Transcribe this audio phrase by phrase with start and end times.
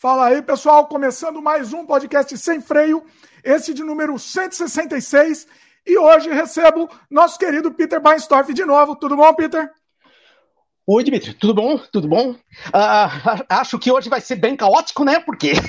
[0.00, 3.04] Fala aí, pessoal, começando mais um podcast sem freio,
[3.42, 5.48] esse de número 166.
[5.84, 8.94] E hoje recebo nosso querido Peter Beinstorff de novo.
[8.94, 9.68] Tudo bom, Peter?
[10.86, 11.78] Oi, Dimitri, tudo bom?
[11.90, 12.30] Tudo bom?
[12.30, 15.18] Uh, acho que hoje vai ser bem caótico, né?
[15.18, 15.54] Porque.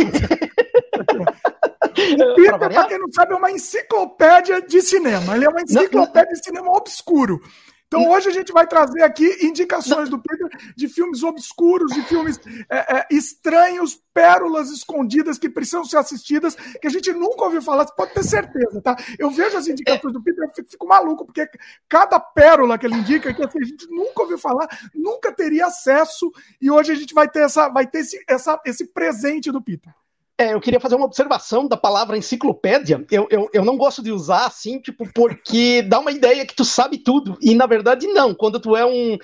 [1.99, 5.35] O Peter, para quem não sabe, é uma enciclopédia de cinema.
[5.35, 7.41] Ele é uma enciclopédia de cinema obscuro.
[7.89, 12.39] Então hoje a gente vai trazer aqui indicações do Peter de filmes obscuros, de filmes
[12.69, 17.87] é, é, estranhos, pérolas escondidas que precisam ser assistidas, que a gente nunca ouviu falar,
[17.87, 18.95] você pode ter certeza, tá?
[19.17, 21.49] Eu vejo as indicações do Peter, eu fico, fico maluco, porque
[21.87, 26.31] cada pérola que ele indica, que assim, a gente nunca ouviu falar, nunca teria acesso,
[26.61, 29.91] e hoje a gente vai ter, essa, vai ter esse, essa, esse presente do Peter.
[30.39, 33.05] É, eu queria fazer uma observação da palavra enciclopédia.
[33.11, 36.63] Eu, eu, eu não gosto de usar assim, tipo, porque dá uma ideia que tu
[36.63, 37.37] sabe tudo.
[37.41, 38.33] E na verdade, não.
[38.33, 39.17] Quando tu é um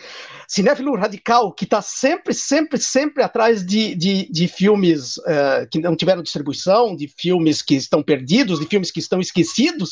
[0.48, 5.96] cinéfilo radical que está sempre, sempre, sempre atrás de, de, de filmes uh, que não
[5.96, 9.92] tiveram distribuição, de filmes que estão perdidos, de filmes que estão esquecidos,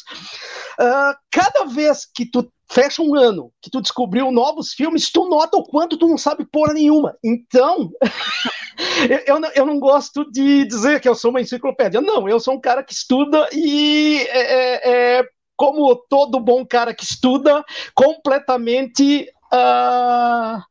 [0.80, 5.58] uh, cada vez que tu fecha um ano que tu descobriu novos filmes, tu nota
[5.58, 7.16] o quanto tu não sabe porra nenhuma.
[7.24, 7.92] Então.
[9.28, 12.02] eu, não, eu não gosto de dizer que eu sou uma enciclopédia.
[12.02, 15.24] Não, eu sou um cara que estuda e é, é, é
[15.56, 20.62] como todo bom cara que estuda, completamente uh,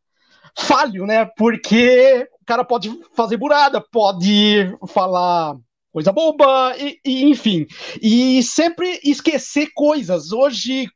[0.59, 1.25] falho, né?
[1.37, 5.57] Porque o cara pode fazer burada, pode falar
[5.93, 7.67] coisa boba, e, e, enfim.
[8.01, 10.33] E sempre esquecer coisas.
[10.33, 10.89] Hoje,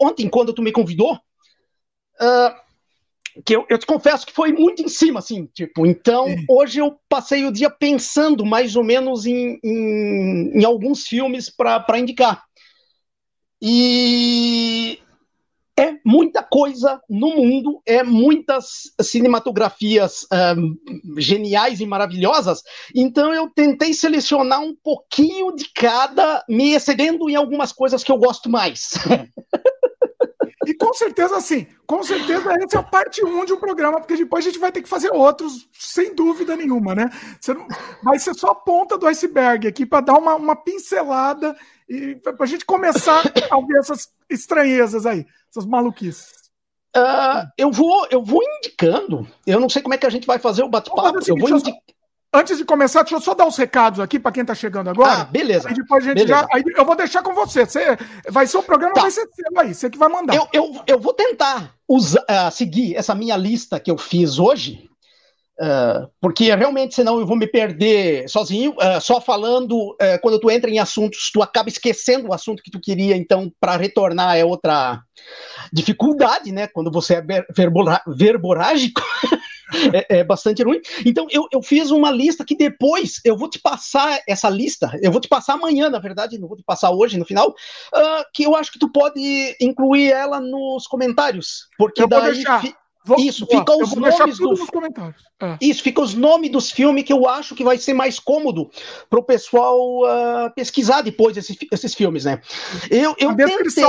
[0.00, 2.54] ontem, quando tu me convidou, uh,
[3.44, 6.36] que eu, eu, te confesso que foi muito em cima, assim, tipo, então é.
[6.48, 11.98] hoje eu passei o dia pensando mais ou menos em, em, em alguns filmes para
[11.98, 12.44] indicar.
[13.62, 14.98] E
[15.80, 20.76] é muita coisa no mundo, é muitas cinematografias um,
[21.18, 22.62] geniais e maravilhosas,
[22.94, 28.18] então eu tentei selecionar um pouquinho de cada, me excedendo em algumas coisas que eu
[28.18, 28.90] gosto mais.
[30.70, 34.16] E com certeza, assim, com certeza essa é a parte 1 de um programa, porque
[34.16, 37.10] depois a gente vai ter que fazer outros, sem dúvida nenhuma, né?
[37.48, 37.66] Não,
[38.04, 41.56] vai ser só a ponta do iceberg aqui para dar uma, uma pincelada
[41.88, 43.18] e para a gente começar
[43.50, 46.30] a ver essas estranhezas aí, essas maluquices.
[46.96, 49.26] Uh, eu, vou, eu vou indicando.
[49.44, 51.18] Eu não sei como é que a gente vai fazer o bate-papo.
[51.26, 51.78] Eu vou indicando.
[52.32, 55.22] Antes de começar, deixa eu só dar os recados aqui para quem está chegando agora.
[55.22, 55.68] Ah, beleza.
[55.68, 56.40] Aí depois a gente beleza.
[56.42, 56.48] já.
[56.52, 57.66] Aí eu vou deixar com você.
[57.66, 57.98] você
[58.28, 59.00] vai ser o programa, tá.
[59.00, 59.74] vai ser seu aí.
[59.74, 60.36] Você que vai mandar.
[60.36, 64.88] Eu, eu, eu vou tentar usar, uh, seguir essa minha lista que eu fiz hoje.
[65.60, 69.96] Uh, porque realmente, senão eu vou me perder sozinho, uh, só falando.
[70.22, 73.76] quando tu entra em assuntos, tu acaba esquecendo o assunto que tu queria, então, para
[73.76, 75.02] retornar é outra
[75.72, 76.68] dificuldade, né?
[76.68, 77.24] Quando você é
[78.06, 79.02] verborágico.
[79.92, 80.80] é, é, bastante ruim.
[81.04, 85.10] Então, eu, eu fiz uma lista que depois eu vou te passar essa lista, eu
[85.10, 88.42] vou te passar amanhã, na verdade, não vou te passar hoje no final, uh, que
[88.42, 92.42] eu acho que tu pode incluir ela nos comentários, porque eu daí.
[93.02, 95.22] Vou, isso, fica os nomes dos comentários.
[95.40, 95.56] É.
[95.58, 98.70] Isso, fica os nomes dos filmes que eu acho que vai ser mais cômodo
[99.08, 102.42] para o pessoal uh, pesquisar depois esses, esses filmes, né?
[102.90, 103.84] Eu, eu tentei...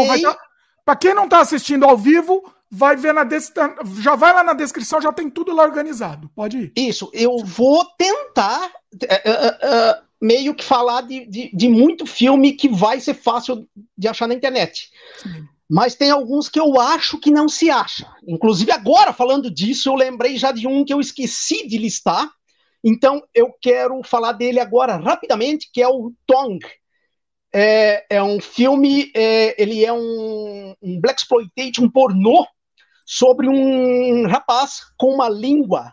[0.85, 3.75] Para quem não está assistindo ao vivo, vai ver na descrição.
[3.99, 6.31] Já vai lá na descrição, já tem tudo lá organizado.
[6.33, 6.73] Pode ir.
[6.75, 12.69] Isso, eu vou tentar uh, uh, meio que falar de, de, de, muito filme que
[12.69, 13.67] vai ser fácil
[13.97, 14.89] de achar na internet.
[15.21, 15.45] Sim.
[15.69, 18.05] Mas tem alguns que eu acho que não se acha.
[18.27, 22.29] Inclusive, agora, falando disso, eu lembrei já de um que eu esqueci de listar.
[22.83, 26.59] Então, eu quero falar dele agora rapidamente, que é o Tong.
[27.53, 32.45] É, é um filme, é, ele é um, um Black Exploitation pornô,
[33.11, 35.91] sobre um rapaz com uma língua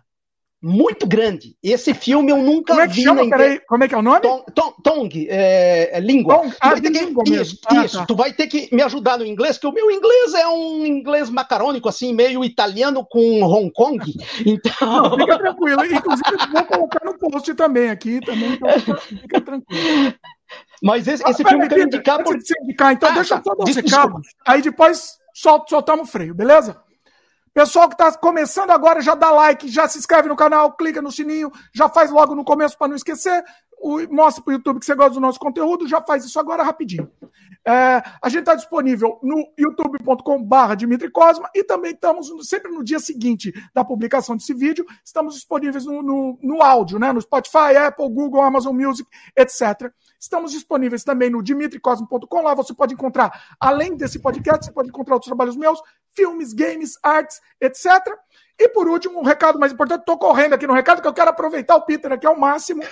[0.63, 1.57] muito grande.
[1.61, 3.03] Esse filme eu nunca Como é que vi.
[3.03, 3.29] Chama?
[3.29, 4.21] Peraí, como é que é o nome?
[4.21, 6.37] Tong, tong, tong é, é, língua.
[6.37, 7.59] Tong, ah, que, língua isso.
[7.67, 7.99] Ah, isso.
[7.99, 8.07] Tá.
[8.07, 11.29] Tu vai ter que me ajudar no inglês, que o meu inglês é um inglês
[11.29, 13.99] macarônico, assim, meio italiano com Hong Kong.
[14.47, 15.03] Então.
[15.03, 15.85] Não, fica tranquilo.
[15.85, 20.15] Inclusive, vou colocar no post também aqui, também, então fica tranquilo.
[20.81, 22.37] Mas esse, esse ah, filme eu quero indicar por.
[22.63, 23.43] Indicar, então, ah, deixa tá.
[23.43, 24.21] só um recado.
[24.47, 26.81] Aí depois solta, soltamos o freio, beleza?
[27.59, 31.11] Pessoal que está começando agora, já dá like, já se inscreve no canal, clica no
[31.11, 33.45] sininho, já faz logo no começo para não esquecer.
[34.11, 37.11] Mostra para o YouTube que você gosta do nosso conteúdo, já faz isso agora rapidinho.
[37.67, 42.99] É, a gente está disponível no youtube.com.br Dimitri Cosma e também estamos sempre no dia
[42.99, 47.13] seguinte da publicação desse vídeo, estamos disponíveis no, no, no áudio, né?
[47.13, 49.93] No Spotify, Apple, Google, Amazon Music, etc.
[50.19, 52.43] Estamos disponíveis também no dimitricosmo.com.
[52.43, 55.81] Lá você pode encontrar, além desse podcast, você pode encontrar outros trabalhos meus,
[56.13, 57.87] filmes, games, artes, etc.
[58.59, 61.31] E por último, um recado mais importante, estou correndo aqui no recado, que eu quero
[61.31, 62.83] aproveitar o Peter aqui ao máximo.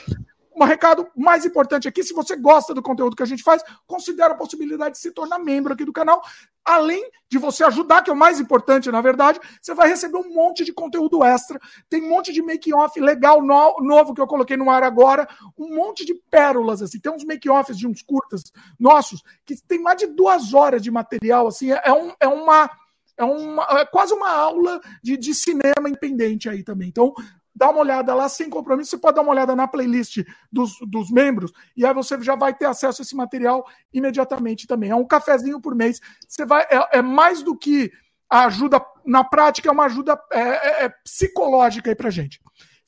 [0.57, 4.33] Um recado mais importante aqui, se você gosta do conteúdo que a gente faz, considere
[4.33, 6.23] a possibilidade de se tornar membro aqui do canal.
[6.65, 10.33] Além de você ajudar, que é o mais importante, na verdade, você vai receber um
[10.33, 11.61] monte de conteúdo extra.
[11.91, 15.77] Tem um monte de make-off legal no, novo que eu coloquei no ar agora, um
[15.77, 16.99] monte de pérolas, assim.
[16.99, 18.45] Tem uns make-offs de uns curtas
[18.81, 21.71] nossos que tem mais de duas horas de material, assim.
[21.71, 22.71] É, um, é uma
[23.17, 26.89] é, uma, é quase uma aula de, de cinema independente aí também.
[26.89, 27.15] Então,
[27.57, 28.91] dá uma olhada lá sem compromisso.
[28.91, 30.19] Você pode dar uma olhada na playlist
[30.53, 34.91] dos, dos membros e aí você já vai ter acesso a esse material imediatamente também.
[34.91, 36.01] É um cafezinho por mês.
[36.29, 37.91] Você vai é, é mais do que
[38.29, 42.41] a ajuda na prática, é uma ajuda é, é, é psicológica aí pra gente.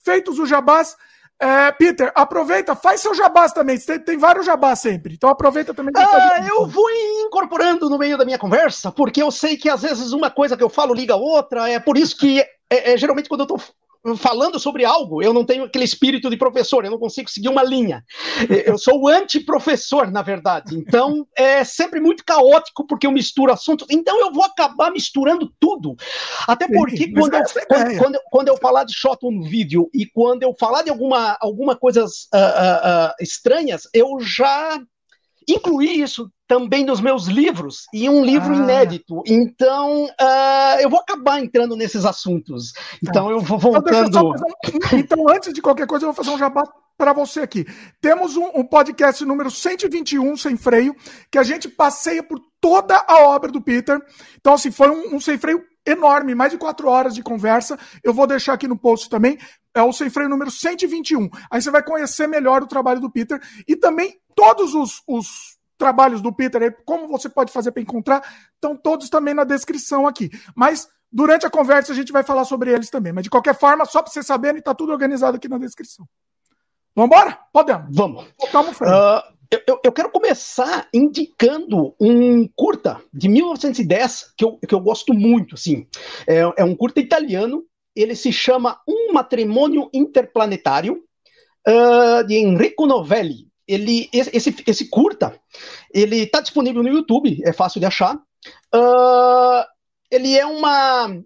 [0.04, 0.96] Feitos os jabás,
[1.40, 3.78] é, Peter, aproveita, faz seu jabás também.
[3.78, 5.14] Tem, tem vários jabás sempre.
[5.14, 5.92] Então aproveita também.
[5.96, 6.90] Ah, eu vou
[7.24, 10.62] incorporando no meio da minha conversa, porque eu sei que às vezes uma coisa que
[10.62, 11.70] eu falo liga a outra.
[11.70, 13.60] É por isso que é, é, geralmente quando eu tô
[14.16, 17.62] falando sobre algo, eu não tenho aquele espírito de professor, eu não consigo seguir uma
[17.62, 18.04] linha.
[18.64, 20.76] Eu sou o anti-professor, na verdade.
[20.76, 23.86] Então, é sempre muito caótico porque eu misturo assuntos.
[23.90, 25.96] Então, eu vou acabar misturando tudo.
[26.46, 30.06] Até porque Sim, quando, eu, quando, quando, quando, eu falar de shot no vídeo e
[30.06, 34.80] quando eu falar de alguma, alguma coisas uh, uh, uh, estranhas, eu já
[35.48, 38.56] incluí isso também nos meus livros, e um livro ah.
[38.56, 39.22] inédito.
[39.26, 42.72] Então, uh, eu vou acabar entrando nesses assuntos.
[43.02, 44.08] Então, eu vou então, voltando.
[44.08, 44.34] Então,
[44.98, 46.64] então, antes de qualquer coisa, eu vou fazer um jabá
[46.96, 47.66] para você aqui.
[48.00, 50.96] Temos um, um, podcast número 121, Sem Freio,
[51.30, 54.00] que a gente passeia por toda a obra do Peter.
[54.40, 57.78] Então, assim, foi um, um sem freio enorme, mais de quatro horas de conversa.
[58.02, 59.38] Eu vou deixar aqui no post também.
[59.74, 61.28] É o sem freio número 121.
[61.50, 66.20] Aí você vai conhecer melhor o trabalho do Peter e também todos os, os trabalhos
[66.20, 68.22] do Peter, como você pode fazer para encontrar,
[68.54, 70.28] estão todos também na descrição aqui.
[70.54, 73.12] Mas durante a conversa a gente vai falar sobre eles também.
[73.12, 76.06] Mas de qualquer forma, só para você saber, está tudo organizado aqui na descrição.
[76.94, 77.38] Vamos embora?
[77.52, 77.96] Podemos.
[77.96, 78.24] Vamos.
[78.24, 79.22] Uh,
[79.66, 85.54] eu, eu, quero começar indicando um curta de 1910 que eu, que eu gosto muito.
[85.54, 85.86] Assim.
[86.26, 87.64] É, é um curta italiano.
[87.94, 91.02] Ele se chama Um Matrimônio Interplanetário,
[91.66, 95.38] uh, de Enrico Novelli ele esse, esse curta
[95.92, 99.64] ele está disponível no YouTube é fácil de achar uh,
[100.10, 101.16] ele é uma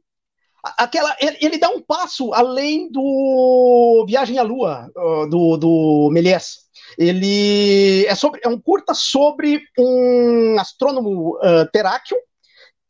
[0.78, 6.62] aquela ele, ele, dá um passo além do Viagem à Lua uh, do, do Méliès
[6.98, 12.16] ele é sobre é um curta sobre um astrônomo uh, teráqueo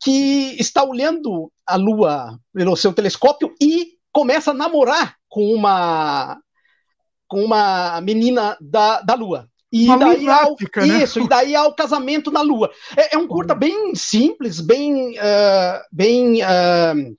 [0.03, 6.37] que está olhando a Lua pelo seu telescópio e começa a namorar com uma
[7.27, 9.49] com uma menina da, da Lua.
[9.73, 11.03] E uma daí ao, né?
[11.03, 12.69] isso, e daí ao casamento na Lua.
[12.95, 17.17] É, é um curta bem simples, bem, uh, bem uh,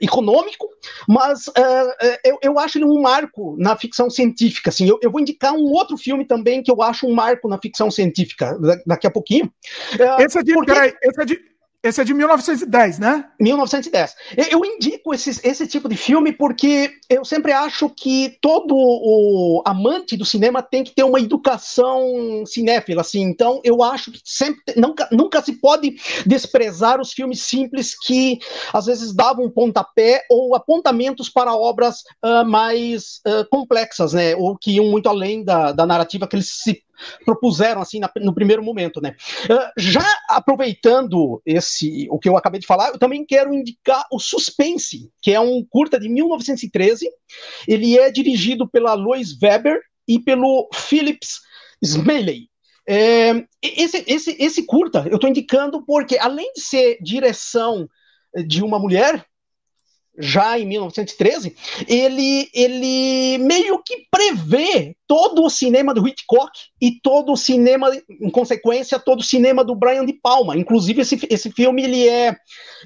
[0.00, 0.68] econômico,
[1.08, 4.70] mas uh, eu, eu acho ele um marco na ficção científica.
[4.70, 7.56] Assim, eu, eu, vou indicar um outro filme também que eu acho um marco na
[7.56, 9.48] ficção científica daqui a pouquinho.
[10.18, 10.72] esse é de, porque...
[10.72, 11.40] peraí, esse é de,
[11.88, 13.24] esse é de 1910, né?
[13.40, 14.14] 1910.
[14.50, 20.16] Eu indico esse, esse tipo de filme porque eu sempre acho que todo o amante
[20.16, 23.22] do cinema tem que ter uma educação cinéfila, assim.
[23.22, 25.96] Então, eu acho que sempre nunca, nunca se pode
[26.26, 28.38] desprezar os filmes simples que
[28.72, 34.36] às vezes davam um pontapé ou apontamentos para obras uh, mais uh, complexas, né?
[34.36, 36.82] Ou que iam muito além da, da narrativa que eles se
[37.24, 39.14] propuseram assim na, no primeiro momento, né?
[39.44, 44.18] Uh, já aproveitando esse o que eu acabei de falar, eu também quero indicar o
[44.18, 47.08] Suspense, que é um curta de 1913.
[47.66, 51.40] Ele é dirigido pela Lois Weber e pelo Philips
[51.82, 52.48] Smalley.
[52.90, 57.86] É, esse, esse, esse curta eu estou indicando porque, além de ser direção
[58.46, 59.26] de uma mulher,
[60.18, 61.56] já em 1913,
[61.86, 68.30] ele, ele meio que prevê todo o cinema do Hitchcock e todo o cinema, em
[68.30, 70.56] consequência, todo o cinema do Brian De Palma.
[70.56, 72.36] Inclusive, esse, esse filme, ele é,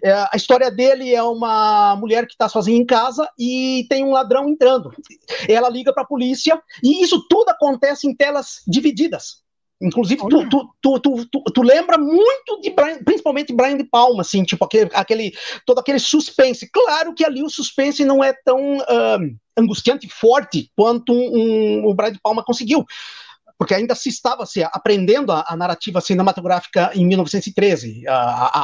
[0.05, 4.13] é A história dele é uma mulher que está sozinha em casa e tem um
[4.13, 4.91] ladrão entrando.
[5.49, 9.42] Ela liga para a polícia e isso tudo acontece em telas divididas.
[9.83, 14.65] Inclusive, tu, tu, tu, tu, lembra muito de Brian, principalmente Brian de Palma, assim, tipo
[14.65, 15.35] aquele, aquele,
[15.67, 16.71] todo aquele suspense.
[16.71, 18.79] Claro que ali o suspense não é tão
[19.57, 22.87] angustiante e forte quanto o Brian de Palma conseguiu
[23.59, 28.03] porque ainda se estava se aprendendo a, a, narrativa cinematográfica em 1913,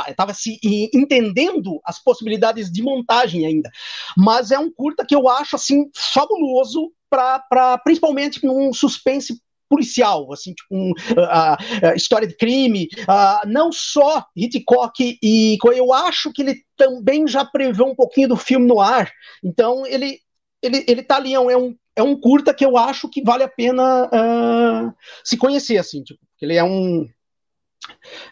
[0.08, 0.58] estava se
[0.92, 3.70] entendendo as possibilidades de montagem ainda.
[4.16, 10.54] Mas é um curta que eu acho assim fabuloso para principalmente num suspense policial, assim,
[10.54, 16.42] tipo um, uh, uh, história de crime, uh, não só Hitchcock e eu acho que
[16.42, 19.10] ele também já prevê um pouquinho do filme no ar.
[19.42, 20.20] Então ele
[20.60, 23.48] ele, ele tá ali, é um, é um curta que eu acho que vale a
[23.48, 27.08] pena uh, se conhecer, assim, tipo, ele é um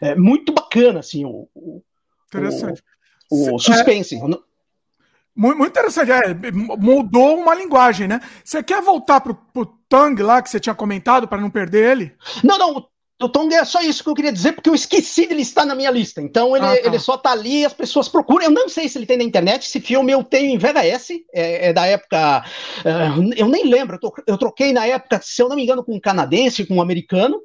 [0.00, 1.48] é muito bacana, assim, o,
[2.26, 2.82] interessante.
[3.30, 4.16] o, o suspense.
[4.16, 4.18] É,
[5.36, 8.20] muito, muito interessante, é, mudou uma linguagem, né?
[8.42, 12.12] Você quer voltar pro, pro Tang lá que você tinha comentado para não perder ele?
[12.42, 12.88] Não, não,
[13.20, 15.74] o Tong é só isso que eu queria dizer, porque eu esqueci de listar na
[15.74, 16.20] minha lista.
[16.20, 16.86] Então ele, ah, tá.
[16.86, 18.44] ele só tá ali as pessoas procuram.
[18.44, 19.66] Eu não sei se ele tem na internet.
[19.66, 22.44] Esse filme eu tenho em VHS, é, é da época.
[22.80, 25.96] Uh, eu nem lembro, eu, eu, troquei na época, se eu não me engano, com
[25.96, 27.40] um canadense, com um americano.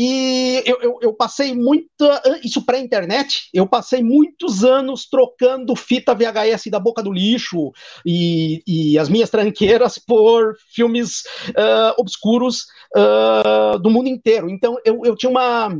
[0.00, 2.22] E eu, eu, eu passei muita.
[2.44, 7.72] Isso pré-internet, eu passei muitos anos trocando fita VHS da boca do lixo
[8.06, 14.48] e, e as minhas tranqueiras por filmes uh, obscuros uh, do mundo inteiro.
[14.48, 15.76] Então eu, eu tinha uma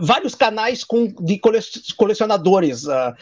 [0.00, 1.40] vários canais com, de
[1.96, 3.14] colecionadores, uh,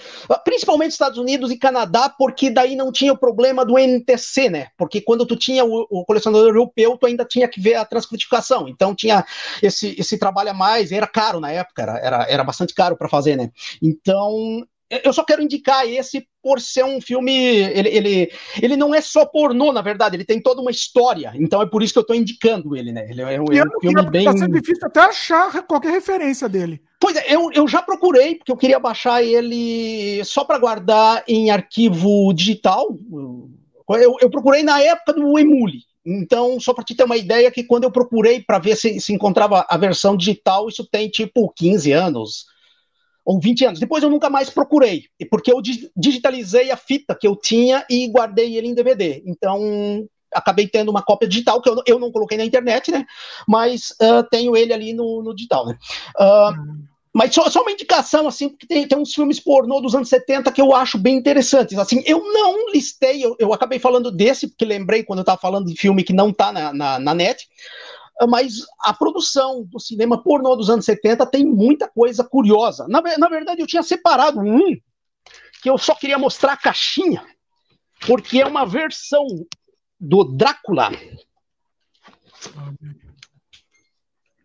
[0.45, 4.69] principalmente Estados Unidos e Canadá, porque daí não tinha o problema do NTC, né?
[4.77, 8.69] Porque quando tu tinha o, o colecionador europeu, tu ainda tinha que ver a transcodificação.
[8.69, 9.25] Então tinha
[9.63, 13.09] esse, esse trabalho a mais, era caro na época, era, era, era bastante caro para
[13.09, 13.51] fazer, né?
[13.83, 17.33] Então eu só quero indicar esse por ser um filme.
[17.33, 21.33] Ele, ele, ele não é só pornô, na verdade, ele tem toda uma história.
[21.35, 23.07] Então é por isso que eu estou indicando ele, né?
[23.11, 24.25] Ele é um, é um filme bem.
[24.25, 26.81] Tá sendo difícil até achar qualquer referência dele.
[26.99, 31.51] Pois é, eu, eu já procurei, porque eu queria baixar ele só para guardar em
[31.51, 32.97] arquivo digital.
[33.91, 35.81] Eu, eu procurei na época do Emule.
[36.05, 39.13] Então, só para te ter uma ideia, que quando eu procurei para ver se, se
[39.13, 42.47] encontrava a versão digital, isso tem tipo 15 anos
[43.29, 43.79] ou 20 anos.
[43.79, 45.61] Depois eu nunca mais procurei, porque eu
[45.95, 49.23] digitalizei a fita que eu tinha e guardei ele em DVD.
[49.27, 53.05] Então, acabei tendo uma cópia digital, que eu, eu não coloquei na internet, né?
[53.47, 55.77] Mas uh, tenho ele ali no, no digital, né?
[56.19, 60.09] Uh, Mas só, só, uma indicação, assim, porque tem, tem uns filmes pornô dos anos
[60.09, 61.77] 70 que eu acho bem interessantes.
[61.79, 65.67] Assim, eu não listei, eu, eu acabei falando desse, porque lembrei quando eu estava falando
[65.67, 67.47] de filme que não está na, na, na net
[68.27, 72.87] mas a produção do cinema pornô dos anos 70 tem muita coisa curiosa.
[72.89, 74.77] Na, na verdade, eu tinha separado um
[75.63, 77.25] que eu só queria mostrar a caixinha,
[78.07, 79.27] porque é uma versão
[80.01, 80.91] do Drácula.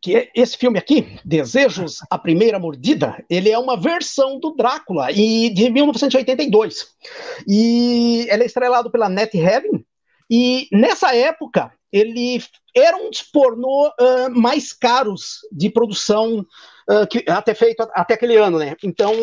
[0.01, 5.12] Que é esse filme aqui, Desejos, a Primeira Mordida, ele é uma versão do Drácula
[5.12, 6.88] e de 1982.
[7.48, 9.86] E ele é estrelado pela Net Heaven.
[10.30, 12.44] E nessa época, ele
[12.76, 16.40] era um dos pornô uh, mais caros de produção
[16.90, 18.76] uh, que até feito até aquele ano, né?
[18.84, 19.14] Então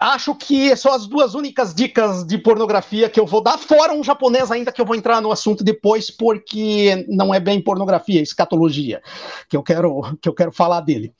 [0.00, 4.02] acho que são as duas únicas dicas de pornografia que eu vou dar, fora um
[4.02, 8.22] japonês ainda que eu vou entrar no assunto depois, porque não é bem pornografia, é
[8.22, 9.02] escatologia,
[9.48, 11.14] que eu quero, que eu quero falar dele.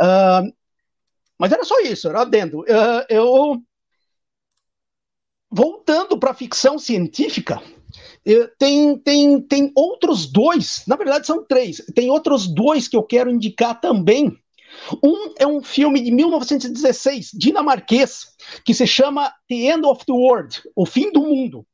[0.00, 0.52] Uh,
[1.38, 2.64] mas era só isso, era adendo.
[3.08, 3.62] Eu
[5.48, 7.62] voltando para a ficção científica,
[8.58, 13.30] tem, tem, tem outros dois, na verdade são três, tem outros dois que eu quero
[13.30, 14.36] indicar também.
[15.02, 18.26] Um é um filme de 1916, dinamarquês,
[18.64, 21.66] que se chama The End of the World, O Fim do Mundo.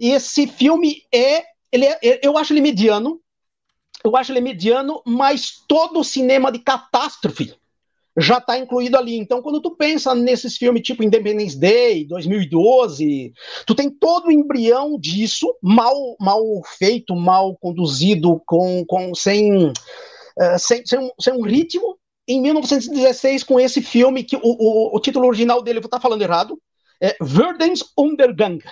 [0.00, 3.20] Esse filme é, ele é, eu acho ele mediano,
[4.04, 7.54] eu acho ele mediano, mas todo o cinema de catástrofe
[8.18, 9.16] já está incluído ali.
[9.16, 13.32] Então, quando tu pensa nesses filmes tipo Independence Day, 2012,
[13.66, 16.42] tu tem todo o embrião disso, mal, mal
[16.78, 19.72] feito, mal conduzido, com, com sem, uh,
[20.58, 21.98] sem, sem, um, sem um ritmo.
[22.26, 26.02] Em 1916, com esse filme, que o, o, o título original dele, vou estar tá
[26.02, 26.60] falando errado,
[27.00, 28.62] é Verdens Undergang.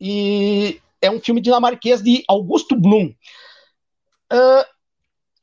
[0.00, 3.12] E é um filme dinamarquês de Augusto Blum.
[4.32, 4.64] Uh,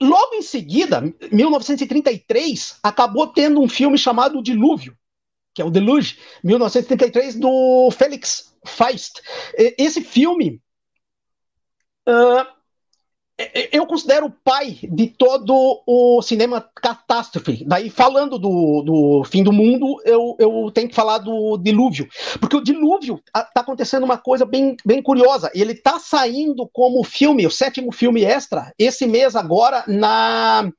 [0.01, 1.01] Logo em seguida,
[1.31, 4.97] 1933, acabou tendo um filme chamado Dilúvio,
[5.53, 9.21] que é o Deluge, 1933, do Felix Feist.
[9.77, 10.61] Esse filme
[12.07, 12.58] uh,
[13.71, 17.63] eu considero o pai de todo o cinema catástrofe.
[17.65, 22.07] Daí, falando do, do fim do mundo, eu, eu tenho que falar do dilúvio.
[22.39, 25.49] Porque o dilúvio está acontecendo uma coisa bem, bem curiosa.
[25.53, 30.69] Ele está saindo como filme, o sétimo filme extra, esse mês agora, na.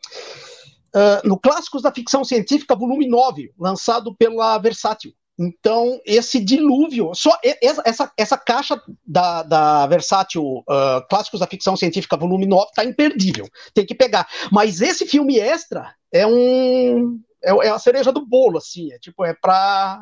[0.93, 5.13] Uh, no Clássicos da Ficção Científica, volume 9, lançado pela Versátil.
[5.43, 7.31] Então, esse dilúvio, só
[7.63, 13.49] essa, essa caixa da, da Versátil uh, Clássicos da Ficção Científica, volume 9, tá imperdível.
[13.73, 14.29] Tem que pegar.
[14.53, 17.19] Mas esse filme extra é um.
[17.43, 18.93] É, é a cereja do bolo, assim.
[18.93, 19.99] É tipo, é pra.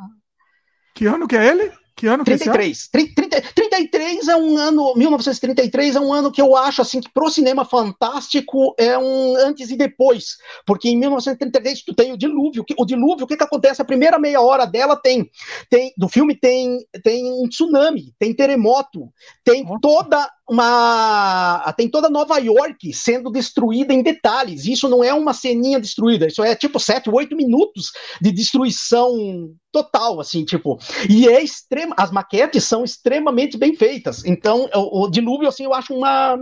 [0.93, 1.73] Que ano que é ele?
[1.99, 2.91] Que ano que 33.
[2.95, 7.11] É 30, 33 é um ano, 1933 é um ano que eu acho assim que
[7.13, 12.65] pro cinema fantástico é um antes e depois, porque em 1933 tu tem o dilúvio,
[12.79, 13.83] o dilúvio, o que que acontece?
[13.83, 15.29] A primeira meia hora dela tem,
[15.69, 19.09] tem do filme tem tem um tsunami, tem terremoto,
[19.43, 19.81] tem Nossa.
[19.83, 24.67] toda uma tem toda Nova York sendo destruída em detalhes.
[24.67, 27.91] Isso não é uma ceninha destruída, isso é tipo sete, oito minutos
[28.23, 29.51] de destruição
[29.83, 30.79] total, assim, tipo.
[31.09, 34.25] E é extremo, as maquetes são extremamente bem feitas.
[34.25, 36.35] Então, o, o Dilúvio, assim, eu acho uma,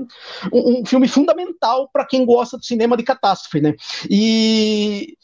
[0.52, 3.74] um, um filme fundamental para quem gosta do cinema de catástrofe, né?
[4.08, 5.16] E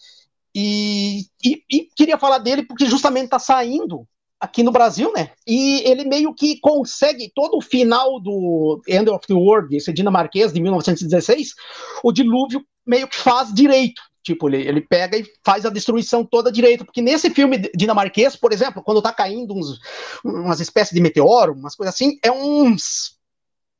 [0.54, 4.06] e, e, e, queria falar dele porque justamente está saindo
[4.38, 5.30] aqui no Brasil, né?
[5.46, 10.52] E ele meio que consegue todo o final do End of the World, esse dinamarquês
[10.52, 11.54] de 1916,
[12.02, 14.02] o dilúvio meio que faz direito.
[14.22, 16.84] Tipo, ele, ele pega e faz a destruição toda direito.
[16.84, 19.80] Porque nesse filme dinamarquês, por exemplo, quando tá caindo uns,
[20.24, 23.18] umas espécies de meteoro, umas coisas assim, é uns.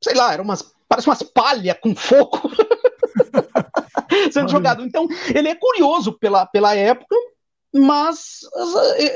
[0.03, 0.73] Sei lá, era umas.
[0.87, 2.39] Parece umas palhas com fogo
[4.31, 4.83] sendo jogado.
[4.83, 7.15] Então, ele é curioso pela, pela época,
[7.73, 8.41] mas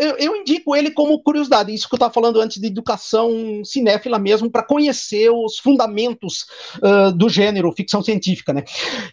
[0.01, 4.17] eu, eu, indico ele como curiosidade, isso que eu estava falando antes de educação cinéfila
[4.17, 6.47] mesmo, para conhecer os fundamentos
[6.77, 8.53] uh, do gênero ficção científica.
[8.53, 8.63] Né?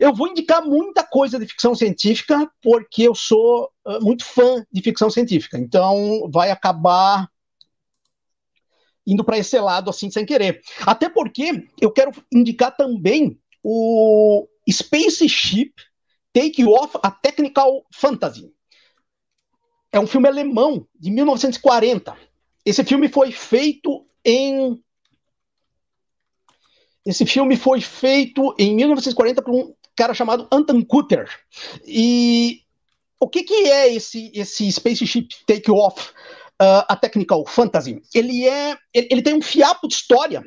[0.01, 4.81] Eu vou indicar muita coisa de ficção científica, porque eu sou uh, muito fã de
[4.81, 7.29] ficção científica, então vai acabar
[9.07, 10.63] indo para esse lado assim sem querer.
[10.87, 15.75] Até porque eu quero indicar também o Spaceship
[16.33, 18.55] Take Off a Technical Fantasy
[19.95, 22.17] é um filme alemão de 1940.
[22.67, 24.83] Esse filme foi feito em
[27.07, 31.29] esse filme foi feito em 1940 por um cara chamado Anton Kutter.
[31.87, 32.63] E
[33.21, 36.11] o que, que é esse, esse Spaceship Take Off,
[36.61, 38.03] uh, a Technical Fantasy?
[38.13, 40.43] Ele é, ele, ele, tem um fiapo de história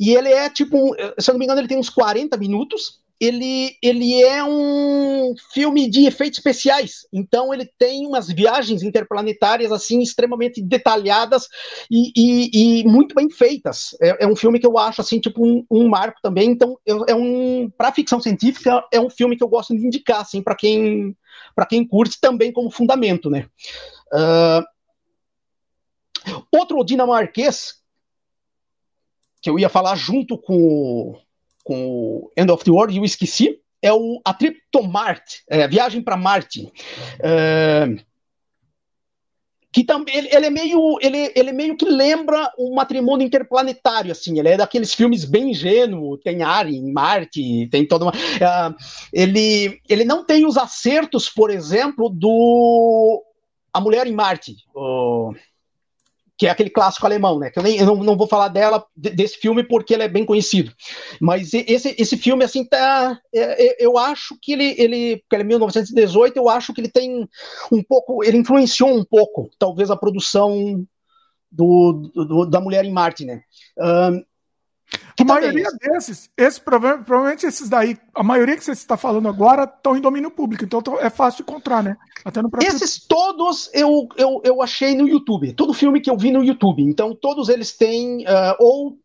[0.00, 3.00] e ele é tipo, um, se eu não me engano, ele tem uns 40 minutos
[3.20, 10.00] ele, ele é um filme de efeitos especiais, então ele tem umas viagens interplanetárias assim
[10.00, 11.46] extremamente detalhadas
[11.90, 13.94] e, e, e muito bem feitas.
[14.00, 16.50] É, é, um filme que eu acho assim tipo um, um marco também.
[16.50, 20.22] Então eu, é um para ficção científica é um filme que eu gosto de indicar
[20.22, 21.14] assim para quem
[21.54, 23.46] para quem curte também como fundamento, né?
[24.12, 24.64] Uh,
[26.50, 27.74] outro dinamarquês
[29.42, 31.18] que eu ia falar junto com
[31.64, 35.42] com o End of the World, e eu esqueci, é o A Trip to Marte,
[35.48, 36.70] é, Viagem para Marte.
[37.22, 37.96] É,
[39.72, 44.38] que também ele, ele, é meio ele, ele meio que lembra um matrimônio interplanetário assim
[44.38, 48.74] ele é daqueles filmes bem ingênuo tem ar em Marte tem toda uma uh,
[49.12, 53.22] ele ele não tem os acertos por exemplo do
[53.72, 55.32] a mulher em Marte uh,
[56.40, 57.50] que é aquele clássico alemão, né?
[57.50, 60.24] Que eu, nem, eu não, não vou falar dela, desse filme, porque ele é bem
[60.24, 60.72] conhecido.
[61.20, 63.20] Mas esse, esse filme, assim, tá.
[63.30, 65.18] É, é, eu acho que ele, ele.
[65.18, 67.28] Porque ele é 1918, eu acho que ele tem
[67.70, 68.24] um pouco.
[68.24, 70.82] Ele influenciou um pouco, talvez, a produção
[71.52, 73.42] do, do da Mulher em Marte, né?
[73.78, 74.24] Um,
[75.18, 79.96] a maioria desses, esse, provavelmente esses daí, a maioria que você está falando agora estão
[79.96, 81.96] em domínio público, então é fácil de encontrar, né?
[82.24, 82.68] Até no próprio...
[82.68, 86.82] Esses todos eu, eu, eu achei no YouTube, todo filme que eu vi no YouTube,
[86.82, 88.98] então todos eles têm uh, ou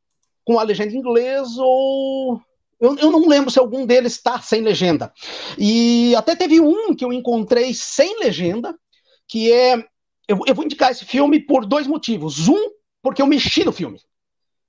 [0.43, 2.41] com a legenda em inglês ou
[2.79, 5.11] eu, eu, não lembro se algum deles está sem legenda.
[5.57, 8.77] E até teve um que eu encontrei sem legenda,
[9.27, 9.77] que é.
[10.27, 12.49] Eu, eu, vou indicar esse filme por dois motivos.
[12.49, 12.69] Um,
[13.01, 13.99] porque eu mexi no filme.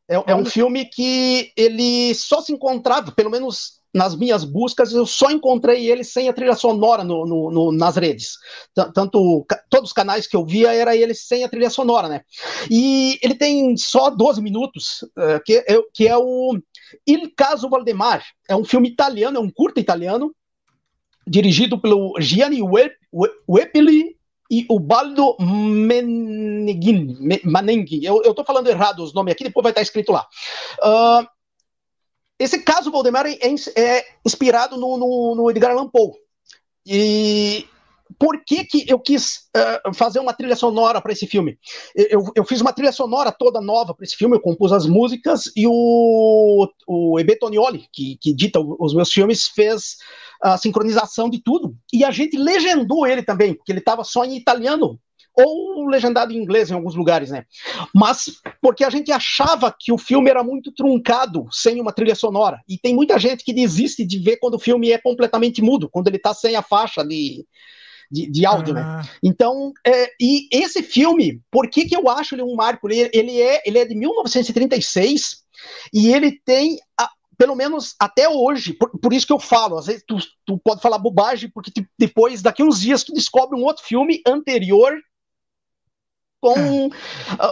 [0.09, 5.07] É, é, um filme que ele só se encontrava, pelo menos nas minhas buscas, eu
[5.07, 8.37] só encontrei ele sem a trilha sonora no, no, no, nas redes.
[8.95, 12.21] Tanto todos os canais que eu via era ele sem a trilha sonora, né?
[12.71, 16.59] E ele tem só 12 minutos, uh, que, é, que é o
[17.07, 18.23] Il Caso Valdemar.
[18.49, 20.35] É um filme italiano, é um curta italiano,
[21.27, 22.61] dirigido pelo Gianni
[23.49, 24.16] Wepili
[24.51, 25.37] e o Baldo
[26.45, 27.17] Meneghin,
[28.03, 30.27] eu, eu tô falando errado os nomes aqui, depois vai estar escrito lá.
[30.83, 31.27] Uh,
[32.39, 33.39] esse caso Valdemar é,
[33.77, 36.13] é inspirado no, no, no, Edgar Allan Poe.
[36.85, 37.67] E
[38.19, 41.59] por que, que eu quis uh, fazer uma trilha sonora para esse filme?
[41.95, 45.51] Eu, eu, fiz uma trilha sonora toda nova para esse filme, eu compus as músicas
[45.57, 47.39] e o, o Ebe
[47.93, 49.97] que, que edita os meus filmes, fez
[50.43, 51.77] a sincronização de tudo.
[51.93, 54.99] E a gente legendou ele também, porque ele estava só em italiano
[55.37, 57.45] ou legendado em inglês em alguns lugares, né?
[57.95, 62.61] Mas porque a gente achava que o filme era muito truncado sem uma trilha sonora.
[62.67, 66.09] E tem muita gente que desiste de ver quando o filme é completamente mudo, quando
[66.09, 67.45] ele está sem a faixa de,
[68.11, 68.81] de, de áudio, né?
[68.81, 68.97] ah.
[69.03, 69.09] né?
[69.23, 72.89] Então, é, e esse filme, por que, que eu acho ele um marco?
[72.89, 75.45] Ele, ele, é, ele é de 1936
[75.93, 79.87] e ele tem a, pelo menos até hoje, por, por, isso que eu falo, às
[79.87, 83.65] vezes tu, tu pode falar bobagem, porque tu, depois, daqui uns dias, tu descobre um
[83.65, 84.95] outro filme anterior
[86.41, 86.93] com uh,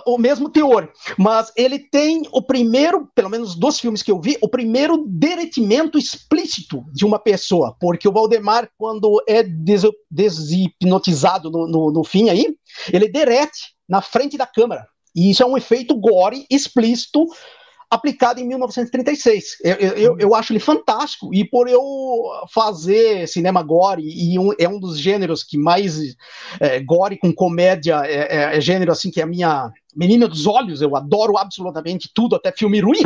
[0.07, 0.93] o mesmo teor.
[1.19, 5.99] Mas ele tem o primeiro, pelo menos dos filmes que eu vi, o primeiro derretimento
[5.99, 7.77] explícito de uma pessoa.
[7.81, 12.55] Porque o Valdemar, quando é des deshipnotizado no, no, no fim aí,
[12.93, 14.87] ele derrete na frente da câmera.
[15.15, 17.27] E isso é um efeito gore explícito
[17.91, 19.59] aplicado em 1936.
[19.63, 21.83] Eu, eu, eu, acho ele fantástico, e por eu
[22.53, 25.99] fazer cinema gore, e um, é um dos gêneros que mais
[26.61, 30.47] é, gore com comédia, é, é, é, gênero assim que é a minha menina dos
[30.47, 33.03] olhos, eu adoro absolutamente tudo, até filme ruim.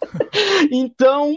[0.70, 1.36] então,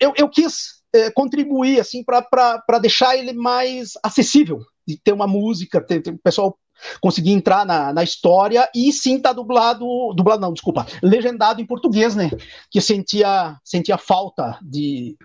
[0.00, 5.80] eu, eu quis é, contribuir assim para deixar ele mais acessível, de ter uma música,
[5.80, 6.58] ter, ter, o pessoal
[7.00, 12.14] conseguir entrar na, na história e sim tá dublado, dublado não, desculpa, legendado em português,
[12.14, 12.30] né?
[12.70, 15.16] Que sentia, sentia falta de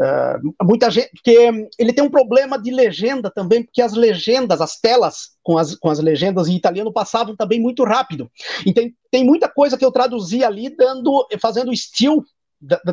[0.00, 4.78] uh, muita gente, porque ele tem um problema de legenda também, porque as legendas, as
[4.80, 8.30] telas com as, com as legendas em italiano passavam também muito rápido.
[8.66, 12.24] Então tem muita coisa que eu traduzi ali dando, fazendo estilo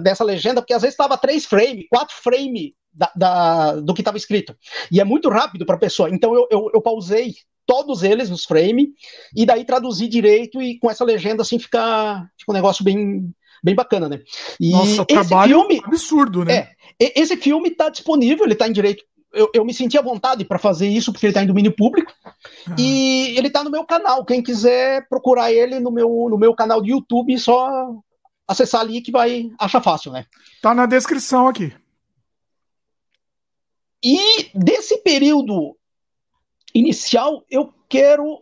[0.02, 4.18] dessa legenda, porque às vezes estava três frames, quatro frames da, da, do que estava
[4.18, 4.56] escrito.
[4.92, 6.10] E é muito rápido para a pessoa.
[6.10, 8.94] Então eu, eu, eu, pausei todos eles nos frame,
[9.36, 13.76] e daí traduzir direito e com essa legenda assim fica, fica um negócio bem, bem
[13.76, 14.20] bacana, né?
[14.60, 16.72] E Nossa, trabalho filme, absurdo, né?
[17.00, 19.04] É, esse filme está disponível, ele está em direito.
[19.34, 22.12] Eu, eu me senti à vontade para fazer isso, porque ele está em domínio público.
[22.68, 22.76] Ah.
[22.78, 24.26] E ele está no meu canal.
[24.26, 27.96] Quem quiser procurar ele no meu, no meu canal de YouTube, só
[28.46, 30.26] acessar ali que vai achar fácil, né?
[30.62, 31.74] Tá na descrição aqui.
[34.04, 35.78] E desse período
[36.74, 38.42] inicial, eu quero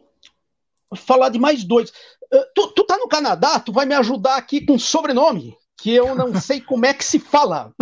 [0.95, 1.89] falar de mais dois.
[2.31, 6.15] Uh, tu, tu tá no Canadá, tu vai me ajudar aqui com sobrenome, que eu
[6.15, 7.73] não sei como é que se fala.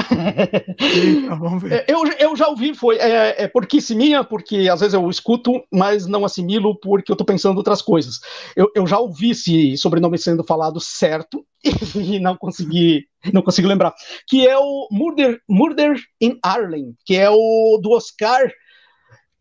[0.79, 1.73] Eita, vamos ver.
[1.73, 5.63] É, eu, eu já ouvi, foi é, é porquice minha, porque às vezes eu escuto,
[5.71, 8.19] mas não assimilo porque eu tô pensando outras coisas.
[8.55, 11.45] Eu, eu já ouvi esse sobrenome sendo falado certo
[11.95, 13.93] e não consegui não consigo lembrar,
[14.27, 18.49] que é o Murder, Murder in Ireland, que é o do Oscar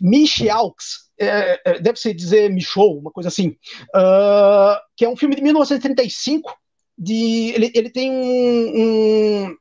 [0.01, 3.57] Michalks, é, é, deve se dizer Michou, uma coisa assim,
[3.95, 6.57] uh, que é um filme de 1935.
[6.99, 9.45] De, ele, ele tem um.
[9.45, 9.57] um,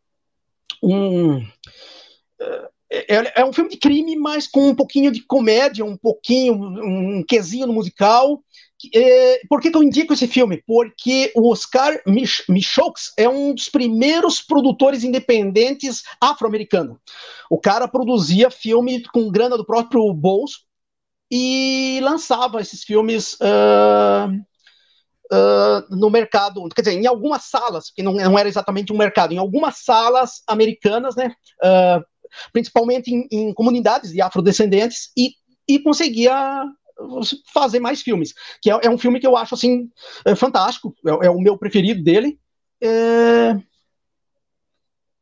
[0.84, 5.98] um uh, é, é, um filme de crime, mas com um pouquinho de comédia, um
[5.98, 8.42] pouquinho, um quesinho no musical.
[8.94, 10.64] É, por que, que, eu indico esse filme?
[10.66, 16.98] Porque o Oscar Mich Michaux é um dos primeiros produtores independentes afro-americanos.
[17.50, 20.60] O cara produzia filme com grana do próprio bolso
[21.32, 24.32] e lançava esses filmes uh,
[25.34, 29.34] uh, no mercado, quer dizer, em algumas salas, que não, não, era exatamente um mercado,
[29.34, 31.34] em algumas salas americanas, né?
[31.64, 32.06] Uh,
[32.52, 35.32] principalmente em, em comunidades de afrodescendentes, e,
[35.68, 36.64] e conseguia
[37.54, 38.34] fazer mais filmes.
[38.62, 39.90] Que é, é um filme que eu acho assim
[40.26, 42.40] é fantástico, é, é, o meu preferido dele.
[42.82, 43.56] É...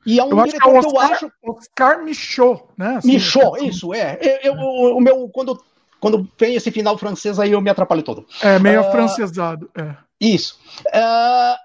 [0.05, 1.31] E é um eu acho que, é Oscar, eu acho.
[1.43, 2.97] Oscar Michaud, né?
[2.97, 4.19] Assim, Michaud, isso, é.
[4.21, 5.63] Eu, eu, o meu, quando,
[5.99, 8.25] quando vem esse final francês aí, eu me atrapalho todo.
[8.41, 9.71] É, meio uh, afrancesado.
[9.73, 9.95] É.
[10.19, 10.59] Isso.
[10.87, 11.55] Uh,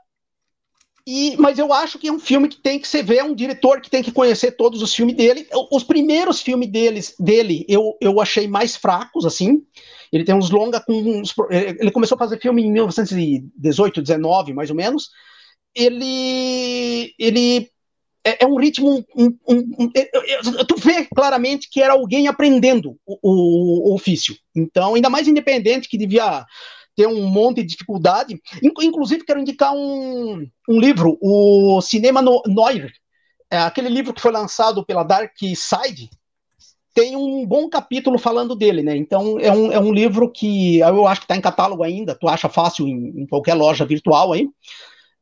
[1.10, 3.34] e, mas eu acho que é um filme que tem que se ver, é um
[3.34, 5.48] diretor que tem que conhecer todos os filmes dele.
[5.72, 9.62] Os primeiros filmes deles, dele eu, eu achei mais fracos, assim.
[10.12, 14.68] Ele tem uns longa com uns, Ele começou a fazer filme em 1918, 19, mais
[14.68, 15.08] ou menos.
[15.74, 17.14] Ele.
[17.18, 17.70] Ele.
[18.22, 19.02] É, é um ritmo.
[19.16, 23.94] Um, um, um, é, é, tu vê claramente que era alguém aprendendo o, o, o
[23.94, 24.36] ofício.
[24.54, 26.44] Então, ainda mais independente, que devia
[26.98, 28.42] ter um monte de dificuldade.
[28.60, 32.92] Inclusive, quero indicar um, um livro, o Cinema Noir,
[33.48, 36.10] é aquele livro que foi lançado pela Dark Side,
[36.92, 38.96] tem um bom capítulo falando dele, né?
[38.96, 42.26] Então é um, é um livro que eu acho que está em catálogo ainda, tu
[42.26, 44.48] acha fácil em, em, qualquer loja virtual aí.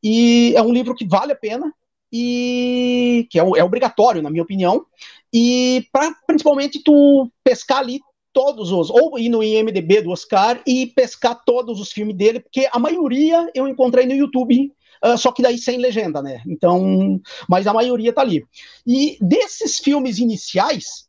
[0.02, 1.70] E é um livro que vale a pena.
[2.10, 4.86] e que é, é obrigatório, na minha opinião,
[5.30, 8.00] e para principalmente tu pescar ali
[8.37, 12.68] todos os, ou ir no IMDB do Oscar e pescar todos os filmes dele, porque
[12.70, 14.70] a maioria eu encontrei no YouTube,
[15.03, 16.42] uh, só que daí sem legenda, né?
[16.46, 17.18] Então,
[17.49, 18.44] mas a maioria tá ali.
[18.87, 21.09] E desses filmes iniciais,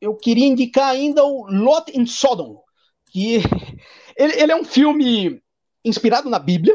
[0.00, 2.60] eu queria indicar ainda o Lot in Sodom,
[3.12, 3.36] que
[4.18, 5.40] ele, ele é um filme
[5.84, 6.74] inspirado na Bíblia,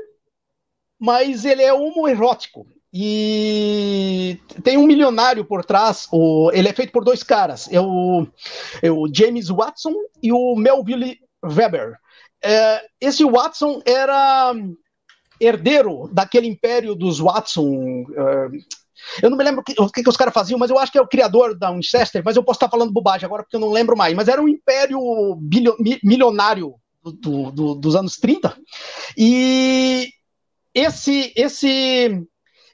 [0.98, 2.66] mas ele é homoerótico.
[2.98, 6.08] E tem um milionário por trás.
[6.14, 7.68] O, ele é feito por dois caras.
[7.70, 8.26] É o,
[8.82, 11.98] é o James Watson e o Melville Weber.
[12.42, 14.54] É, esse Watson era
[15.42, 18.06] herdeiro daquele império dos Watson.
[18.16, 18.48] É,
[19.22, 20.98] eu não me lembro o que, o que, os caras faziam, mas eu acho que
[20.98, 23.74] é o criador da Winchester, mas eu posso estar falando bobagem agora porque eu não
[23.74, 24.16] lembro mais.
[24.16, 28.58] Mas era um império bilio, milionário do, do, dos anos 30.
[29.18, 30.08] E
[30.74, 32.26] esse, esse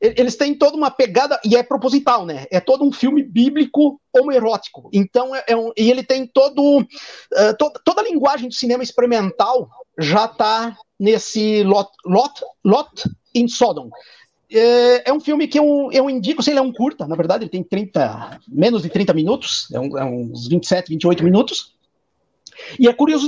[0.01, 2.45] eles têm toda uma pegada, e é proposital, né?
[2.49, 4.89] É todo um filme bíblico homoerótico.
[4.91, 6.79] Então, é, é um, e ele tem todo.
[6.79, 13.03] Uh, to, toda a linguagem do cinema experimental já está nesse Lot, Lot, Lot
[13.35, 13.89] in Sodom.
[14.51, 17.43] É, é, um filme que eu, eu indico, sei, ele é um curta, na verdade,
[17.43, 21.73] ele tem 30, menos de 30 minutos, é, um, é uns 27, 28 minutos.
[22.79, 23.27] E é curioso,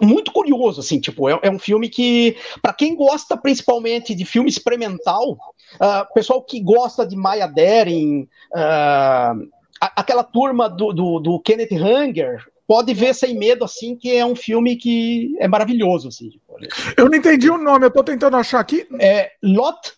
[0.00, 4.48] muito curioso, assim, tipo, é, é um filme que, para quem gosta principalmente de filme
[4.48, 9.48] experimental, uh, pessoal que gosta de Maya Deren, uh,
[9.80, 14.36] aquela turma do, do, do, Kenneth Hanger, pode ver sem medo, assim, que é um
[14.36, 16.30] filme que é maravilhoso, assim.
[16.30, 16.56] Tipo,
[16.96, 18.86] eu não entendi o nome, eu tô tentando achar aqui.
[19.00, 19.92] É Lot...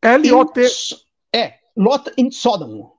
[0.00, 0.62] L-O-T...
[1.34, 2.97] É, Lot in Sodom.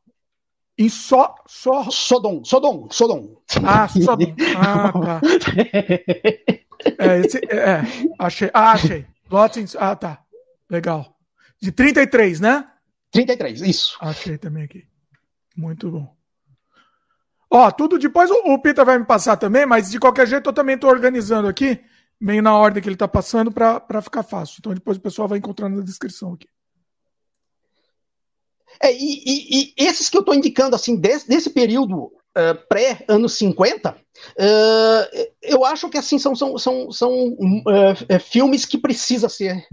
[0.79, 1.91] Em só, só.
[1.91, 3.35] Sodom, Sodom, Sodom.
[3.65, 4.33] Ah, Sodom.
[4.57, 5.21] Ah, tá.
[6.97, 7.81] É, esse, é, é,
[8.17, 8.49] achei.
[8.53, 9.05] Ah, achei.
[9.29, 10.23] Lots Ah, tá.
[10.69, 11.13] Legal.
[11.61, 12.65] De 33, né?
[13.11, 13.97] 33, isso.
[13.99, 14.85] Achei também aqui.
[15.57, 16.15] Muito bom.
[17.51, 20.53] Ó, tudo depois o, o Pita vai me passar também, mas de qualquer jeito eu
[20.53, 21.83] também estou organizando aqui,
[22.17, 24.55] meio na ordem que ele está passando, para ficar fácil.
[24.59, 26.47] Então depois o pessoal vai encontrando na descrição aqui.
[28.81, 33.33] É, e, e, e, esses que eu estou indicando, assim, desse, desse período uh, pré-anos
[33.33, 39.65] 50, uh, eu acho que, assim, são, são, são, são uh, filmes que precisa ser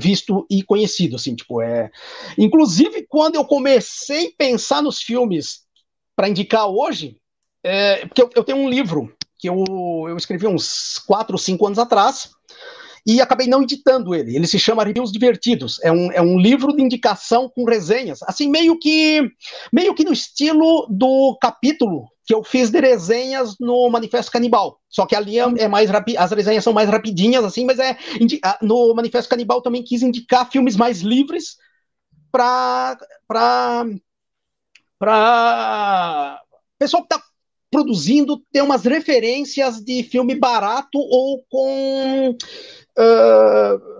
[0.00, 1.90] visto e conhecido, assim, tipo, é...
[2.38, 5.64] Inclusive, quando eu comecei a pensar nos filmes
[6.16, 7.18] para indicar hoje,
[7.62, 9.64] é, porque eu, eu, tenho um livro que eu,
[10.08, 12.30] eu escrevi uns 4 ou 5 anos atrás,
[13.06, 14.34] e acabei não editando ele.
[14.34, 15.78] Ele se chama Reviews Divertidos.
[15.82, 19.30] É um, é um livro de indicação com resenhas, assim, meio que,
[19.72, 24.80] meio que no estilo do capítulo que eu fiz de resenhas no Manifesto Canibal.
[24.88, 27.98] Só que ali é, é mais rápido, as resenhas são mais rapidinhas, assim, mas é
[28.62, 31.56] no Manifesto Canibal também quis indicar filmes mais livres
[32.32, 32.96] para
[33.28, 33.84] para
[36.78, 37.22] pessoal que está
[37.70, 42.36] produzindo ter umas referências de filme barato ou com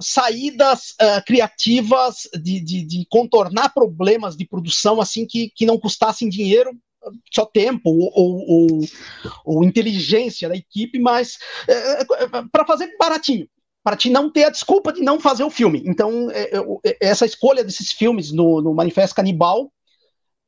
[0.00, 6.28] saídas uh, criativas de, de, de, contornar problemas de produção assim que, que não custassem
[6.28, 6.70] dinheiro
[7.33, 8.80] só tempo ou, ou, ou,
[9.44, 13.48] ou inteligência da equipe, mas uh, para fazer baratinho
[13.83, 15.83] para te não ter a desculpa de não fazer o filme.
[15.85, 16.28] Então,
[16.98, 19.70] essa escolha desses filmes no, no Manifesto Canibal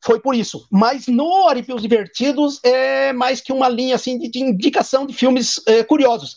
[0.04, 0.66] foi por isso.
[0.70, 5.60] Mas no Arrepios Divertidos é mais que uma linha assim de, de indicação de filmes
[5.66, 6.36] é, curiosos.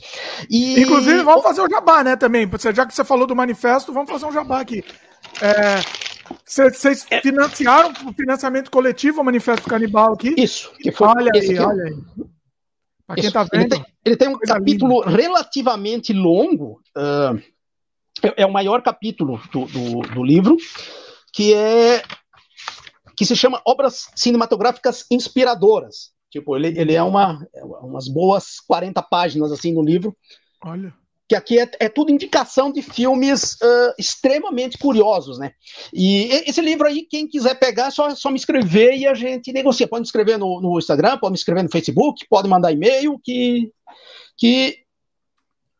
[0.49, 0.79] E...
[0.81, 2.49] Inclusive, vamos fazer um jabá, né, também.
[2.73, 4.83] Já que você falou do manifesto, vamos fazer um jabá aqui.
[6.45, 10.33] Vocês é, financiaram o financiamento coletivo o Manifesto Canibal aqui?
[10.37, 10.71] Isso.
[10.79, 11.95] Que foi olha aí, olha aí.
[13.05, 13.55] Pra quem tá vendo.
[13.55, 15.17] Ele tem, ele tem um capítulo linda.
[15.17, 16.79] relativamente longo.
[16.95, 17.41] Uh,
[18.21, 20.57] é, é, o maior capítulo do, do, do livro,
[21.33, 22.03] que é
[23.19, 26.13] que se chama Obras Cinematográficas Inspiradoras.
[26.31, 27.45] Tipo, ele, ele é uma
[27.83, 30.15] umas boas 40 páginas assim no livro.
[30.63, 30.93] Olha.
[31.27, 35.51] Que aqui é, é tudo indicação de filmes uh, extremamente curiosos, né?
[35.93, 39.51] E esse livro aí, quem quiser pegar, é só, só me escrever e a gente
[39.51, 39.85] negocia.
[39.85, 43.69] Pode me escrever no, no Instagram, pode me escrever no Facebook, pode mandar e-mail, que,
[44.37, 44.77] que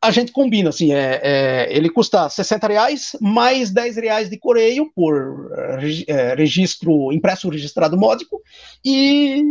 [0.02, 4.92] a gente combina, assim, é, é, ele custa 60 reais, mais 10 reais de correio
[4.96, 5.52] por
[6.08, 8.42] é, registro, impresso registrado módico,
[8.84, 9.44] e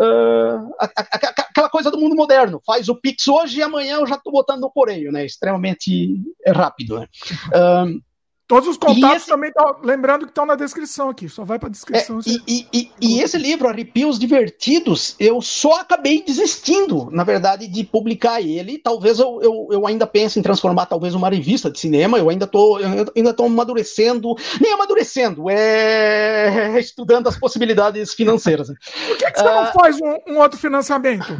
[0.00, 3.98] uh, a, a, a, aquela coisa do mundo moderno, faz o Pix hoje e amanhã
[3.98, 7.08] eu já estou botando no correio, né, extremamente rápido, né.
[7.48, 8.07] Uh,
[8.48, 9.26] Todos os contatos esse...
[9.26, 9.76] também estão.
[9.84, 12.18] Lembrando que estão na descrição aqui, só vai para a descrição.
[12.18, 17.84] É, e, e, e, esse livro, Arrepios Divertidos, eu só acabei desistindo, na verdade, de
[17.84, 18.78] publicar ele.
[18.78, 22.46] Talvez eu, eu, eu ainda pense em transformar talvez uma revista de cinema, eu ainda
[22.46, 22.78] estou
[23.14, 28.68] ainda tô amadurecendo, nem amadurecendo, é estudando as possibilidades financeiras.
[29.08, 29.50] Por que, que você uh...
[29.50, 31.36] não ah, faz um, um outro financiamento?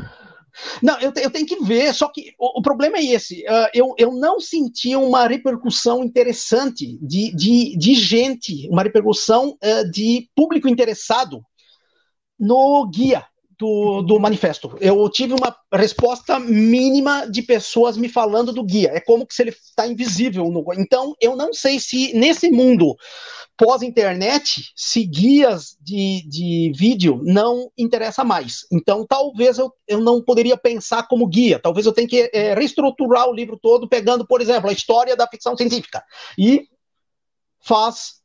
[0.82, 3.42] Não, eu, eu, tenho que ver, só que o, o problema é esse.
[3.42, 9.90] Uh, eu, eu não senti uma repercussão interessante de, de, de gente, uma repercussão uh,
[9.90, 11.42] de público interessado
[12.38, 13.24] no guia
[13.58, 14.76] do, do manifesto.
[14.80, 18.90] Eu tive uma resposta mínima de pessoas me falando do guia.
[18.94, 20.44] É como se ele está invisível.
[20.50, 20.64] No...
[20.74, 22.96] Então, eu não sei se nesse mundo
[23.56, 28.64] pós-internet, se guias de, de vídeo não interessa mais.
[28.70, 31.58] Então, talvez eu, eu não poderia pensar como guia.
[31.58, 35.26] Talvez eu tenha que é, reestruturar o livro todo, pegando, por exemplo, a história da
[35.26, 36.04] ficção científica.
[36.38, 36.68] E
[37.60, 38.17] faz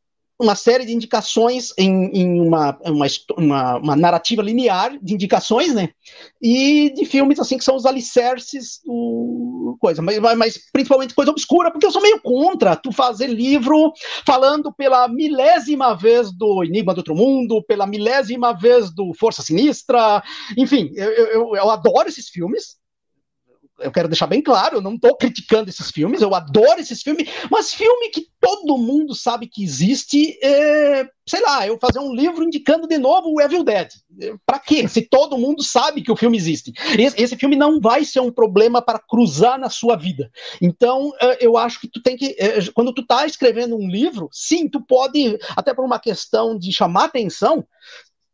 [0.44, 3.06] uma série de indicações em, em uma, uma,
[3.38, 5.90] uma, uma, narrativa linear de indicações, né?
[6.42, 11.72] E de filmes assim que são os alicerces do coisa, mas, mas principalmente coisa obscura,
[11.72, 13.92] porque eu sou meio contra tu fazer livro
[14.26, 20.22] falando pela milésima vez do Enigma do Outro Mundo, pela milésima vez do Força Sinistra,
[20.58, 22.78] enfim, eu, eu, eu adoro esses filmes,
[23.84, 27.30] eu quero deixar bem claro, eu não estou criticando esses filmes, eu adoro esses filmes,
[27.50, 32.44] mas filme que todo mundo sabe que existe, é, sei lá, eu fazer um livro
[32.44, 33.90] indicando de novo o Evil Dead.
[34.46, 34.88] Para quê?
[34.88, 36.74] Se todo mundo sabe que o filme existe.
[36.98, 40.30] Esse, esse, filme não vai ser um problema para cruzar na sua vida.
[40.62, 44.30] Então, é, eu acho que tu tem que, é, quando tu tá escrevendo um livro,
[44.32, 47.66] sim, tu pode, até por uma questão de chamar atenção,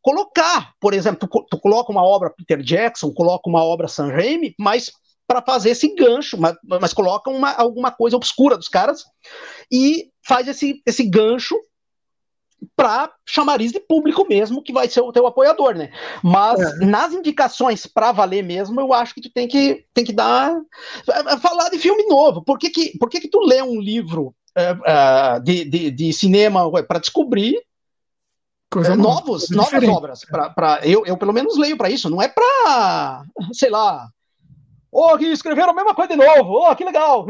[0.01, 4.55] colocar, por exemplo, tu, tu, coloca uma obra Peter Jackson, coloca uma obra Sam Raimi,
[4.57, 4.91] mas
[5.29, 9.03] para fazer esse gancho, mas, mas coloca uma, alguma coisa obscura dos caras
[9.71, 11.55] e faz esse, esse gancho
[12.75, 15.91] para chamariz de público mesmo, que vai ser o teu apoiador, né?
[16.23, 16.85] Mas é.
[16.85, 20.51] nas indicações para valer mesmo, eu acho que tu tem que, tem que dar.
[21.07, 22.43] É, é, falar de filme novo.
[22.43, 26.69] Por que, que, por que, que tu lê um livro uh, de, de, de cinema
[26.83, 27.55] para descobrir
[28.71, 30.25] Coisa novos, novas obras.
[30.25, 32.09] Pra, pra, eu, eu, pelo menos, leio para isso.
[32.09, 34.07] Não é para, sei lá,
[34.91, 36.53] Ô, oh, escreveram a mesma coisa de novo.
[36.53, 37.25] Ô, oh, que legal.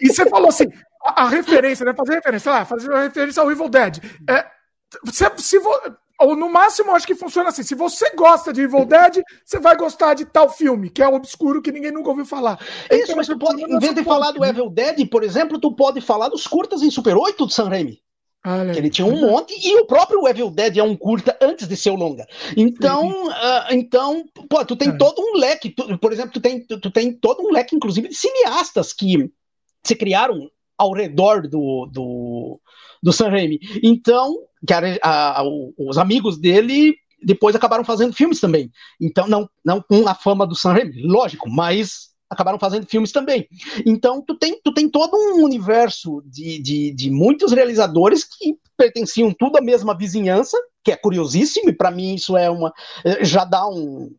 [0.00, 0.66] E você falou assim,
[1.02, 1.94] a, a referência, né?
[1.94, 3.98] Fazer referência, lá, fazer referência ao Evil Dead.
[4.28, 4.46] É,
[5.10, 5.58] se, se
[6.20, 7.62] ou no máximo, acho que funciona assim.
[7.62, 11.60] Se você gosta de Evil Dead, você vai gostar de tal filme, que é obscuro,
[11.60, 12.58] que ninguém nunca ouviu falar.
[12.90, 15.74] Isso, então, mas tu pode, em vez de falar do Evil Dead, por exemplo, tu
[15.74, 18.00] pode falar dos curtas em Super 8 do Sam Raimi.
[18.46, 18.76] Olha.
[18.76, 21.90] Ele tinha um monte, e o próprio Evil Dead é um curta antes de ser
[21.90, 22.26] o longa.
[22.54, 24.96] Então, uh, então pô, tu tem é.
[24.96, 28.08] todo um leque, tu, por exemplo, tu tem, tu, tu, tem todo um leque, inclusive,
[28.08, 29.30] de cineastas que
[29.82, 32.60] se criaram ao redor do, do,
[33.02, 33.58] do Sam Raimi.
[33.82, 35.44] Então, que a, a, a,
[35.78, 38.70] os amigos dele depois acabaram fazendo filmes também.
[39.00, 43.48] Então, não, não com a fama do Sam Raimi, lógico, mas acabaram fazendo filmes também.
[43.86, 49.32] Então, tu tem, tu tem todo um universo de, de, de muitos realizadores que pertenciam
[49.32, 52.72] tudo à mesma vizinhança, que é curiosíssimo, e para mim isso é uma.
[53.22, 54.10] já dá um.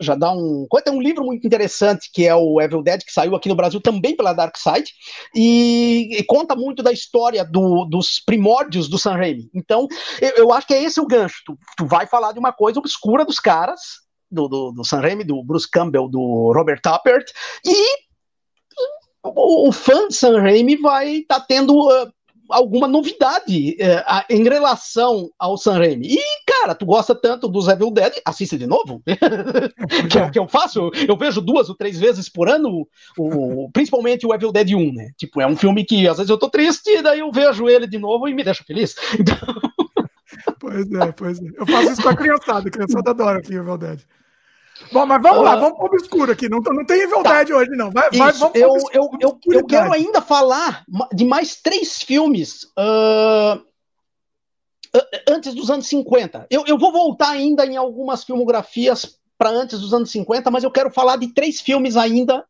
[0.00, 0.64] Já, dá um.
[0.84, 3.80] Tem um livro muito interessante que é o Evil Dead, que saiu aqui no Brasil
[3.80, 4.88] também pela Dark Side,
[5.34, 9.50] e, e conta muito da história do, dos primórdios do San Raimi.
[9.52, 9.88] Então,
[10.20, 11.42] eu, eu, acho que é esse o gancho.
[11.44, 13.80] Tu, tu vai falar de uma coisa obscura dos caras,
[14.32, 17.30] do, do, do Sam Raimi, do Bruce Campbell, do Robert Tappert,
[17.64, 18.12] e
[19.22, 22.12] o, o fã de Sam Raimi vai estar tá tendo uh,
[22.48, 26.14] alguma novidade uh, em relação ao Sam Raimi.
[26.14, 29.02] E, cara, tu gosta tanto dos Evil Dead, assiste de novo.
[30.10, 32.86] que, é, que eu faço, eu vejo duas ou três vezes por ano,
[33.18, 35.10] o, principalmente o Evil Dead 1, né?
[35.16, 37.98] Tipo, é um filme que às vezes eu tô triste, daí eu vejo ele de
[37.98, 38.94] novo e me deixa feliz.
[39.18, 39.36] Então...
[40.58, 41.46] Pois é, pois é.
[41.56, 44.00] Eu faço isso com a criançada, a criançada adora o Evil Dead.
[44.90, 46.48] Bom, mas vamos uh, lá, vamos para o obscuro aqui.
[46.48, 47.42] Não, não tem Evil tá.
[47.42, 47.90] Dead hoje, não.
[47.90, 53.62] Vai, vai, vamos eu, eu, eu, eu, quero ainda falar de mais três filmes uh,
[55.28, 56.46] antes dos anos 50.
[56.50, 60.70] Eu, eu vou voltar ainda em algumas filmografias para antes dos anos 50, mas eu
[60.70, 62.44] quero falar de três filmes ainda.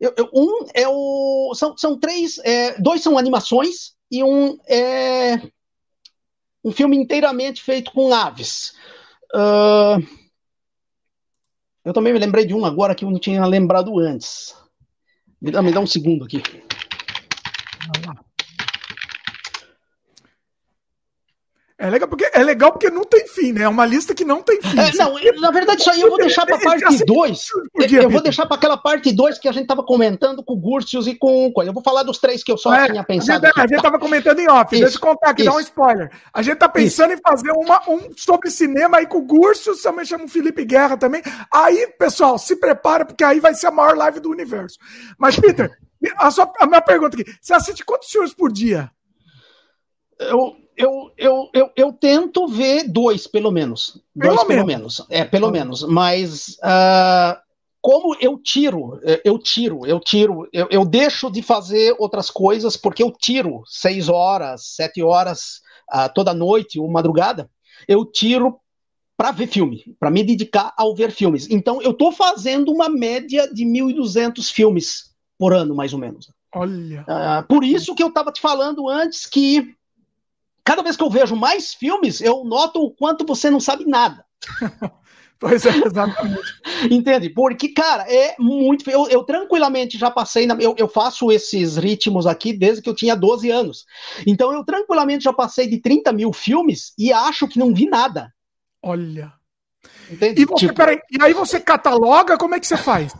[0.00, 1.52] Eu, eu, um é o.
[1.54, 2.38] São, são três.
[2.44, 5.40] É, dois são animações e um é
[6.64, 8.74] um filme inteiramente feito com aves.
[9.34, 10.06] Uh,
[11.88, 14.54] eu também me lembrei de um agora que eu não tinha lembrado antes.
[15.40, 16.42] Me dá, me dá um segundo aqui.
[21.80, 23.62] É legal porque, é legal porque não tem fim, né?
[23.62, 24.76] É uma lista que não tem fim.
[24.76, 27.46] É, não, na verdade, isso aí eu vou deixar para a parte 2.
[27.92, 31.06] Eu vou deixar para aquela parte 2 que a gente estava comentando com o Gurtius
[31.06, 33.46] e com o Eu vou falar dos três que eu só é, tinha pensado.
[33.46, 35.52] A gente, estava comentando em off, isso, deixa eu contar aqui, isso.
[35.52, 36.10] dá um spoiler.
[36.34, 37.20] A gente tá pensando isso.
[37.20, 40.96] em fazer uma, um sobre cinema aí com o Gurtius, também chama o Felipe Guerra
[40.96, 41.22] também.
[41.54, 44.78] Aí, pessoal, se prepara, porque aí vai ser a maior live do universo.
[45.16, 45.70] Mas, Peter,
[46.18, 48.90] a, sua, a minha pergunta aqui: você assiste quantos filmes por dia?
[50.18, 54.00] Eu eu, eu, eu, eu, tento ver dois, pelo menos.
[54.18, 55.04] Pelo dois, pelo menos.
[55.10, 55.82] É, pelo menos.
[55.82, 57.36] Mas uh,
[57.80, 62.76] como eu tiro, é, eu tiro, eu tiro, eu, eu, deixo de fazer outras coisas
[62.76, 65.60] porque eu tiro seis horas, sete horas
[65.92, 67.50] uh, toda noite ou madrugada,
[67.88, 68.58] eu tiro
[69.16, 71.50] para ver filme, para me dedicar ao ver filmes.
[71.50, 76.30] Então eu estou fazendo uma média de 1.200 filmes por ano, mais ou menos.
[76.54, 77.02] Olha.
[77.02, 79.74] Uh, por isso que eu estava te falando antes que
[80.68, 84.22] cada vez que eu vejo mais filmes, eu noto o quanto você não sabe nada.
[85.40, 86.52] Pois é, exatamente.
[86.90, 87.30] Entende?
[87.30, 88.90] Porque, cara, é muito.
[88.90, 90.48] Eu, eu tranquilamente já passei.
[90.48, 93.84] Na, eu, eu, faço esses ritmos aqui desde que eu tinha 12 anos.
[94.26, 98.34] Então, eu tranquilamente já passei de 30 mil filmes e acho que não vi nada.
[98.82, 99.32] Olha.
[100.10, 100.42] Entende?
[100.42, 100.74] E, você, tipo...
[100.74, 102.36] peraí, e aí você cataloga?
[102.36, 103.14] Como é que você faz?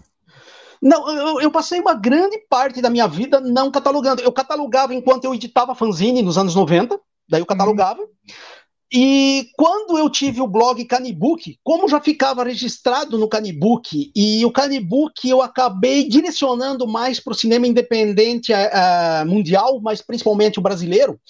[0.82, 4.22] Não, eu, eu, passei uma grande parte da minha vida não catalogando.
[4.22, 6.98] Eu catalogava enquanto eu editava fanzine nos anos 90.
[7.28, 8.00] Daí eu catalogava.
[8.00, 8.08] Uhum.
[8.90, 14.50] E quando eu tive o blog Canibook, como já ficava registrado no Canibook, e o
[14.50, 21.20] Canibook eu acabei direcionando mais para o cinema independente uh, mundial, mas principalmente o brasileiro,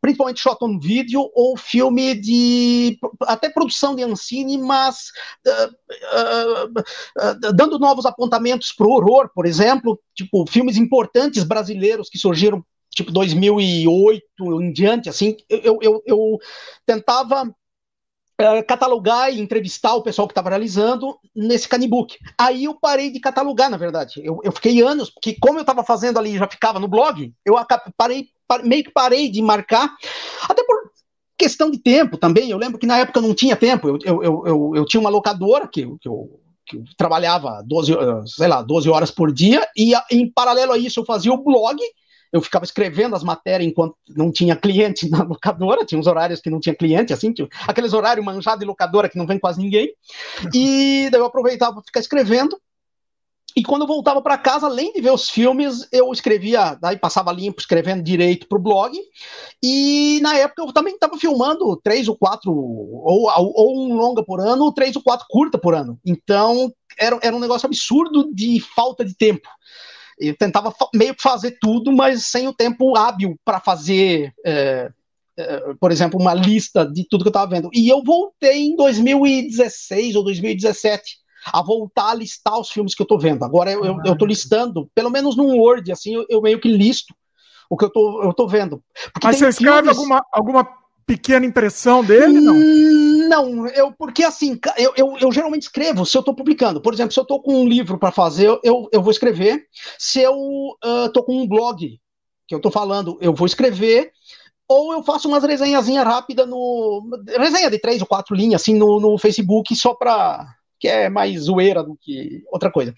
[0.00, 5.08] principalmente shot on video ou filme de até produção de Ancine, mas
[5.44, 12.16] uh, uh, dando novos apontamentos para o horror, por exemplo, tipo filmes importantes brasileiros que
[12.18, 14.24] surgiram tipo 2008
[14.60, 16.38] em diante, assim, eu, eu, eu
[16.84, 17.54] tentava
[18.38, 22.16] é, catalogar e entrevistar o pessoal que estava realizando nesse canibook.
[22.38, 24.20] Aí eu parei de catalogar, na verdade.
[24.22, 27.56] Eu, eu fiquei anos, porque como eu estava fazendo ali, já ficava no blog, eu
[27.96, 28.28] parei,
[28.62, 29.92] meio que parei de marcar,
[30.48, 30.92] até por
[31.36, 32.50] questão de tempo também.
[32.50, 33.88] Eu lembro que na época não tinha tempo.
[33.88, 37.94] Eu, eu, eu, eu, eu tinha uma locadora que, que eu que eu trabalhava 12,
[38.26, 41.78] sei lá, 12 horas por dia, e em paralelo a isso eu fazia o blog,
[42.32, 46.50] eu ficava escrevendo as matérias enquanto não tinha cliente na locadora, tinha uns horários que
[46.50, 49.92] não tinha cliente, assim, tinha aqueles horários manjados de locadora que não vem quase ninguém.
[50.54, 52.58] E daí eu aproveitava para ficar escrevendo.
[53.56, 57.32] E quando eu voltava para casa, além de ver os filmes, eu escrevia, daí passava
[57.32, 58.96] limpo, escrevendo direito para o blog.
[59.60, 64.40] E na época eu também estava filmando três ou quatro, ou, ou um longa por
[64.40, 65.98] ano, ou três ou quatro curta por ano.
[66.06, 69.48] Então era, era um negócio absurdo de falta de tempo.
[70.20, 74.90] Eu tentava meio que fazer tudo, mas sem o tempo hábil para fazer, é,
[75.36, 77.70] é, por exemplo, uma lista de tudo que eu estava vendo.
[77.72, 81.18] E eu voltei em 2016 ou 2017
[81.52, 83.44] a voltar a listar os filmes que eu estou vendo.
[83.44, 87.14] Agora eu, tô listando, pelo menos num Word, assim, eu, eu meio que listo
[87.70, 88.82] o que eu tô, eu tô vendo.
[89.12, 89.96] Porque Mas você escreve filmes...
[89.96, 90.68] alguma, alguma
[91.06, 92.40] pequena impressão dele?
[92.40, 92.54] Não.
[93.28, 96.80] Não, eu, porque assim, eu, eu, eu, geralmente escrevo se eu estou publicando.
[96.80, 99.66] Por exemplo, se eu estou com um livro para fazer, eu, eu vou escrever.
[99.98, 100.34] Se eu
[101.04, 102.00] estou uh, com um blog
[102.46, 104.10] que eu estou falando, eu vou escrever.
[104.66, 107.02] Ou eu faço umas resenhazinhas rápidas no.
[107.38, 110.46] Resenha de três ou quatro linhas, assim, no, no Facebook, só para.
[110.78, 112.94] que é mais zoeira do que outra coisa.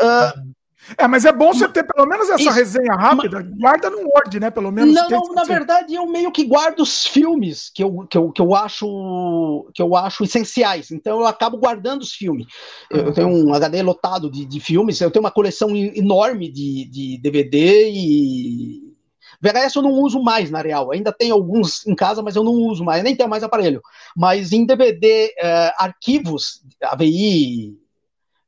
[0.00, 0.54] Uh,
[0.98, 3.58] é, mas é bom você ter pelo menos essa Isso, resenha rápida, mas...
[3.58, 4.50] guarda no Word, né?
[4.50, 4.94] Pelo menos.
[4.94, 8.42] Não, não na verdade, eu meio que guardo os filmes que eu, que eu, que
[8.42, 10.90] eu, acho, que eu acho essenciais.
[10.90, 12.46] Então eu acabo guardando os filmes.
[12.90, 16.84] Eu, eu tenho um HD lotado de, de filmes, eu tenho uma coleção enorme de,
[16.90, 18.94] de DVD e.
[19.40, 20.90] VHS eu não uso mais, na real.
[20.92, 23.82] Ainda tem alguns em casa, mas eu não uso mais, nem tenho mais aparelho.
[24.16, 27.76] Mas em DVD, uh, eh, arquivos, AVI.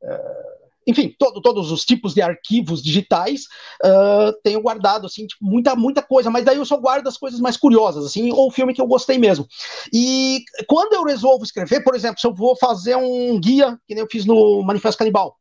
[0.03, 0.56] Uh, eh,
[0.87, 3.43] enfim, todo, todos os tipos de arquivos digitais,
[3.85, 7.41] uh, tenho guardado, assim, tipo, muita, muita coisa, mas daí eu só guardo as coisas
[7.41, 9.47] mais curiosas, assim, ou filme que eu gostei mesmo.
[9.93, 14.03] E quando eu resolvo escrever, por exemplo, se eu vou fazer um guia, que nem
[14.03, 15.37] eu fiz no Manifesto Canibal,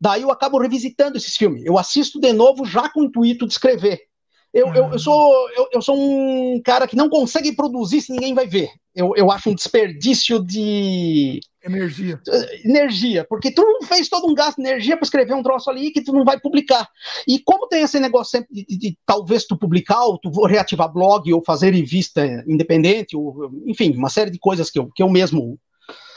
[0.00, 1.64] daí eu acabo revisitando esses filmes.
[1.64, 4.11] Eu assisto de novo já com o intuito de escrever.
[4.52, 8.34] Eu, eu, eu, sou, eu, eu, sou um cara que não consegue produzir se ninguém
[8.34, 8.68] vai ver.
[8.94, 11.40] Eu, eu acho um desperdício de.
[11.64, 12.20] Energia.
[12.62, 16.02] Energia, porque tu fez todo um gasto de energia para escrever um troço ali que
[16.02, 16.86] tu não vai publicar.
[17.26, 20.92] E como tem esse negócio sempre de, de, de talvez tu publicar, ou tu reativar
[20.92, 25.08] blog, ou fazer revista independente, ou, enfim, uma série de coisas que eu, que eu
[25.08, 25.58] mesmo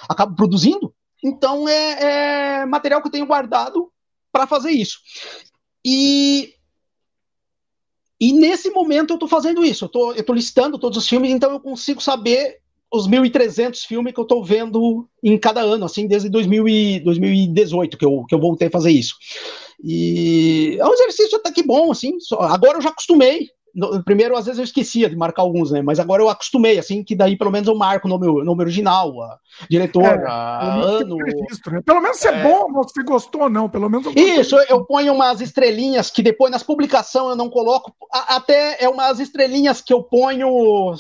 [0.09, 3.89] acabo produzindo, então é, é material que eu tenho guardado
[4.31, 4.99] para fazer isso.
[5.85, 6.54] E
[8.19, 11.59] e nesse momento eu estou fazendo isso, eu estou listando todos os filmes, então eu
[11.59, 12.59] consigo saber
[12.91, 17.97] os 1.300 filmes que eu estou vendo em cada ano, assim, desde 2000 e 2018
[17.97, 19.15] que eu, que eu voltei a fazer isso.
[19.83, 22.19] E é um exercício até que bom, assim.
[22.19, 23.49] Só, agora eu já acostumei.
[23.75, 25.81] No, primeiro, às vezes eu esquecia de marcar alguns, né?
[25.81, 29.21] Mas agora eu acostumei, assim, que daí pelo menos eu marco o nome, nome original,
[29.21, 29.37] a
[29.69, 31.17] diretor, é, a ano.
[31.17, 31.81] Registro, né?
[31.85, 34.05] Pelo menos se é, é bom, se gostou ou não, pelo menos.
[34.05, 37.93] Eu Isso, eu ponho umas estrelinhas que depois nas publicações eu não coloco.
[38.13, 40.93] A, até é umas estrelinhas que eu ponho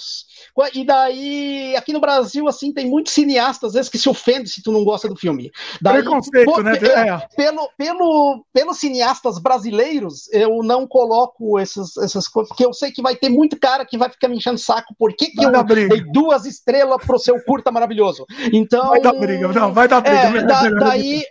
[0.73, 4.61] e daí, aqui no Brasil, assim, tem muitos cineastas, às vezes, que se ofendem se
[4.61, 5.51] tu não gosta do filme.
[5.81, 6.73] Daí, Preconceito, pô, né?
[6.75, 7.27] É.
[7.35, 13.01] Pelo, pelo, pelos cineastas brasileiros, eu não coloco essas, essas coisas, porque eu sei que
[13.01, 14.95] vai ter muito cara que vai ficar me enchendo saco.
[14.97, 18.25] Por que, que eu dei duas estrelas pro seu curta maravilhoso?
[18.51, 18.89] Então.
[18.89, 20.17] Vai dar briga, não, vai dar briga.
[20.17, 21.23] É, da, daí,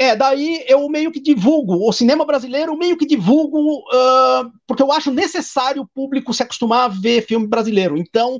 [0.00, 4.92] é, daí eu meio que divulgo, o cinema brasileiro meio que divulgo, uh, porque eu
[4.92, 7.98] acho necessário o público se acostumar a ver filme brasileiro.
[7.98, 8.38] Então,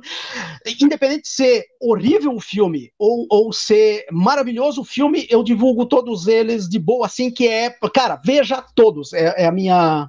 [0.81, 6.29] independente de ser horrível o filme ou, ou ser maravilhoso o filme, eu divulgo todos
[6.29, 10.09] eles de boa, assim, que é, cara, veja todos, é, é a minha.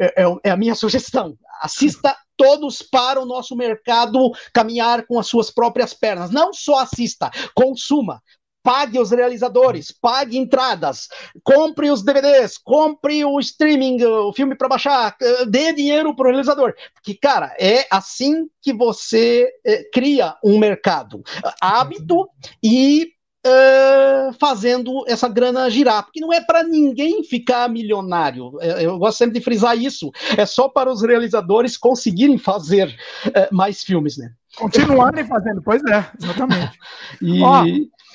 [0.00, 1.36] É, é, é a minha sugestão.
[1.60, 6.30] Assista todos para o nosso mercado caminhar com as suas próprias pernas.
[6.30, 8.22] Não só assista, consuma
[8.62, 11.08] pague os realizadores, pague entradas,
[11.42, 16.28] compre os DVDs, compre o streaming, o filme para baixar, eh, dê dinheiro para o
[16.28, 16.74] realizador.
[16.94, 21.22] Porque, cara, é assim que você é, cria um mercado.
[21.60, 22.28] Hábito
[22.62, 23.12] e
[23.46, 28.50] Uh, fazendo essa grana girar, porque não é para ninguém ficar milionário.
[28.60, 30.10] Eu gosto sempre de frisar isso.
[30.36, 32.88] É só para os realizadores conseguirem fazer
[33.26, 34.32] uh, mais filmes, né?
[34.56, 36.78] Continuarem fazendo, pois é, exatamente.
[37.22, 37.40] e...
[37.40, 37.64] Ó,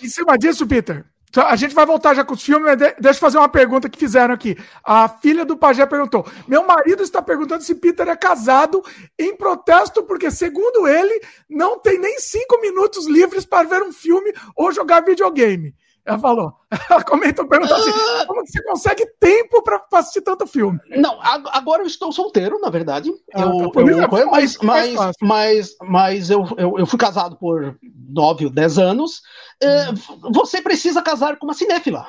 [0.01, 1.05] em cima disso, Peter,
[1.41, 4.33] a gente vai voltar já com os filmes, deixa eu fazer uma pergunta que fizeram
[4.33, 4.55] aqui.
[4.83, 8.83] A filha do Pajé perguntou: Meu marido está perguntando se Peter é casado
[9.17, 11.19] em protesto, porque, segundo ele,
[11.49, 15.73] não tem nem cinco minutos livres para ver um filme ou jogar videogame.
[16.05, 16.53] Ela falou.
[16.89, 18.25] Ela comentou, perguntou assim: ah.
[18.27, 20.79] como você consegue tempo para assistir tanto filme?
[20.89, 23.11] Não, agora eu estou solteiro, na verdade.
[23.33, 27.77] Ah, eu, tá, eu, eu, mas, mas, mas, mas eu, eu, eu, fui casado por
[28.09, 29.21] nove ou dez anos.
[29.63, 30.31] Hum.
[30.33, 32.05] Você precisa casar com uma cinéfila.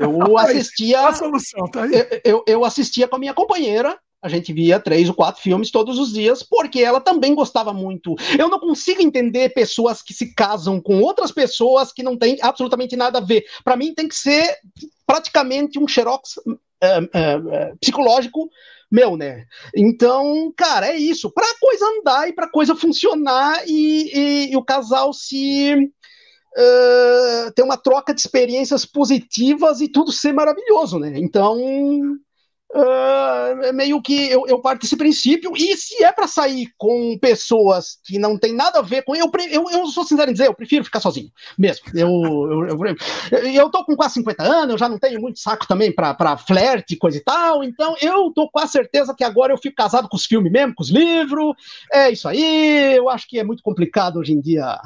[0.00, 1.06] Eu assistia.
[1.08, 2.22] a solução, tá aí.
[2.24, 5.98] Eu, eu assistia com a minha companheira a gente via três ou quatro filmes todos
[5.98, 8.16] os dias, porque ela também gostava muito.
[8.38, 12.96] Eu não consigo entender pessoas que se casam com outras pessoas que não têm absolutamente
[12.96, 13.44] nada a ver.
[13.62, 14.56] Para mim, tem que ser
[15.06, 18.48] praticamente um xerox uh, uh, uh, psicológico
[18.90, 19.44] meu, né?
[19.76, 21.30] Então, cara, é isso.
[21.30, 25.74] Para a coisa andar e para a coisa funcionar e, e, e, o casal se
[25.74, 31.12] uh, ter uma troca de experiências positivas e tudo ser maravilhoso, né?
[31.16, 31.58] Então,
[32.70, 37.98] Uh, meio que eu, eu parto desse princípio, e se é para sair com pessoas
[38.04, 39.16] que não tem nada a ver com.
[39.16, 41.86] Eu, eu, eu sou sincero em dizer, eu prefiro ficar sozinho, mesmo.
[41.94, 42.08] Eu,
[42.68, 42.86] eu,
[43.32, 46.36] eu, eu tô com quase 50 anos, eu já não tenho muito saco também para
[46.36, 50.06] flerte, coisa e tal, então eu tô com a certeza que agora eu fico casado
[50.06, 51.54] com os filmes mesmo, com os livros.
[51.90, 54.78] É isso aí, eu acho que é muito complicado hoje em dia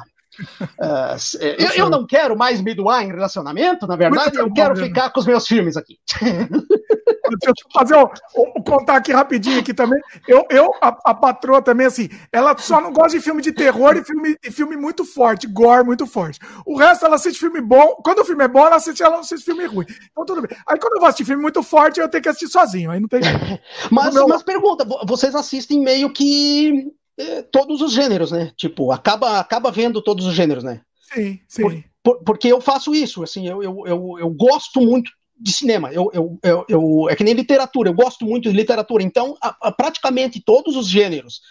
[0.79, 5.11] Uh, eu, eu, não quero mais me doar em relacionamento, na verdade, eu quero ficar
[5.11, 5.99] com os meus filmes aqui.
[7.23, 9.99] Deixa eu fazer o, o, contar aqui rapidinho aqui também.
[10.27, 13.95] Eu, eu a, a, patroa também, assim, ela só não gosta de filme de terror
[13.95, 16.39] e filme, e filme muito forte, gore muito forte.
[16.65, 17.95] O resto ela assiste filme bom.
[18.03, 19.85] Quando o filme é bom, ela assiste, ela assiste filme ruim.
[20.11, 20.57] Então tudo bem.
[20.67, 22.91] Aí quando eu vou assistir filme muito forte, eu tenho que assistir sozinho.
[22.91, 23.21] Aí não tem
[23.89, 24.27] mas, meu...
[24.27, 28.51] mas pergunta, vocês assistem meio que eh, todos os gêneros, né?
[28.57, 30.81] Tipo, acaba, acaba vendo todos os gêneros, né?
[31.13, 31.61] Sim, sim.
[31.61, 35.09] Por, por, porque eu faço isso, assim, eu, eu, eu, eu gosto muito
[35.43, 35.91] de cinema.
[35.91, 39.03] Eu, eu, eu, eu, é que nem literatura, eu gosto muito de literatura.
[39.03, 41.41] Então, a, a, praticamente todos os gêneros,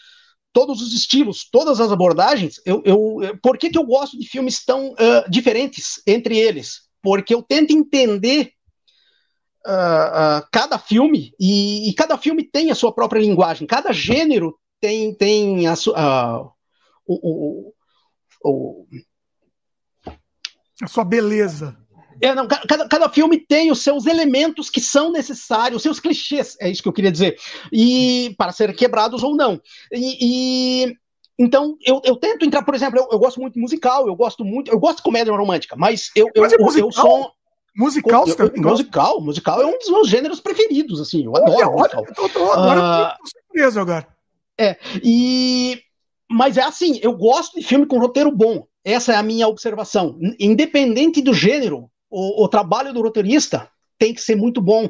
[0.53, 4.65] todos os estilos, todas as abordagens, eu, eu, por que, que eu gosto de filmes
[4.65, 6.83] tão uh, diferentes entre eles?
[7.03, 8.53] Porque eu tento entender
[9.67, 14.59] uh, uh, cada filme, e, e, cada filme tem a sua própria linguagem, cada gênero
[14.81, 15.75] tem, tem a,
[17.07, 17.75] o, o,
[18.43, 18.87] o,
[20.83, 21.82] a sua beleza.
[22.21, 26.57] É, não, cada, cada filme tem os seus elementos que são necessários, os seus clichês,
[26.61, 27.37] é isso que eu queria dizer,
[27.73, 29.61] e para serem quebrados ou não.
[29.93, 30.97] E, e
[31.39, 34.45] então eu, eu, tento entrar, por exemplo, eu, eu, gosto muito de musical, eu gosto
[34.45, 36.87] muito, eu gosto de comédia romântica, mas eu, eu, mas é musical?
[36.87, 37.33] eu sou
[37.75, 41.71] Musical, eu, eu, musical, musical é um dos meus gêneros preferidos, assim, eu adoro olha,
[41.71, 42.03] musical.
[42.03, 44.07] Olha, eu tô, agora uh, tô surpreso agora.
[44.61, 45.81] É, e
[46.33, 48.67] mas é assim, eu gosto de filme com roteiro bom.
[48.85, 50.19] Essa é a minha observação.
[50.41, 54.89] Independente do gênero, o, o, trabalho do roteirista tem que ser muito bom.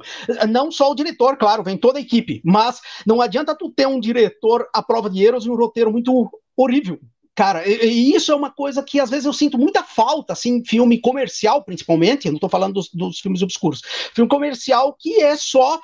[0.49, 4.01] Não só o diretor, claro, vem toda a equipe, mas não adianta tu ter um
[4.01, 6.99] diretor à prova de erros e um roteiro muito horrível.
[7.35, 11.01] cara, e, isso é uma coisa que às vezes eu sinto muita falta, assim, filme
[11.01, 13.83] comercial, principalmente, eu não tô falando dos, dos filmes obscuros,
[14.15, 15.79] filme comercial que é só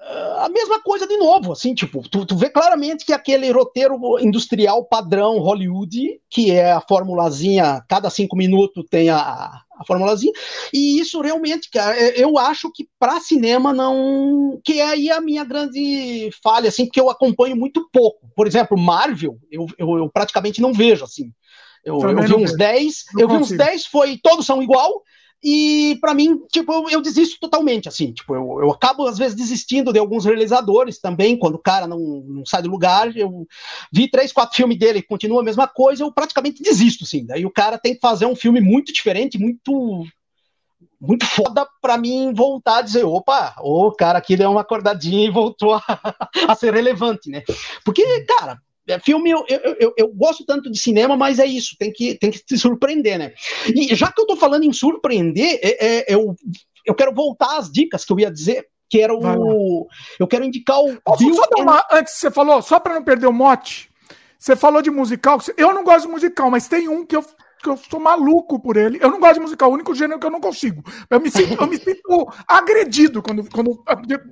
[0.00, 4.84] a mesma coisa de novo, assim, tipo, tu, tu vê claramente que aquele roteiro industrial
[4.84, 10.32] padrão Hollywood, que é a formulazinha, cada cinco minutos tem a, a formulazinha.
[10.72, 14.60] E isso realmente, cara, é, eu acho que para cinema não.
[14.64, 18.30] Que é aí a minha grande falha, assim, porque eu acompanho muito pouco.
[18.36, 21.32] Por exemplo, Marvel, eu, eu, eu praticamente não vejo, assim.
[21.84, 24.18] Eu, eu vi uns 10, eu vi uns 10, foi.
[24.22, 25.02] Todos são igual.
[25.42, 29.36] E para mim, tipo, eu, eu, desisto totalmente, assim, tipo, eu, eu acabo às vezes
[29.36, 33.46] desistindo de alguns realizadores também, quando o cara não, não sai do lugar, eu
[33.92, 37.46] vi três, quatro filmes dele e continua a mesma coisa, eu praticamente desisto, assim, daí
[37.46, 40.04] o cara tem que fazer um filme muito diferente, muito
[41.00, 45.30] muito foda para mim voltar a dizer, opa, o cara aqui deu uma acordadinha e
[45.30, 45.82] voltou a,
[46.48, 47.42] a ser relevante, né?
[47.84, 48.67] Porque, cara, é,
[49.00, 52.40] filme, eu, eu, eu, gosto tanto de cinema, mas é isso, tem que, tem que
[52.46, 53.32] se surpreender, né?
[53.74, 56.34] E já que eu tô falando em surpreender, é, é, eu,
[56.86, 59.86] eu quero voltar às dicas que eu ia dizer, que era o.
[60.18, 60.98] Eu quero indicar o.
[61.02, 63.90] Posso só dar uma, antes você falou, só para não perder o mote,
[64.38, 67.24] você falou de musical, eu não gosto de musical, mas tem um que eu
[67.62, 68.98] que eu sou maluco por ele.
[69.00, 70.82] Eu não gosto de musical, o único gênero que eu não consigo.
[71.10, 73.82] Eu me sinto, eu me sinto agredido quando, quando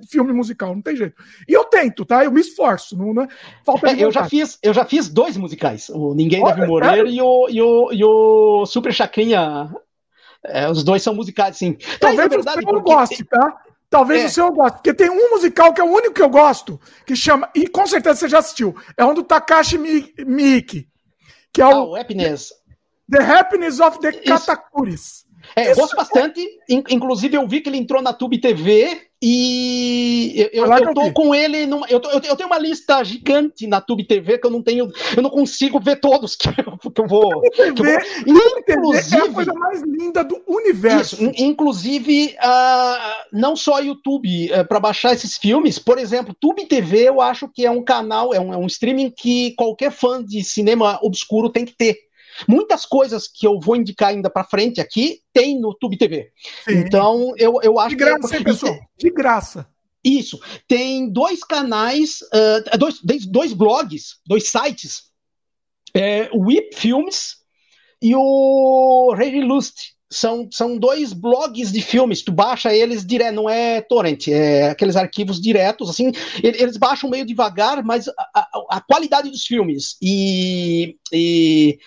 [0.09, 1.15] filme musical, não tem jeito.
[1.47, 2.23] E eu tento, tá?
[2.23, 3.27] Eu me esforço, não, né?
[3.65, 7.05] Falta é, eu já fiz, eu já fiz dois musicais, o Ninguém Olha, Deve Morrer
[7.05, 7.09] é?
[7.09, 9.69] e, o, e, o, e o Super Chacrinha.
[10.45, 11.77] É, os dois são musicais, sim.
[11.99, 12.93] Talvez é verdade, o porque...
[12.93, 13.61] goste, tá?
[13.89, 14.25] Talvez é.
[14.25, 17.15] o senhor goste, porque tem um musical que é o único que eu gosto, que
[17.15, 20.87] chama, e com certeza você já assistiu, é um do Takashi Miike,
[21.53, 21.69] que é o...
[21.69, 22.51] Ah, o Happiness.
[23.09, 25.27] The Happiness of the Katakuris.
[25.55, 26.45] É, eu gosto bastante.
[26.69, 31.33] Inclusive, eu vi que ele entrou na Tube TV e eu, eu, eu tô com
[31.33, 31.65] ele.
[31.65, 34.91] Numa, eu, tô, eu, tenho uma lista gigante na Tube TV que eu não tenho.
[35.15, 37.41] Eu não consigo ver todos que eu, que eu vou.
[37.51, 37.85] Que eu vou.
[38.67, 41.15] Inclusive, é a coisa mais linda do universo.
[41.15, 46.65] Isso, inclusive, uh, não só YouTube, uh, é, para baixar esses filmes, por exemplo, Tube
[46.65, 50.23] TV eu acho que é um canal, é um, é um streaming que qualquer fã
[50.23, 52.06] de cinema obscuro tem que ter
[52.47, 56.31] Muitas coisas que eu vou indicar ainda para frente aqui tem no Tube TV.
[56.65, 56.79] Sim.
[56.79, 58.35] Então, eu, eu acho De graça, que.
[58.35, 58.43] É...
[58.43, 58.77] pessoal?
[58.97, 59.67] De graça.
[60.03, 60.39] Isso.
[60.67, 65.03] Tem dois canais, uh, dois, dois blogs, dois sites.
[65.93, 67.37] É, o Whip Films
[68.01, 69.97] e o Rede Lust.
[70.09, 74.95] São, são dois blogs de filmes, tu baixa eles direto, não é torrent, é aqueles
[74.95, 80.95] arquivos diretos, assim, eles baixam meio devagar, mas a, a, a qualidade dos filmes e,
[81.11, 81.77] e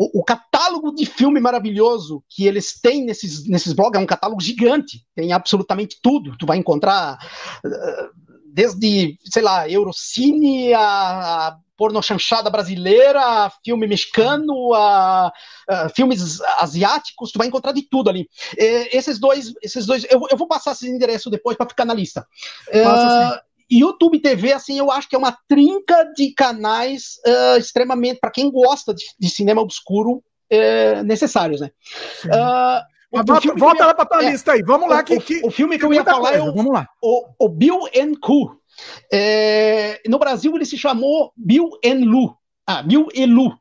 [0.00, 4.40] o, o, catálogo de filme maravilhoso que eles têm nesses, nesses blogs é um catálogo
[4.40, 6.38] gigante, tem absolutamente tudo.
[6.38, 7.18] Tu vai encontrar
[7.62, 8.08] uh,
[8.46, 15.30] desde, sei lá, Eurocine, a, a porno chanchada brasileira, filme mexicano, a,
[15.68, 18.26] a, filmes asiáticos, tu vai encontrar de tudo ali.
[18.56, 21.92] E, esses dois, esses dois, eu, eu vou passar esse endereço depois para ficar na
[21.92, 22.26] lista.
[22.68, 28.30] Uh, YouTube TV, assim, eu acho que é uma trinca de canais uh, extremamente, para
[28.30, 31.70] quem gosta de, de cinema obscuro, uh, necessários, né?
[32.24, 35.00] Uh, volta, volta lá para tua é, lista aí, vamos lá.
[35.00, 36.44] O, que, o, que, o filme que eu ia falar coisa.
[36.44, 36.86] é o, vamos lá.
[37.02, 38.58] O, o Bill and Cu.
[39.12, 42.36] É, no Brasil ele se chamou Bill and Lu.
[42.66, 43.52] Ah, Bill e Lu.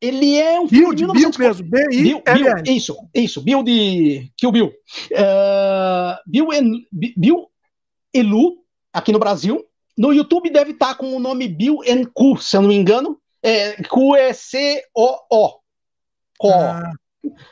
[0.00, 1.18] Ele é um filme Bill, de 19...
[1.18, 4.72] Bill mesmo, B I Bill, Bill, Isso, isso, Bill de Kill Bill.
[5.12, 7.46] Uh, Bill, and, Bill
[8.14, 8.60] e Lu
[8.92, 9.64] aqui no Brasil.
[9.96, 13.20] No YouTube deve estar com o nome Bill and Q, se eu não me engano.
[13.42, 15.60] É, Q é C-O-O.
[16.44, 16.92] Ah.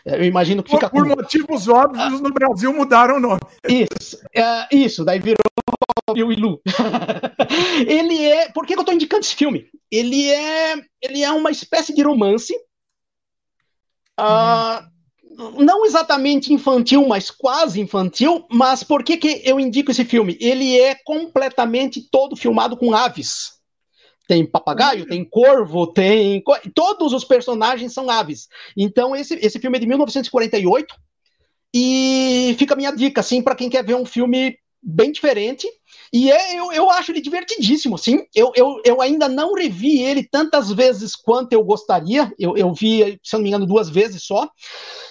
[0.05, 1.15] Eu imagino que fica Por com...
[1.15, 2.23] motivos óbvios, ah.
[2.23, 3.41] no Brasil mudaram o nome.
[3.69, 5.37] Isso, é, isso daí virou
[6.15, 6.61] Bill e Lu.
[7.87, 8.51] ele é.
[8.51, 9.69] Por que eu estou indicando esse filme?
[9.91, 12.55] Ele é, ele é uma espécie de romance.
[14.19, 14.83] Uh,
[15.39, 18.45] não exatamente infantil, mas quase infantil.
[18.51, 20.37] Mas por que, que eu indico esse filme?
[20.41, 23.53] Ele é completamente todo filmado com aves.
[24.27, 26.43] Tem papagaio, tem corvo, tem.
[26.75, 28.49] Todos os personagens são aves.
[28.77, 30.95] Então, esse, esse filme é de 1948.
[31.73, 35.69] E fica a minha dica, assim, para quem quer ver um filme bem diferente.
[36.13, 38.25] E é, eu, eu acho ele divertidíssimo, sim.
[38.35, 42.33] Eu, eu, eu ainda não revi ele tantas vezes quanto eu gostaria.
[42.39, 44.49] Eu, eu vi, se não me engano, duas vezes só.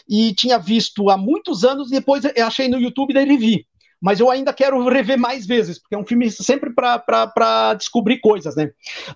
[0.09, 3.65] E tinha visto há muitos anos, depois eu achei no YouTube e revi.
[4.01, 8.55] Mas eu ainda quero rever mais vezes, porque é um filme sempre para descobrir coisas,
[8.55, 8.69] né?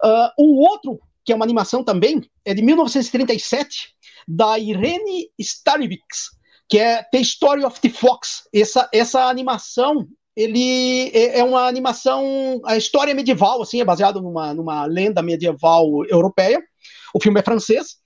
[0.03, 3.93] Uh, o outro, que é uma animação também, é de 1937,
[4.27, 8.47] da Irene Starivics que é The Story of the Fox.
[8.53, 14.53] Essa, essa animação ele é, é uma animação, a história medieval, assim, é baseado numa,
[14.53, 16.61] numa lenda medieval europeia.
[17.13, 18.01] O filme é francês.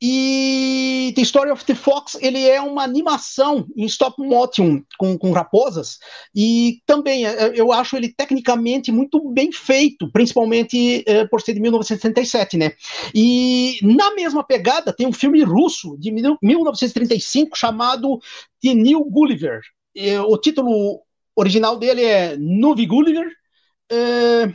[0.00, 5.32] E The Story of the Fox, ele é uma animação em stop motion com, com
[5.32, 5.96] raposas
[6.34, 11.60] e também é, é, eu acho ele tecnicamente muito bem feito, principalmente por ser de
[11.60, 12.72] 1967, né?
[13.14, 18.18] E na mesma pegada tem um filme russo de 1935 chamado
[18.62, 19.62] The New Gulliver.
[20.28, 21.05] O título
[21.36, 23.30] original dele é Nuvi Gulliver.
[23.92, 24.52] É,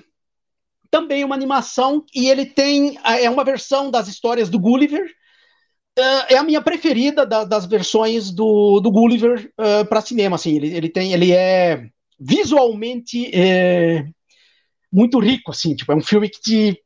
[0.90, 5.10] também uma animação e ele tem é uma versão das histórias do Gulliver
[5.98, 10.36] é, é a minha preferida da, das versões do, do Gulliver uh, para cinema.
[10.36, 11.88] Assim, ele, ele, tem, ele é
[12.20, 14.06] visualmente é,
[14.92, 16.84] muito rico, assim, tipo, é um filme que te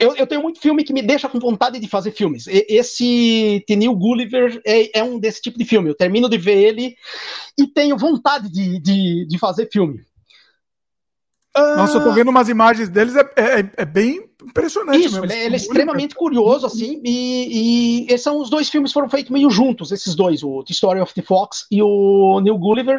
[0.00, 2.46] eu, eu, tenho muito filme que me deixa com vontade de fazer filmes.
[2.46, 5.88] E, esse The New Gulliver é, é, um desse tipo de filme.
[5.88, 6.94] Eu termino de ver ele
[7.58, 10.00] e tenho vontade de, de, de fazer filme.
[11.54, 15.26] Nossa, eu tô vendo umas imagens deles, é, é, é bem impressionante Isso, mesmo.
[15.26, 19.08] Ele, é, ele é extremamente curioso, assim, e, e, esses são os dois filmes foram
[19.08, 22.98] feitos meio juntos, esses dois, o The Story of the Fox e o New Gulliver.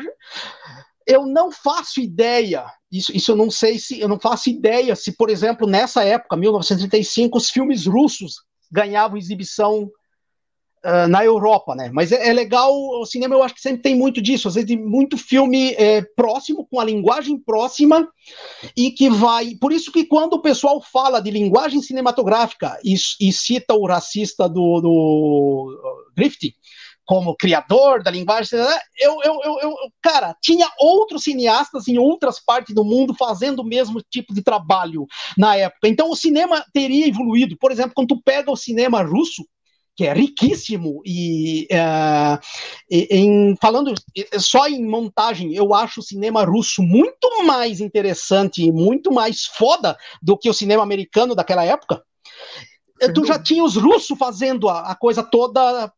[1.08, 5.12] Eu não faço ideia, isso, isso eu não sei se, eu não faço ideia se,
[5.14, 8.36] por exemplo, nessa época, 1935, os filmes russos
[8.72, 9.90] ganhavam exibição
[10.84, 11.90] uh, na Europa, né?
[11.94, 14.76] Mas é, é, legal, o cinema eu acho que sempre tem muito disso, às vezes
[14.78, 18.08] muito filme é, próximo, com a linguagem próxima,
[18.76, 19.56] e que vai.
[19.56, 24.48] Por isso que quando o pessoal fala de linguagem cinematográfica e, e cita o racista
[24.48, 26.54] do, do uh, Griffith,
[27.06, 28.60] como criador da linguagem,
[28.98, 33.66] eu, eu, eu, eu, cara, tinha outros cineastas em outras partes do mundo fazendo o
[33.66, 35.06] mesmo tipo de trabalho
[35.38, 35.88] na época.
[35.88, 37.58] Então o cinema teria evoluído.
[37.58, 39.44] Por exemplo, quando tu pega o cinema russo,
[39.96, 42.40] que é riquíssimo e uh,
[42.90, 43.94] em falando
[44.40, 49.96] só em montagem eu acho o cinema russo muito mais interessante e muito mais foda
[50.20, 52.02] do que o cinema americano daquela época
[53.14, 55.92] tu já tinha os russos fazendo a, a coisa toda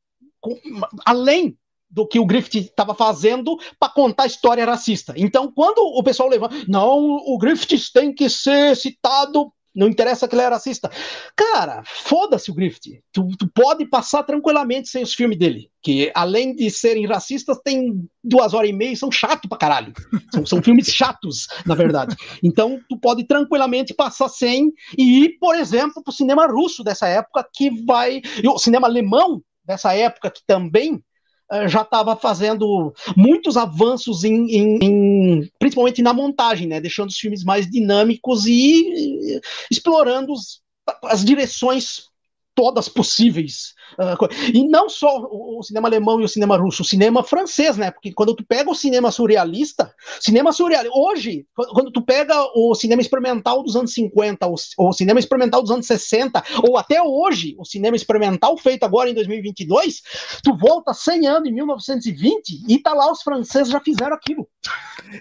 [1.05, 1.57] além
[1.89, 5.13] do que o Griffith estava fazendo para contar história racista.
[5.15, 10.33] Então, quando o pessoal levanta, não, o Griffith tem que ser citado não interessa que
[10.33, 10.89] ele é racista.
[11.35, 13.01] Cara, foda-se o Griffith.
[13.11, 15.69] Tu, tu, pode passar tranquilamente sem os filmes dele.
[15.83, 19.93] Que além de serem racistas, tem duas horas e meia e são chatos pra caralho.
[20.33, 22.15] São, são filmes chatos, na verdade.
[22.41, 27.45] Então, tu pode tranquilamente passar sem e ir, por exemplo, pro cinema russo dessa época,
[27.53, 28.21] que vai.
[28.45, 31.03] O cinema alemão dessa época, que também
[31.51, 37.17] eh, já estava fazendo muitos avanços em, em, em, principalmente na montagem, né, deixando os
[37.17, 39.39] filmes mais dinâmicos e,
[39.69, 40.61] explorando os,
[41.03, 42.09] as direções
[42.55, 43.73] todas possíveis.
[43.93, 47.91] Uh, e não só o, cinema alemão e o cinema russo, o cinema francês, né?
[47.91, 53.01] Porque quando tu pega o cinema surrealista, cinema surrealista, hoje, quando tu pega o cinema
[53.01, 57.65] experimental dos anos 50, o, o cinema experimental dos anos 60, ou até hoje, o
[57.65, 60.01] cinema experimental feito agora em 2022,
[60.43, 64.47] tu volta 100 anos, em 1920, e tá lá os franceses já fizeram aquilo.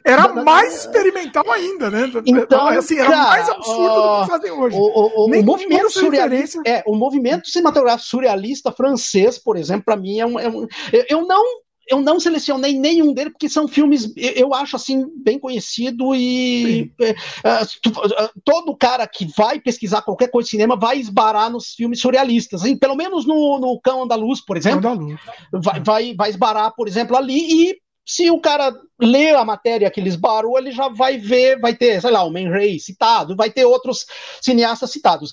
[0.04, 2.10] Era mais experimental ainda, né?
[2.24, 4.76] Então, assim, era cara, mais absurdo uh, do que fazem hoje.
[4.76, 10.18] O, o, o movimento surrealista, é, o movimento cinematográfico surrealista francês, por exemplo, para mim
[10.18, 10.66] é um, é um,
[11.08, 16.14] eu não eu não selecionei nenhum deles porque são filmes eu acho assim bem conhecido
[16.14, 22.00] e uh, todo cara que vai pesquisar qualquer coisa de cinema vai esbarar nos filmes
[22.00, 25.20] surrealistas assim, pelo menos no, no Cão Andaluz por exemplo Andaluz.
[25.52, 29.98] Vai, vai, vai esbarar por exemplo ali e se o cara lê a matéria que
[29.98, 33.50] eles barou, ele já vai ver, vai ter, sei lá, o Man Ray citado, vai
[33.50, 34.04] ter outros
[34.42, 35.32] cineastas citados.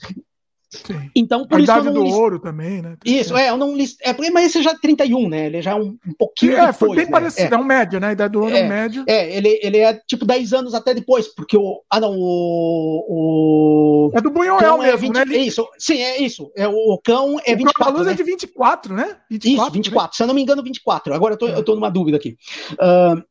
[0.72, 1.12] Sim.
[1.14, 2.16] Então, por a isso idade do list...
[2.16, 2.96] ouro também, né?
[3.04, 3.98] Isso, é, eu não list...
[4.02, 5.48] é, mas esse já é 31, né?
[5.48, 7.12] Ele já é um, um pouquinho é, depois, foi bem né?
[7.12, 7.58] parecido, é.
[7.58, 8.08] é um médio, né?
[8.08, 9.04] A idade do ouro é, um médio.
[9.06, 11.82] É, ele, ele é tipo 10 anos até depois, porque o...
[11.90, 14.10] Ah, não, o...
[14.10, 14.12] o...
[14.18, 15.30] É do Bunhoel é mesmo, é 20...
[15.30, 15.38] né?
[15.38, 16.50] Isso, sim, é isso.
[16.56, 18.12] É, o cão é o 24, cão né?
[18.12, 19.18] é de 24, né?
[19.30, 20.08] 24, isso, 24.
[20.08, 20.16] Né?
[20.16, 21.14] Se eu não me engano, 24.
[21.14, 22.38] Agora eu tô, eu tô numa dúvida aqui.
[22.74, 23.22] Uh,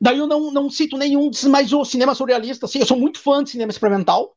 [0.00, 3.44] daí eu não, não cito nenhum, mas o cinema surrealista, assim, eu sou muito fã
[3.44, 4.34] de cinema experimental.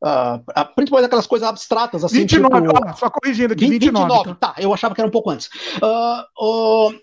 [0.00, 0.38] Uh,
[0.76, 2.18] principalmente aquelas coisas abstratas, assim.
[2.18, 4.06] 29, tipo, só corrigindo aqui, 29.
[4.08, 4.52] 29 tá.
[4.52, 5.48] tá, eu achava que era um pouco antes.
[5.82, 6.94] Uh, uh,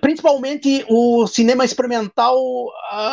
[0.00, 2.38] principalmente o cinema experimental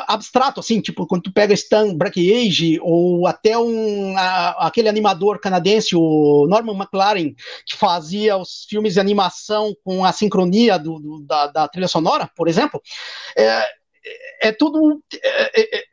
[0.08, 4.16] abstrato, assim, tipo, quando tu pega Stan Brakhage ou até um,
[4.58, 7.34] aquele animador canadense, o Norman McLaren,
[7.66, 12.30] que fazia os filmes de animação com a sincronia do, do da, da, trilha sonora,
[12.36, 12.82] por exemplo,
[13.36, 13.64] é,
[14.42, 15.02] é tudo.
[15.24, 15.84] É, é,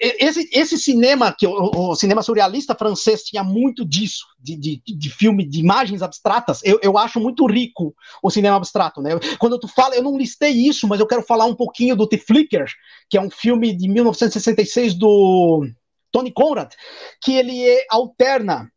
[0.00, 5.10] esse, esse cinema, que o, o, cinema surrealista francês tinha muito disso, de, de, de
[5.10, 9.10] filme, de imagens abstratas, eu, eu acho muito rico o cinema abstrato, né?
[9.38, 12.18] Quando tu fala, eu não listei isso, mas eu quero falar um pouquinho do The
[12.18, 12.66] Flicker,
[13.10, 15.68] que é um filme de 1966 do
[16.12, 16.72] Tony Conrad,
[17.20, 18.70] que ele é, alterna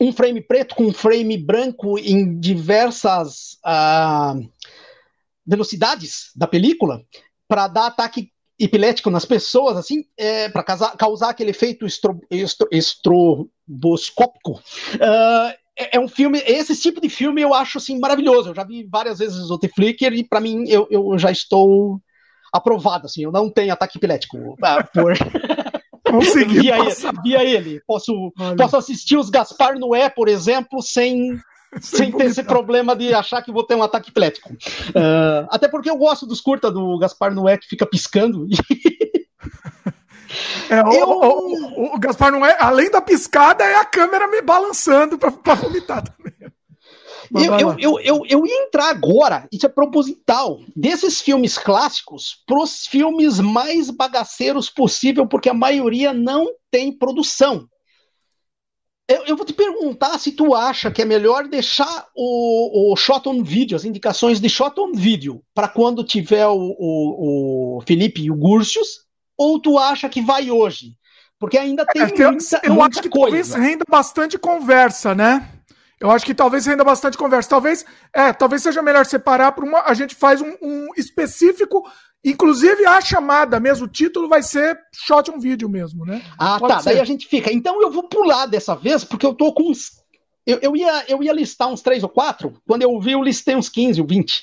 [0.00, 4.50] um frame preto com um frame branco em diversas uh,
[5.46, 7.00] velocidades da película
[7.46, 10.62] para dar ataque epilético nas pessoas, assim, é, para
[10.96, 14.52] causar aquele efeito estro, estro, estroboscópico.
[14.94, 18.50] Uh, é, é, um filme, esse tipo de filme eu acho assim maravilhoso.
[18.50, 22.00] Eu já vi várias vezes o The Flicker e para mim eu, eu já estou
[22.52, 24.36] aprovado, assim, eu não tenho ataque epilético.
[24.36, 24.56] Uh,
[24.92, 25.14] por...
[26.12, 26.90] Consegui via, ele,
[27.22, 27.80] via ele.
[27.86, 31.38] Posso, posso assistir os Gaspar Noé, por exemplo, sem,
[31.80, 34.52] sem ter esse problema de achar que vou ter um ataque epilético.
[34.52, 38.46] Uh, até porque eu gosto dos curta do Gaspar Noé que fica piscando.
[40.70, 41.08] É, o, eu...
[41.08, 46.32] o, o, Gaspar Noé, além da piscada, é a câmera me balançando para vomitar também.
[47.34, 52.62] Eu, eu, eu, eu, eu, ia entrar agora, isso é proposital, desses filmes clássicos para
[52.62, 57.66] os filmes mais bagaceiros possível, porque a maioria não tem produção.
[59.08, 63.28] Eu, eu, vou te perguntar se tu acha que é melhor deixar o, o shot
[63.28, 68.22] on video, as indicações de shot on video, para quando tiver o, o, o Felipe
[68.22, 69.02] e o Gursius,
[69.36, 70.96] ou tu acha que vai hoje?
[71.38, 73.26] Porque ainda tem é, muita, eu, eu acho que coisa.
[73.26, 75.48] talvez renda bastante conversa, né?
[76.02, 77.48] Eu acho que talvez renda bastante conversa.
[77.48, 79.82] Talvez, é, talvez seja melhor separar para uma.
[79.82, 81.88] A gente faz um, um, específico,
[82.24, 86.20] inclusive a chamada mesmo, o título vai ser shot um vídeo mesmo, né?
[86.36, 86.80] Ah, Pode tá.
[86.80, 86.90] Ser.
[86.90, 87.52] Daí a gente fica.
[87.52, 90.02] Então eu vou pular dessa vez, porque eu tô com uns.
[90.44, 93.54] Eu, eu, ia, eu ia listar uns três ou quatro, quando eu vi, eu listei
[93.54, 94.42] uns 15 ou 20.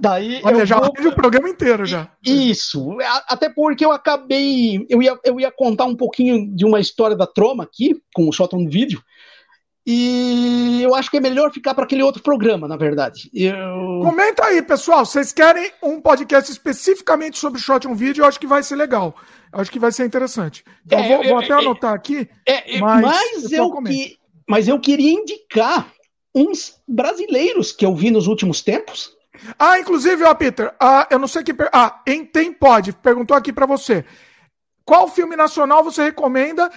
[0.00, 0.90] Daí Olha, eu já vou...
[0.90, 2.08] o programa inteiro já.
[2.24, 2.96] Isso,
[3.26, 4.86] até porque eu acabei.
[4.88, 8.32] Eu ia, eu ia contar um pouquinho de uma história da Troma aqui, com o
[8.32, 9.02] Shot on Vídeo.
[9.86, 13.30] E eu acho que é melhor ficar para aquele outro programa, na verdade.
[13.32, 14.00] Eu...
[14.02, 15.06] Comenta aí, pessoal.
[15.06, 18.22] Vocês querem um podcast especificamente sobre shot um vídeo?
[18.22, 19.14] Eu acho que vai ser legal.
[19.52, 20.64] Eu acho que vai ser interessante.
[20.84, 22.28] Então, é, vou, vou, até é, anotar aqui.
[22.46, 25.90] É, mas, mas eu, que, mas eu queria indicar
[26.34, 29.16] uns brasileiros que eu vi nos últimos tempos.
[29.58, 31.54] Ah, inclusive, ó, Peter, ah, eu não sei que.
[31.72, 34.04] Ah, em Tem Pode, perguntou aqui para você.
[34.84, 36.70] Qual filme nacional você recomenda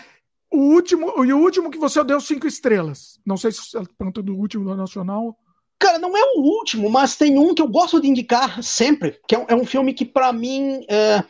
[0.54, 3.20] o último, e o último que você deu cinco estrelas.
[3.26, 5.36] Não sei se ela pergunta do último do Nacional.
[5.80, 9.36] Cara, não é o último, mas tem um que eu gosto de indicar sempre, que
[9.36, 11.24] é um, é um filme que para mim é,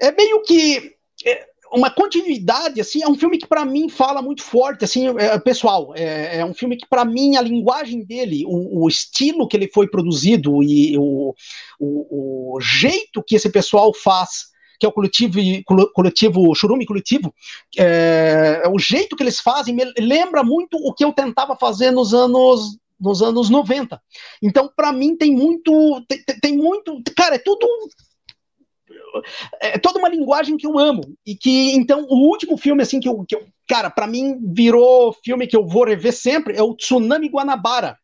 [0.00, 0.94] é, meio que
[1.26, 5.38] é uma continuidade, assim, é um filme que para mim fala muito forte, assim, é,
[5.38, 9.56] pessoal, é, é, um filme que para mim a linguagem dele, o, o, estilo que
[9.56, 11.34] ele foi produzido e o,
[11.80, 14.51] o, o jeito que esse pessoal faz
[14.82, 15.38] que é o coletivo,
[15.94, 17.32] coletivo Churume Coletivo,
[17.78, 22.76] é, o jeito que eles fazem lembra muito o que eu tentava fazer nos anos
[23.00, 24.00] nos anos 90.
[24.42, 26.04] Então, para mim, tem muito.
[26.08, 27.00] Tem, tem, muito.
[27.16, 27.66] Cara, é tudo.
[29.60, 31.02] É toda uma linguagem que eu amo.
[31.24, 33.24] E que, então, o último filme, assim, que eu.
[33.24, 37.28] Que eu cara, para mim, virou filme que eu vou rever sempre é o Tsunami
[37.28, 37.98] Guanabara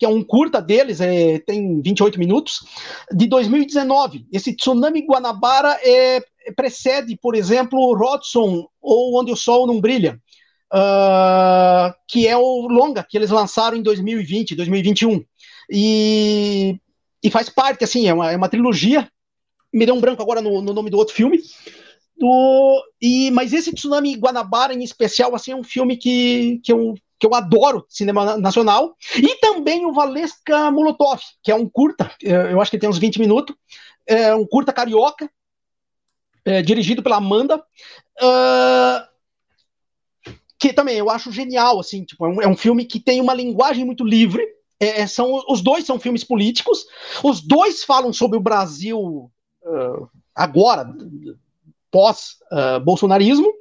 [0.00, 2.64] que é um curta deles, é, tem 28 minutos,
[3.12, 4.26] de 2019.
[4.32, 6.24] Esse Tsunami Guanabara é,
[6.56, 10.18] precede, por exemplo, Rodson ou Onde o Sol Não Brilha,
[10.72, 15.22] uh, que é o longa que eles lançaram em 2020, 2021.
[15.70, 16.80] E,
[17.22, 19.06] e faz parte, assim, é uma, é uma trilogia.
[19.70, 21.42] Me deu um branco agora no, no nome do outro filme.
[22.16, 26.94] Do, e, mas esse Tsunami Guanabara, em especial, assim, é um filme que, que eu
[27.20, 32.52] que eu adoro cinema nacional, e também o Valesca Molotov, que é um curta, é,
[32.52, 33.54] eu acho que tem uns 20 minutos,
[34.06, 35.30] é um curta carioca,
[36.44, 39.10] é, dirigido pela Amanda, uh,
[40.58, 43.34] que também eu acho genial, assim, tipo, é um, é um filme que tem uma
[43.34, 44.42] linguagem muito livre,
[44.80, 46.86] é, é são, os dois são filmes políticos,
[47.22, 49.30] os dois falam sobre o Brasil
[49.62, 50.90] uh, agora,
[51.90, 53.54] pós-bolsonarismo, uh,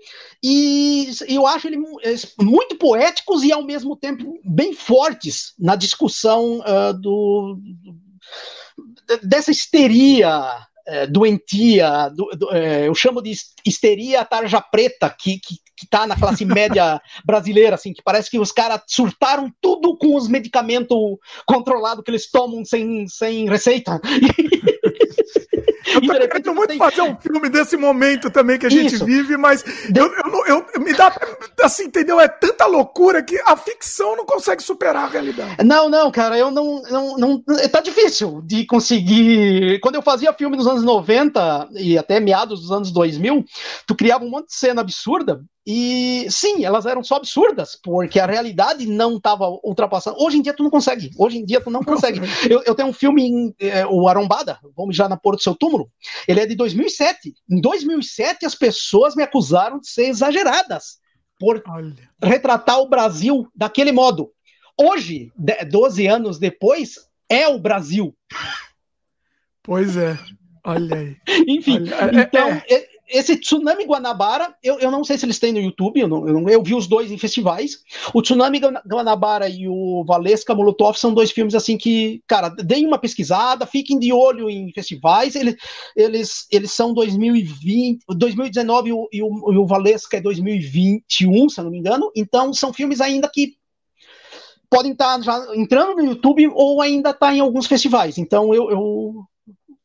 [0.44, 1.78] e eu acho ele
[2.40, 7.60] muito poéticos e ao mesmo tempo bem fortes na discussão uh, do,
[9.24, 13.34] dessa histeria uh, doentia, do, do, uh, eu chamo de
[13.66, 18.40] histeria tarja preta que, que, que tá na classe média brasileira, assim, que parece que
[18.40, 20.98] os caras surtaram tudo com os medicamentos
[21.46, 24.00] controlados que eles tomam sem, sem receita.
[26.60, 26.78] Muito tem...
[26.78, 29.06] fazer um filme desse momento também que a gente Isso.
[29.06, 29.64] vive, mas
[29.96, 31.14] eu, eu, eu, eu, me dá
[31.64, 32.20] assim, entendeu?
[32.20, 35.64] É tanta loucura que a ficção não consegue superar a realidade.
[35.64, 37.44] Não, não, cara, eu não, não, não.
[37.72, 39.80] Tá difícil de conseguir.
[39.80, 43.44] Quando eu fazia filme nos anos 90 e até meados dos anos 2000,
[43.88, 48.26] tu criava um monte de cena absurda e sim, elas eram só absurdas, porque a
[48.26, 50.18] realidade não estava ultrapassando.
[50.20, 51.12] Hoje em dia tu não consegue.
[51.18, 52.22] Hoje em dia tu não consegue.
[52.50, 55.56] Eu, eu tenho um filme, em, é, o Arombada, vamos já na Porta do Seu
[55.56, 55.92] Túmulo.
[56.28, 57.34] Ele é de 2007.
[57.50, 60.98] Em 2007 as pessoas me acusaram de ser exageradas
[61.40, 62.10] por Olha.
[62.22, 64.32] retratar o Brasil daquele modo.
[64.78, 65.32] Hoje,
[65.70, 66.96] 12 anos depois,
[67.30, 68.16] é o Brasil.
[69.62, 70.18] Pois é.
[70.66, 71.18] Olha aí.
[71.48, 75.52] Enfim, Olha, então, é, é esse Tsunami Guanabara, eu, eu não sei se eles têm
[75.52, 77.80] no YouTube, eu, não, eu, não, eu vi os dois em festivais.
[78.14, 83.00] O Tsunami Guanabara e o Valesca Molotov são dois filmes assim que, cara, deem uma
[83.00, 85.36] pesquisada, fiquem de olho em festivais.
[85.36, 85.56] Eles,
[85.96, 91.60] eles, eles são 2020, 2019 e o, e o, e o Valesca é 2021, se
[91.60, 92.12] eu não me engano.
[92.16, 93.58] Então são filmes ainda que
[94.70, 98.18] podem estar já entrando no YouTube ou ainda estar tá em alguns festivais.
[98.18, 99.29] Então eu, eu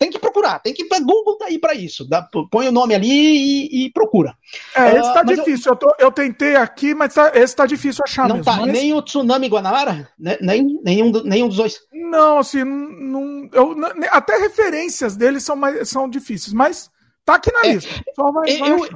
[0.05, 0.85] tem que procurar, tem que.
[1.01, 2.07] Google tá aí para isso.
[2.07, 4.37] Dá, põe o nome ali e, e procura.
[4.75, 5.71] É, esse tá uh, difícil.
[5.71, 8.29] Eu, eu, tô, eu, tentei aqui, mas tá, esse tá difícil achar.
[8.29, 8.73] Não mesmo, tá, mas...
[8.73, 10.09] nem o Tsunami Guanabara?
[10.19, 11.81] Né, nem, nenhum, nenhum dos dois.
[11.93, 13.75] Não, assim, não, eu,
[14.11, 16.91] até referências deles são, mais, são difíceis, mas
[17.25, 18.05] tá aqui na é, lista.
[18.15, 18.89] Só vai, vai eu,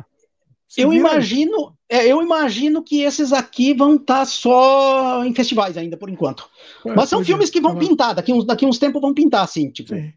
[0.77, 5.97] eu imagino, é, eu imagino que esses aqui vão estar tá só em festivais ainda,
[5.97, 6.49] por enquanto.
[6.85, 9.15] É, Mas são filmes é, que vão tá pintar, daqui uns, daqui uns tempos vão
[9.15, 9.95] pintar, assim, tipo.
[9.95, 10.13] Sim.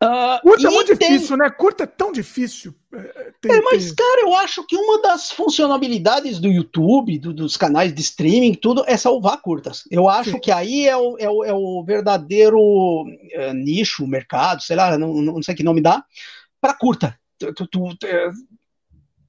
[0.00, 1.12] Uh, Curta é muito tem...
[1.12, 1.50] difícil, né?
[1.50, 2.72] Curta é tão difícil.
[2.94, 3.94] É, tem, é, mas, tem...
[3.96, 8.84] cara, eu acho que uma das funcionalidades do YouTube, do, dos canais de streaming, tudo,
[8.86, 9.82] é salvar curtas.
[9.90, 10.40] Eu acho Sim.
[10.40, 15.14] que aí é o, é o, é o verdadeiro é, nicho, mercado, sei lá, não,
[15.14, 16.04] não sei que nome dá,
[16.60, 17.18] para curta.
[17.36, 18.30] Tu, tu, é,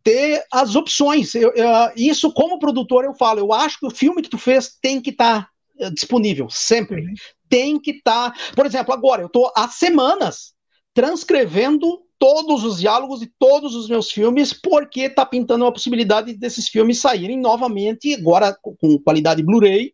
[0.04, 1.34] ter as opções.
[1.34, 4.78] Eu, eu, isso, como produtor, eu falo, eu acho que o filme que tu fez
[4.80, 5.50] tem que estar tá,
[5.80, 7.02] é, disponível, sempre.
[7.02, 7.14] Uhum.
[7.50, 8.32] Tem que estar.
[8.32, 8.40] Tá...
[8.56, 10.54] Por exemplo, agora, eu estou há semanas
[10.94, 16.68] transcrevendo todos os diálogos de todos os meus filmes, porque está pintando a possibilidade desses
[16.68, 19.94] filmes saírem novamente, agora com qualidade Blu-ray,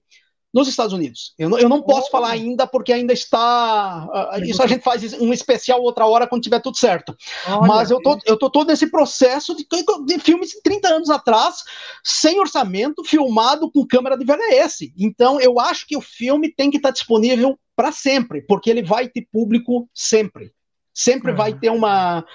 [0.55, 1.33] nos Estados Unidos.
[1.37, 2.11] Eu não, eu não posso oh.
[2.11, 4.07] falar ainda, porque ainda está.
[4.33, 7.13] Uh, isso a gente faz um especial outra hora quando tiver tudo certo.
[7.45, 9.67] Olha, Mas eu tô, eu tô todo nesse processo de,
[10.05, 11.57] de filmes de 30 anos atrás,
[12.01, 14.93] sem orçamento, filmado com câmera de VHS.
[14.97, 19.09] Então, eu acho que o filme tem que estar disponível para sempre, porque ele vai
[19.09, 20.54] ter público sempre.
[20.95, 21.37] Sempre uhum.
[21.37, 22.25] vai ter uma,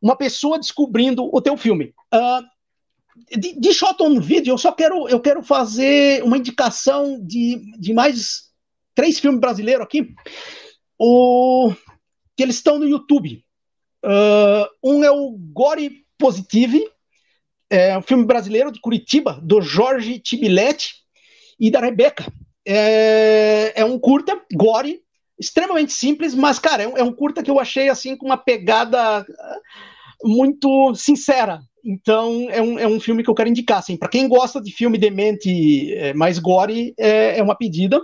[0.00, 1.92] uma pessoa descobrindo o teu filme.
[2.14, 7.60] Uh, de, de shot on video, eu só quero, eu quero fazer uma indicação de,
[7.78, 8.44] de mais
[8.94, 10.14] três filmes brasileiros aqui.
[10.96, 11.72] O,
[12.38, 13.44] que eles estão no YouTube.
[14.04, 16.88] Uh, um é o Gore Positive,
[17.68, 20.94] é um filme brasileiro de Curitiba, do Jorge Tibiletti
[21.58, 22.32] e da Rebeca.
[22.64, 25.02] É, é um curta, Gore,
[25.38, 28.36] extremamente simples, mas, cara, é um, é um, curta que eu achei, assim, com uma
[28.36, 29.60] pegada ah,
[30.22, 31.60] muito sincera.
[31.84, 34.72] Então, é um, é um filme que eu quero indicar, assim, para quem gosta de
[34.72, 38.00] filme demente é, mais gore, é, é uma pedida.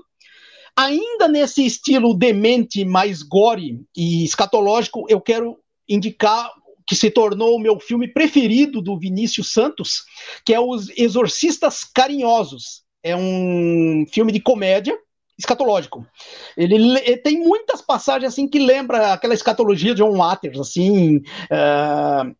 [0.76, 5.56] Ainda nesse estilo demente mais gore e escatológico, eu quero
[5.88, 6.50] indicar
[6.86, 10.04] que se tornou o meu filme preferido do Vinícius Santos,
[10.44, 12.82] que é Os Exorcistas Carinhosos.
[13.02, 14.98] É um filme de comédia
[15.38, 16.06] escatológico.
[16.56, 22.34] Ele, ele, tem muitas passagens assim que lembra aquela escatologia de John Waters, assim, uh,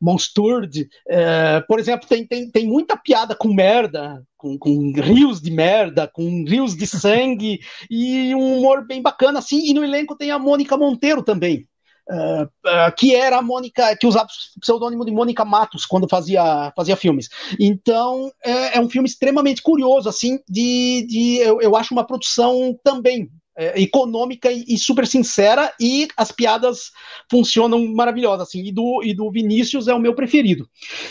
[0.00, 5.50] Monsturde, uh, por exemplo, tem, tem, tem muita piada com merda, com, com rios de
[5.50, 7.60] merda, com rios de sangue
[7.90, 9.68] e um humor bem bacana, assim.
[9.68, 11.68] E no elenco tem a Mônica Monteiro também.
[12.10, 16.72] Uh, uh, que era a Mônica, que usava o pseudônimo de Mônica Matos quando fazia,
[16.74, 17.28] fazia filmes.
[17.58, 22.76] Então, é, é um filme extremamente curioso, assim, de, de eu, eu acho uma produção
[22.82, 23.30] também
[23.60, 26.92] é, econômica e, e, super sincera, e as piadas
[27.30, 30.66] funcionam maravilhosas, assim, e do, e do Vinícius é o meu preferido.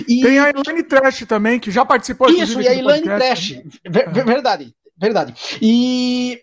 [0.08, 0.22] E...
[0.22, 3.64] Tem a Elaine Trash também, que já participou Isso, e a Elaine Trash, né?
[3.88, 5.36] ver, verdade, verdade.
[5.62, 6.42] E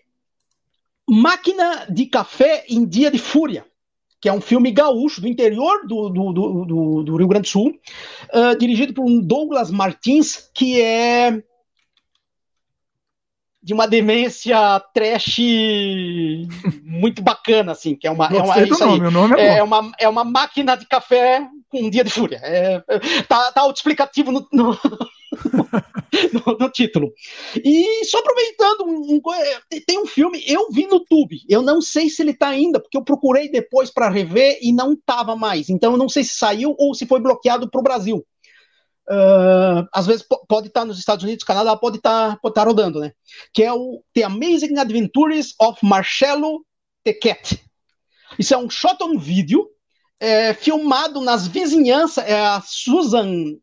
[1.05, 3.65] Máquina de Café em Dia de Fúria,
[4.19, 7.79] que é um filme gaúcho do interior do, do, do, do Rio Grande do Sul,
[8.33, 11.41] uh, dirigido por um Douglas Martins, que é
[13.67, 14.57] de uma demência
[14.93, 15.39] trash
[16.85, 18.97] muito bacana, assim, que é uma, é uma, é isso aí.
[18.97, 22.39] Nome, é, é, uma, é uma máquina de café com um dia de fúria.
[22.41, 22.79] É,
[23.27, 24.71] tá, tá autoexplicativo no, no,
[26.31, 27.11] no, no, título.
[27.61, 29.21] E só aproveitando, um,
[29.85, 32.97] tem um filme, eu vi no Tube, eu não sei se ele tá ainda, porque
[32.97, 35.69] eu procurei depois para rever e não tava mais.
[35.69, 38.25] Então eu não sei se saiu ou se foi bloqueado para o Brasil.
[39.09, 42.63] Uh, às vezes pode estar tá nos Estados Unidos, Canadá, pode estar tá, pode tá
[42.63, 43.13] rodando, né?
[43.53, 46.65] Que é o The Amazing Adventures of Marcello
[47.03, 47.63] Tequet.
[48.37, 49.65] Isso é um shot on video
[50.19, 52.25] é, filmado nas vizinhanças.
[52.25, 53.55] É a Susan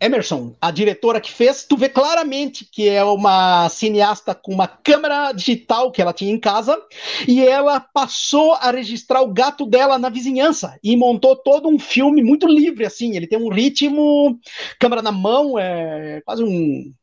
[0.00, 5.32] Emerson, a diretora que fez, tu vê claramente que é uma cineasta com uma câmera
[5.32, 6.80] digital que ela tinha em casa
[7.26, 12.22] e ela passou a registrar o gato dela na vizinhança e montou todo um filme
[12.22, 13.16] muito livre assim.
[13.16, 14.38] Ele tem um ritmo,
[14.78, 16.94] câmera na mão, é quase um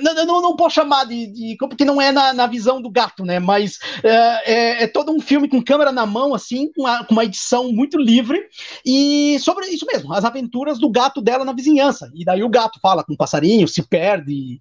[0.00, 3.24] não, não, não, posso chamar de, de, porque não é na, na visão do gato,
[3.24, 3.38] né?
[3.38, 7.12] Mas é, é, é, todo um filme com câmera na mão, assim, com uma, com
[7.12, 8.40] uma, edição muito livre
[8.84, 12.10] e sobre isso mesmo, as aventuras do gato dela na vizinhança.
[12.14, 14.60] E daí o gato fala com o passarinho, se perde.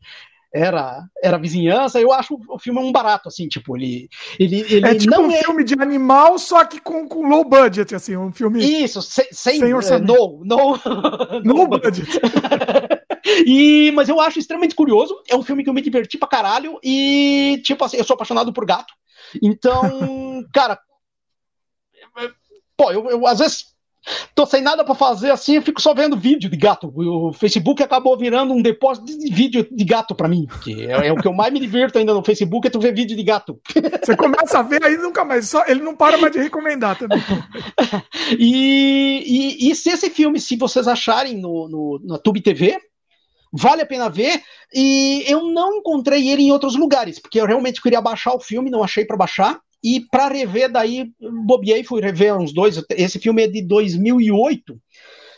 [0.54, 4.10] Era, era vizinhança, eu acho o filme um barato, assim, tipo, ele.
[4.40, 5.44] ele, ele é tipo não um é...
[5.44, 8.64] filme de animal, só que com, com low budget, assim, um filme.
[8.64, 10.08] Isso, sem, sem, sem orçamento.
[10.08, 10.78] No, no,
[11.44, 12.08] no, no budget.
[13.46, 15.16] E, mas eu acho extremamente curioso.
[15.28, 16.80] É um filme que eu me diverti pra caralho.
[16.84, 18.94] E, tipo assim, eu sou apaixonado por gato.
[19.42, 20.80] Então, cara.
[22.76, 23.78] Pô, eu, eu às vezes
[24.34, 26.92] tô sem nada para fazer assim, eu fico só vendo vídeo de gato.
[26.96, 31.12] O Facebook acabou virando um depósito de vídeo de gato para mim, que é, é,
[31.12, 33.60] o que eu mais me divirto ainda no Facebook, é tu ver vídeo de gato.
[34.04, 37.20] Você começa a ver aí nunca mais, só ele não para mais de recomendar também.
[38.38, 42.78] e, e, e, se esse filme, se vocês acharem no, no, na Tube TV,
[43.52, 44.42] vale a pena ver.
[44.74, 48.70] E eu não encontrei ele em outros lugares, porque eu realmente queria baixar o filme,
[48.70, 49.60] não achei para baixar.
[49.84, 51.12] E para rever, daí
[51.46, 52.84] bobiei, fui rever uns dois.
[52.90, 54.80] Esse filme é de 2008.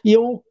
[0.04, 0.44] E eu,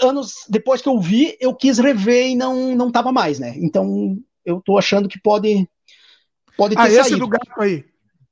[0.00, 3.54] anos depois que eu vi, eu quis rever e não, não tava mais, né?
[3.56, 5.68] Então eu tô achando que pode,
[6.56, 7.18] pode ter ah, esse saído.
[7.18, 7.84] do gato aí.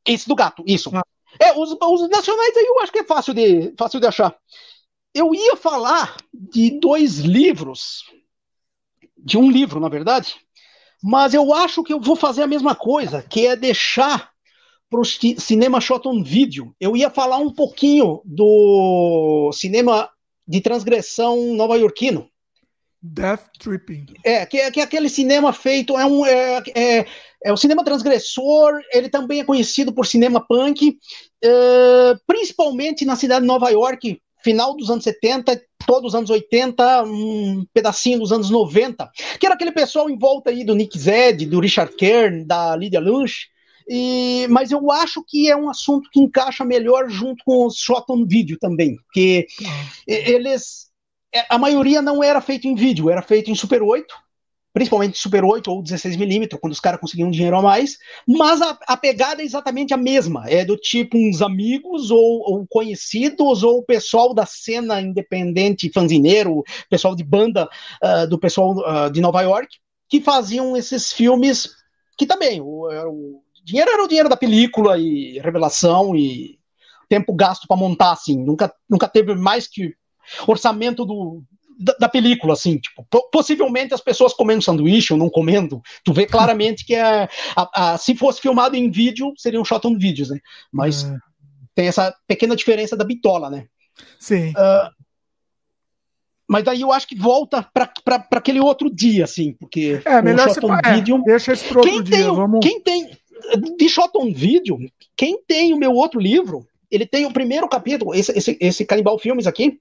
[0.06, 0.90] Esse do gato, isso.
[0.94, 1.02] Ah.
[1.40, 4.34] É, os, os nacionais aí eu acho que é fácil de, fácil de achar.
[5.14, 8.04] Eu ia falar de dois livros
[9.26, 10.36] de um livro, na verdade.
[11.02, 14.30] Mas eu acho que eu vou fazer a mesma coisa, que é deixar
[14.88, 16.72] para o cinema shot on video.
[16.80, 20.08] Eu ia falar um pouquinho do cinema
[20.46, 22.28] de transgressão nova-iorquino.
[23.02, 24.06] Death Tripping.
[24.24, 27.06] É, que, é, que é aquele cinema feito, é um é, é,
[27.44, 30.96] é o cinema transgressor, ele também é conhecido por cinema punk,
[31.42, 37.02] é, principalmente na cidade de Nova York, final dos anos 70, todos os anos 80,
[37.02, 41.46] um pedacinho dos anos 90, que era aquele pessoal em volta aí do Nick Zed,
[41.46, 43.48] do Richard Kern, da Lydia Lunch,
[43.88, 48.04] e, mas eu acho que é um assunto que encaixa melhor junto com os shot
[48.08, 49.48] on vídeo também, porque
[50.06, 50.86] eles
[51.34, 54.14] é, a maioria não era feito em vídeo, era feito em Super 8,
[54.76, 57.96] principalmente Super 8 ou 16mm, quando os caras conseguiam dinheiro a mais,
[58.28, 62.66] mas a, a, pegada é exatamente a mesma, é do tipo uns amigos ou, ou
[62.68, 67.66] conhecidos ou pessoal da cena independente, fanzineiro, pessoal de banda
[68.04, 69.78] uh, do pessoal uh, de Nova York,
[70.10, 71.70] que faziam esses filmes
[72.18, 76.58] que também, o, o dinheiro era o dinheiro da película e revelação e
[77.08, 79.94] tempo gasto para montar, assim, nunca, nunca teve mais que
[80.46, 81.42] orçamento do,
[81.78, 86.26] da, da, película, assim, tipo, possivelmente as pessoas comendo sanduíche ou não comendo, tu vê
[86.26, 90.30] claramente que é, a, a, se fosse filmado em vídeo, seria um shot on vídeos,
[90.30, 90.38] né?
[90.72, 91.16] Mas é.
[91.74, 93.66] tem essa pequena diferença da bitola, né?
[94.18, 94.50] Sim.
[94.50, 94.90] Uh,
[96.48, 97.92] mas daí eu acho que volta para
[98.32, 101.22] aquele outro dia, assim, porque é melhor shot on é, vídeo.
[101.24, 102.60] Deixa esse pro quem tem, vamos.
[102.62, 103.10] Quem tem
[103.76, 104.78] de shot on vídeo,
[105.16, 109.18] quem tem o meu outro livro, ele tem o primeiro capítulo, esse, esse, esse Canibal
[109.18, 109.78] Filmes aqui,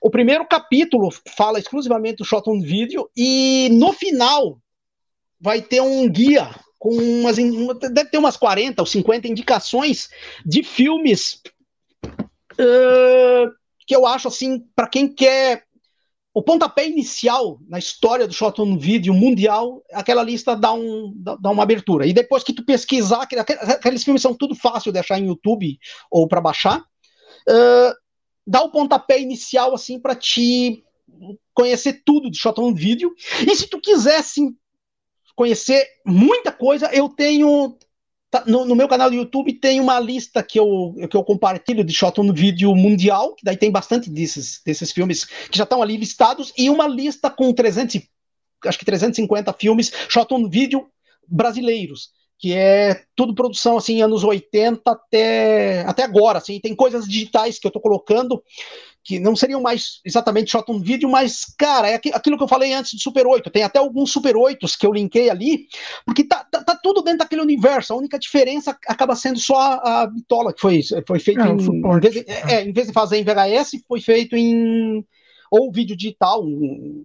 [0.00, 4.58] o primeiro capítulo fala exclusivamente do shot on video e no final
[5.40, 10.08] vai ter um guia com umas deve ter umas 40 ou 50 indicações
[10.44, 11.40] de filmes
[12.04, 13.50] uh,
[13.86, 15.64] que eu acho assim para quem quer
[16.34, 21.48] o pontapé inicial na história do shot on video mundial, aquela lista dá, um, dá,
[21.48, 22.06] uma abertura.
[22.06, 25.78] E depois que tu pesquisar, aqueles filmes são tudo fácil de achar em YouTube
[26.10, 26.82] ou para baixar.
[28.46, 30.84] Dá o pontapé inicial assim para te
[31.52, 33.12] conhecer tudo de shot on video.
[33.46, 34.54] E se tu quiser assim,
[35.34, 37.76] conhecer muita coisa, eu tenho
[38.30, 41.84] tá, no, no, meu canal do YouTube tem uma lista que eu, que eu compartilho
[41.84, 45.82] de shot on video mundial, que daí tem bastante desses, desses filmes que já estão
[45.82, 48.02] ali listados, e uma lista com 300,
[48.66, 50.88] acho que 350 filmes shot on video
[51.28, 52.10] brasileiros.
[52.38, 57.66] Que é tudo produção assim anos 80 até até agora, assim, tem coisas digitais que
[57.66, 58.42] eu tô colocando
[59.04, 62.72] que não seriam mais exatamente shot on vídeo, mas, cara, é aquilo que eu falei
[62.72, 63.50] antes de Super 8.
[63.50, 65.66] Tem até alguns Super 8 que eu linkei ali,
[66.06, 67.92] porque tá, tá, tá, tudo dentro daquele universo.
[67.92, 72.00] A única diferença acaba sendo só a, bitola, que foi, foi feito é, em, em,
[72.00, 75.04] vez de, é, em vez de fazer em VHS, foi feito em
[75.50, 76.42] ou vídeo digital.
[76.42, 77.04] Um,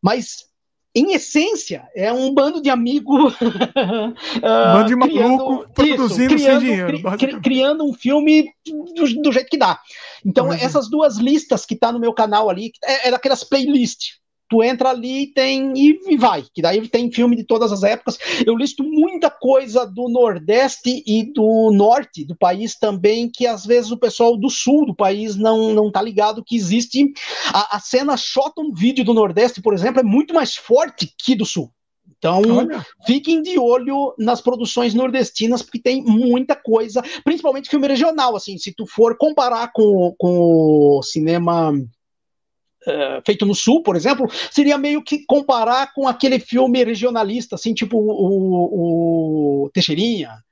[0.00, 0.49] mas
[0.94, 3.34] em essência, é um bando de amigos.
[3.40, 4.12] uh,
[4.42, 7.18] bando de maluco produzindo isso, criando, sem dinheiro.
[7.18, 9.78] Cri, criando um filme do, do, jeito que dá.
[10.24, 14.20] Então, essas duas listas que tá no meu canal ali, é, é daquelas playlists
[14.50, 18.18] tu entra ali tem, e, e vai, que daí tem filme de todas as épocas.
[18.44, 23.92] Eu listo muita coisa do Nordeste e do Norte do país também, que às vezes
[23.92, 27.12] o pessoal do Sul do país não, não tá ligado que existe.
[27.54, 31.36] A, a cena shot on vídeo do Nordeste, por exemplo, é muito mais forte que
[31.36, 31.70] do Sul.
[32.18, 32.84] Então, Olha.
[33.06, 38.74] fiquem de olho nas produções nordestinas, porque tem muita coisa, principalmente filme regional, assim, se
[38.74, 41.72] tu for comparar com, com o cinema
[42.86, 47.74] Uh, feito no Sul, por exemplo, seria meio que comparar com aquele filme regionalista, assim,
[47.74, 50.42] tipo o, o Teixeirinha.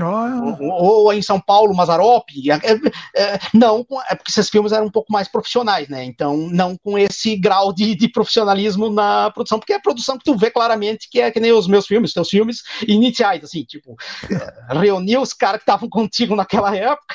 [0.00, 0.64] Oh.
[0.64, 2.50] Ou, ou, em São Paulo, Mazarope.
[2.50, 2.80] É, é,
[3.14, 6.02] é, não, é porque esses filmes eram um pouco mais profissionais, né?
[6.02, 10.24] Então, não com esse grau de, de, profissionalismo na produção, porque é a produção que
[10.24, 13.94] tu vê claramente que é que nem os meus filmes, teus filmes iniciais, assim, tipo,
[14.30, 17.14] é, reunir os caras que estavam contigo naquela época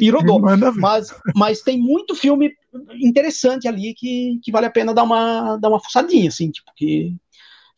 [0.00, 0.40] e rodou.
[0.76, 2.52] Mas, mas tem muito filme
[3.00, 7.14] interessante ali que, que vale a pena dar uma, dar uma fuçadinha, assim, tipo, que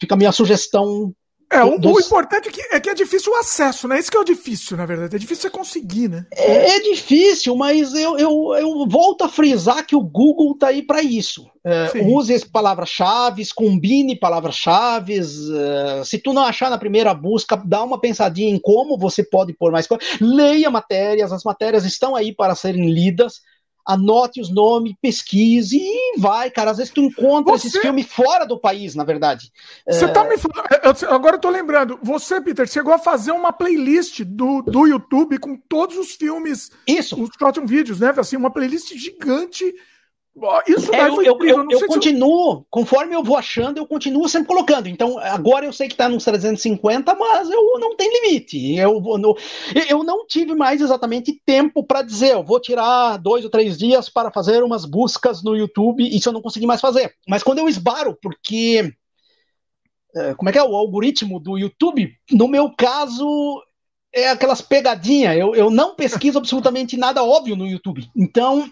[0.00, 1.14] fica a minha sugestão
[1.54, 1.96] é, o, dos...
[1.96, 3.98] o importante é que, é que, é difícil o acesso, né?
[3.98, 5.14] Isso que é o difícil, na verdade.
[5.14, 6.26] É difícil você conseguir, né?
[6.32, 10.82] É, é difícil, mas eu, eu, eu, volto a frisar que o Google tá aí
[10.82, 11.46] para isso.
[11.64, 15.18] É, use palavras-chave, combine palavras-chave.
[15.18, 19.52] É, se tu não achar na primeira busca, dá uma pensadinha em como você pode
[19.52, 20.06] pôr mais coisas.
[20.20, 23.40] Leia matérias, as matérias estão aí para serem lidas
[23.86, 26.70] anote os nomes, pesquise e vai, cara.
[26.70, 27.68] Às vezes tu encontra você...
[27.68, 29.52] esses filmes fora do país, na verdade.
[29.88, 30.08] Você é...
[30.08, 31.12] tá me falando.
[31.12, 31.98] Agora eu tô lembrando.
[32.02, 36.70] Você, Peter, chegou a fazer uma playlist do, do YouTube com todos os filmes.
[36.86, 37.20] Isso.
[37.22, 38.14] Os short vídeos, né?
[38.16, 39.74] Assim, uma playlist gigante
[40.66, 42.66] isso é, eu, eu, eu, eu continuo, eu...
[42.68, 44.88] conforme eu vou achando, eu continuo sempre colocando.
[44.88, 48.74] Então, agora eu sei que está nos 350, mas eu não tem limite.
[48.74, 49.36] Eu, no,
[49.88, 54.08] eu não tive mais exatamente tempo para dizer, eu vou tirar dois ou três dias
[54.08, 57.14] para fazer umas buscas no YouTube, isso eu não consegui mais fazer.
[57.28, 58.92] Mas quando eu esbaro, porque.
[60.16, 62.12] É, como é que é o algoritmo do YouTube?
[62.30, 63.62] No meu caso,
[64.12, 65.36] é aquelas pegadinhas.
[65.36, 68.08] Eu, eu não pesquiso absolutamente nada óbvio no YouTube.
[68.16, 68.68] Então.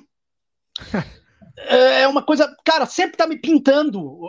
[1.68, 4.20] É, é uma coisa, cara, sempre tá me pintando.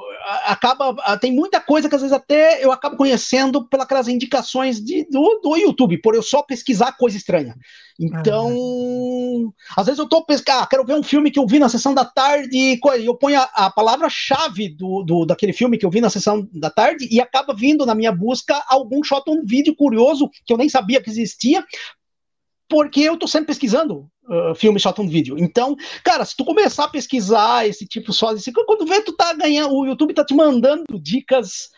[0.45, 5.39] Acaba, tem muita coisa que às vezes até eu acabo conhecendo pelas indicações de, do,
[5.41, 7.55] do YouTube, por eu só pesquisar coisa estranha.
[7.99, 11.69] Então, às vezes eu tô pesquisando, ah, quero ver um filme que eu vi na
[11.69, 15.91] sessão da tarde, e eu ponho a, a palavra-chave do, do, daquele filme que eu
[15.91, 19.75] vi na sessão da tarde e acaba vindo na minha busca algum shot, um vídeo
[19.75, 21.63] curioso que eu nem sabia que existia,
[22.67, 25.35] porque eu tô sempre pesquisando uh, filme shot on vídeo.
[25.37, 29.33] Então, cara, se tu começar a pesquisar esse tipo só, esse, quando vê, tu tá
[29.33, 31.69] ganhando, o YouTube tá te mandando dicas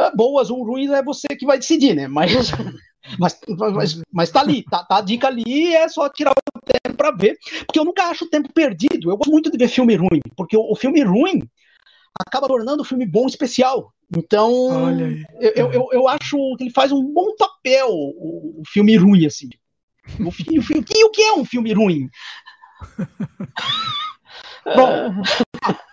[0.00, 2.08] uh, boas ou ruins, é você que vai decidir, né?
[2.08, 2.50] Mas,
[3.18, 6.96] mas, mas, mas tá ali, tá, tá a dica ali, é só tirar o tempo
[6.96, 7.36] pra ver,
[7.66, 9.10] porque eu nunca acho o tempo perdido.
[9.10, 11.42] Eu gosto muito de ver filme ruim, porque o, o filme ruim
[12.18, 13.92] acaba tornando o filme bom especial.
[14.14, 14.90] Então,
[15.40, 19.48] eu, eu, eu, acho que ele faz um bom papel, o, o filme ruim, assim.
[20.20, 22.08] O, filme, o, filme, o que é um filme ruim?
[24.64, 25.22] Bom,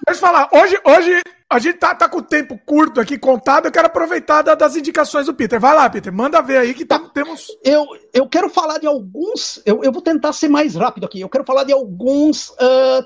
[0.05, 0.49] deixa eu falar.
[0.51, 3.65] Hoje, hoje a gente tá, tá com o tempo curto aqui contado.
[3.65, 5.59] Eu quero aproveitar da, das indicações do Peter.
[5.59, 7.47] Vai lá, Peter, manda ver aí que tá, temos.
[7.63, 9.61] Eu, eu quero falar de alguns.
[9.65, 11.19] Eu, eu vou tentar ser mais rápido aqui.
[11.19, 13.05] Eu quero falar de alguns uh,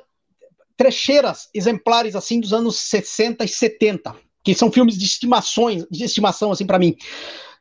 [0.76, 4.14] trecheiras exemplares assim dos anos 60 e 70,
[4.44, 6.96] que são filmes de estimações, de estimação assim para mim.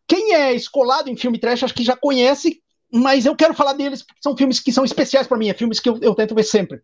[0.09, 2.61] Quem é escolado em filme trash acho que já conhece
[2.93, 5.81] mas eu quero falar deles porque são filmes que são especiais para mim, é filmes
[5.81, 6.79] que eu, eu tento ver sempre.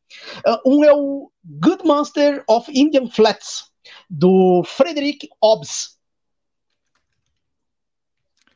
[0.47, 3.71] Uh, um é o Good Monster of Indian Flats,
[4.09, 5.99] do Frederick Hobbs.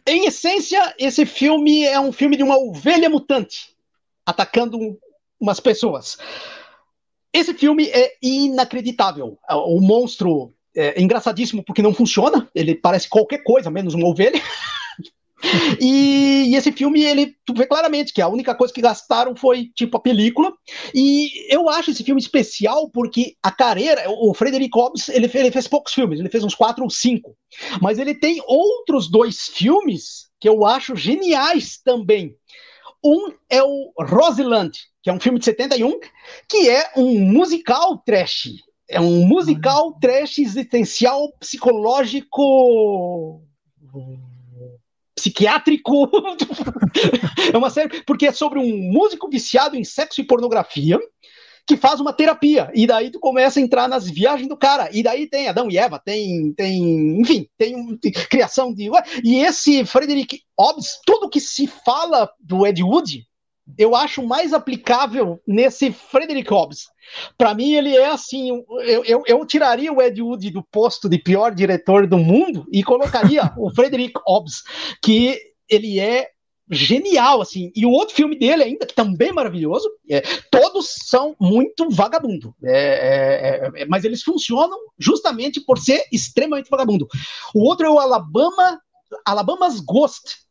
[0.07, 3.77] Em essência, esse filme é um filme de uma ovelha mutante
[4.24, 4.99] atacando
[5.39, 6.16] umas pessoas.
[7.33, 9.39] Esse filme é inacreditável.
[9.49, 12.49] O monstro é engraçadíssimo porque não funciona.
[12.55, 14.41] Ele parece qualquer coisa, menos uma ovelha.
[15.81, 19.70] E, e, esse filme, ele, tu vê claramente que a única coisa que gastaram foi,
[19.74, 20.52] tipo, a película.
[20.94, 25.66] E eu acho esse filme especial porque a carreira, o Frederick Hobbs, ele, ele fez
[25.66, 27.36] poucos filmes, ele fez uns quatro ou cinco.
[27.81, 32.35] Mas ele tem outros dois filmes que eu acho geniais também.
[33.05, 35.98] Um é o Roseland, que é um filme de 71,
[36.48, 38.48] que é um musical trash.
[38.89, 43.43] É um musical trash existencial psicológico
[45.23, 46.11] psiquiátrico.
[47.53, 50.99] é uma série porque é sobre um músico viciado em sexo e pornografia
[51.65, 55.01] que faz uma terapia e daí tu começa a entrar nas viagens do cara e
[55.01, 58.90] daí tem Adão e Eva, tem tem, enfim, tem, um, tem criação de
[59.23, 63.24] e esse Frederick Hobbs, tudo que se fala do Ed Wood
[63.78, 66.89] eu acho mais aplicável nesse Frederick Hobbs.
[67.36, 68.49] Para mim, ele é assim:
[68.85, 72.82] eu, eu, eu, tiraria o Ed Wood do posto de pior diretor do mundo e
[72.82, 74.62] colocaria o Frederick Hobbs,
[75.03, 75.39] que
[75.69, 76.28] ele é
[76.70, 77.70] genial, assim.
[77.74, 82.55] E o outro filme dele ainda, que também é maravilhoso, é, todos são muito vagabundo.
[82.65, 87.07] É, é, é, mas eles funcionam justamente por ser extremamente vagabundo.
[87.55, 88.81] O outro é o Alabama,
[89.24, 90.43] Alabama's Ghost,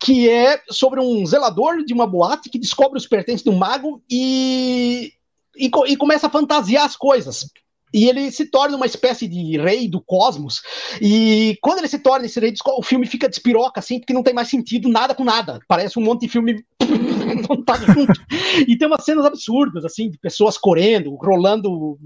[0.00, 5.12] que é sobre um zelador de uma boate que descobre os pertences do mago e,
[5.56, 7.46] e, e, começa a fantasiar as coisas.
[7.94, 10.60] E ele se torna uma espécie de rei do cosmos.
[11.00, 14.34] E quando ele se torna esse rei, o filme fica despiroca, assim, porque não tem
[14.34, 15.60] mais sentido nada com nada.
[15.68, 16.64] Parece um monte de filme
[17.48, 18.20] montado junto.
[18.66, 21.98] E tem umas cenas absurdas, assim, de pessoas correndo, rolando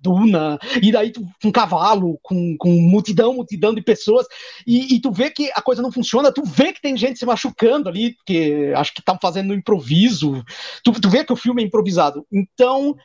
[0.00, 4.26] duna, e daí tu, um cavalo, com, com multidão, multidão de pessoas,
[4.66, 7.26] e, e, tu vê que a coisa não funciona, tu vê que tem gente se
[7.26, 10.44] machucando ali, porque acho que estão fazendo improviso,
[10.84, 12.26] tu, tu vê que o filme é improvisado.
[12.32, 12.96] Então,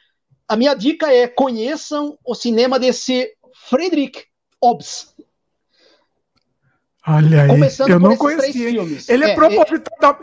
[0.47, 3.31] a minha dica é conheçam o cinema desse
[3.69, 4.23] Frederick
[4.61, 5.13] Hobbs.
[7.05, 7.49] Olha aí,
[7.89, 8.69] eu não conhecia.
[8.69, 9.35] Ele, é, é ele...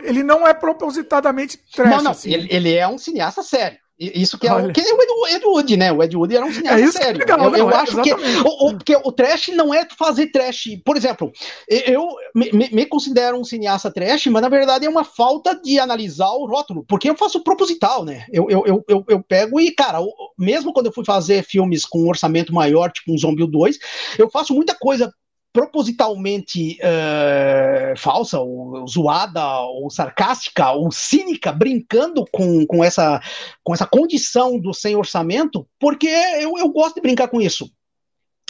[0.03, 1.89] ele não é propositadamente trash.
[1.91, 2.33] Não, não, assim.
[2.33, 3.77] ele, ele é um cineasta sério.
[4.01, 5.91] Isso que é, o, que é o Ed, Ed Wood, né?
[5.91, 7.23] O Ed Wood era um cineasta é sério.
[7.23, 9.87] Que é legal, eu, eu é, acho que o, o, porque o trash não é
[9.95, 10.69] fazer trash.
[10.83, 11.31] Por exemplo,
[11.69, 16.31] eu me, me, considero um cineasta trash, mas na verdade é uma falta de analisar
[16.31, 18.25] o rótulo, porque eu faço proposital, né?
[18.33, 19.99] Eu, eu, eu, eu, eu pego e, cara,
[20.35, 23.77] mesmo quando eu fui fazer filmes com um orçamento maior, tipo um Zombie 2,
[24.17, 25.13] eu faço muita coisa
[25.53, 33.21] propositalmente uh, falsa, ou zoada, ou sarcástica, ou cínica, brincando com, com, essa,
[33.63, 37.69] com essa condição do sem orçamento, porque eu, eu gosto de brincar com isso.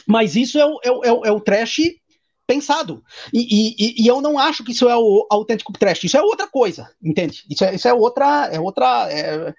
[0.08, 1.80] Mas isso é o, é o, é o trash
[2.46, 3.04] pensado.
[3.34, 6.04] E, e, e, eu não acho que isso é o autêntico trash.
[6.04, 7.44] Isso é outra coisa, entende?
[7.50, 8.50] Isso é, isso é outra.
[8.52, 9.54] É outra é,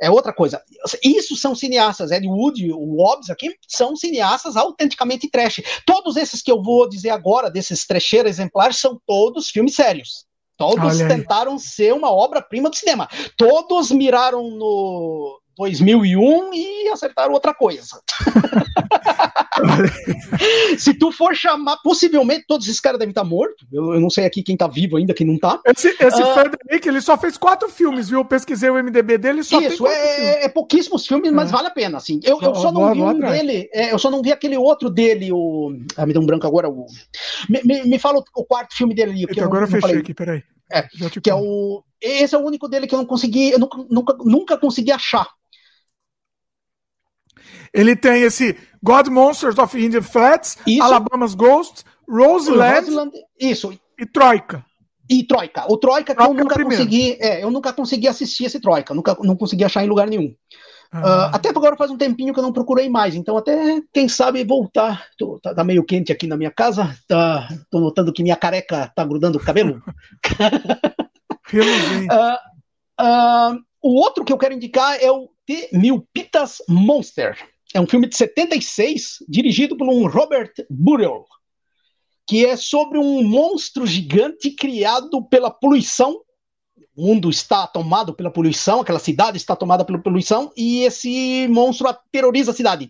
[0.00, 0.62] é outra coisa.
[1.02, 5.62] Isso são cineastas, Ed Wood, o Hobbs aqui, são cineastas autenticamente trash.
[5.86, 10.26] Todos esses que eu vou dizer agora, desses trecheiros exemplares, são todos filmes sérios.
[10.56, 13.08] Todos tentaram ser uma obra-prima do cinema.
[13.36, 18.00] Todos miraram no 2001 e acertaram outra coisa.
[20.78, 23.66] Se tu for chamar, possivelmente todos esses caras devem estar mortos.
[23.72, 25.60] Eu, eu, não sei aqui quem tá vivo ainda, quem não tá.
[25.64, 28.20] Esse, esse uh, Frederick, ele só fez quatro filmes, viu?
[28.20, 30.44] Eu pesquisei o MDB dele, só isso, tem é, filmes.
[30.44, 31.52] é pouquíssimos filmes, mas é.
[31.52, 32.20] vale a pena, assim.
[32.22, 35.32] Eu, eu só não vi um dele, é, eu só não vi aquele outro dele,
[35.32, 35.74] o...
[35.96, 36.86] Ah, me deu um branco agora, o...
[37.48, 39.26] Me, me, me fala o, quarto filme dele ali.
[39.28, 39.98] Então, agora eu fechei falei.
[39.98, 40.42] aqui, peraí.
[40.70, 40.82] É,
[41.22, 41.82] que é o...
[42.00, 45.26] Esse é o único dele que eu não consegui, eu nunca, nunca, nunca consegui achar.
[47.72, 50.82] Ele tem esse God Monsters of Indian Flats, isso.
[50.82, 53.72] Alabama's Ghost, Roseland, Roseland isso.
[53.98, 54.64] e Troika.
[55.08, 55.64] E Troika.
[55.70, 57.16] O Troika, Troika que eu nunca consegui.
[57.20, 60.34] É, eu nunca consegui assistir esse Troika, nunca não consegui achar em lugar nenhum.
[60.92, 61.30] Ah.
[61.32, 64.44] Uh, até agora faz um tempinho que eu não procurei mais, então até quem sabe
[64.44, 65.06] voltar.
[65.18, 68.92] Tô, tá, tá, meio quente aqui na minha casa, tá, tô notando que minha careca
[68.94, 69.82] tá grudando o cabelo.
[71.52, 72.36] uh,
[73.00, 77.36] uh, o outro que eu quero indicar é o The Milpitas Monster.
[77.76, 81.26] É um filme de 76, dirigido por um Robert Burrell,
[82.26, 86.22] que é sobre um monstro gigante criado pela poluição.
[86.96, 91.94] O mundo está tomado pela poluição, aquela cidade está tomada pela poluição, e esse monstro
[92.10, 92.88] terroriza a cidade.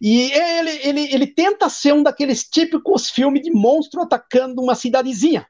[0.00, 5.46] E ele, ele, ele tenta ser um daqueles típicos filmes de monstro atacando uma cidadezinha.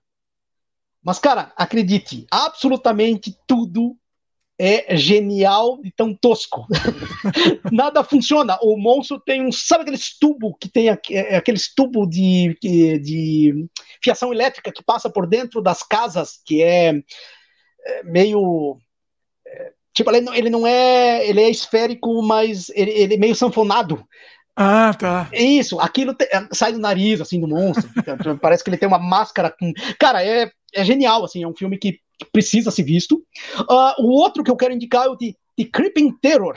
[1.00, 3.96] Mas, cara, acredite, absolutamente tudo
[4.64, 6.68] é genial e tão tosco.
[7.72, 8.56] Nada funciona.
[8.62, 9.50] O monstro tem um.
[9.50, 13.66] Sabe aqueles tubo que tem é, aqueles tubo de, de
[14.00, 16.94] fiação elétrica que passa por dentro das casas, que é,
[17.84, 18.78] é meio.
[19.44, 21.26] É, tipo, ele não, ele não é.
[21.28, 24.06] Ele é esférico, mas ele, ele é meio sanfonado.
[24.54, 25.28] Ah, tá.
[25.32, 27.90] Isso, aquilo te, sai do nariz, assim, do monstro.
[28.40, 29.72] Parece que ele tem uma máscara com.
[29.98, 32.00] Cara, é é genial, assim, é um filme que
[32.32, 33.22] precisa ser visto.
[33.60, 36.56] Uh, o outro que eu quero indicar é o de, de Creeping Terror,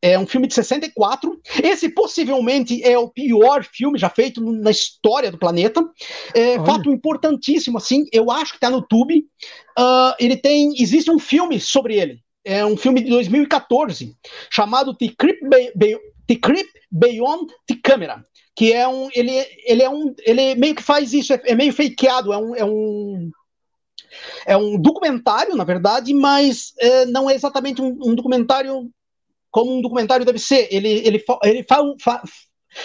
[0.00, 1.40] é um filme de 64.
[1.62, 5.84] Esse possivelmente é o pior filme já feito na história do planeta.
[6.34, 9.18] É, fato importantíssimo, assim, eu acho que está no YouTube.
[9.78, 10.72] Uh, ele tem.
[10.80, 12.20] Existe um filme sobre ele.
[12.44, 14.16] É um filme de 2014,
[14.50, 15.40] chamado The Creep,
[15.74, 18.24] Be the Creep Beyond the Camera.
[18.54, 19.08] Que é um.
[19.14, 19.32] Ele,
[19.66, 20.14] ele é um.
[20.24, 22.54] Ele meio que faz isso, é, é meio fakeado, é um.
[22.54, 23.30] É um
[24.46, 28.90] é um documentário, na verdade, mas é, não é exatamente um, um documentário
[29.50, 30.68] como um documentário deve ser.
[30.70, 32.22] Ele, ele, ele, fa, fa,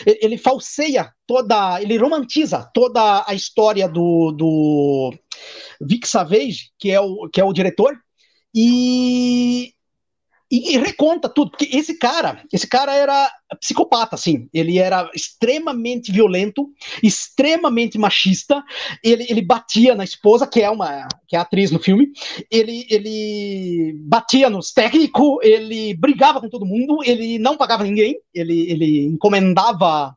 [0.06, 5.14] ele falseia toda, ele romantiza toda a história do, do
[5.82, 7.94] Vic Savage, que é o, que é o diretor,
[8.56, 9.73] e
[10.54, 13.28] e, e, reconta tudo, porque esse cara, esse cara era
[13.60, 16.70] psicopata, assim, ele era extremamente violento,
[17.02, 18.64] extremamente machista,
[19.04, 22.12] ele, ele batia na esposa, que é uma, que é atriz no filme,
[22.52, 28.70] ele, ele batia nos técnicos, ele brigava com todo mundo, ele não pagava ninguém, ele,
[28.70, 30.16] ele encomendava,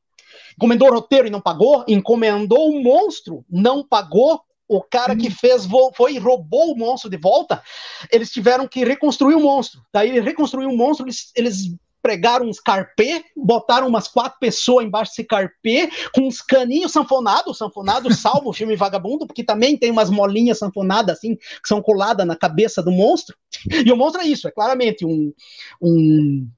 [0.55, 5.33] encomendou o roteiro e não pagou, encomendou o monstro, não pagou, o cara que hum.
[5.39, 7.63] fez foi e roubou o monstro de volta,
[8.11, 9.81] eles tiveram que reconstruir o monstro.
[9.93, 11.77] Daí ele reconstruiu o monstro, eles, eles
[12.07, 18.13] pregaram uns carpê, botaram umas quatro pessoas embaixo desse carpê, com uns caninhos sanfonados, sanfonado
[18.15, 22.37] salvo o filme Vagabundo, porque também tem umas molinhas sanfonadas assim, que são coladas na
[22.37, 23.37] cabeça do monstro.
[23.85, 25.33] E o monstro é isso, é claramente um,
[25.83, 26.49] um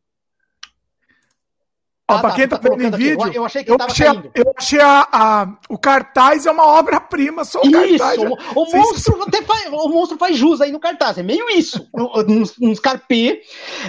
[2.11, 3.77] Ó, ah, pra tá, quem tá, tá vendo em vídeo, eu, eu, achei que eu
[3.79, 8.19] achei, eu achei a, a, o cartaz é uma obra-prima, só o isso, cartaz.
[8.19, 11.87] O, o monstro até faz, o monstro faz jus aí no cartaz, é meio isso.
[12.27, 13.43] uns, uns carpê.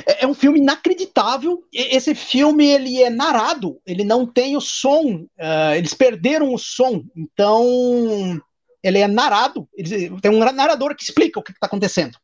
[0.06, 1.64] É, é, um filme inacreditável.
[1.72, 7.02] Esse filme ele é narrado, ele não tem o som, uh, eles perderam o som,
[7.16, 8.38] então
[8.84, 9.66] ele é narrado.
[9.74, 12.18] Ele, tem um narrador que explica o que está acontecendo.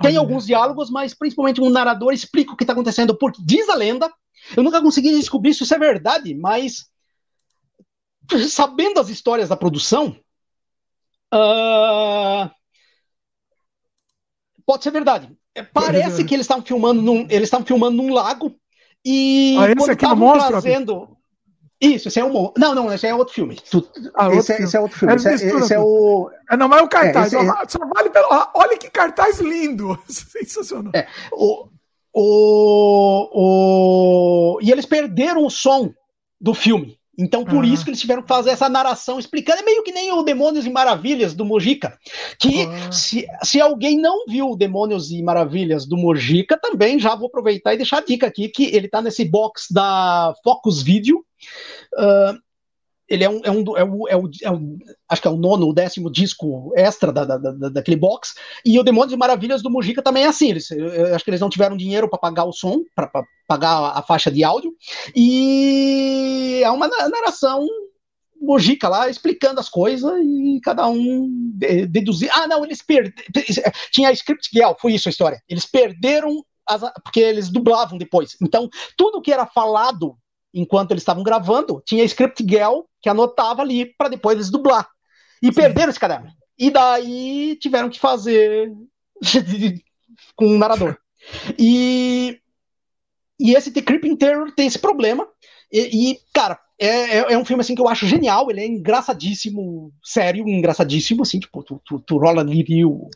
[0.00, 3.74] Tem alguns diálogos, mas principalmente um narrador explica o que está acontecendo, porque diz a
[3.74, 4.10] lenda
[4.56, 6.90] eu nunca consegui descobrir se isso é verdade, mas
[8.48, 10.16] sabendo as histórias da produção,
[11.32, 12.50] uh,
[14.64, 15.30] pode ser verdade.
[15.54, 18.58] É, parece que eles estavam filmando num, eles estavam filmando num lago
[19.04, 21.16] e ah, aqui estavam trazendo
[21.80, 22.52] isso, esse é um.
[22.56, 23.56] Não, não, esse é outro filme.
[23.70, 23.86] Tu...
[24.14, 24.64] Ah, esse, outro é, filme.
[24.64, 25.12] esse, é, outro filme.
[25.12, 26.30] É esse, é, esse é, o.
[26.50, 27.32] É, não, mas é o cartaz.
[27.32, 27.38] É,
[27.68, 28.26] só, vale pelo.
[28.54, 29.98] Olha que cartaz lindo!
[30.08, 30.92] Sensacional.
[30.94, 31.68] É, o,
[32.14, 35.92] o, o, e eles perderam o som
[36.40, 36.96] do filme.
[37.18, 37.64] Então, por uhum.
[37.64, 39.60] isso que eles tiveram que fazer essa narração explicando.
[39.60, 41.96] É meio que nem o Demônios e Maravilhas do Mojica.
[42.38, 42.92] Que uhum.
[42.92, 47.76] se, se alguém não viu Demônios e Maravilhas do Mojica, também já vou aproveitar e
[47.76, 51.18] deixar a dica aqui, que ele está nesse box da Focus Video.
[51.94, 52.38] Uh,
[53.08, 55.68] ele é um, é um, é um, é um, é acho que é o nono,
[55.68, 58.34] o décimo disco extra da, da, da, daquele box.
[58.64, 60.50] E o Demônios e Maravilhas do Mujica também é assim.
[60.50, 60.70] Eles,
[61.14, 63.10] acho que eles não tiveram dinheiro para pagar o som, para
[63.46, 64.72] pagar a faixa de áudio.
[65.14, 67.66] E é uma narração
[68.40, 71.52] Mujica lá explicando as coisas e cada um
[71.88, 72.30] deduzir.
[72.32, 73.14] Ah, não, eles perderam.
[73.92, 75.42] Tinha Script Girl, foi isso a história.
[75.48, 78.36] Eles perderam as, porque eles dublavam depois.
[78.42, 80.16] Então, tudo que era falado
[80.54, 84.88] enquanto eles estavam gravando, tinha script girl que anotava ali para depois eles dublar.
[85.42, 85.52] E Sim.
[85.52, 86.30] perderam esse caderno.
[86.58, 88.72] E daí tiveram que fazer
[90.36, 90.96] com um narrador.
[91.58, 92.40] E,
[93.38, 95.26] e esse The Creeping Terror tem esse problema.
[95.72, 98.50] E, e cara, é, é, é, um filme assim que eu acho genial.
[98.50, 101.22] Ele é engraçadíssimo, sério, engraçadíssimo.
[101.22, 103.10] Assim, tipo, tu, tu, tu rola ali o,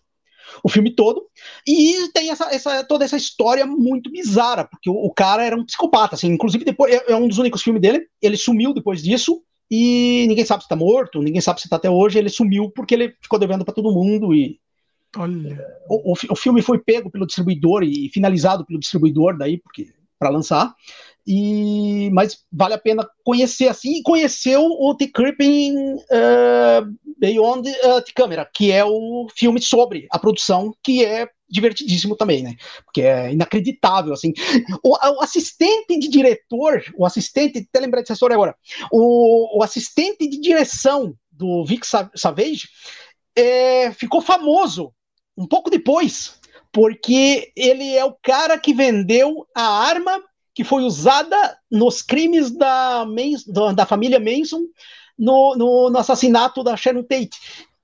[0.62, 1.26] o filme todo.
[1.66, 5.64] E tem essa, essa, toda essa história muito bizarra, porque o, o cara era um
[5.64, 9.42] psicopata, assim, inclusive depois é, é, um dos únicos filmes dele, ele sumiu depois disso,
[9.70, 12.94] e ninguém sabe se tá morto, ninguém sabe se tá até hoje, ele sumiu porque
[12.94, 14.58] ele ficou devendo para todo mundo e
[15.16, 15.58] Olha.
[15.88, 19.88] O, o, o, filme foi pego pelo distribuidor e finalizado pelo distribuidor daí, porque
[20.18, 20.74] para lançar.
[21.30, 28.00] E, mas vale a pena conhecer assim, e conhecer o The Creeping uh, Beyond uh,
[28.00, 32.56] the Camera, que é o filme sobre a produção, que é divertidíssimo também, né?
[32.82, 34.32] Porque é inacreditável, assim.
[34.82, 38.56] O, o assistente de diretor, o assistente, até lembrar dessa história agora,
[38.90, 42.68] o, o assistente de direção do Vic Savage
[43.36, 44.94] é, ficou famoso
[45.36, 46.40] um pouco depois,
[46.72, 50.22] porque ele é o cara que vendeu a arma
[50.58, 53.04] que foi usada nos crimes da,
[53.76, 54.62] da família Manson
[55.16, 57.38] no, no, no, assassinato da Sharon Tate.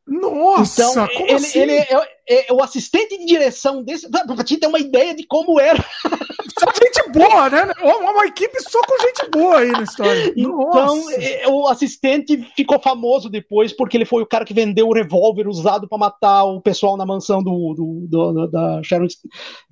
[0.04, 1.58] Nossa, então, como ele, assim?
[1.60, 1.88] ele é,
[2.28, 4.10] é- é o assistente de direção desse.
[4.10, 5.78] Pra te ter uma ideia de como era.
[6.58, 7.72] Só gente boa, né?
[7.82, 10.32] Uma, uma equipe só com gente boa aí na história.
[10.36, 10.56] Então,
[10.96, 11.14] Nossa.
[11.20, 15.48] é, o assistente ficou famoso depois porque ele foi o cara que vendeu o revólver
[15.48, 19.08] usado para matar o pessoal na mansão do, do- do- da Sharon,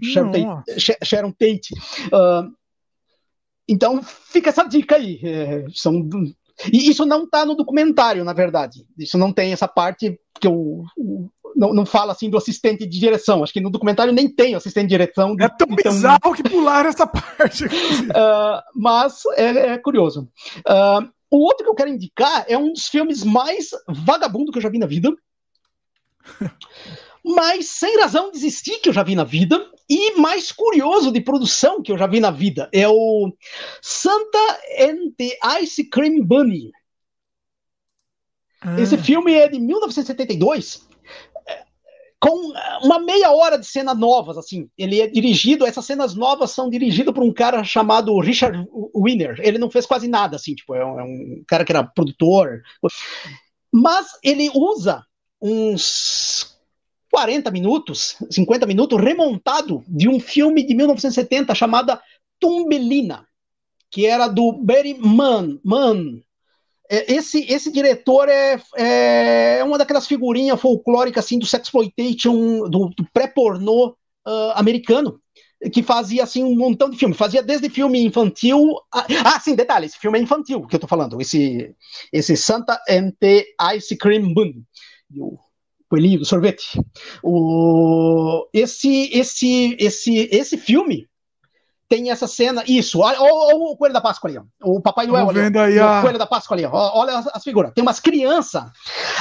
[0.03, 0.33] Sharon.
[0.33, 0.81] Tate.
[0.81, 1.69] Sha- Sharon Tate.
[2.13, 2.49] Ah,
[3.69, 5.21] então, fica essa dica aí.
[5.23, 6.09] É, são,
[6.73, 8.85] e isso não está no documentário, na verdade.
[8.99, 10.85] Isso não tem essa parte que eu.
[11.55, 13.43] Não, não fala assim do assistente de direção.
[13.43, 15.37] Acho que no documentário nem tem assistente de direção.
[15.39, 17.67] É tão de tão- bizarro que pularam essa parte.
[17.67, 20.29] Uh, mas é, é curioso.
[20.61, 24.63] Uh, o outro que eu quero indicar é um dos filmes mais vagabundo que eu
[24.63, 25.11] já vi na vida.
[27.25, 29.71] mais sem razão de existir que eu já vi na vida.
[29.89, 32.69] E mais curioso de produção que eu já vi na vida.
[32.73, 33.33] É o
[33.81, 34.39] Santa
[34.79, 36.71] and the Ice Cream Bunny.
[38.79, 40.89] Esse filme é de 1972,
[41.49, 41.65] é,
[42.21, 42.53] com
[42.85, 44.71] uma meia hora de cenas novas, assim.
[44.79, 49.37] Ele é dirigido, essas cenas novas são dirigidas por um cara chamado Richard Winner.
[49.41, 52.63] Ele não fez quase nada, assim, tipo, é um, é um cara que era produtor.
[53.73, 55.05] Mas ele usa
[55.41, 56.52] uns
[57.13, 61.99] 40 minutos, 50 minutos, remontado de um filme de 1970 chamado
[62.41, 63.27] Tumbelina,
[63.91, 66.23] que era do Barry Mann, Mann.
[66.91, 73.07] É, esse, esse diretor é, é uma daquelas figurinhas folclóricas assim do sexploitation, do, do
[73.13, 73.89] pré-pornô
[74.27, 75.21] uh, americano,
[75.71, 79.07] que fazia assim um montão de filme, fazia desde filme infantil, a...
[79.27, 81.75] ah, sim, detalhe, esse filme é infantil que eu tô falando, esse,
[82.11, 83.45] esse Santa and the
[83.77, 84.55] Ice Cream Bun,
[85.93, 86.81] coelhinho do sorvete.
[87.23, 91.07] O, esse, esse, esse, esse filme
[91.87, 95.29] tem essa cena, isso, olha, olha o Coelho da Páscoa ali, ó, o Papai Noel
[95.29, 96.01] ali, aí o.
[96.01, 98.65] Coelho da Páscoa ali, ó, olha as, as figuras, tem umas crianças,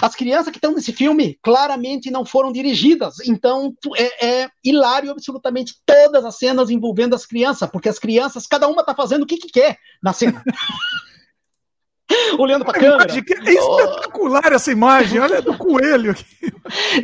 [0.01, 5.75] as crianças que estão nesse filme claramente não foram dirigidas, então é, é, hilário absolutamente
[5.85, 9.35] todas as cenas envolvendo as crianças, porque as crianças, cada uma tá fazendo o que,
[9.35, 10.41] que quer na cena.
[12.37, 13.11] Olhando para a câmera.
[13.13, 16.25] É espetacular essa imagem, olha do coelho aqui.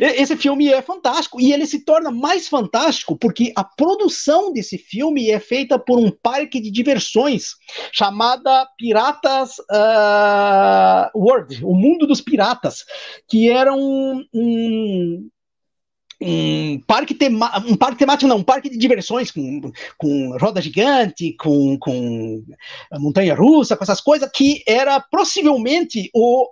[0.00, 5.30] Esse filme é fantástico e ele se torna mais fantástico porque a produção desse filme
[5.30, 7.54] é feita por um parque de diversões
[7.92, 12.84] chamada Piratas uh, World, o mundo dos piratas,
[13.28, 15.28] que era um, um
[16.20, 21.34] um parque, tema, um parque temático, não, um parque de diversões com, com roda gigante,
[21.34, 22.44] com, com
[22.94, 26.48] montanha russa, com essas coisas, que era possivelmente o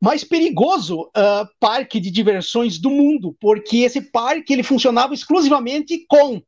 [0.00, 6.40] mais perigoso uh, parque de diversões do mundo, porque esse parque ele funcionava exclusivamente com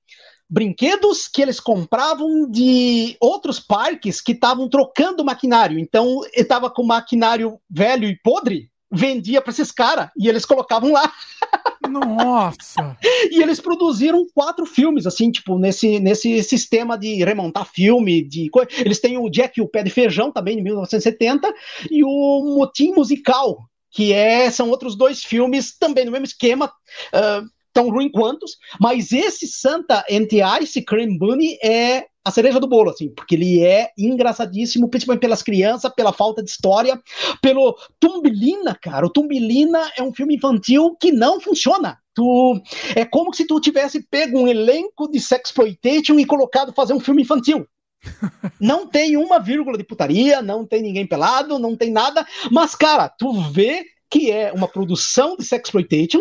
[0.48, 5.78] brinquedos que eles compravam de outros parques que estavam trocando maquinário.
[5.78, 11.12] Então, estava com maquinário velho e podre, vendia para esses caras e eles colocavam lá.
[11.88, 12.96] Nossa!
[13.30, 19.00] e eles produziram quatro filmes, assim, tipo, nesse, nesse sistema de remontar filme, de Eles
[19.00, 21.52] têm o Jack e o Pé de Feijão, também, de 1970,
[21.90, 23.58] e o Motim Musical,
[23.90, 29.12] que é, são outros dois filmes, também no mesmo esquema, uh, tão ruim quantos, mas
[29.12, 34.88] esse Santa Anti-Ice Cream Bunny é a cereja do bolo, assim, porque ele é engraçadíssimo,
[34.88, 37.00] principalmente pelas crianças, pela falta de história,
[37.40, 39.06] pelo Tumbilina, cara.
[39.06, 41.98] O Tumbilina é um filme infantil que não funciona.
[42.14, 42.62] Tu,
[42.94, 47.22] é como se tu tivesse pego um elenco de sexploitation e colocado fazer um filme
[47.22, 47.66] infantil.
[48.58, 53.10] Não tem uma vírgula de putaria, não tem ninguém pelado, não tem nada, mas, cara,
[53.10, 56.20] tu vê que é uma produção de sexploitation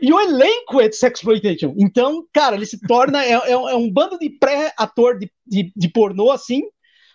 [0.00, 1.74] e o elenco é de sexploitation.
[1.78, 3.24] Então, cara, ele se torna.
[3.24, 6.62] É, é, é um bando de pré-ator de, de, de, pornô, assim,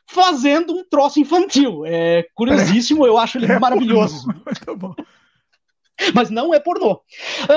[0.08, 1.86] fazendo um troço infantil.
[1.86, 4.28] É curiosíssimo, eu acho ele é maravilhoso.
[4.66, 4.96] Pornô.
[6.14, 7.02] Mas não é pornô.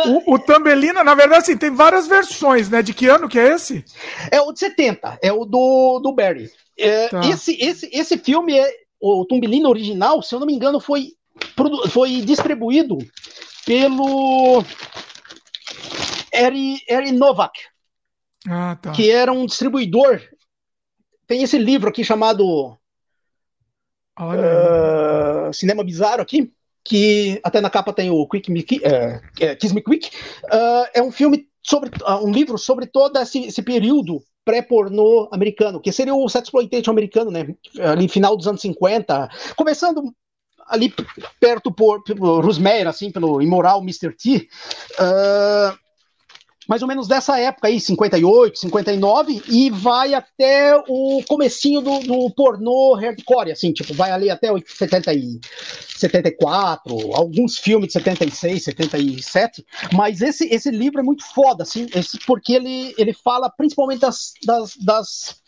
[0.07, 2.83] O, o Tambelina, na verdade, assim, tem várias versões, né?
[2.83, 3.85] De que ano que é esse?
[4.31, 6.51] É o de 70, é o do, do Barry.
[6.79, 7.21] É, tá.
[7.29, 8.81] esse, esse, esse filme é.
[9.03, 11.13] O Tumbelina original, se eu não me engano, foi,
[11.89, 12.99] foi distribuído
[13.65, 14.65] pelo
[16.33, 17.59] Eri, Eri Novak,
[18.49, 18.93] ah, tá.
[18.93, 20.21] que era um distribuidor.
[21.27, 22.77] Tem esse livro aqui chamado
[24.19, 26.53] uh, Cinema Bizarro aqui,
[26.85, 30.11] que até na capa tem o Quick Me, uh, Kiss Me Quick.
[30.45, 31.91] Uh, é um filme sobre
[32.23, 37.55] um livro sobre todo esse, esse período pré-pornô americano, que seria o sexploitation americano, né?
[37.79, 40.13] Ali final dos anos 50, começando
[40.71, 40.95] ali
[41.39, 44.13] perto por, pelo Rosemary, assim, pelo imoral Mr.
[44.13, 44.49] T.
[44.99, 45.79] Uh,
[46.71, 52.31] mais ou menos dessa época aí, 58, 59, e vai até o comecinho do, do
[52.31, 55.41] pornô hardcore, assim, tipo, vai ali até 70 e
[55.97, 62.17] 74, alguns filmes de 76, 77, mas esse, esse livro é muito foda, assim, esse,
[62.25, 65.41] porque ele, ele fala principalmente das, das, das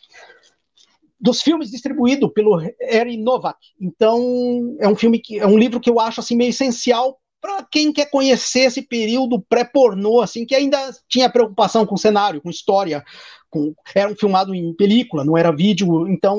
[1.22, 3.56] dos filmes distribuídos pelo Harry Novak.
[3.80, 7.62] Então, é um filme que é um livro que eu acho assim meio essencial para
[7.64, 10.78] quem quer conhecer esse período pré-pornô, assim, que ainda
[11.08, 13.04] tinha preocupação com cenário, com história,
[13.50, 16.38] com, era um filmado em película, não era vídeo, então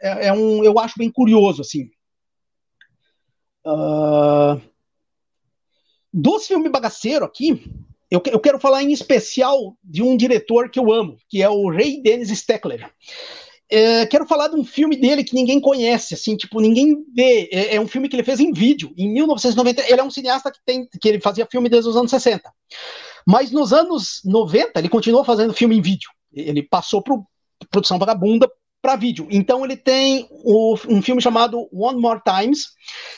[0.00, 1.90] é, é um, eu acho bem curioso, assim.
[3.66, 4.60] Uh,
[6.12, 7.64] dos filmes bagaceiro aqui,
[8.10, 11.68] eu, eu, quero falar em especial de um diretor que eu amo, que é o
[11.68, 12.88] Ray Dennis Steckler.
[13.70, 17.48] É, quero falar de um filme dele que ninguém conhece, assim, tipo, ninguém vê.
[17.52, 19.82] É, é, um filme que ele fez em vídeo, em 1990.
[19.90, 22.50] Ele é um cineasta que, tem, que ele fazia filme desde os anos 60.
[23.26, 26.10] Mas nos anos 90, ele continuou fazendo filme em vídeo.
[26.32, 27.16] Ele passou para
[27.70, 28.50] produção vagabunda
[28.80, 29.26] para vídeo.
[29.30, 32.68] Então ele tem o, um filme chamado One More Times,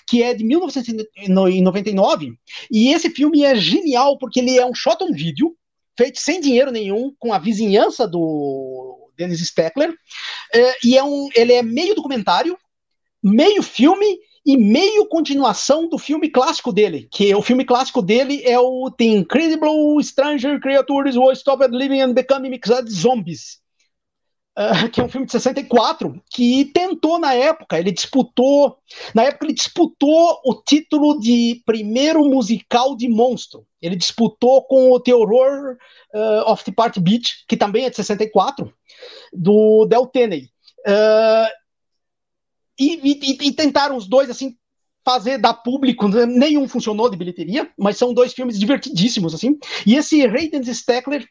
[0.08, 2.32] que é de 1999.
[2.70, 5.54] E esse filme é genial porque ele é um shot on vídeo,
[5.96, 9.94] feito sem dinheiro nenhum, com a vizinhança do Dennis Steckler,
[10.52, 12.56] é, e é um, ele é meio documentário,
[13.22, 18.58] meio filme e meio continuação do filme clássico dele, que o filme clássico dele é
[18.58, 23.58] o The Incredible Stranger Creatures Who Stopped Living and Becoming Mixed Zombies,
[24.58, 28.78] uh, que é um filme de 64, que tentou na época, ele disputou,
[29.14, 33.66] na época ele disputou o título de primeiro musical de monstro.
[33.80, 35.76] Ele disputou com o The Horror
[36.14, 38.72] uh, of the Party Beach, que também é de 64,
[39.32, 40.50] do Del Tenney.
[40.86, 41.50] Uh,
[42.78, 44.56] e, e, e, tentaram os dois assim
[45.04, 49.58] fazer dar público, nenhum funcionou de bilheteria, mas são dois filmes divertidíssimos assim.
[49.86, 51.26] E esse Hayden Steckler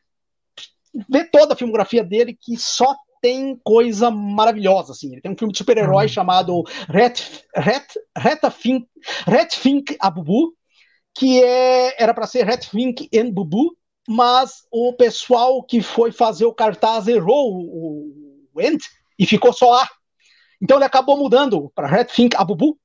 [1.09, 5.11] vê toda a filmografia dele que só tem coisa maravilhosa assim.
[5.11, 6.09] Ele tem um filme de super-herói uhum.
[6.09, 7.13] chamado Red
[7.55, 7.85] Red
[8.17, 8.88] Red Fink
[9.27, 10.53] Red Fink Abubu,
[11.20, 13.76] que é era para ser Red Fink and Bubu,
[14.08, 18.82] mas o pessoal que foi fazer o cartaz errou o, o end
[19.20, 19.90] e ficou só A.
[20.62, 22.80] Então ele acabou mudando para Red Fink Abubu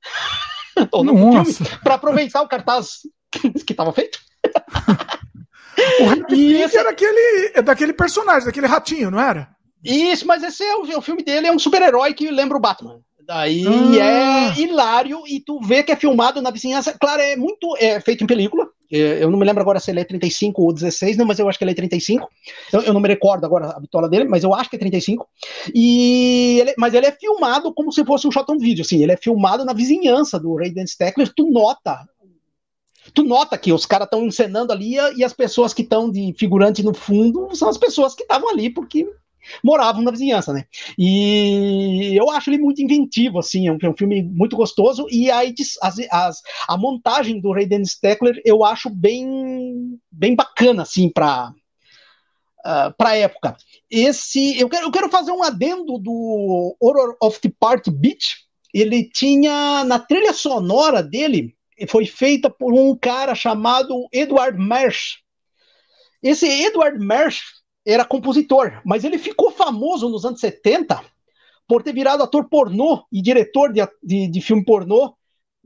[1.81, 4.19] para aproveitar o cartaz que estava feito.
[6.01, 6.77] o Red Fink esse...
[6.77, 9.49] era aquele, é daquele personagem, daquele ratinho, não era?
[9.81, 12.99] Isso, mas esse é o, o filme dele, é um super-herói que lembra o Batman.
[13.25, 14.53] Daí ah.
[14.55, 16.95] é hilário e tu vê que é filmado na vizinhança.
[16.99, 18.67] Claro, é muito é feito em película.
[18.91, 21.49] É, eu não me lembro agora se ele é 35 ou 16, não, mas eu
[21.49, 22.29] acho que ele é 35.
[22.71, 25.27] Eu, eu não me recordo agora a bitola dele, mas eu acho que é 35.
[25.73, 29.01] E ele, mas ele é filmado como se fosse um shot on vídeo, assim.
[29.01, 31.31] Ele é filmado na vizinhança do Raiden Steckler.
[31.35, 32.07] Tu nota
[33.13, 36.83] tu nota que os caras estão encenando ali e as pessoas que estão de figurante
[36.83, 39.07] no fundo são as pessoas que estavam ali porque
[39.63, 40.65] moravam na vizinhança, né?
[40.97, 45.29] E eu acho ele muito inventivo, assim, é um, é um filme muito gostoso, e
[45.31, 51.09] aí as, as, a montagem do Ray Dennis Steckler eu acho bem, bem bacana, assim,
[51.09, 51.53] para
[52.65, 53.55] Uh, época.
[53.91, 58.37] Esse, eu quero, eu quero fazer um adendo do Horror of the Party Beach.
[58.73, 61.55] Ele tinha na trilha sonora dele
[61.89, 65.17] foi feita por um cara chamado Edward Marsh.
[66.23, 67.41] Esse Edward Marsh
[67.85, 71.01] era compositor, mas ele ficou famoso nos anos 70
[71.67, 75.15] por ter virado ator pornô e diretor de, de, de filme pornô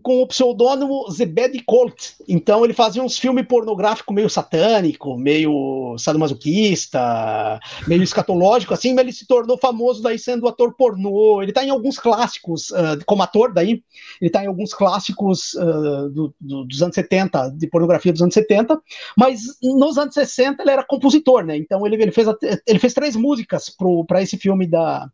[0.02, 2.14] com o pseudônimo Zebedi Colt.
[2.28, 9.14] Então ele fazia uns filmes pornográficos meio satânico, meio sadomasoquista, meio escatológico, assim, mas ele
[9.14, 11.42] se tornou famoso daí sendo ator pornô.
[11.42, 13.84] Ele está em alguns clássicos, uh, como ator daí,
[14.22, 18.34] ele está em alguns clássicos uh, do, do, dos anos 70, de pornografia dos anos
[18.34, 18.80] 70,
[19.18, 21.58] mas nos anos 60 ele era compositor, né?
[21.58, 22.28] Então ele, ele, fez,
[22.66, 23.74] ele fez três músicas
[24.08, 25.10] para esse filme da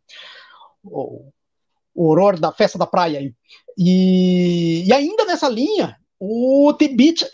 [1.96, 3.20] o horror da festa da praia.
[3.76, 7.24] E, e ainda nessa linha, o The Beach,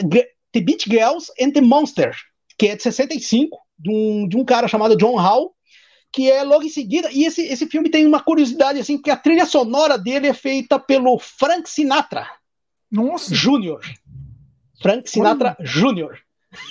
[0.53, 2.15] the Beach Girls and the Monster,
[2.57, 5.53] que é de 65, de um, de um cara chamado John Hall,
[6.13, 7.11] que é logo em seguida.
[7.11, 10.79] E esse, esse filme tem uma curiosidade, assim, que a trilha sonora dele é feita
[10.79, 12.27] pelo Frank Sinatra.
[12.91, 13.35] Nossa!
[13.35, 13.81] Júnior.
[14.81, 16.19] Frank Sinatra Júnior.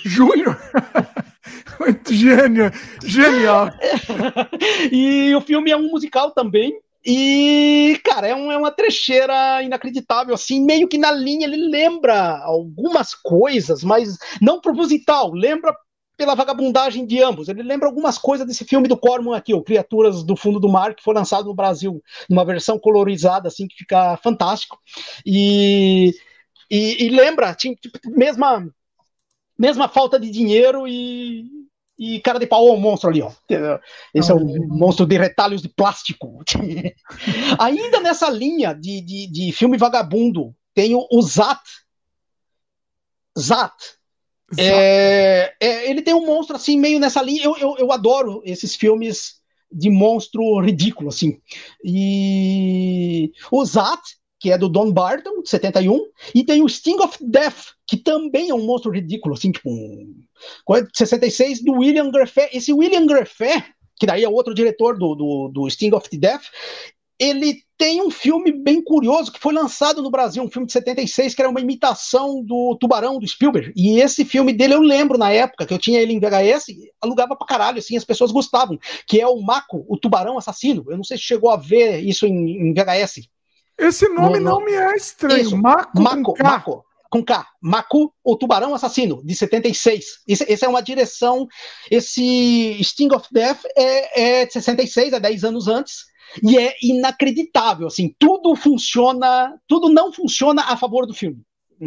[0.04, 0.56] Júnior?
[1.80, 2.70] Muito gênio,
[3.04, 3.70] genial.
[4.92, 10.34] e o filme é um musical também, e, cara, é, um, é, uma trecheira inacreditável,
[10.34, 15.74] assim, meio que na linha ele lembra algumas coisas, mas não proposital, lembra
[16.16, 17.48] pela vagabundagem de ambos.
[17.48, 20.94] Ele lembra algumas coisas desse filme do Corman aqui, o Criaturas do Fundo do Mar,
[20.94, 22.00] que foi lançado no Brasil,
[22.30, 24.78] numa versão colorizada, assim, que fica fantástico.
[25.26, 26.12] E,
[26.70, 28.64] e, e lembra, tipo, mesma,
[29.58, 31.61] mesma falta de dinheiro e
[32.02, 33.30] e cara de pau, o monstro ali, ó.
[34.12, 36.42] Esse é um monstro de retalhos de plástico.
[37.60, 41.62] Ainda nessa linha de, de, de, filme vagabundo, tem o, o Zat.
[43.38, 43.72] Zat.
[44.58, 47.44] É, é, ele tem um monstro assim, meio nessa linha.
[47.44, 51.40] Eu, eu, eu adoro esses filmes de monstro ridículo, assim.
[51.84, 54.02] E o Zat
[54.42, 56.04] que é do Don Barton, de 71,
[56.34, 60.16] e tem o Sting of Death, que também é um monstro ridículo, assim, tipo, um,
[60.92, 62.48] 66, do William Griffith.
[62.52, 63.62] Esse William Griffith,
[63.96, 66.42] que daí é outro diretor do, do, do Sting of Death,
[67.20, 71.36] ele tem um filme bem curioso que foi lançado no Brasil, um filme de 76,
[71.36, 73.72] que era uma imitação do Tubarão, do Spielberg.
[73.76, 76.66] E esse filme dele eu lembro na época que eu tinha ele em VHS,
[77.00, 80.84] alugava pra caralho, assim, as pessoas gostavam, que é o Mako, o Tubarão Assassino.
[80.88, 83.28] Eu não sei se chegou a ver isso em, em VHS.
[83.78, 84.50] Esse nome no, no...
[84.50, 85.42] não me é estranho.
[85.42, 85.56] Isso.
[85.56, 86.44] Maco, Maco, com K.
[86.44, 87.46] Maco, com K.
[87.60, 90.04] Macu, o Tubarão Assassino, de 76.
[90.48, 91.46] Essa é uma direção.
[91.90, 96.04] Esse Sting of Death é, é de 66, é 10 anos antes.
[96.42, 101.42] E é inacreditável, assim, tudo funciona, tudo não funciona a favor do filme.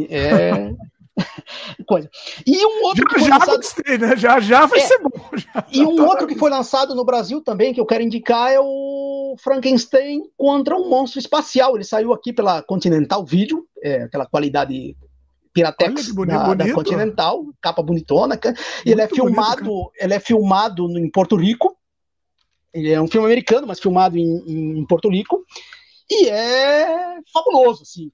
[0.08, 0.72] É,
[1.88, 2.10] coisa.
[2.46, 3.58] E um outro já, já lançado...
[3.58, 4.16] gostei, né?
[4.16, 5.10] Já já vai é, ser bom.
[5.36, 8.52] Já e um tá outro que foi lançado no Brasil também, que eu quero indicar,
[8.52, 11.76] é o Frankenstein contra um monstro espacial.
[11.76, 14.96] Ele saiu aqui pela Continental Video, é, aquela qualidade
[15.54, 18.38] Piratex bonito, da, da, Continental, capa bonitona.
[18.86, 21.78] E ele é filmado, bonito, ele é filmado em Porto Rico.
[22.74, 25.46] Ele é um filme americano, mas filmado em, em Porto Rico.
[26.10, 28.12] E é fabuloso, assim.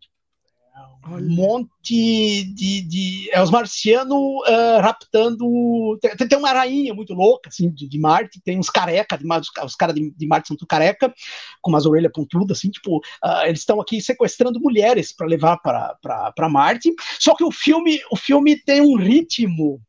[1.07, 3.29] Um monte de, de.
[3.31, 5.97] É os marcianos uh, raptando.
[5.99, 9.49] Tem, tem, uma rainha muito louca, assim, de, de Marte, tem uns careca, de, os,
[9.65, 11.13] os caras de, de, Marte são tudo careca,
[11.61, 16.49] com umas orelhas pontudas, assim, tipo, uh, eles estão aqui sequestrando mulheres para levar para
[16.49, 16.93] Marte.
[17.19, 19.81] Só que o filme, o filme tem um ritmo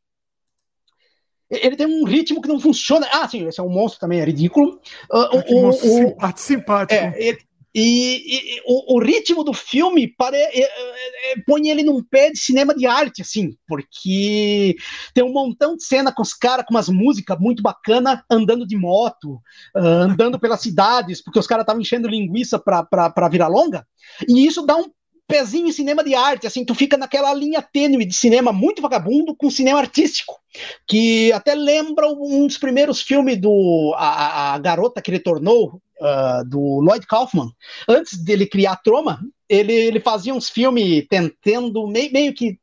[1.53, 3.07] ele tem um ritmo que não funciona.
[3.13, 4.81] Ah, sim, esse é um monstro também, é ridículo.
[5.13, 6.99] Uh, o, o, o, simpático.
[6.99, 7.39] É, ele,
[7.75, 12.31] e, e o, o, ritmo do filme pare, é, é, é, põe ele num pé
[12.31, 14.77] de cinema de arte, assim, porque
[15.15, 18.77] tem um montão de cena com os caras com umas músicas muito bacanas andando de
[18.77, 19.41] moto,
[19.75, 23.87] uh, andando pelas cidades, porque os caras estavam enchendo linguiça para virar longa,
[24.29, 24.91] e isso dá um
[25.27, 29.35] pezinho em cinema de arte, assim, tu fica naquela linha tênue de cinema muito vagabundo
[29.35, 30.39] com cinema artístico,
[30.87, 36.81] que até lembra um dos primeiros filmes do a, a garota que retornou, uh, do
[36.81, 37.51] Lloyd Kaufman.
[37.89, 42.59] Antes dele criar Troma, ele, ele fazia uns filmes tentando meio, meio que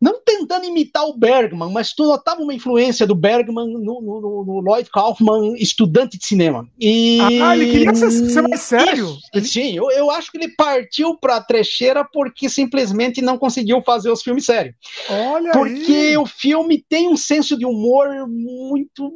[0.00, 4.60] não tentando imitar o Bergman, mas tu notava uma influência do Bergman no, no, no
[4.60, 6.66] Lloyd Kaufman, estudante de cinema.
[6.80, 7.20] E...
[7.42, 9.14] Ah, ele queria ser, ser mais sério?
[9.34, 14.10] Isso, sim, eu, eu acho que ele partiu pra trecheira porque simplesmente não conseguiu fazer
[14.10, 14.74] os filmes sérios.
[15.10, 16.16] Olha Porque aí.
[16.16, 19.12] o filme tem um senso de humor muito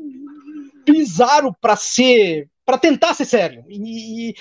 [0.84, 3.64] bizarro para ser para tentar ser sério.
[3.68, 4.34] E,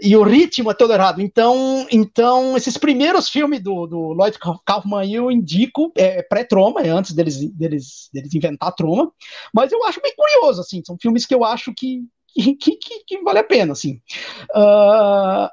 [0.00, 1.20] e, o ritmo é todo errado.
[1.20, 7.12] Então, então esses primeiros filmes do, do Lloyd Kaufman eu indico, é pré-troma, é antes
[7.12, 9.12] deles, deles, deles inventar troma,
[9.52, 12.02] mas eu acho bem curioso, assim, são filmes que eu acho que,
[12.34, 14.00] que, que, que vale a pena, assim.
[14.54, 15.48] Uh...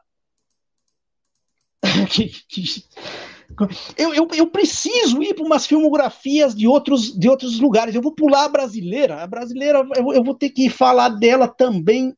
[3.98, 7.94] Eu, eu, eu, preciso ir para umas filmografias de outros, de outros lugares.
[7.94, 9.24] Eu vou pular a brasileira.
[9.24, 12.16] A brasileira, eu, eu vou ter que falar dela também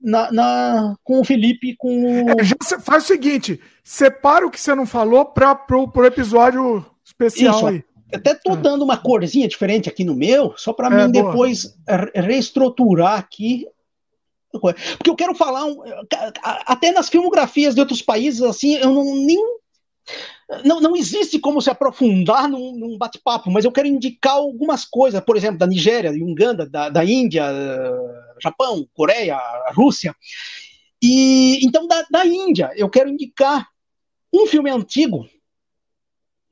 [0.00, 1.76] na, na com o Felipe.
[1.76, 6.84] Com é, já faz o seguinte: separa o que você não falou para o episódio
[7.04, 7.66] especial Isso.
[7.66, 7.84] aí.
[8.12, 8.56] Até tô é.
[8.56, 11.30] dando uma corzinha diferente aqui no meu, só para é, mim boa.
[11.30, 11.76] depois
[12.14, 13.66] reestruturar aqui
[14.58, 15.64] porque eu quero falar
[16.66, 19.38] até nas filmografias de outros países assim eu não nem
[20.64, 25.20] não, não existe como se aprofundar num, num bate-papo, mas eu quero indicar algumas coisas,
[25.20, 27.44] por exemplo, da Nigéria, de Uganda, da, da Índia,
[28.40, 29.38] Japão, Coreia,
[29.74, 30.14] Rússia.
[31.02, 33.68] E então da, da Índia, eu quero indicar
[34.32, 35.28] um filme antigo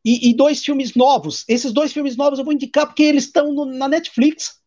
[0.05, 1.45] e, e, dois filmes novos.
[1.49, 4.63] Esses dois filmes novos eu vou indicar porque eles estão no, na Netflix.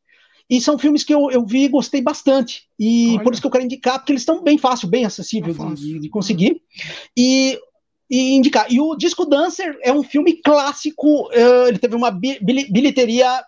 [0.50, 2.64] E são filmes que eu, eu vi e gostei bastante.
[2.80, 3.24] E Olha.
[3.24, 6.00] por isso que eu quero indicar, porque eles estão bem fácil, bem acessível de, de,
[6.00, 6.62] de, conseguir.
[7.16, 7.60] E
[8.10, 8.66] e indicar.
[8.70, 13.44] E o Disco Dancer é um filme clássico, uh, ele teve uma bilheteria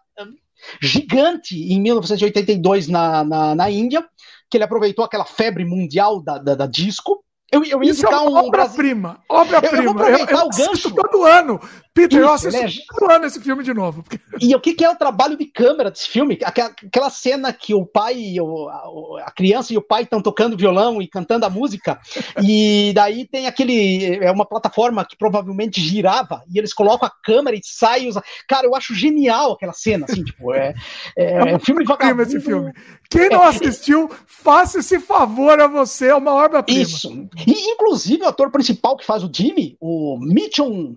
[0.82, 4.06] gigante em 1982 na, na, na, Índia,
[4.50, 7.24] que ele aproveitou aquela febre mundial da, da, da disco.
[7.52, 9.24] Eu, eu ia Isso é indicar é um obra-prima.
[9.28, 9.78] Obra-prima.
[9.78, 10.94] Eu, eu, vou aproveitar eu, eu o gancho.
[10.94, 11.60] todo ano.
[12.00, 13.14] Peter, Isso, eu assisti é...
[13.14, 14.06] ano esse filme de novo.
[14.40, 16.40] E o que, que, é o trabalho de câmera desse filme?
[16.44, 21.02] Aquela, aquela cena que o pai, a, a criança e o pai estão tocando violão
[21.02, 22.00] e cantando a música,
[22.42, 24.16] e daí tem aquele.
[24.24, 28.08] É uma plataforma que provavelmente girava, e eles colocam a câmera e sai.
[28.08, 28.24] Usa...
[28.48, 30.74] Cara, eu acho genial aquela cena, assim, tipo, é,
[31.18, 32.22] é, é um filme vagabundo.
[32.22, 32.72] Esse filme.
[33.10, 36.82] Quem não é, assistiu, faça esse favor a você, é uma obra-prima.
[36.82, 37.28] Isso.
[37.46, 40.96] E, inclusive, o ator principal que faz o Jimmy, o Mitchell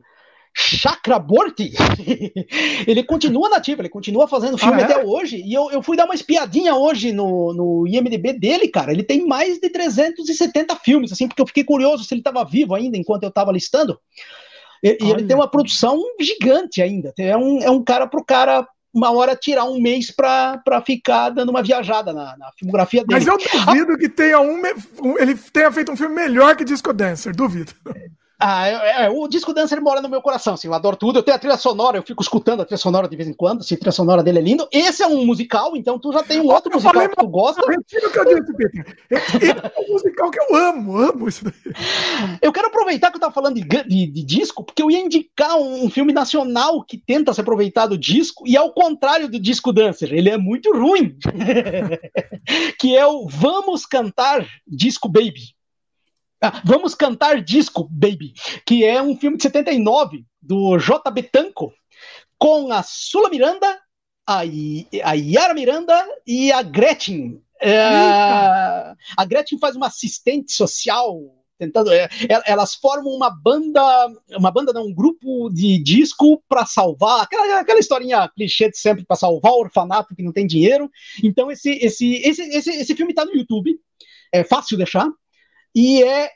[0.55, 1.73] Chakraborty,
[2.87, 4.85] ele continua nativo, ele continua fazendo filme ah, é?
[4.85, 5.43] até hoje.
[5.43, 8.93] E eu, eu fui dar uma espiadinha hoje no, no IMDB dele, cara.
[8.93, 12.75] Ele tem mais de 370 filmes, assim, porque eu fiquei curioso se ele estava vivo
[12.75, 13.99] ainda enquanto eu estava listando.
[14.83, 17.15] E, e ele tem uma produção gigante ainda.
[17.19, 21.49] É um, é um cara pro cara uma hora tirar um mês para ficar dando
[21.49, 23.25] uma viajada na, na filmografia dele.
[23.25, 24.61] Mas eu duvido ah, que tenha um,
[25.03, 27.73] um, ele tenha feito um filme melhor que Disco Dancer, duvido.
[28.45, 31.19] Ah, é, é, o disco Dancer mora no meu coração, assim, eu adoro tudo.
[31.19, 33.63] Eu tenho a trilha sonora, eu fico escutando a trilha sonora de vez em quando,
[33.63, 34.67] se a trilha sonora dele é lindo.
[34.73, 37.29] Esse é um musical, então tu já tem um outro eu musical falei, que tu
[37.29, 37.63] gosta.
[37.71, 38.97] Retiro que eu disse, Peter.
[39.11, 41.55] Esse é um musical que eu amo, amo isso daí.
[42.43, 45.57] Eu quero aproveitar que eu tava falando de, de, de disco, porque eu ia indicar
[45.57, 49.73] um, um, filme nacional que tenta se aproveitar do disco, e ao contrário do disco
[49.73, 51.17] Dancer, ele é muito ruim.
[52.79, 55.55] que é o Vamos Cantar Disco Baby.
[56.45, 58.35] Ah, vamos cantar disco, baby,
[58.67, 61.01] que é um filme de 79 do J.
[61.31, 61.73] Tanco
[62.37, 63.79] com a Sula Miranda,
[64.27, 67.41] a, a Yara Miranda e a Gretchen.
[67.61, 71.17] É, a Gretchen faz uma assistente social
[71.57, 72.09] tentando é,
[72.45, 73.81] elas formam uma banda
[74.33, 79.05] uma banda não um grupo de disco para salvar aquela, aquela historinha clichê de sempre
[79.05, 80.91] para salvar o orfanato que não tem dinheiro
[81.23, 83.79] então esse esse esse esse, esse filme está no YouTube
[84.33, 85.09] é fácil deixar
[85.75, 86.31] e é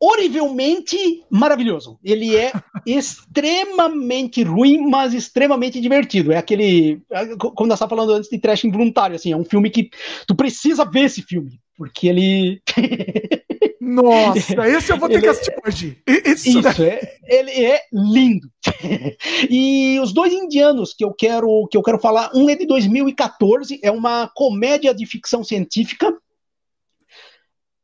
[0.00, 1.98] horrivelmente maravilhoso.
[2.04, 2.52] Ele é
[2.86, 6.32] extremamente ruim, mas extremamente divertido.
[6.32, 7.00] É aquele,
[7.38, 9.90] como nós estávamos falando antes de trash involuntário, assim, é um filme que
[10.26, 12.62] tu precisa ver esse filme, porque ele
[13.80, 15.98] Nossa, esse eu vou ter ele, que assistir hoje.
[16.06, 18.48] Isso, isso é, ele é lindo.
[19.50, 23.78] e os dois indianos que eu quero que eu quero falar, um é de 2014,
[23.82, 26.16] é uma comédia de ficção científica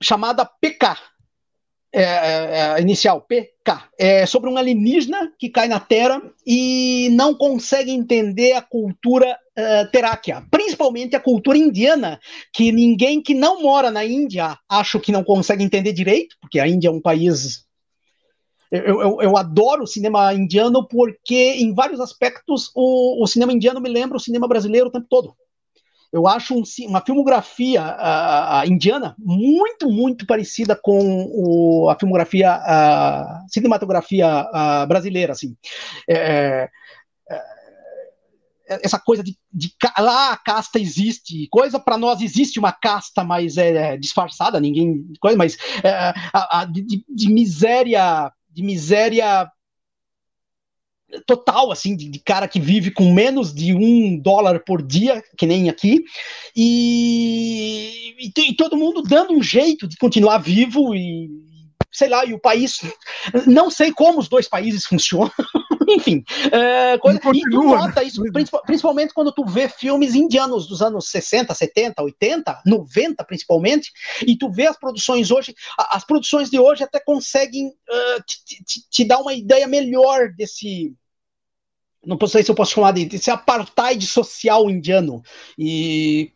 [0.03, 0.97] chamada PK,
[1.93, 7.35] é, é, é, inicial, PK, é sobre um alienígena que cai na Terra e não
[7.35, 12.21] consegue entender a cultura uh, teráquea, principalmente a cultura indiana,
[12.53, 16.69] que ninguém que não mora na Índia acho que não consegue entender direito, porque a
[16.69, 17.65] Índia é um país.
[18.71, 23.81] Eu, eu, eu adoro o cinema indiano porque, em vários aspectos, o, o cinema indiano
[23.81, 25.35] me lembra o cinema brasileiro o tempo todo
[26.13, 27.97] eu acho um, uma filmografia
[28.67, 32.61] indiana muito, muito parecida com o, a filmografia,
[33.49, 34.47] cinematografia
[34.89, 35.57] brasileira, assim.
[36.09, 36.69] É,
[37.31, 37.35] é,
[38.71, 43.25] é, essa coisa de, de, lá a casta existe, coisa para nós existe uma casta,
[43.25, 49.51] mas é, disfarçada, ninguém coisa, mas é, a, a, de, de miséria, de miséria
[51.27, 55.47] total, assim, de, de, cara que vive com menos de um dólar por dia, que
[55.47, 56.05] nem aqui,
[56.55, 61.29] e, e, e todo mundo dando um jeito de continuar vivo e
[61.93, 62.81] sei lá, e o país,
[63.47, 65.33] não sei como os dois países funcionam,
[65.89, 66.23] enfim,
[66.53, 68.23] é, coisa, e tu nota isso,
[68.65, 73.91] principalmente quando tu vê filmes indianos dos anos 60, 70, 80, 90 principalmente,
[74.27, 78.89] e tu vê as produções hoje, as produções de hoje até conseguem uh, te, te,
[78.89, 80.95] te dar uma ideia melhor desse
[82.05, 85.23] não sei se eu posso chamar de, esse apartheid social indiano
[85.59, 86.33] e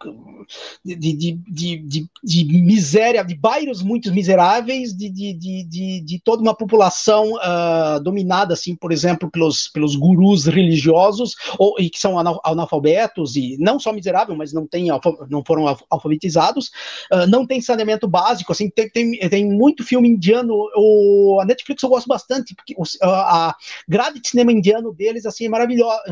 [0.84, 1.32] de, de,
[1.78, 7.98] de, de, miséria, de bairros muito miseráveis, de, de, de, de, toda uma população uh,
[8.02, 13.80] dominada, assim, por exemplo, pelos, pelos gurus religiosos ou, e que são analfabetos e não
[13.80, 14.88] só miserável, mas não tem
[15.30, 16.66] não foram alfabetizados,
[17.10, 21.82] uh, não tem saneamento básico, assim, tem, tem, tem muito filme indiano, o, a Netflix
[21.82, 23.56] eu gosto bastante porque a,
[23.88, 25.53] grade de cinema indiano deles assim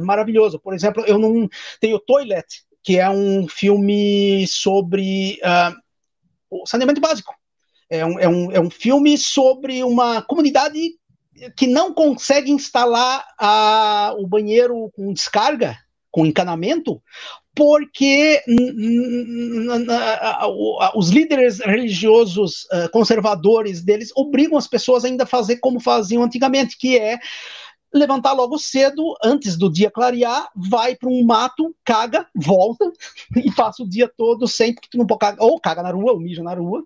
[0.02, 0.58] maravilhoso.
[0.58, 1.48] Por exemplo, eu não
[1.80, 2.46] tenho Toilet,
[2.82, 7.34] que é um filme sobre uh, saneamento básico.
[7.88, 10.78] É um, é, um, é um filme sobre uma comunidade
[11.56, 15.76] que não consegue instalar a, o banheiro com descarga,
[16.10, 17.02] com encanamento,
[17.54, 18.42] porque
[20.94, 26.78] os líderes religiosos uh, conservadores deles obrigam as pessoas ainda a fazer como faziam antigamente,
[26.78, 27.18] que é
[27.92, 32.90] levantar logo cedo, antes do dia clarear, vai para um mato, caga, volta
[33.36, 36.12] e passa o dia todo sempre que tu não pode cagar, ou caga na rua,
[36.12, 36.82] ou mija na rua,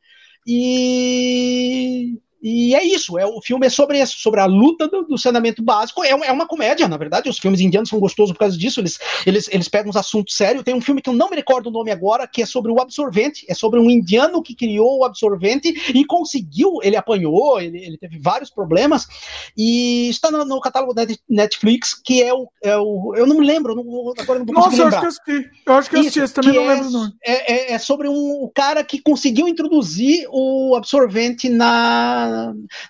[0.46, 5.18] e, E é isso, é, o filme é sobre isso, sobre a luta do, do
[5.18, 6.04] saneamento básico.
[6.04, 7.28] É, é, uma comédia, na verdade.
[7.28, 8.78] Os filmes indianos são gostosos por causa disso.
[8.78, 10.62] Eles, eles, eles pegam uns assuntos sérios.
[10.62, 12.80] Tem um filme que eu não me recordo o nome agora, que é sobre o
[12.80, 13.44] absorvente.
[13.48, 16.78] É sobre um indiano que criou o absorvente e conseguiu.
[16.84, 19.08] Ele apanhou, ele, ele teve vários problemas.
[19.56, 23.12] E está no, no catálogo da Netflix, que é o, é o.
[23.16, 25.50] Eu não me lembro, não, agora não vou Nossa, eu acho que eu assisti.
[25.66, 27.12] Eu acho que eu assisti, esse também não lembro o nome.
[27.24, 32.35] É, é, é sobre um cara que conseguiu introduzir o absorvente na.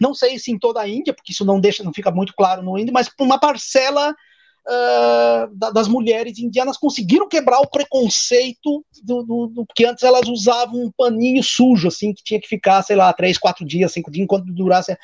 [0.01, 2.63] Não sei se em toda a Índia, porque isso não deixa, não fica muito claro
[2.63, 4.15] no Índia, mas uma parcela
[4.67, 10.85] uh, das mulheres indianas conseguiram quebrar o preconceito do, do, do, que antes elas usavam
[10.85, 14.25] um paninho sujo, assim, que tinha que ficar, sei lá, três, quatro dias, cinco dias,
[14.25, 14.97] enquanto durasse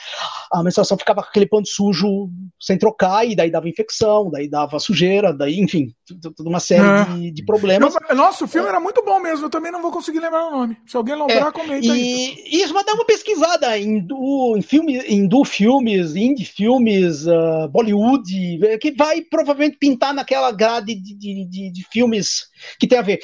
[0.53, 2.29] a menstruação, ficava com aquele pano sujo
[2.61, 5.95] sem trocar, e daí dava infecção, daí dava sujeira, daí, enfim,
[6.37, 7.05] toda uma série é.
[7.05, 7.95] de, de, problemas.
[8.09, 10.51] Eu, nossa, o filme era muito bom mesmo, eu também não vou conseguir lembrar o
[10.51, 10.77] nome.
[10.87, 12.45] Se alguém lembrar, é, comenta e, aí.
[12.47, 17.69] Isso, mas dá uma pesquisada em, do, em filmes, em do filmes, indie filmes, uh,
[17.71, 22.47] Bollywood, que vai provavelmente provavelmente pintar naquela grade de, de, de, de, filmes
[22.79, 23.21] que tem a ver.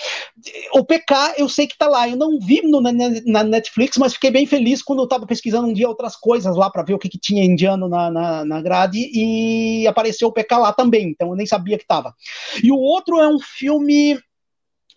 [0.74, 2.08] O PK, eu sei que tá lá.
[2.08, 5.68] Eu não vi no, na, na, Netflix, mas fiquei bem feliz quando eu tava pesquisando
[5.68, 8.62] um dia outras coisas lá para ver o que, que tinha indiano na, na, na,
[8.62, 11.08] grade e apareceu o PK lá também.
[11.08, 12.14] Então eu nem sabia que tava.
[12.62, 14.18] E o outro é um filme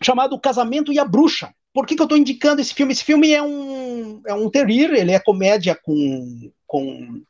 [0.04, 1.54] chamado Casamento e a Bruxa.
[1.74, 2.92] Por que, que eu estou indicando esse filme?
[2.92, 7.22] Esse filme é um, é um terrir, ele é comédia com, com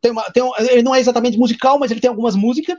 [0.00, 2.76] tem uma, tem um, ele não é exatamente musical, mas ele tem algumas músicas.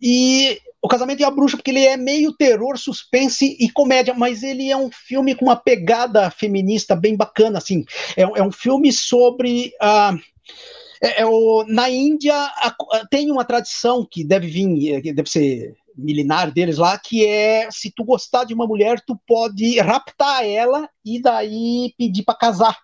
[0.00, 4.42] E O Casamento e a Bruxa, porque ele é meio terror, suspense e comédia, mas
[4.42, 7.84] ele é um filme com uma pegada feminista bem bacana, assim.
[8.16, 9.72] É, é um filme sobre.
[9.80, 10.18] Uh,
[11.00, 15.30] é, é o, na Índia a, a, tem uma tradição que deve vir, que deve
[15.30, 20.44] ser milenar deles lá, que é se tu gostar de uma mulher, tu pode raptar
[20.44, 22.78] ela e daí pedir para casar.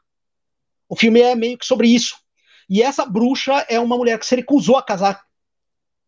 [0.88, 2.16] O filme é meio que sobre isso.
[2.68, 5.20] E essa bruxa é uma mulher que se recusou a casar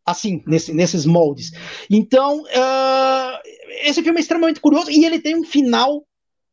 [0.04, 1.52] assim, nesse, nesses moldes.
[1.88, 3.38] Então, uh,
[3.84, 6.04] esse filme é extremamente curioso e ele tem um final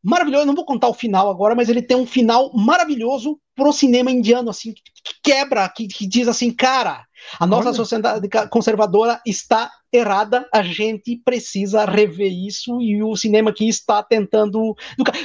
[0.04, 0.44] maravilhoso.
[0.44, 4.12] Eu não vou contar o final agora, mas ele tem um final maravilhoso pro cinema
[4.12, 4.82] indiano, assim, que,
[5.24, 7.06] quebra, que, que, diz assim, cara,
[7.40, 7.76] a nossa Olha.
[7.76, 14.76] sociedade conservadora está errada, a gente precisa rever isso e o cinema aqui está tentando.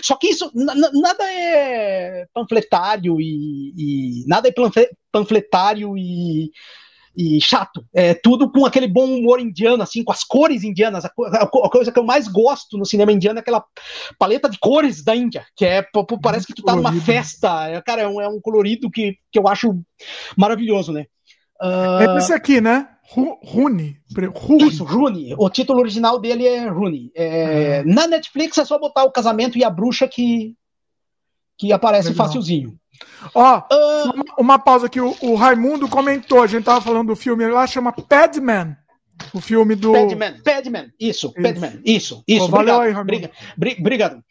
[0.02, 4.52] Só que isso nada é panfletário e, e nada é
[5.10, 6.50] panfletário e
[7.16, 7.84] e chato.
[7.94, 11.04] É tudo com aquele bom humor indiano, assim, com as cores indianas.
[11.04, 11.10] A,
[11.46, 13.64] coisa que eu mais gosto no cinema indiano é aquela
[14.18, 15.86] paleta de cores da Índia, que é
[16.22, 17.68] parece que tu tá numa festa.
[17.68, 19.78] É, cara, é um, é um colorido que, que eu acho
[20.36, 21.06] maravilhoso, né?
[21.60, 22.16] Uh...
[22.16, 22.88] É esse aqui, né?
[23.12, 23.98] Rune.
[24.60, 25.34] Isso, Rune.
[25.36, 27.10] O título original dele é Rune.
[27.14, 27.92] É, uhum.
[27.92, 30.54] Na Netflix é só botar o casamento e a bruxa que,
[31.58, 32.26] que aparece Legal.
[32.26, 32.78] facilzinho.
[33.34, 34.12] Ó, uh...
[34.14, 35.00] uma, uma, pausa aqui.
[35.00, 38.76] O, o, Raimundo comentou, a gente tava falando do filme lá, chama Padman.
[39.32, 39.92] O filme do.
[39.92, 41.32] Padman, Padman, isso, isso.
[41.34, 42.48] Padman, isso, isso.
[42.48, 43.30] Valeu aí, Raimundo.
[43.78, 44.24] Obrigado.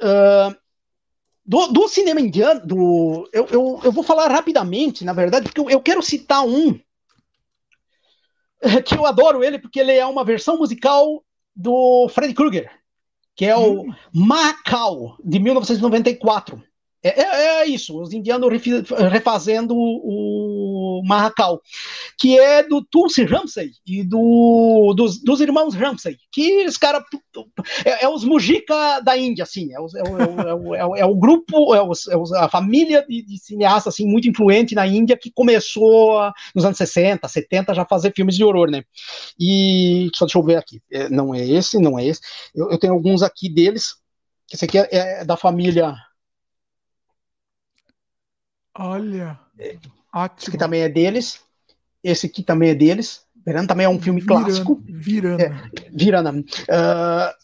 [0.00, 0.54] Uh,
[1.44, 5.68] do, do, cinema indiano, do, eu, eu, eu vou falar rapidamente, na verdade, porque eu,
[5.68, 6.78] eu quero citar um
[8.84, 11.24] que eu adoro ele, porque ele é uma versão musical
[11.54, 12.70] do Freddy Krueger,
[13.34, 13.94] que é o hum.
[14.12, 16.62] Macau, de 1994.
[17.02, 18.50] É, é, é, isso, os indianos
[19.10, 21.62] refazendo o, o Marracal,
[22.18, 27.02] que é do Tulsi Ramsey e do, dos, dos irmãos Ramsey, que os caras
[27.86, 31.80] é, é, os Mujica da Índia, assim, é o, é o, é o grupo, é,
[32.36, 37.74] a família de, de assim, muito influente na Índia que começou nos anos 60, 70
[37.74, 38.82] já fazer filmes de horror, né?
[39.38, 42.20] E só deixa eu ver aqui, não é esse, não é esse,
[42.54, 43.94] eu, eu tenho alguns aqui deles,
[44.52, 45.94] esse aqui é da família
[48.76, 49.38] Olha.
[49.58, 49.76] É,
[50.38, 51.40] esse aqui também é deles.
[52.02, 53.24] Esse aqui também é deles.
[53.44, 54.82] Verana também é um filme Virana, clássico.
[54.84, 55.42] Virana.
[55.42, 56.32] É, Virana.
[56.32, 57.34] Uh,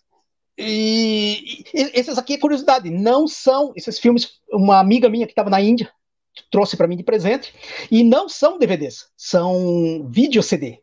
[0.58, 4.40] e, e, esses aqui é curiosidade, não são esses filmes.
[4.50, 5.90] Uma amiga minha que estava na Índia
[6.50, 7.54] trouxe para mim de presente
[7.90, 10.80] e não são DVDs, são vídeo CD.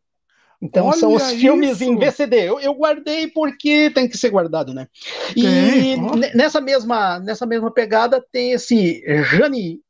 [0.62, 1.84] Então Olha são os filmes isso.
[1.84, 2.38] em VCD.
[2.38, 4.88] Eu, eu, guardei porque tem que ser guardado, né?
[5.36, 5.98] E
[6.34, 9.82] nessa mesma nessa mesma pegada tem esse Jani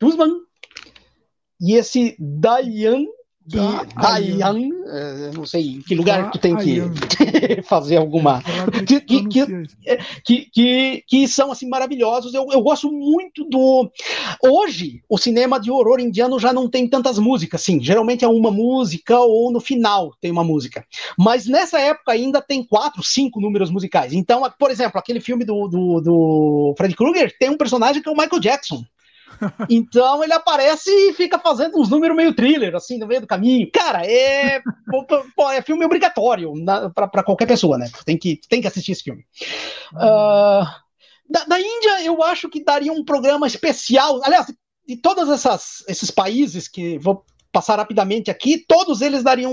[0.00, 0.40] Guzman
[1.60, 3.06] e esse Dayan
[3.48, 3.58] que
[4.00, 6.80] Dayan, é, não sei em que lugar da tu tem que
[7.64, 8.42] fazer alguma
[8.86, 9.28] que, que,
[10.24, 12.32] que, que, que, são assim maravilhosos.
[12.32, 13.90] Eu, eu gosto muito do
[14.42, 17.82] hoje o cinema de horror indiano já não tem tantas músicas, assim.
[17.82, 20.84] Geralmente é uma música ou no final tem uma música.
[21.18, 24.14] Mas nessa época ainda tem quatro, cinco números musicais.
[24.14, 28.12] Então, por exemplo, aquele filme do, do, do Fred Krueger tem um personagem que é
[28.12, 28.82] o Michael Jackson
[29.68, 33.70] Então ele aparece e fica fazendo uns números meio thriller, assim, no meio do caminho.
[33.72, 34.62] Cara, é,
[35.52, 36.52] é filme obrigatório
[36.94, 37.90] para qualquer pessoa, né?
[38.04, 39.24] Tem que, tem que assistir esse filme.
[39.92, 40.64] Uh,
[41.28, 44.20] da, da, Índia, eu acho que daria um programa especial.
[44.24, 44.46] Aliás,
[44.86, 45.28] de todos
[45.88, 47.24] esses países que vou
[47.54, 49.52] passar rapidamente aqui, todos eles dariam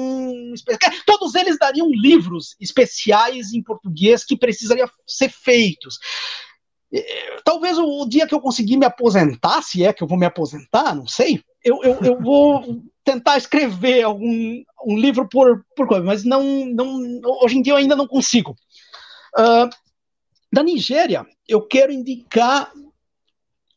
[1.05, 5.99] todos eles dariam livros especiais em português que precisariam ser feitos.
[6.93, 10.25] É, talvez o dia que eu conseguir me aposentar, se é que eu vou me
[10.25, 16.03] aposentar, não sei, eu, eu, eu vou tentar escrever algum um livro por, por coisa,
[16.03, 18.55] mas não, não, hoje em dia eu ainda não consigo.
[19.37, 19.69] Uh,
[20.51, 22.71] da Nigéria, eu quero indicar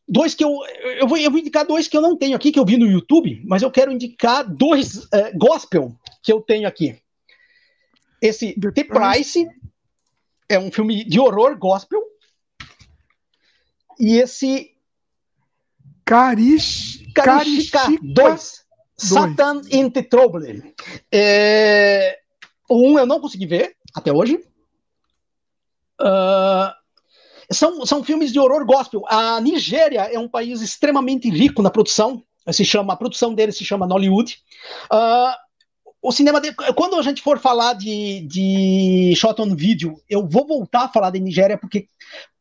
[0.09, 0.57] dois que eu,
[0.99, 2.87] eu vou, eu vou indicar dois que eu não tenho aqui, que eu vi no
[2.87, 6.99] YouTube, mas eu quero indicar dois é, gospel que eu tenho aqui.
[8.21, 9.47] Esse The Price
[10.49, 12.03] é um filme de horror gospel.
[13.99, 14.75] E esse
[16.05, 18.65] Carish, Karishika 2.
[18.97, 20.75] Satan in the Trouble.
[21.13, 22.19] É,
[22.69, 24.37] o um eu não consegui ver até hoje.
[26.01, 26.73] Uh,
[27.53, 29.03] são, são filmes de horror gospel.
[29.09, 32.23] A Nigéria é um país extremamente rico na produção.
[32.51, 34.39] Se chama, a produção dele se chama Nollywood.
[34.93, 35.44] Uh,
[36.05, 40.47] o cinema de, quando a gente for falar de, de shot on video, eu vou
[40.47, 41.89] voltar a falar da Nigéria porque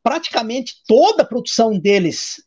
[0.04, 2.44] praticamente toda a produção deles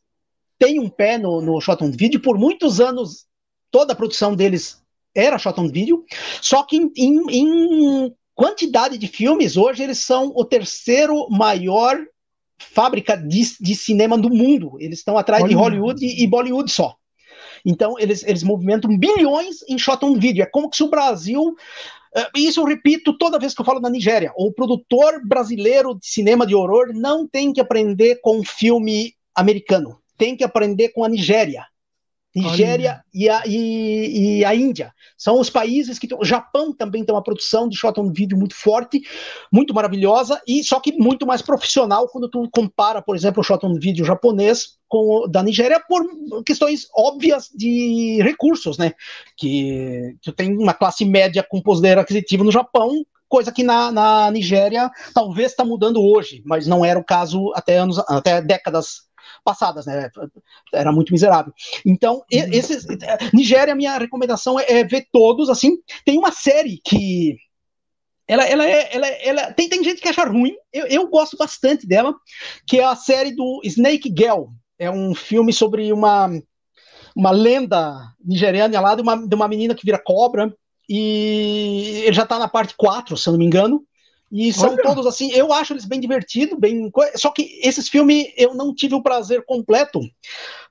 [0.59, 2.21] tem um pé no, no shot on video.
[2.21, 3.25] Por muitos anos,
[3.71, 4.83] toda a produção deles
[5.15, 6.05] era shot on video.
[6.43, 11.99] Só que em, em, em quantidade de filmes, hoje eles são o terceiro maior
[12.59, 14.77] fábrica de, de cinema do mundo.
[14.79, 15.65] Eles estão atrás Hollywood.
[15.65, 16.95] de Hollywood e, e, Bollywood só.
[17.67, 20.45] Então, eles, eles movimentam bilhões em shot on video.
[20.45, 21.43] É como se o Brasil.
[21.43, 24.33] Uh, isso eu repito toda vez que eu falo da Nigéria.
[24.37, 29.99] O produtor brasileiro de cinema de horror não tem que aprender com um filme americano.
[30.17, 31.67] Tem que aprender com a Nigéria.
[32.37, 34.93] Nigéria e a, e, e a, Índia.
[35.17, 36.07] São os países que.
[36.15, 39.01] O Japão também tem uma produção de shot on video muito forte,
[39.51, 43.65] muito maravilhosa, e só que muito mais profissional quando tu compara, por exemplo, o shot
[43.65, 46.05] on video japonês com o da Nigéria por
[46.45, 48.93] questões óbvias de recursos, né?
[49.37, 54.31] Que tu tem uma classe média com poder aquisitivo no Japão, coisa que na, na
[54.31, 59.07] Nigéria talvez está mudando hoje, mas não era o caso até anos, até décadas
[59.47, 60.11] passadas, né?
[60.75, 61.53] Era muito miserável.
[61.87, 62.25] Então, uhum.
[62.31, 62.85] esses,
[63.33, 65.79] Nigéria, minha recomendação é, é, ver todos, assim.
[66.05, 67.37] Tem uma série que
[68.29, 71.87] ela, ela, é, ela, ela tem, tem gente que acha ruim, eu, eu gosto bastante
[71.87, 72.13] dela,
[72.67, 74.47] que é a série do Snake Girl.
[74.79, 76.29] É um filme sobre uma,
[77.15, 80.53] uma lenda nigeriana lá de uma, de uma menina que vira cobra,
[80.89, 83.83] e ele já está na parte 4, se eu não me engano.
[84.31, 84.83] E são Olha.
[84.83, 86.91] todos assim, eu acho eles bem divertidos, bem.
[87.15, 90.01] Só que esses filmes eu não tive o prazer completo,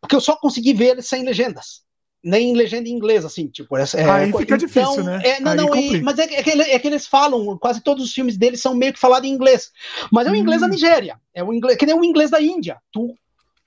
[0.02, 1.84] porque eu só consegui ver eles sem legendas.
[2.22, 3.77] Nem legenda em inglês, assim, tipo.
[3.77, 5.22] É, Aí fica então, difícil, né?
[5.23, 8.11] É, não, não, é, mas é, é, que, é, que, eles falam, quase todos os
[8.11, 9.72] filmes deles são meio que falados em inglês.
[10.11, 10.65] Mas é o inglês hum.
[10.65, 12.82] da Nigéria, é o inglês, que nem o inglês da Índia.
[12.91, 13.15] Tu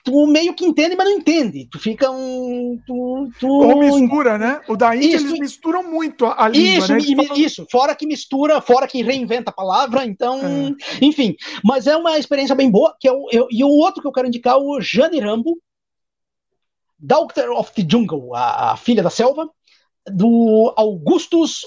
[0.03, 1.67] tu meio que entende, mas não entende.
[1.71, 2.79] Tu fica um.
[2.85, 3.47] Tu, tu...
[3.47, 4.61] Ou mistura, né?
[4.67, 6.97] O da Índia isso, eles misturam muito a, a língua.
[6.97, 7.25] Isso, né?
[7.25, 7.41] falam...
[7.41, 10.39] isso, fora que mistura, fora que reinventa a palavra, então.
[10.39, 11.05] É.
[11.05, 11.35] Enfim.
[11.63, 12.95] Mas é uma experiência bem boa.
[12.99, 15.57] Que é o, eu, e o outro que eu quero indicar é o Jane Rambo,
[16.97, 19.49] Doctor of the Jungle, a, a filha da selva,
[20.07, 21.65] do Augustus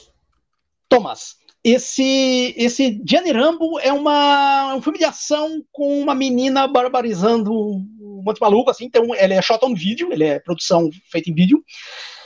[0.88, 7.52] Thomas esse esse Gianni Rambo é uma, um filme de ação com uma menina barbarizando
[7.52, 11.30] um monte de maluco, assim, então ele é shot on vídeo, ele é produção feita
[11.30, 11.62] em vídeo.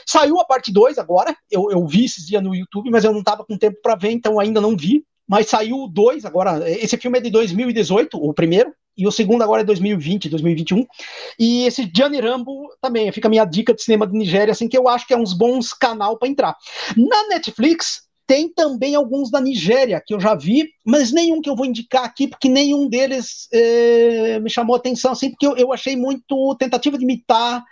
[0.05, 3.23] Saiu a parte 2 agora, eu, eu vi esses dias no YouTube, mas eu não
[3.23, 5.03] tava com tempo para ver, então ainda não vi.
[5.27, 9.61] Mas saiu 2 agora, esse filme é de 2018, o primeiro, e o segundo agora
[9.61, 10.87] é 2020, 2021.
[11.37, 14.77] E esse Gianni Rambo também, fica a minha dica de cinema de Nigéria, assim, que
[14.77, 16.55] eu acho que é uns bons canal para entrar.
[16.95, 21.55] Na Netflix, tem também alguns da Nigéria que eu já vi, mas nenhum que eu
[21.55, 25.95] vou indicar aqui, porque nenhum deles eh, me chamou atenção, assim, porque eu, eu achei
[25.95, 27.63] muito tentativa de imitar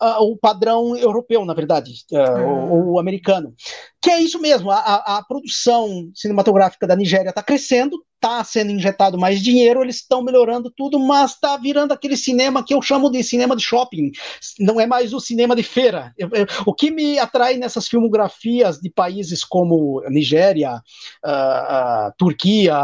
[0.00, 2.46] uh, o padrão europeu, na verdade, uh, é.
[2.46, 3.54] ou, ou, americano.
[4.00, 9.18] Que é isso mesmo, a, a produção cinematográfica da Nigéria está crescendo, está sendo injetado
[9.18, 13.22] mais dinheiro, eles estão melhorando tudo, mas está virando aquele cinema que eu chamo de
[13.22, 14.10] cinema de shopping,
[14.58, 16.12] não é mais o cinema de feira.
[16.16, 20.82] Eu, eu, o que me atrai nessas filmografias de países como Nigéria,
[21.24, 22.76] uh, Turquia,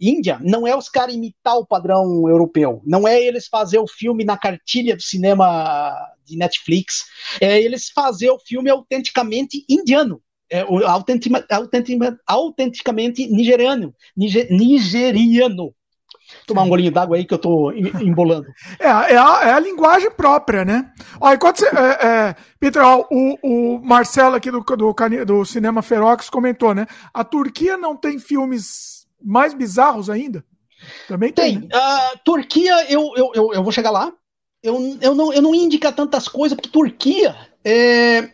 [0.00, 4.24] Índia, não é os caras imitar o padrão europeu, não é eles fazer o filme
[4.24, 5.94] na cartilha do cinema
[6.24, 7.04] de Netflix,
[7.40, 10.20] é eles fazer o filme autenticamente indiano,
[10.50, 15.74] é, autentic, autentic, autenticamente nigeriano, niger, nigeriano.
[16.46, 18.46] tomar um golinho d'água aí que eu tô embolando.
[18.78, 20.92] É, é, a, é a linguagem própria, né?
[21.20, 25.82] Ó, enquanto você, é, é, Peter, ó, o, o Marcelo aqui do, do, do Cinema
[25.82, 26.86] Ferox comentou, né?
[27.12, 30.44] A Turquia não tem filmes mais bizarros ainda?
[31.08, 31.60] Também tem.
[31.60, 31.68] tem.
[31.68, 31.76] Né?
[31.76, 34.12] Uh, Turquia, eu, eu, eu, eu, vou chegar lá.
[34.62, 37.34] Eu, eu, não, eu não ia indicar tantas coisas, porque Turquia
[37.64, 38.30] é,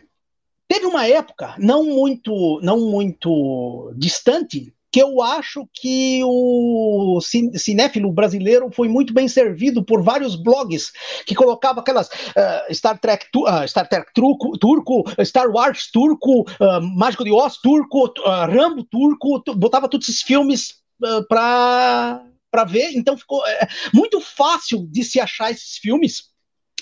[0.71, 8.69] teve uma época não muito, não muito distante que eu acho que o cinéfilo brasileiro
[8.71, 10.93] foi muito bem servido por vários blogs
[11.25, 16.81] que colocavam aquelas uh, Star Trek, uh, Star Trek turco, turco, Star Wars turco, uh,
[16.81, 23.17] Mágico de Oz turco, Rambo turco, botava todos esses filmes uh, para para ver, então
[23.17, 26.23] ficou é, muito fácil de se achar esses filmes.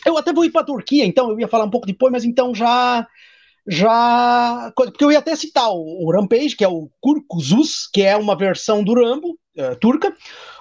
[0.03, 2.25] Eu até vou ir para a Turquia, então eu ia falar um pouco depois, mas
[2.25, 3.07] então já
[3.67, 4.71] já.
[4.75, 8.83] Porque eu ia até citar o, Rampage, que é o Kurkuzus, que é uma versão
[8.83, 10.15] do Rambo, uh, turca,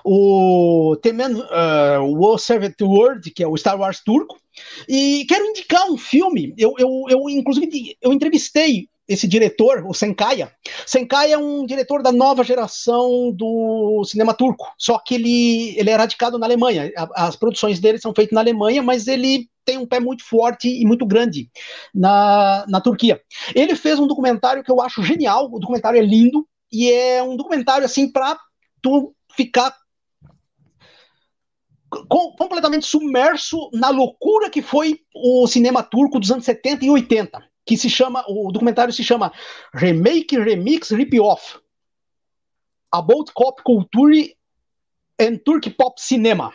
[0.04, 4.38] o Temen uh, War Servant World, que é o Star Wars turco,
[4.88, 10.52] e quero indicar um filme, eu, eu, eu inclusive eu entrevistei esse diretor, o Senkaya.
[10.86, 15.96] Senkaya é um diretor da nova geração do cinema turco, só que ele, ele é
[15.96, 16.92] radicado na Alemanha.
[17.14, 20.84] As produções dele são feitas na Alemanha, mas ele tem um pé muito forte e
[20.84, 21.50] muito grande
[21.94, 23.20] na, na Turquia.
[23.54, 27.34] Ele fez um documentário que eu acho genial, o documentário é lindo, e é um
[27.34, 28.38] documentário assim para
[28.82, 29.74] tu ficar
[32.08, 37.47] com, completamente submerso na loucura que foi o cinema turco dos anos 70 e 80
[37.68, 39.30] que se chama, o documentário se chama
[39.74, 41.58] Remake, Remix, Rip-Off
[42.90, 44.34] About Pop Culture
[45.20, 46.50] and Turk Pop Cinema.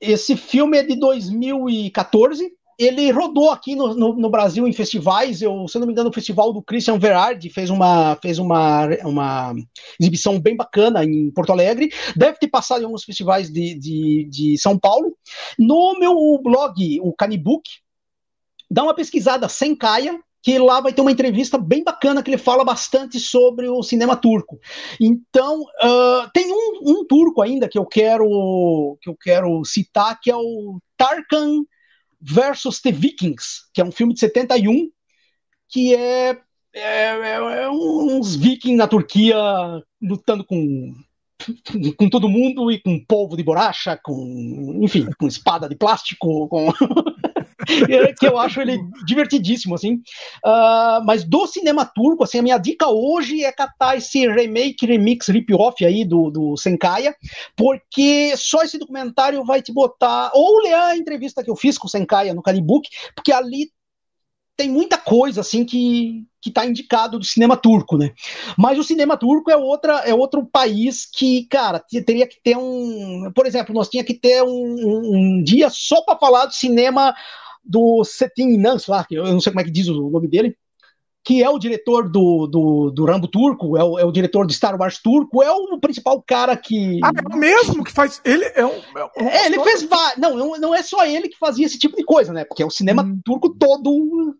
[0.00, 2.52] Esse filme é de 2014.
[2.76, 5.40] Ele rodou aqui no, no, no, Brasil em festivais.
[5.40, 8.86] Eu, se eu não me engano, o festival do Christian Verardi fez uma, fez uma,
[9.04, 9.54] uma
[10.00, 11.92] exibição bem bacana em Porto Alegre.
[12.16, 15.16] Deve ter passado em alguns festivais de, de, de São Paulo.
[15.56, 17.68] No meu blog, o Canibook,
[18.70, 22.38] dá uma pesquisada sem caia, que lá vai ter uma entrevista bem bacana que ele
[22.38, 24.58] fala bastante sobre o cinema turco.
[25.00, 30.30] Então uh, tem um, um, turco ainda que eu quero que eu quero citar que
[30.30, 31.64] é o Tarkan
[32.20, 34.90] versus The Vikings, que é um filme de 71
[35.68, 36.30] que é,
[36.74, 39.36] é, é, é uns vikings na Turquia
[40.00, 40.94] lutando com
[41.96, 46.72] com todo mundo e com polvo de borracha, com enfim, com espada de plástico, com
[48.18, 49.94] que eu acho ele divertidíssimo, assim.
[50.44, 55.28] Uh, mas do cinema turco, assim, a minha dica hoje é catar esse remake, remix,
[55.28, 57.14] rip-off aí do, do Senkaya,
[57.56, 61.86] porque só esse documentário vai te botar, ou ler a entrevista que eu fiz com
[61.86, 63.70] o Senkaya no Calibook, porque ali
[64.56, 68.12] tem muita coisa assim que que está indicado do cinema turco, né?
[68.56, 73.30] Mas o cinema turco é outra é outro país que, cara, teria que ter um,
[73.34, 77.12] por exemplo, nós tinha que ter um, um dia só para falar do cinema
[77.68, 80.56] do Setin Inan, lá, que eu não sei como é que diz o nome dele,
[81.28, 84.54] que é o diretor do, do, do Rambo turco, é o, é o diretor de
[84.54, 86.98] Star Wars turco, é o principal cara que.
[87.04, 88.18] Ah, é o mesmo que faz.
[88.24, 88.80] Ele é um.
[88.96, 89.86] É, um é ele fez.
[90.16, 92.46] Não, não é só ele que fazia esse tipo de coisa, né?
[92.46, 93.20] Porque é o cinema hum.
[93.22, 94.34] turco todo.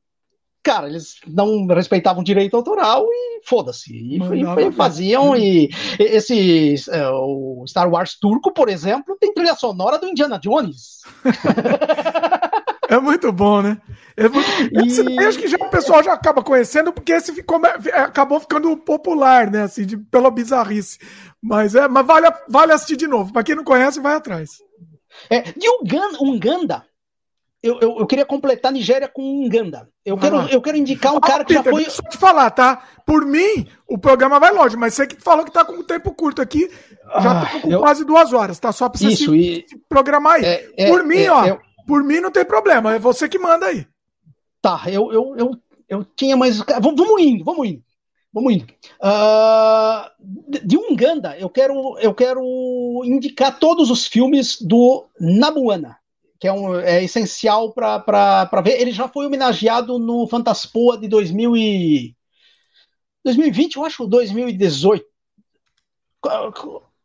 [0.63, 3.93] Cara, eles não respeitavam direito autoral e foda-se.
[3.93, 5.37] E, e, e, faziam.
[5.37, 5.69] E
[5.99, 6.77] esse.
[6.91, 11.03] É, o Star Wars turco, por exemplo, tem trilha sonora do Indiana Jones.
[12.89, 13.81] É muito bom, né?
[14.16, 14.48] É muito...
[14.86, 15.19] Esse e...
[15.20, 19.51] acho que já o pessoal já acaba conhecendo, porque esse ficou, é, acabou ficando popular,
[19.51, 19.62] né?
[19.62, 20.98] Assim, de, pela bizarrice.
[21.40, 23.32] Mas, é, mas vale, vale assistir de novo.
[23.32, 24.51] Para quem não conhece, vai atrás.
[25.28, 26.89] É, de Uganda, Uganda
[27.62, 29.89] eu, eu, eu, queria completar Nigéria com Uganda.
[30.05, 31.90] Eu quero, eu quero indicar um ah, cara que Peter, já foi.
[31.90, 32.85] Só te falar, tá?
[33.05, 36.15] Por mim, o programa vai longe, mas você que falou que tá com um tempo
[36.15, 36.70] curto aqui,
[37.20, 37.81] já ah, com eu...
[37.81, 38.70] quase duas horas, tá?
[38.70, 39.69] Só pra você Isso, se, e...
[39.69, 40.44] se programar aí.
[40.44, 41.59] É, é, Por mim, é, ó.
[41.89, 43.86] Por mim não tem problema, é você que manda aí.
[44.60, 45.51] Tá, eu, eu, eu,
[45.89, 46.59] eu tinha mais.
[46.59, 47.82] Vamos, vamos indo, vamos indo.
[48.31, 48.66] Vamos indo.
[49.01, 52.43] Uh, de Uganda, eu quero, eu quero
[53.06, 55.97] indicar todos os filmes do Nabuana,
[56.39, 58.78] que é, um, é essencial para ver.
[58.78, 62.15] Ele já foi homenageado no Fantaspoa de 2000 e...
[63.24, 65.06] 2020, eu acho, 2018.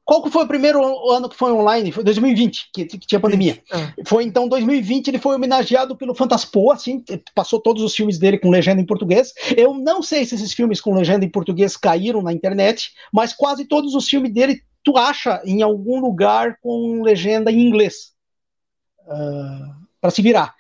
[0.06, 0.82] Qual foi o primeiro
[1.12, 1.92] ano que foi online?
[1.92, 3.62] Foi 2020, que, que tinha pandemia.
[3.72, 4.04] É.
[4.06, 7.04] Foi então 2020, ele foi homenageado pelo Fantaspoa, assim,
[7.34, 9.34] passou todos os filmes dele com legenda em português.
[9.56, 13.66] Eu não sei se esses filmes com legenda em português caíram na internet, mas quase
[13.66, 18.12] todos os filmes dele tu acha em algum lugar com legenda em inglês.
[19.08, 20.54] Uh, ah, para se virar.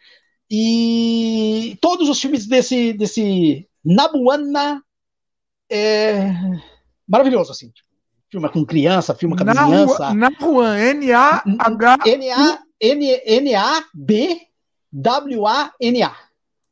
[0.49, 4.81] E todos os filmes desse, desse Nabuana
[5.69, 6.31] é
[7.07, 7.69] maravilhoso, assim.
[7.71, 7.89] Tipo,
[8.33, 10.07] filma com criança, filma com Na criança.
[10.07, 11.43] rua, na rua, N-A-H.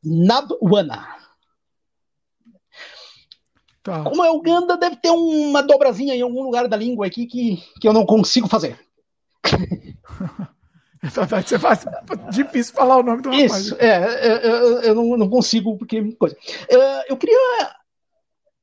[0.02, 1.06] Nabwana.
[3.80, 4.02] Tá.
[4.02, 7.86] Como é Uganda, deve ter uma dobrazinha em algum lugar da língua aqui que, que
[7.86, 8.76] eu não consigo fazer.
[11.02, 11.84] Você faz
[12.30, 13.66] difícil falar o nome do rapaz.
[13.66, 16.36] Isso, é, é, eu, eu não, consigo, porque coisa.
[16.68, 17.36] É, eu queria.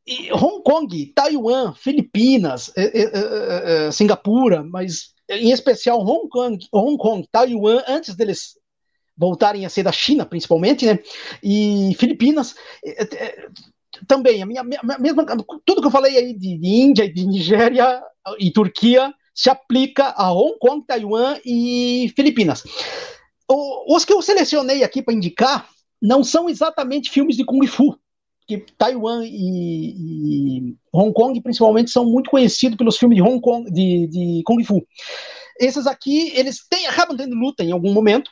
[0.05, 7.27] E Hong Kong, Taiwan, Filipinas, é, é, Singapura, mas em especial Hong Kong, Hong Kong,
[7.31, 8.57] Taiwan, antes deles
[9.15, 10.99] voltarem a ser da China, principalmente, né?
[11.43, 12.55] E Filipinas.
[14.07, 15.25] também, a minha, minha- mesma,
[15.65, 18.01] tudo que eu falei aí de, de Índia de Nigéria
[18.39, 22.63] e Turquia se aplica a Hong Kong, Taiwan e Filipinas.
[23.49, 25.69] O- os que eu selecionei aqui para indicar
[26.01, 27.97] não são exatamente filmes de Kung Fu,
[28.57, 29.29] que Taiwan e,
[30.69, 34.63] e Hong Kong, principalmente, são muito conhecidos pelos filmes de Hong Kong, de, de Kung
[34.63, 34.83] Fu.
[35.59, 38.31] Esses aqui, eles têm, acabam tendo luta em algum momento,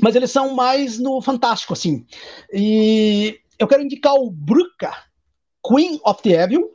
[0.00, 2.06] mas eles são mais no fantástico, assim.
[2.52, 4.92] E eu quero indicar o Bruca,
[5.66, 6.70] Queen of the Evil.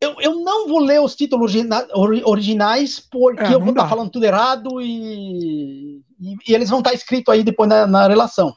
[0.00, 3.84] Eu, eu não vou ler os títulos origina- ori- originais, porque É, eu vou estar
[3.84, 3.88] dá.
[3.88, 8.52] falando tudo errado e, e- e eles vão estar escritos aí depois na, na relação.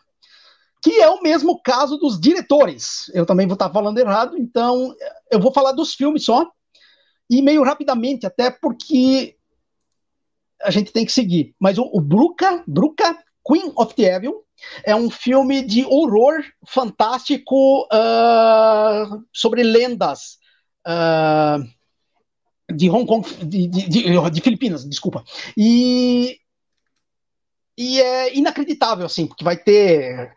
[0.86, 3.10] Que é o mesmo caso dos diretores.
[3.16, 4.94] Eu também vou estar falando errado, então
[5.32, 6.48] eu vou falar dos filmes só.
[7.28, 9.36] E meio rapidamente, até porque
[10.62, 11.56] a gente tem que seguir.
[11.60, 14.44] Mas o, o Bruca, Bruca, Queen of the Evil,
[14.84, 20.38] é um filme de horror fantástico ah, sobre lendas
[20.86, 21.58] ah,
[22.72, 25.24] de Hong Kong, de, de- de- de Filipinas, desculpa.
[25.58, 26.38] E,
[27.76, 30.32] e é inacreditável, assim, porque vai ter.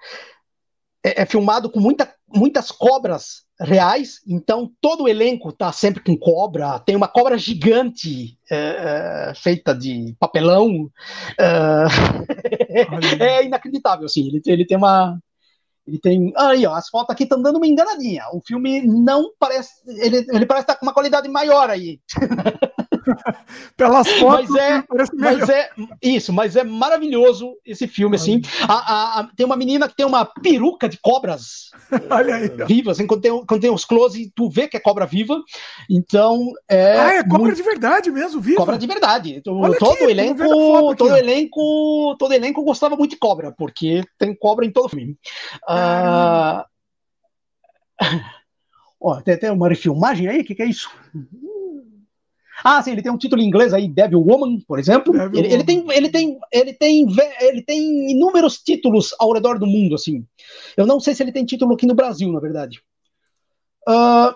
[1.04, 6.16] É, é filmado com muita, muitas cobras reais, então todo o elenco tá sempre com
[6.16, 6.78] cobra.
[6.80, 10.90] Tem uma cobra gigante é, é, feita de papelão.
[11.38, 14.26] é, é inacreditável, assim.
[14.26, 15.18] Ele, ele tem uma.
[15.86, 16.32] Ele tem.
[16.36, 18.24] Aí, ó, as fotos aqui estão dando uma enganadinha.
[18.32, 19.70] O filme não parece.
[19.86, 22.00] Ele, ele parece estar com uma qualidade maior aí.
[23.76, 24.84] Pelas fotos, Mas é-.
[25.14, 25.70] Mas é.
[26.02, 28.40] Isso, mas é maravilhoso esse filme, assim.
[28.68, 31.70] A- a- a- tem uma menina que tem uma peruca de cobras
[32.10, 32.66] aí.
[32.66, 32.98] vivas.
[32.98, 35.40] Assim, quando, tem, quando tem os close, tu vê que é cobra viva.
[35.90, 36.38] Então.
[36.68, 38.56] É ah, é cobra muito- de verdade mesmo, viu?
[38.56, 39.42] Cobra de verdade.
[39.46, 41.16] O- Olha todo aqui, elenco, aqui, todo ó.
[41.16, 45.16] elenco, todo elenco gostava muito de cobra, porque tem cobra em todo filme.
[45.66, 46.66] Ah,
[49.00, 50.90] Ó, tem até uma refilmagem aí, o que, que é isso?
[52.64, 55.12] Ah, sim, ele tem um título em inglês aí, Devil Woman, por exemplo.
[55.12, 55.64] Devil Ele, ele Woman.
[55.64, 57.06] tem, ele tem, ele tem,
[57.40, 60.26] ele tem inúmeros títulos ao redor do mundo, assim.
[60.76, 62.82] Eu não sei se ele tem título aqui no Brasil, na verdade.
[63.86, 64.34] Ah,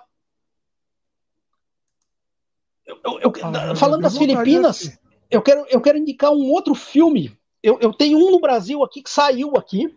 [2.87, 4.99] eu- eu- Ah, falando das Filipinas,
[5.31, 7.37] eu quero, eu quero indicar um outro filme.
[7.63, 9.95] Eu, eu tenho um no Brasil aqui que saiu aqui,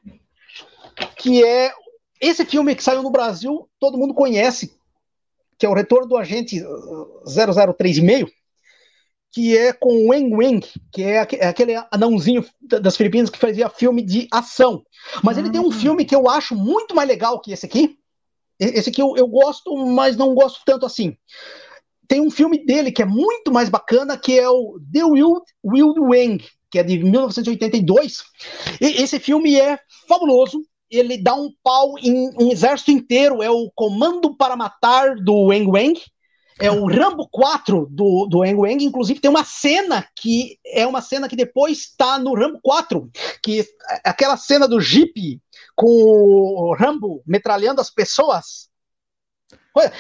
[1.18, 1.72] que é
[2.22, 4.78] esse filme que saiu no Brasil, todo mundo conhece,
[5.58, 8.28] que é o Retorno do Agente uh, 003,5,
[9.32, 10.62] que é com o Wen,
[10.92, 14.84] que é, é aquele anãozinho da- das Filipinas que fazia filme de ação.
[15.24, 15.72] Mas ele tem um Hum.
[15.72, 17.98] filme que eu acho muito mais legal que esse aqui.
[18.58, 21.18] Esse aqui eu, eu gosto, mas não gosto tanto assim.
[22.08, 26.00] Tem um filme dele que é muito mais bacana, que é o The Wild, Wild
[26.00, 28.24] Wang, que é de 1982.
[28.80, 29.78] E esse filme é
[30.08, 30.62] fabuloso.
[30.98, 33.42] Ele dá um pau em um exército inteiro.
[33.42, 36.02] É o Comando para Matar do Wang Wang.
[36.60, 38.84] É o Rambo 4 do, do Wang Wang.
[38.84, 43.10] Inclusive, tem uma cena que é uma cena que depois está no Rambo 4,
[43.44, 43.66] que é
[44.06, 45.42] aquela cena do Jeep
[45.76, 48.70] com o Rambo metralhando as pessoas.
[49.76, 49.92] Olha.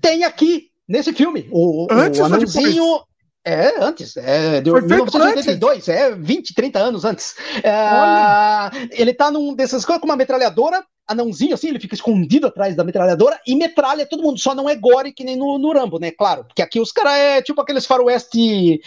[0.00, 1.48] Tem aqui, nesse filme.
[1.50, 3.02] O, Antes o anãozinho.
[3.46, 4.16] É, antes.
[4.16, 7.36] É de Foi feito 1982, é 20, 30 anos antes.
[7.62, 12.74] É, ele tá num dessas coisas com uma metralhadora, anãozinho assim, ele fica escondido atrás
[12.74, 14.40] da metralhadora e metralha todo mundo.
[14.40, 16.10] Só não é gore que nem no, no Rambo, né?
[16.10, 18.80] Claro, porque aqui os caras é tipo aqueles faroeste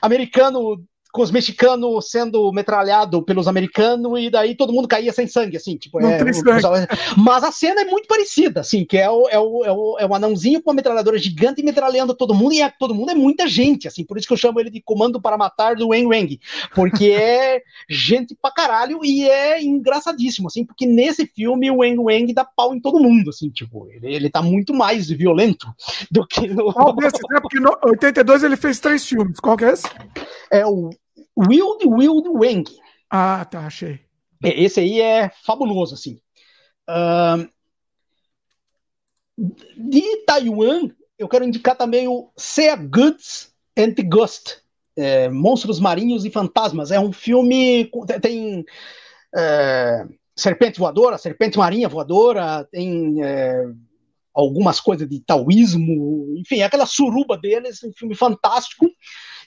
[0.00, 0.82] americano
[1.16, 5.76] com os mexicanos sendo metralhado pelos americanos e daí todo mundo caía sem sangue, assim,
[5.76, 6.74] tipo, é, o- pessoal-
[7.16, 10.06] mas a cena é muito parecida, assim, que é o, é o, é o, é
[10.06, 13.48] o anãozinho com uma metralhadora gigante metralhando todo mundo, e é, todo mundo é muita
[13.48, 16.38] gente, assim, por isso que eu chamo ele de Comando para Matar do Wang Wang,
[16.74, 22.32] porque é gente pra caralho e é engraçadíssimo, assim, porque nesse filme o Wang Wang
[22.34, 25.66] dá pau em todo mundo, assim, tipo, ele, ele tá muito mais violento
[26.10, 26.72] do que no...
[26.72, 27.20] Qual desses?
[27.34, 29.40] É porque no 82 ele fez três filmes.
[29.40, 29.86] Qual que é esse?
[30.50, 30.90] É o
[31.36, 32.64] Wild Wild Wang.
[33.10, 34.00] Ah, tá, achei.
[34.42, 36.20] É, Esse aí é fabuloso, assim.
[36.88, 37.48] Ahn,
[39.36, 44.62] de Taiwan, eu quero indicar também o Sea Goods and the Ghost,
[44.96, 46.90] é, Monstros Marinhos e Fantasmas.
[46.90, 47.90] É um filme
[48.22, 48.64] tem
[49.36, 53.64] é, serpente voadora, serpente marinha voadora, tem é,
[54.34, 58.86] algumas coisas de taoísmo, enfim, aquela suruba deles, um filme fantástico.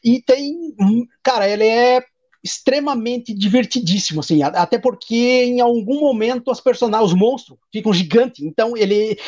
[0.03, 0.75] E tem,
[1.23, 2.03] cara, ele é
[2.43, 8.77] extremamente divertidíssimo, assim, até porque em algum momento as personagens, os monstros, ficam gigantes, então
[8.77, 9.19] ele,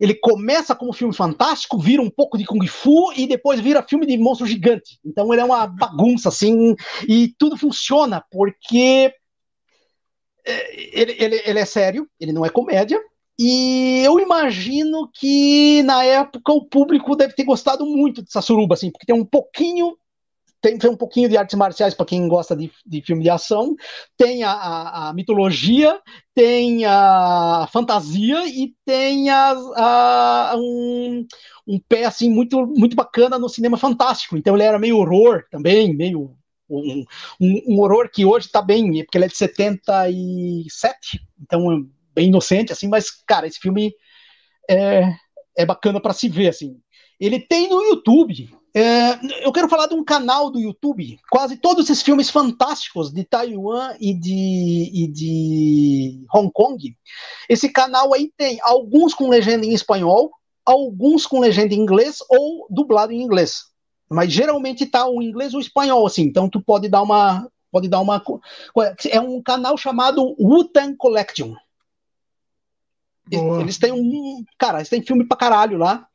[0.00, 4.04] ele começa como filme fantástico, vira um pouco de Kung Fu e depois vira filme
[4.04, 6.74] de monstro gigante, então ele é uma bagunça, assim,
[7.08, 9.12] e tudo funciona, porque
[10.44, 13.00] é, ele, ele, ele é sério, ele não é comédia,
[13.38, 18.90] e eu imagino que na época o público deve ter gostado muito de Sassuruba, assim,
[18.90, 19.96] porque tem um pouquinho
[20.66, 23.76] tem, tem um pouquinho de artes marciais para quem gosta de, de, filme de ação,
[24.16, 26.00] tem a, a, a, mitologia,
[26.34, 31.24] tem a fantasia e tem a, um,
[31.68, 34.36] um pé assim muito, muito bacana no cinema fantástico.
[34.36, 36.36] Então ele era meio horror também, meio
[36.68, 37.04] um,
[37.40, 41.76] um, um horror que hoje está bem, porque ele é de 77, então é
[42.12, 43.94] bem inocente assim, mas cara, esse filme
[44.68, 45.12] é,
[45.56, 46.76] é bacana para se ver assim.
[47.20, 48.65] Ele tem no YouTube é,
[49.42, 51.18] eu quero falar de um canal do YouTube.
[51.30, 56.94] Quase todos esses filmes fantásticos de Taiwan e de, e de Hong Kong.
[57.48, 60.30] Esse canal aí tem alguns com legenda em espanhol,
[60.62, 63.64] alguns com legenda em inglês ou dublado em inglês.
[64.10, 66.22] Mas geralmente tá o inglês ou o espanhol, assim.
[66.22, 67.50] Então tu pode dar uma.
[67.72, 68.22] Pode dar uma.
[69.10, 71.54] É um canal chamado Wutan Collection.
[73.26, 73.62] Boa.
[73.62, 74.44] Eles têm um.
[74.58, 76.06] Cara, eles têm filme pra caralho lá.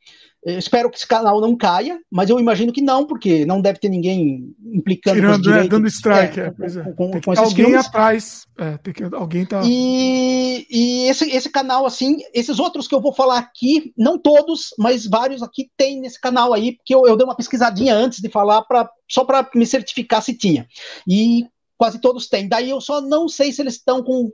[0.43, 3.77] Eu espero que esse canal não caia, mas eu imagino que não, porque não deve
[3.77, 6.93] ter ninguém implicando Tirando, com é, dando strike, é, é, é.
[6.93, 7.85] Com, com, com alguém filmes.
[7.85, 9.61] atrás, é, tem que alguém tá.
[9.63, 14.69] E, e esse, esse canal assim, esses outros que eu vou falar aqui, não todos,
[14.79, 18.29] mas vários aqui tem nesse canal aí, porque eu, eu dei uma pesquisadinha antes de
[18.29, 20.67] falar para só para me certificar se tinha.
[21.07, 21.45] E
[21.77, 22.47] quase todos têm.
[22.47, 24.31] Daí eu só não sei se eles estão com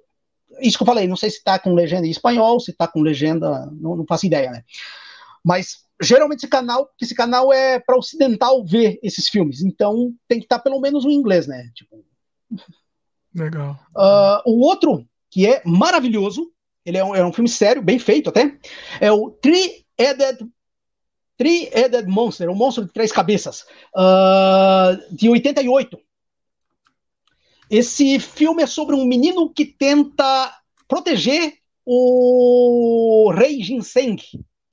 [0.62, 3.02] isso que eu falei, não sei se está com legenda em espanhol, se está com
[3.02, 4.64] legenda, não, não faço ideia, né?
[5.44, 10.46] Mas geralmente esse canal, esse canal é para ocidental ver esses filmes, então tem que
[10.46, 11.70] estar tá pelo menos no inglês, né?
[11.74, 12.04] Tipo...
[13.34, 13.80] Legal.
[13.96, 16.52] Uh, o outro que é maravilhoso,
[16.86, 18.58] ele é um, é um filme sério, bem feito até,
[19.00, 20.48] é o Three-Headed
[21.38, 23.66] Three-Headed Monster, o monstro de três cabeças,
[23.96, 26.00] uh, de 88.
[27.70, 30.52] Esse filme é sobre um menino que tenta
[30.88, 31.54] proteger
[31.86, 34.18] o rei Ginseng,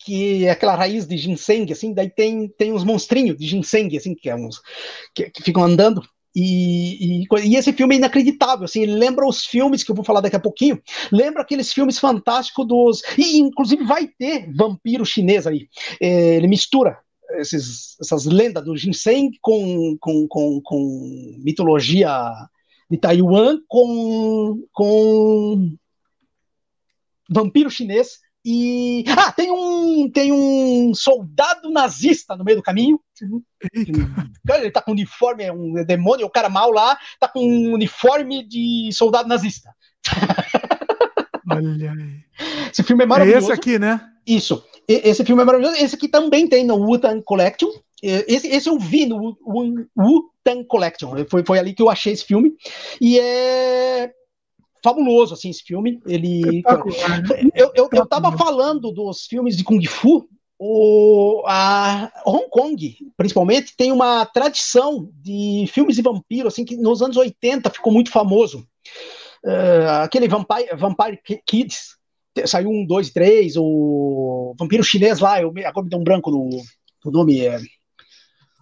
[0.04, 4.14] que é aquela raiz de ginseng, assim, daí tem, tem uns monstrinhos de ginseng, assim,
[4.14, 4.60] que, é uns,
[5.14, 6.02] que, que ficam andando.
[6.36, 10.04] E, e, e, esse filme é inacreditável, assim, ele lembra os filmes que eu vou
[10.04, 13.02] falar daqui a pouquinho, lembra aqueles filmes fantásticos dos.
[13.16, 15.68] E inclusive vai ter vampiro chinês aí.
[16.00, 16.98] É, ele mistura
[17.38, 22.30] esses, essas lendas do ginseng com, com, com, com mitologia
[22.90, 25.76] de Taiwan com, com
[27.30, 29.04] vampiro chinês e.
[29.08, 33.00] Ah, tem um, tem um soldado nazista no meio do caminho.
[33.72, 33.92] Eita.
[34.58, 38.46] Ele tá com uniforme, é um demônio, o cara mal lá, tá com um uniforme
[38.46, 39.70] de soldado nazista.
[41.50, 42.24] Olha aí.
[42.70, 43.50] Esse filme é maravilhoso.
[43.50, 44.00] É esse aqui, né?
[44.26, 44.64] Isso.
[44.86, 45.76] Esse filme é maravilhoso.
[45.76, 47.70] Esse aqui também tem no Wutan Collection.
[48.02, 49.36] Esse, esse eu vi no
[49.96, 51.14] Wutan Collection.
[51.30, 52.52] Foi, foi ali que eu achei esse filme.
[53.00, 54.12] E é
[54.84, 55.98] fabuloso, assim, esse filme.
[56.06, 56.62] Ele.
[57.54, 60.28] Eu, eu, eu tava falando dos filmes de Kung Fu.
[60.56, 67.02] O, a Hong Kong, principalmente, tem uma tradição de filmes de vampiro, assim, que nos
[67.02, 68.64] anos 80 ficou muito famoso.
[69.44, 71.96] Uh, aquele Vampire, Vampire Kids,
[72.46, 76.48] saiu um, dois, três, o Vampiro Chinês lá, eu, agora me deu um branco no,
[77.04, 77.60] no nome, é,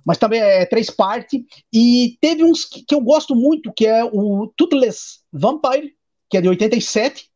[0.04, 1.40] mas também é três partes,
[1.72, 5.94] e teve uns que, que, eu gosto muito, que é o Toothless Vampire,
[6.32, 7.26] que é de 87,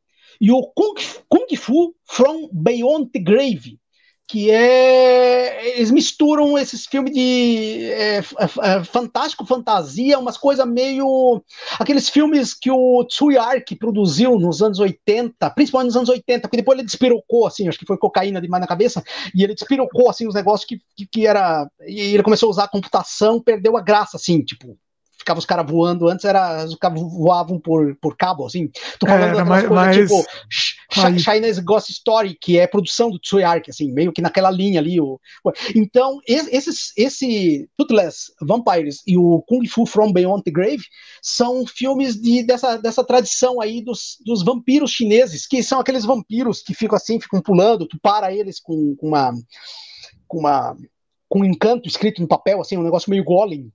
[0.41, 0.95] e o Kung,
[1.29, 3.79] Kung Fu From Beyond the Grave,
[4.27, 5.77] que é.
[5.77, 11.45] Eles misturam esses filmes de é, é, é fantástico, fantasia, umas coisas meio.
[11.79, 16.57] Aqueles filmes que o Tsui Ark produziu nos anos 80, principalmente nos anos 80, porque
[16.57, 19.05] depois ele despirocou, assim, acho que foi cocaína demais na cabeça,
[19.35, 21.69] e ele despirocou, assim, os negócios que, que, que era.
[21.87, 24.75] E ele começou a usar a computação, perdeu a graça, assim, tipo
[25.19, 28.71] ficava os caras voando, antes era, os caras voavam por, por cabo, assim.
[28.99, 30.25] Tô falando é, mas, coisas tipo
[30.97, 31.23] mas...
[31.23, 35.01] Chinese Ghost Story, que é produção do Tsui Ark, assim, meio que naquela linha ali.
[35.01, 35.19] O...
[35.75, 40.85] Então, esses, esse Toothless Vampires e o Kung Fu From Beyond the Grave
[41.23, 46.63] são filmes de, dessa, dessa tradição aí dos, dos vampiros chineses, que são aqueles vampiros
[46.63, 49.33] que ficam assim, ficam pulando, tu para eles com, com uma
[50.29, 50.77] com uma
[51.29, 53.73] com um encanto escrito no papel, assim, um negócio meio golem.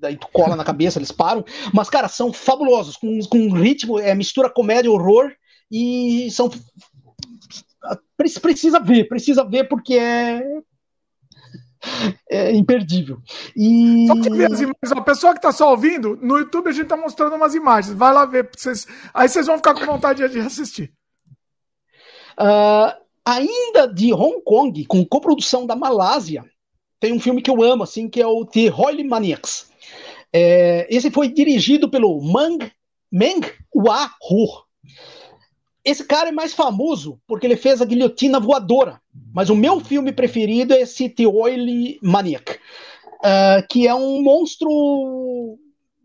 [0.00, 1.44] Daí tu cola na cabeça, eles param.
[1.74, 5.30] Mas, cara, são fabulosos, com, com ritmo, é mistura comédia, horror,
[5.70, 6.50] e são.
[8.16, 10.42] Precisa ver, precisa ver, porque é.
[12.28, 13.18] É imperdível.
[13.56, 14.06] E...
[14.06, 14.92] Só que ver as imagens.
[14.92, 17.96] A pessoa que está só ouvindo, no YouTube a gente está mostrando umas imagens.
[17.96, 18.50] Vai lá ver.
[18.54, 18.86] Vocês...
[19.14, 20.92] Aí vocês vão ficar com vontade de assistir.
[22.38, 22.92] Uh,
[23.24, 26.44] ainda de Hong Kong, com coprodução da Malásia,
[26.98, 29.69] tem um filme que eu amo, assim, que é o The Holy Maniacs.
[30.32, 32.70] É, esse foi dirigido pelo Mang,
[33.10, 33.40] Meng
[33.74, 34.46] Hua Hu.
[35.84, 39.00] Esse cara é mais famoso porque ele fez a Guilhotina Voadora.
[39.34, 45.58] Mas o meu filme preferido é The Holy Maniac, uh, que é um monstro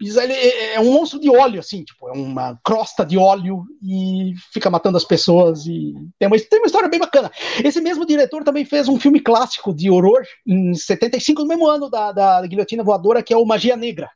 [0.07, 4.69] ele é um monstro de óleo, assim, tipo, é uma crosta de óleo e fica
[4.69, 7.31] matando as pessoas e tem uma, tem uma história bem bacana.
[7.63, 11.89] Esse mesmo diretor também fez um filme clássico de horror em 75, no mesmo ano
[11.89, 14.09] da, da Guilhotina Voadora, que é o Magia Negra.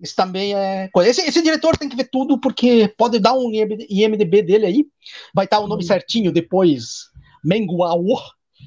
[0.00, 0.90] Esse também é.
[1.04, 4.86] Esse, esse diretor tem que ver tudo, porque pode dar um IMDB dele aí,
[5.34, 5.88] vai estar o nome uhum.
[5.88, 7.08] certinho depois,
[7.44, 8.04] Menguao,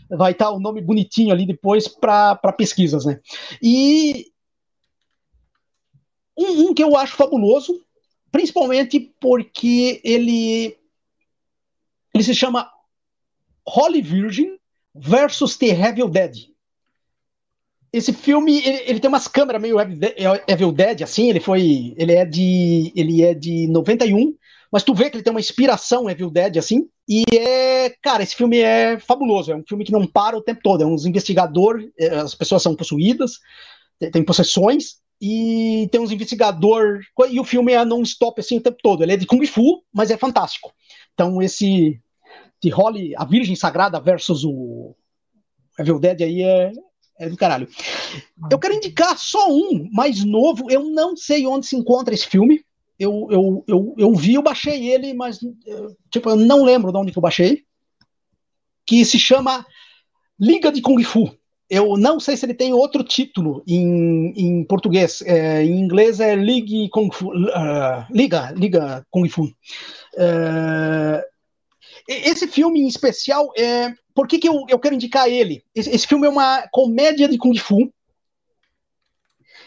[0.09, 3.19] vai estar o nome bonitinho ali depois para pesquisas, né?
[3.61, 4.27] E
[6.37, 7.81] um, um, que eu acho fabuloso,
[8.31, 10.77] principalmente porque ele,
[12.13, 12.69] ele se chama
[13.65, 14.57] Holy Virgin
[14.93, 16.49] versus The Evil Dead.
[17.91, 22.25] Esse filme, ele, ele tem umas câmeras meio Evil Dead, assim, ele foi, ele é
[22.25, 24.35] de, ele é de 91,
[24.69, 28.35] mas tu vê que ele tem uma inspiração Evil Dead, assim, e é, cara, esse
[28.35, 31.89] filme é fabuloso, é um filme que não para o tempo todo, é uns investigadores,
[31.97, 33.39] é, as pessoas são possuídas,
[34.11, 37.05] tem possessões, e tem uns investigadores.
[37.29, 39.03] E o filme é non-stop assim o tempo todo.
[39.03, 40.73] Ele é de Kung Fu, mas é fantástico.
[41.13, 41.99] Então, esse
[42.61, 44.95] de Holly, a Virgem Sagrada versus o
[45.79, 46.71] Evil Dead aí é,
[47.19, 47.67] é do caralho.
[48.49, 50.69] Eu quero indicar só um mais novo.
[50.69, 52.63] Eu não sei onde se encontra esse filme.
[52.97, 55.39] Eu, eu, eu, eu vi, eu baixei ele, mas
[56.09, 57.63] tipo, eu não lembro de onde que eu baixei.
[58.85, 59.65] Que se chama
[60.39, 61.35] Liga de Kung Fu
[61.69, 65.21] eu não sei se ele tem outro título em, em português.
[65.23, 69.45] É, em inglês é League Kung Fu, uh, Liga, Liga Kung Fu.
[70.13, 71.21] Uh,
[72.07, 75.63] esse filme em especial, é, por que, que eu, eu quero indicar ele?
[75.73, 77.91] Esse, esse, filme é uma comédia de Kung Fu.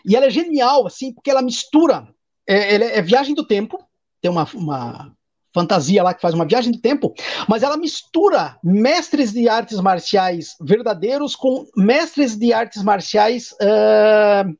[0.05, 2.09] E ela é genial, assim, porque ela mistura.
[2.47, 3.79] É, é viagem do tempo.
[4.23, 5.16] Tem uma, uma
[5.59, 7.12] fantasia lá que faz uma viagem do tempo,
[7.48, 14.56] mas ela mistura mestres de artes marciais verdadeiros com mestres de artes marciais uh,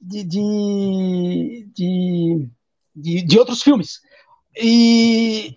[0.00, 2.48] de, de, de,
[2.94, 4.00] de, de outros filmes.
[4.60, 5.56] E,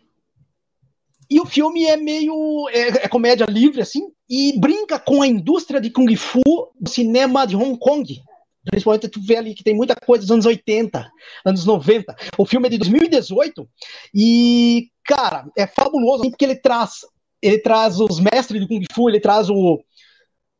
[1.29, 2.69] e o filme é meio.
[2.69, 6.41] É, é, comédia livre, assim, e brinca com a indústria de Kung Fu
[6.79, 8.21] do cinema de Hong Kong.
[8.63, 11.09] Principalmente tu vê ali que tem muita coisa dos anos 80,
[11.45, 12.15] anos 90.
[12.37, 13.67] O filme é de 2018
[14.13, 16.99] e, cara, é fabuloso porque ele traz,
[17.41, 19.83] ele traz os mestres do Kung Fu, ele traz o,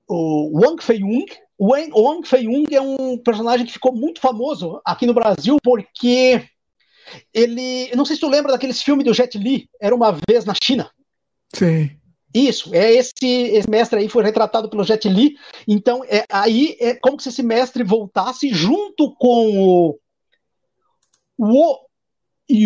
[0.08, 1.26] o Wang Fei-Yung.
[1.60, 6.44] O Wang Fei-Yung é um personagem que ficou muito famoso aqui no Brasil porque
[7.32, 10.54] ele, não sei se tu lembra daqueles filmes do Jet Li, Era uma vez na
[10.62, 10.90] China.
[11.54, 11.92] Sim.
[12.34, 15.36] Isso, é esse, esse mestre aí foi retratado pelo Jet Li.
[15.68, 19.98] Então, é, aí é como se esse mestre voltasse junto com
[21.38, 21.80] o,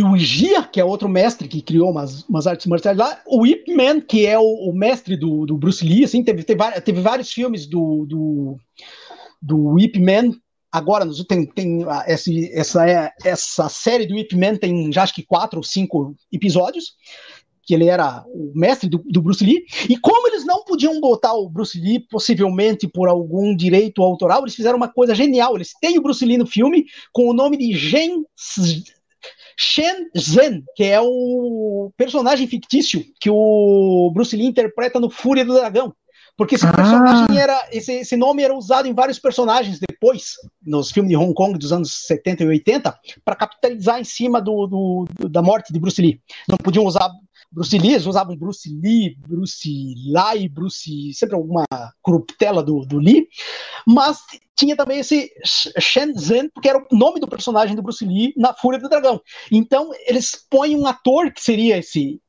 [0.04, 3.74] o Jia, que é outro mestre que criou umas, umas artes marciais lá, o Ip
[3.74, 7.32] Man, que é o, o mestre do, do, Bruce Lee, assim, teve, teve, teve vários
[7.32, 8.58] filmes do, do,
[9.42, 10.32] do Ip Man.
[10.72, 15.58] Agora, tem, tem essa, essa, essa série do Ip Man tem já acho que quatro
[15.58, 16.96] ou cinco episódios
[17.66, 21.34] que ele era o mestre do, do, Bruce Lee, e como eles não podiam botar
[21.34, 25.56] o Bruce Lee, possivelmente por algum direito autoral, eles fizeram uma coisa genial.
[25.56, 28.24] Eles têm o Bruce Lee no filme com o nome de Gen
[29.58, 35.54] Shen Zhen, que é o personagem fictício que o Bruce Lee interpreta no Fúria do
[35.54, 35.94] Dragão.
[36.38, 36.74] Porque esse ah.
[36.74, 37.68] personagem era.
[37.72, 40.34] Esse, esse, nome era usado em vários personagens depois,
[40.66, 44.68] nos filmes de Hong Kong dos anos 70 e 80, para capitalizar em cima do,
[44.68, 46.22] do, do, da morte de Bruce Lee.
[46.48, 47.10] Não podiam usar
[47.52, 51.66] Bruce Lee, eles usavam Bruce Lee, Bruce Lai, Bruce, sempre alguma
[52.02, 53.28] corruptela do, do Lee,
[53.88, 54.20] mas
[54.58, 55.32] tinha também esse
[55.80, 59.22] Shenzhen, que era o nome do personagem do Bruce Lee na Fúria do Dragão.
[59.52, 62.20] Então, eles põem um ator que seria esse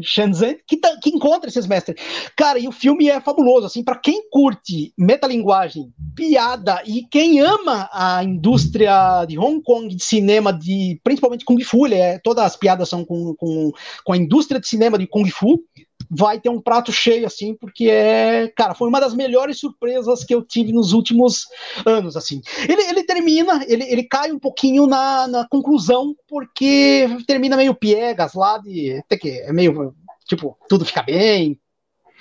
[0.00, 1.96] Shenzhen, que, tá, que encontra esses mestres.
[2.36, 7.88] Cara, e o filme é fabuloso, assim, para quem curte metalinguagem, piada e quem ama
[7.92, 12.88] a indústria de Hong Kong de cinema, de principalmente Kung Fu, é, todas as piadas
[12.88, 13.72] são com, com,
[14.04, 15.62] com a indústria de cinema de Kung Fu,
[16.10, 20.34] vai ter um prato cheio, assim, porque é, cara, foi uma das melhores surpresas que
[20.34, 21.46] eu tive nos últimos
[21.84, 22.40] anos, assim.
[22.68, 28.34] Ele, ele termina, ele, ele cai um pouquinho na, na conclusão, porque termina meio piegas
[28.34, 29.94] lá de, até que é meio,
[30.26, 31.58] tipo, tudo fica bem,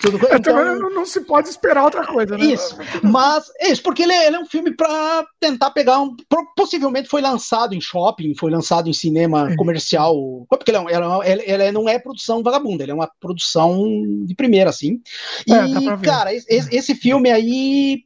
[0.03, 2.45] tudo é, então, não, não, se pode esperar outra coisa, né?
[2.45, 6.15] Isso, mas isso, porque ele, é, ele é um filme para tentar pegar um.
[6.55, 9.55] Possivelmente foi lançado em shopping, foi lançado em cinema Sim.
[9.55, 10.45] comercial.
[10.49, 13.81] Porque ele, é, ele, ele, não é produção vagabunda, ele é uma produção
[14.25, 15.01] de primeira, assim.
[15.47, 18.03] E, é, cara, esse, esse filme aí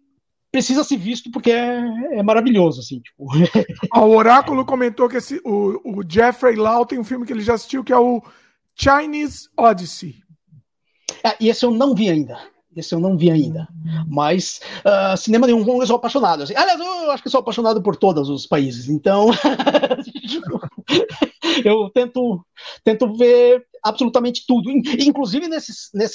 [0.52, 3.00] precisa ser visto porque é, é maravilhoso, assim.
[3.00, 3.26] Tipo.
[4.00, 7.56] o Oráculo comentou que esse, o, o Jeffrey Lau tem um filme que ele já
[7.56, 8.22] assistiu que é o
[8.76, 10.27] Chinese Odyssey.
[11.24, 12.38] É, e esse eu não vi ainda.
[12.76, 13.68] Esse eu não vi ainda.
[14.08, 16.44] Mas uh, cinema Kong eu sou apaixonado.
[16.44, 16.56] Assim.
[16.56, 18.88] Aliás, eu acho que sou apaixonado por todos os países.
[18.88, 19.32] Então,
[21.66, 22.46] eu tento,
[22.84, 24.70] tento ver absolutamente tudo.
[24.72, 25.72] Inclusive, nesse,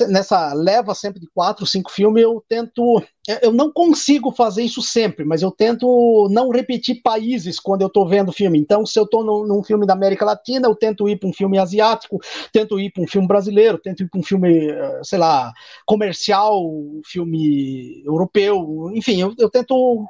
[0.08, 3.02] nessa leva sempre de quatro, cinco filmes, eu tento.
[3.40, 8.08] Eu não consigo fazer isso sempre, mas eu tento não repetir países quando eu estou
[8.08, 8.58] vendo filme.
[8.58, 11.32] Então, se eu estou num, num, filme da América Latina, eu tento ir para um
[11.32, 12.18] filme asiático,
[12.52, 15.52] tento ir para um filme brasileiro, tento ir para um filme, eh, sei lá,
[15.86, 16.64] comercial,
[17.06, 20.04] filme europeu, enfim, eu, eu tento.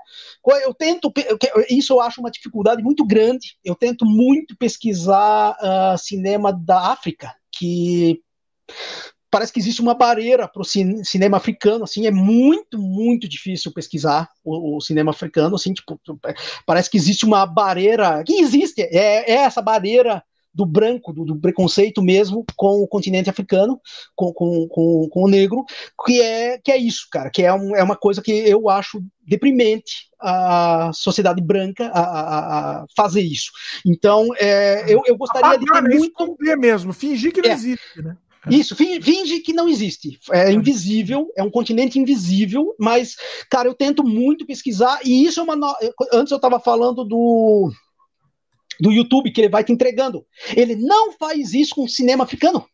[0.65, 1.13] Eu tento.
[1.69, 3.59] Isso eu acho uma dificuldade muito grande.
[3.63, 8.21] Eu tento muito pesquisar uh, cinema da África que
[9.33, 14.29] parece que existe uma barreira para o cinema africano, assim, é muito, muito difícil pesquisar
[14.45, 15.99] o, o, cinema africano, assim, tipo,
[16.67, 20.23] parece que existe uma barreira, que existe, é, é essa barreira
[20.55, 23.81] do branco, do, do, preconceito mesmo com o continente africano,
[24.15, 25.65] com, com, com, com, o negro,
[26.05, 29.03] que é, que é isso, cara, que é, um, é uma coisa que eu acho
[29.27, 33.51] deprimente a sociedade branca a, a, a fazer isso.
[33.85, 36.37] Então, é, eu, eu gostaria de ter muito...
[36.59, 37.55] mesmo, fingir que não é.
[37.55, 38.17] existe, né?
[38.51, 40.19] Isso, finge que não existe.
[40.33, 43.15] É invisível, é um continente invisível, mas,
[43.49, 45.55] cara, eu tento muito pesquisar, e isso é uma.
[45.55, 45.73] No...
[46.13, 47.71] Antes eu estava falando do,
[48.81, 50.25] do YouTube que ele vai te entregando.
[50.57, 52.65] Ele não faz isso com cinema africano.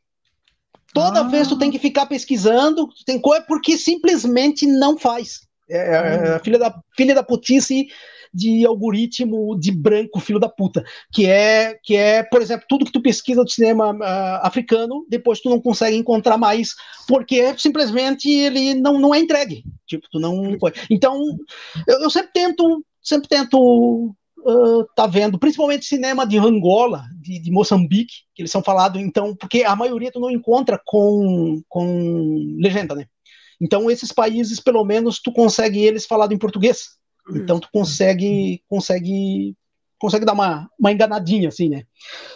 [0.93, 1.25] Toda ah.
[1.25, 5.47] vez tu tem que ficar pesquisando, tem coisa porque simplesmente não faz.
[5.71, 7.89] É, é, é filha da filha da putice
[8.33, 12.93] de algoritmo de branco, filho da puta, que é que é, por exemplo, tudo que
[12.93, 16.75] tu pesquisa do cinema uh, africano, depois tu não consegue encontrar mais,
[17.07, 19.65] porque simplesmente ele não, não é entregue.
[19.87, 20.57] Tipo, tu não
[20.91, 21.21] Então,
[21.87, 27.51] eu, eu sempre tento sempre tento uh, tá vendo, principalmente cinema de Angola, de, de,
[27.51, 32.95] Moçambique, que eles são falados, então, porque a maioria tu não encontra com, com legenda,
[32.95, 33.07] né?
[33.61, 36.97] Então, esses países, pelo menos, tu consegue eles falado em português.
[37.35, 39.57] Então, tu consegue, consegue
[39.99, 41.83] consegue dar uma, uma enganadinha, assim, né?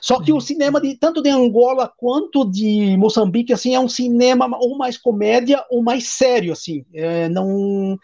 [0.00, 4.48] Só que o cinema de tanto de Angola quanto de Moçambique, assim, é um cinema
[4.58, 6.84] ou mais comédia ou mais sério, assim.
[6.92, 7.96] É, não,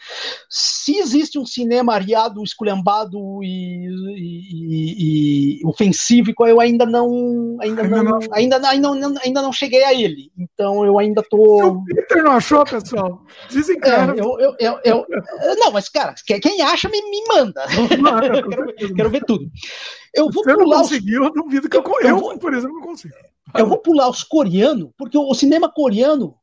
[0.49, 8.03] se existe um cinema ariado, esculhambado e, e, e, ofensivo, eu ainda não, ainda, ainda
[8.03, 10.31] não, não, ainda, ainda, ainda não cheguei a ele.
[10.39, 11.69] Então eu ainda tô.
[11.69, 13.23] O Peter não achou, pessoal?
[13.49, 13.89] Dizem que.
[13.89, 17.65] É, eu, eu, eu, eu, não, mas cara, quem acha me, me manda.
[17.73, 17.89] eu
[18.49, 19.48] quero, quero ver tudo.
[20.15, 20.77] Eu vou Você pular.
[20.77, 21.27] Não conseguiu, os...
[21.29, 22.39] eu duvido que eu, eu, eu vou...
[22.39, 23.15] por exemplo, não consigo.
[23.57, 26.35] Eu vou pular os coreanos, porque o cinema coreano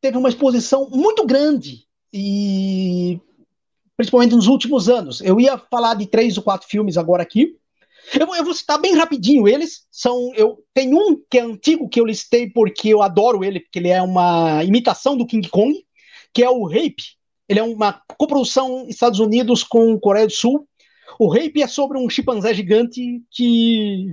[0.00, 3.20] teve uma exposição muito grande e
[3.96, 5.20] principalmente nos últimos anos.
[5.20, 7.56] Eu ia falar de três ou quatro filmes agora aqui.
[8.18, 9.86] Eu, eu, vou citar bem rapidinho eles.
[9.90, 13.78] São, eu tem um que é antigo que eu listei porque eu adoro ele, porque
[13.78, 15.74] ele é uma imitação do King Kong,
[16.32, 17.20] que é o Rape.
[17.48, 20.66] Ele é uma coprodução Estados Unidos com Coreia do Sul.
[21.20, 24.10] O Rape é sobre um chimpanzé gigante que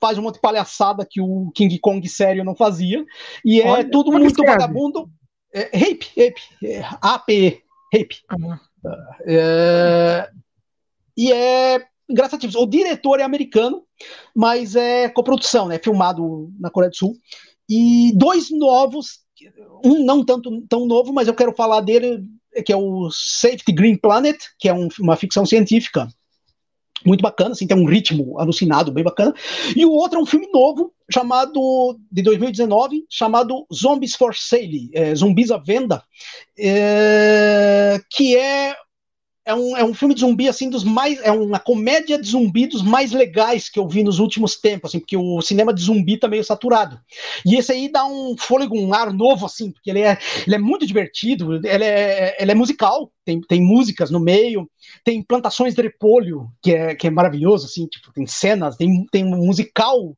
[0.00, 3.04] faz um monte de palhaçada que o King Kong sério não fazia.
[3.44, 5.10] E é Olha, tudo muito vagabundo.
[5.52, 8.16] É, rape, Rape, é, AP, Rape.
[8.32, 8.58] Uhum.
[9.26, 10.30] É,
[11.14, 12.58] e é engraçativo.
[12.58, 13.84] O diretor é americano,
[14.34, 15.78] mas é coprodução, né?
[15.78, 17.18] Filmado na Coreia do Sul.
[17.68, 19.20] E dois novos,
[19.84, 22.24] um não tanto tão novo, mas eu quero falar dele
[22.62, 26.08] que é o Safety Green Planet, que é um, uma ficção científica
[27.04, 29.34] muito bacana, assim, tem um ritmo alucinado, bem bacana.
[29.76, 35.14] E o outro é um filme novo, chamado, de 2019, chamado Zombies for Sale, é,
[35.14, 36.02] Zumbis à Venda,
[36.58, 38.74] é, que é
[39.44, 42.66] é um, é um filme de zumbi assim dos mais é uma comédia de zumbi
[42.66, 46.18] dos mais legais que eu vi nos últimos tempos assim porque o cinema de zumbi
[46.18, 46.98] tá meio saturado.
[47.44, 50.58] E esse aí dá um fôlego um ar novo assim porque ele é, ele é
[50.58, 54.68] muito divertido ele é, ele é musical tem, tem músicas no meio
[55.04, 59.24] tem plantações de repolho que é, que é maravilhoso assim tipo tem cenas tem, tem
[59.24, 60.16] um musical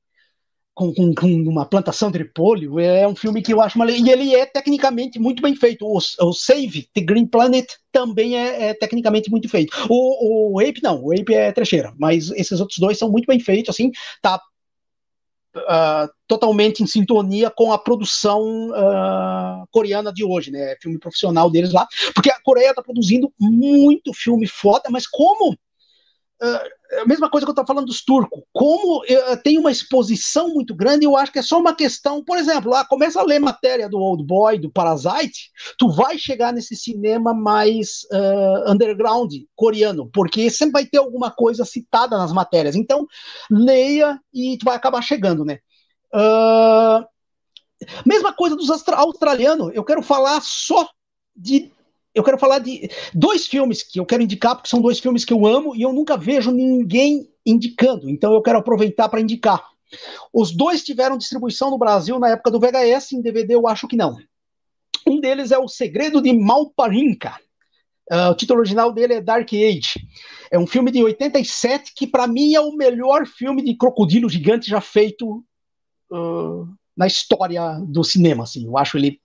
[0.76, 2.78] com, com, com, uma plantação de repolho.
[2.78, 3.90] É um filme que eu acho uma...
[3.90, 5.86] E ele é tecnicamente muito bem feito.
[5.86, 9.74] O, o Save the Green Planet também é, é, tecnicamente muito feito.
[9.88, 13.40] O, o Ape não, o Ape é trecheira, mas esses outros dois são muito bem
[13.40, 13.90] feitos, assim,
[14.20, 14.38] tá
[15.56, 20.76] uh, totalmente em sintonia com a produção uh, coreana de hoje, né?
[20.82, 25.56] Filme profissional deles lá, porque a Coreia tá produzindo muito filme foda, mas como
[26.42, 28.42] Uh, a mesma coisa que eu estou falando dos turcos.
[28.52, 32.22] Como uh, tem uma exposição muito grande, eu acho que é só uma questão.
[32.22, 36.52] Por exemplo, lá começa a ler matéria do Old Boy, do Parasite, tu vai chegar
[36.52, 42.76] nesse cinema mais uh, underground coreano, porque sempre vai ter alguma coisa citada nas matérias.
[42.76, 43.06] Então,
[43.50, 45.58] leia e tu vai acabar chegando, né?
[48.06, 49.70] mesma coisa dos australianos.
[49.74, 50.88] Eu quero falar só
[51.34, 51.70] de
[52.16, 55.34] eu quero falar de dois filmes que eu quero indicar, porque são dois filmes que
[55.34, 59.62] eu amo e eu nunca vejo ninguém indicando, então eu quero aproveitar para indicar.
[60.32, 63.96] Os dois tiveram distribuição no Brasil na época do VHS, em DVD eu acho que
[63.96, 64.16] não.
[65.06, 67.38] Um deles é O Segredo de Malparinka.
[68.10, 70.00] Uh, o título original dele é Dark Age.
[70.50, 74.70] É um filme de 87 que, para mim, é o melhor filme de crocodilo gigante
[74.70, 75.44] já feito
[76.10, 78.44] uh, na história do cinema.
[78.44, 78.64] Assim.
[78.64, 79.20] Eu acho ele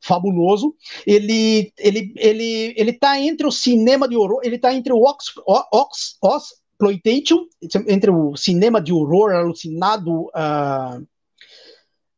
[0.00, 0.74] fabuloso.
[1.06, 5.32] Ele ele ele ele tá entre o cinema de horror, ele tá entre o Ox,
[5.46, 7.46] Ox, Ox exploitation,
[7.86, 11.00] entre o cinema de horror alucinado uh,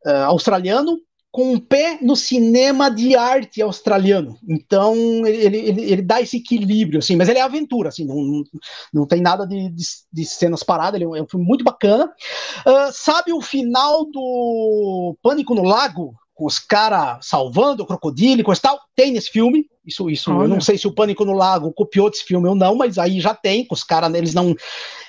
[0.06, 0.98] uh, australiano
[1.30, 4.38] com um pé no cinema de arte australiano.
[4.48, 4.94] Então
[5.26, 8.44] ele, ele, ele dá esse equilíbrio, assim, mas ele é aventura, assim, não, não,
[8.92, 12.06] não tem nada de, de, de, cenas paradas, ele é um filme muito bacana.
[12.64, 16.14] Uh, sabe o final do Pânico no Lago?
[16.34, 19.66] Com os caras salvando o crocodilo e coisa tal, tem nesse filme.
[19.86, 22.74] Isso, isso, eu não sei se o Pânico no Lago copiou desse filme ou não,
[22.74, 24.54] mas aí já tem, os caras, eles não.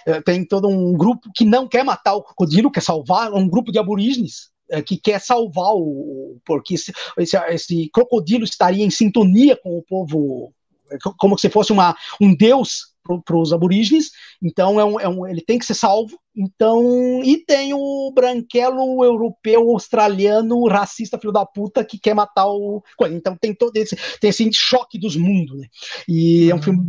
[0.05, 3.71] É, tem todo um grupo que não quer matar o crocodilo, quer salvar, um grupo
[3.71, 6.37] de aborígenes é, que quer salvar o.
[6.45, 10.53] Porque esse, esse, esse crocodilo estaria em sintonia com o povo,
[10.91, 14.11] é, como se fosse uma, um deus para os aborígenes,
[14.41, 16.19] então é um, é um, ele tem que ser salvo.
[16.35, 22.83] Então, e tem o branquelo europeu australiano racista filho da puta que quer matar o.
[23.11, 25.67] Então tem todo esse, tem esse choque dos mundos, né?
[26.07, 26.81] E é um filme,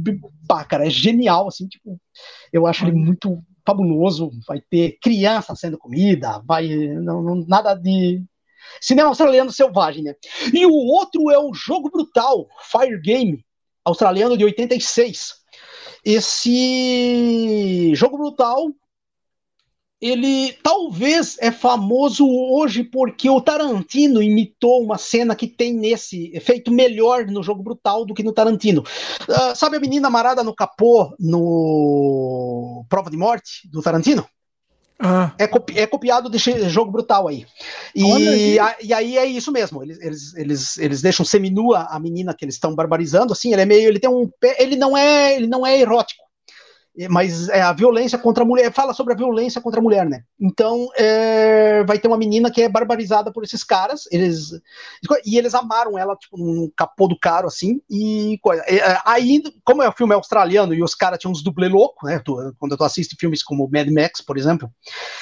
[0.49, 2.01] pá, cara, é genial, assim, tipo,
[2.53, 4.31] eu acho ele muito fabuloso.
[4.47, 6.69] Vai ter criança sendo comida, vai.
[6.69, 8.23] Não, não, nada de.
[8.81, 10.15] Cinema australiano selvagem, né?
[10.53, 13.45] E o outro é o Jogo Brutal, Fire Game,
[13.85, 15.46] australiano de 86
[16.07, 18.73] esse jogo brutal
[20.01, 26.71] ele talvez é famoso hoje porque o Tarantino imitou uma cena que tem nesse efeito
[26.71, 28.83] melhor no jogo brutal do que no Tarantino.
[29.29, 34.25] Uh, sabe a menina marada no capô no Prova de Morte do Tarantino?
[34.99, 35.33] Ah.
[35.39, 37.47] É, copi é, copiado desse jogo brutal aí.
[37.95, 39.83] E, a, e aí é isso mesmo.
[39.83, 43.33] Eles, eles, eles, eles deixam seminua a menina que eles estão barbarizando.
[43.33, 43.89] Assim, ele é meio.
[43.89, 44.31] Ele tem um.
[44.59, 46.26] Ele não é, ele não é erótico
[47.11, 50.23] mas é a violência contra a mulher, fala sobre a violência contra a mulher, né?
[50.41, 54.51] Então é, vai ter uma menina que é barbarizada por esses caras, eles
[55.25, 59.89] e eles amaram ela tipo num capô do carro assim e é, aí como é
[59.89, 62.19] o filme australiano e os caras tinham uns dublê louco, né?
[62.25, 64.71] Tu, quando tu assiste filmes como Mad Max, por exemplo,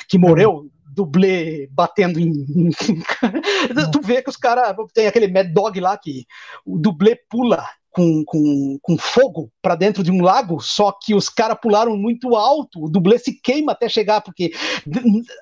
[0.09, 2.71] que morreu dublê batendo em.
[3.93, 4.75] tu vê que os caras.
[4.95, 6.25] Tem aquele Mad Dog lá que
[6.65, 11.29] o dublê pula com, com, com fogo para dentro de um lago, só que os
[11.29, 14.51] caras pularam muito alto, o dublê se queima até chegar, porque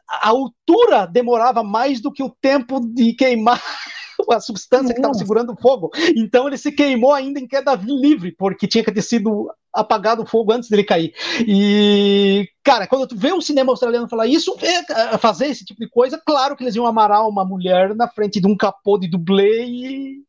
[0.08, 3.60] a altura demorava mais do que o tempo de queimar
[4.31, 5.90] a substância que estava segurando o fogo.
[6.14, 10.26] Então ele se queimou ainda em queda livre, porque tinha que ter sido apagado o
[10.26, 11.14] fogo antes dele cair.
[11.40, 15.89] E, cara, quando tu vê um cinema australiano falar isso, é, fazer esse tipo de
[15.89, 19.64] coisa, claro que eles iam amarar uma mulher na frente de um capô de dublê
[19.64, 20.22] e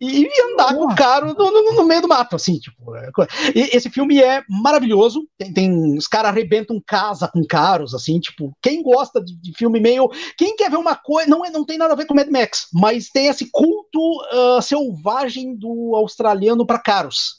[0.00, 2.94] e andar com o cara no, no, no, meio do mato, assim, tipo.
[2.94, 3.10] É,
[3.54, 5.26] esse filme é maravilhoso.
[5.36, 8.56] Tem, tem os caras arrebentam casa com caros, assim, tipo.
[8.62, 10.08] Quem gosta de, de, filme meio.
[10.36, 11.28] Quem quer ver uma coisa.
[11.28, 14.62] Não, é, não tem nada a ver com Mad Max, mas tem esse culto uh,
[14.62, 17.38] selvagem do australiano para caros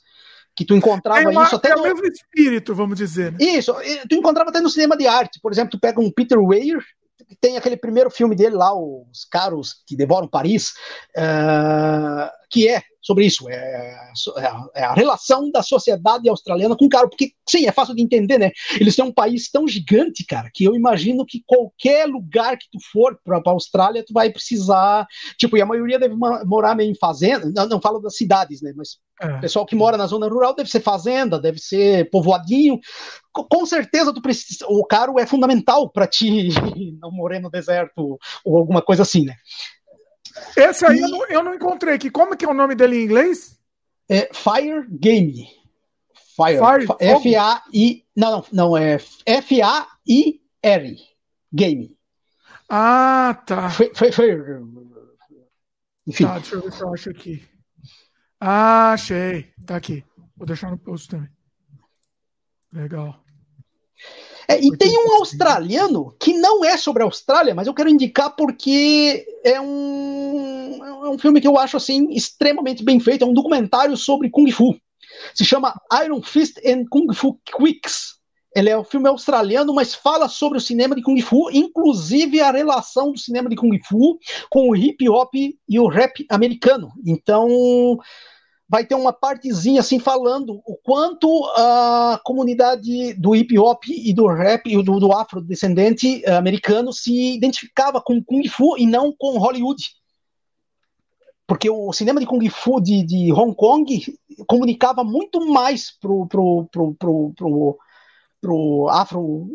[0.59, 1.79] que tu encontrava é isso até é no...
[1.79, 3.31] o mesmo espírito, vamos dizer.
[3.31, 3.37] Né?
[3.39, 3.73] Isso,
[4.09, 5.39] tu encontrava até no cinema de arte.
[5.41, 6.83] Por exemplo, tu pega um Peter Weir,
[7.39, 10.73] tem aquele primeiro filme dele lá, Os Caros que Devoram Paris,
[11.17, 13.49] uh, que é sobre isso.
[13.49, 13.55] É,
[14.37, 17.95] é, a, é, a, relação da sociedade australiana com o cara, porque sim, é fácil
[17.95, 18.51] de entender, né?
[18.79, 22.79] Eles têm um país tão gigante, cara, que eu imagino que qualquer lugar que tu
[22.91, 25.07] for para a Austrália, tu vai precisar.
[25.37, 28.73] Tipo, e a maioria deve morar meio em fazenda, não, não falo das cidades, né?
[28.75, 29.37] Mas é.
[29.37, 32.79] o pessoal que mora na zona rural deve ser fazenda, deve ser povoadinho.
[33.31, 36.49] Com certeza tu precisa, o caro é fundamental para ti
[36.99, 39.35] não morrer no deserto ou alguma coisa assim, né?
[40.55, 41.01] Esse aí e...
[41.01, 42.09] eu, não, eu, não, encontrei aqui.
[42.09, 43.59] Como que é o nome dele em inglês?
[44.07, 45.47] É Fire Game.
[46.35, 46.87] Fire.
[46.99, 48.05] F-A-I.
[48.15, 50.97] Não, não, não, é F-A-I-R.
[51.51, 51.97] Game.
[52.69, 53.69] Ah, tá.
[53.69, 54.37] Foi, foi, foi...
[56.07, 56.25] Enfim.
[56.25, 57.47] Tá, deixa eu ver se eu acho aqui.
[58.39, 59.51] Ah, achei.
[59.65, 60.03] Tá aqui.
[60.37, 61.29] Vou deixar no post também.
[62.71, 63.21] Legal.
[64.49, 68.35] É, e tem um australiano que não é sobre a Austrália, mas eu quero indicar
[68.35, 73.23] porque é um, é um filme que eu acho assim extremamente bem feito.
[73.23, 74.75] É um documentário sobre Kung Fu.
[75.35, 78.17] Se chama Iron Fist and Kung Fu Quicks.
[78.55, 82.51] Ele é um filme australiano, mas fala sobre o cinema de Kung Fu, inclusive a
[82.51, 84.17] relação do cinema de Kung Fu
[84.49, 86.91] com o hip hop e o rap americano.
[87.05, 87.47] Então,
[88.69, 94.27] vai ter uma partezinha assim falando o quanto a comunidade do hip hop e do
[94.27, 99.83] rap e do, do afrodescendente americano se identificava com Kung Fu e não com Hollywood.
[101.47, 104.15] Porque o cinema de Kung Fu de, de Hong Kong
[104.45, 107.77] comunicava muito mais pro, pro, pro, pro, pro,
[108.39, 109.49] pro afro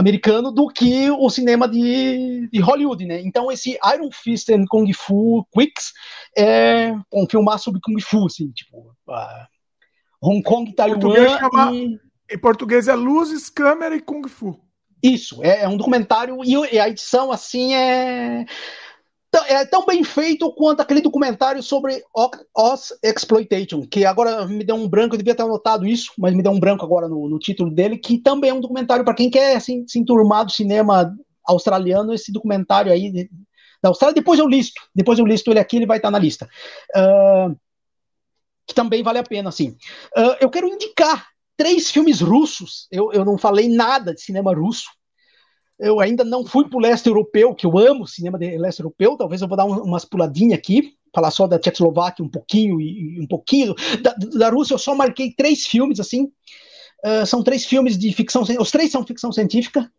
[0.00, 3.20] americano do que o cinema de, de Hollywood, né?
[3.20, 5.92] Então esse Iron Fist and Kung Fu Quicks
[6.36, 9.46] é um filmar sobre Kung Fu, assim, tipo uh,
[10.22, 11.00] Hong Kong, Taiwan
[11.38, 11.98] chama, e...
[12.32, 14.58] Em português é Luzes, Câmera e Kung Fu.
[15.02, 18.44] Isso, é, é um documentário e a edição, assim, é
[19.32, 22.02] é tão bem feito quanto aquele documentário sobre
[22.54, 26.42] Oz Exploitation, que agora me deu um branco, eu devia ter anotado isso, mas me
[26.42, 29.30] deu um branco agora no, no título dele, que também é um documentário para quem
[29.30, 33.28] quer assim, se enturmar do cinema australiano, esse documentário aí
[33.82, 36.48] da Austrália, depois eu listo, depois eu listo ele aqui, ele vai estar na lista.
[36.94, 37.56] Uh,
[38.66, 39.70] que também vale a pena, assim.
[40.16, 44.90] Uh, eu quero indicar três filmes russos, eu, eu não falei nada de cinema russo,
[45.80, 49.16] eu ainda não fui para o leste europeu, que eu amo cinema de leste europeu,
[49.16, 53.16] talvez eu vou dar um, umas puladinhas aqui, falar só da Tchecoslováquia um pouquinho e,
[53.16, 53.74] e um pouquinho.
[54.02, 56.24] Da, da, Rússia eu só marquei três filmes, assim,
[57.04, 59.90] uh, são três filmes de ficção, os três são ficção científica,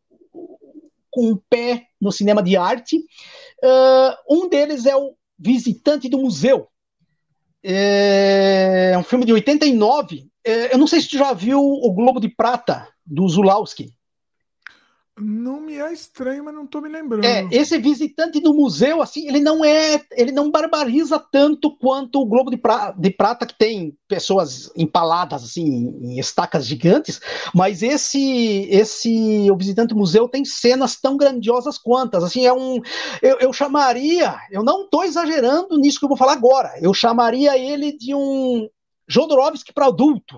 [1.09, 2.97] com um pé no cinema de arte.
[2.97, 6.67] Uh, um deles é o Visitante do Museu,
[7.63, 10.27] é um filme de 89.
[10.43, 13.93] É, eu não sei se tu já viu o Globo de Prata, do Zulawski.
[15.19, 17.25] Não me é estranho, mas não estou me lembrando.
[17.25, 22.25] É, esse visitante do museu, assim, ele não é, ele não barbariza tanto quanto o
[22.25, 25.64] Globo de, pra, de Prata, que tem pessoas empaladas, assim,
[26.01, 27.19] em estacas gigantes,
[27.53, 32.81] mas esse, esse, o visitante do museu tem cenas tão grandiosas quantas, assim, é um,
[33.22, 37.57] eu, eu chamaria, eu não estou exagerando nisso que eu vou falar agora, eu chamaria
[37.57, 38.67] ele de um
[39.07, 40.38] Jodorowsky para adulto,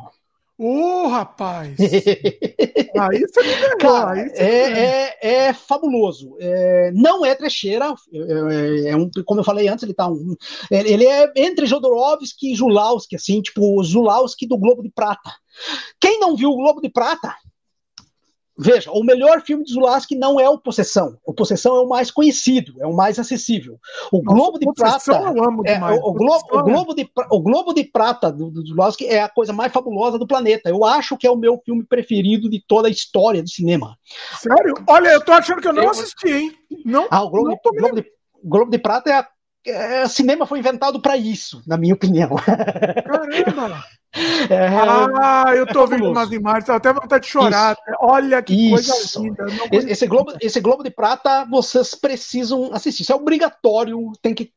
[0.58, 1.76] Ô, oh, rapaz!
[3.00, 3.78] aí você me ganhou.
[3.80, 5.18] Cara, é, é,
[5.48, 6.36] é, fabuloso.
[6.40, 7.94] É, não é trecheira.
[8.14, 10.36] É, é, é, um, como eu falei antes, ele tá um.
[10.70, 15.32] Ele é entre Jodorowsky e Zulawski, assim, tipo o Zulawski do Globo de Prata.
[16.00, 17.34] Quem não viu o Globo de Prata,
[18.64, 21.18] Veja, o melhor filme de Zulaski não é o Possessão.
[21.26, 23.78] O Possessão é o mais conhecido, é o mais acessível.
[24.12, 25.12] O Nossa, Globo de Prata.
[25.12, 28.66] Eu amo é, o, o, Globo, o, Globo de, o Globo de Prata do, do
[28.66, 30.70] Zulaski é a coisa mais fabulosa do planeta.
[30.70, 33.98] Eu acho que é o meu filme preferido de toda a história do cinema.
[34.40, 34.76] Sério?
[34.88, 35.90] Olha, eu tô achando que eu não eu...
[35.90, 36.54] assisti, hein?
[36.86, 38.06] Não, ah, o Globo, não de, Globo, de,
[38.44, 39.28] Globo de Prata é a
[39.66, 42.36] é, cinema foi inventado para isso, na minha opinião.
[42.36, 43.84] Caramba!
[44.50, 47.72] É, ah, eu tô é vendo umas imagens, até vontade de chorar.
[47.74, 47.98] Isso.
[48.00, 49.20] Olha que isso.
[49.20, 49.46] coisa linda.
[49.72, 53.02] Esse Globo, esse Globo de Prata, vocês precisam assistir.
[53.02, 54.12] Isso é obrigatório.
[54.22, 54.52] Tem que.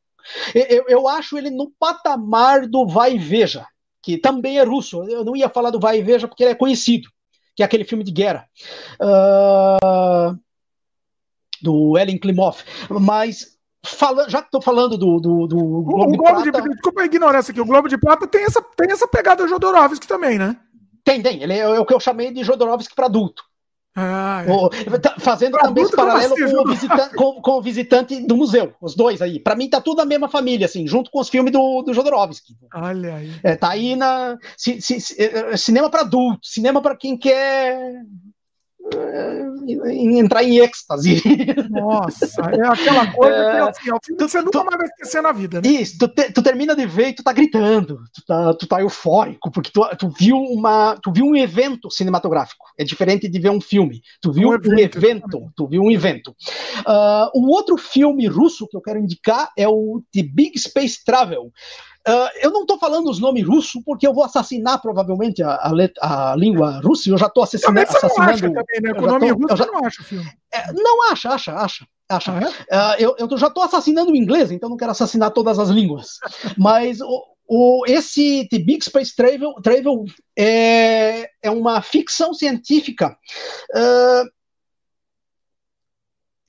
[0.55, 3.67] Eu, eu acho ele no patamar do Vai e Veja,
[4.03, 5.03] que também é russo.
[5.05, 7.09] Eu não ia falar do Vai e Veja porque ele é conhecido,
[7.55, 8.47] que é aquele filme de guerra.
[9.01, 10.39] Uh,
[11.63, 12.59] do Ellen Klimov.
[12.91, 13.56] Mas
[13.87, 16.63] Fala, já que estou falando do, do, do Globo, o, de, Globo Prata...
[16.63, 20.07] de Desculpa a ignorância aqui, o Globo de Prata tem essa, tem essa pegada Jodorowsky
[20.07, 20.57] também, né?
[21.05, 21.43] Tem, tem.
[21.43, 23.43] Ele é, é o que eu chamei de Jodorowsky para adulto.
[23.99, 24.53] Ah, é.
[24.53, 28.37] o, tá, fazendo pra também esse paralelo com o, visitante, com, com o, visitante, do
[28.37, 29.41] museu, os dois aí.
[29.41, 32.55] Para mim tá tudo a mesma família, assim, junto com os filmes do, do Jodorowsky.
[32.75, 33.33] Olha aí.
[33.43, 34.37] É, tá aí na.
[35.57, 38.03] cinema para adulto, cinema para quem quer
[40.17, 41.23] entrar em êxtase.
[41.71, 45.33] Nossa, é aquela coisa que assim, é tu, você nunca tu, mais vai esquecer na
[45.33, 45.69] vida, né?
[45.69, 48.81] Isso, tu, te, tu, termina de ver e tu tá gritando, tu tá, tu tá
[48.81, 52.67] eufórico, porque tu, tu, viu uma, tu viu um evento cinematográfico.
[52.79, 54.01] É diferente de ver um filme.
[54.21, 56.31] Tu viu um evento, um evento tu viu um evento.
[56.81, 61.51] Uh, o outro filme russo que eu quero indicar é o The Big Space Travel.
[62.07, 66.33] Uh, eu não estou falando os nomes russos porque eu vou assassinar provavelmente a, a,
[66.33, 67.11] a língua russa.
[67.11, 67.81] Eu já estou assassinando.
[67.81, 68.95] assassinando também, né?
[68.95, 70.33] Com o nome russo já, não acha o filme.
[70.53, 71.87] É, não acha, acha, acha.
[72.09, 72.33] acha.
[72.71, 73.05] Ah, é?
[73.05, 76.19] uh, eu, eu já estou assassinando o inglês, então não quero assassinar todas as línguas.
[76.57, 80.05] Mas o, o, esse The Big Space Travel, Travel
[80.39, 83.19] é, é uma ficção científica.
[83.75, 84.31] Uh,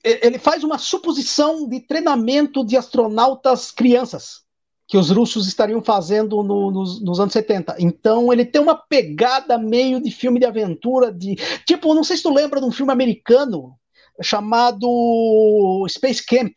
[0.04, 4.46] ele faz uma suposição de treinamento de astronautas crianças
[4.88, 7.76] que os russos estariam fazendo no, nos, nos, anos 70.
[7.78, 11.36] Então ele tem uma pegada meio de filme de aventura, de
[11.66, 13.74] tipo, não sei se tu lembra de um filme americano
[14.22, 16.54] chamado Space Camp,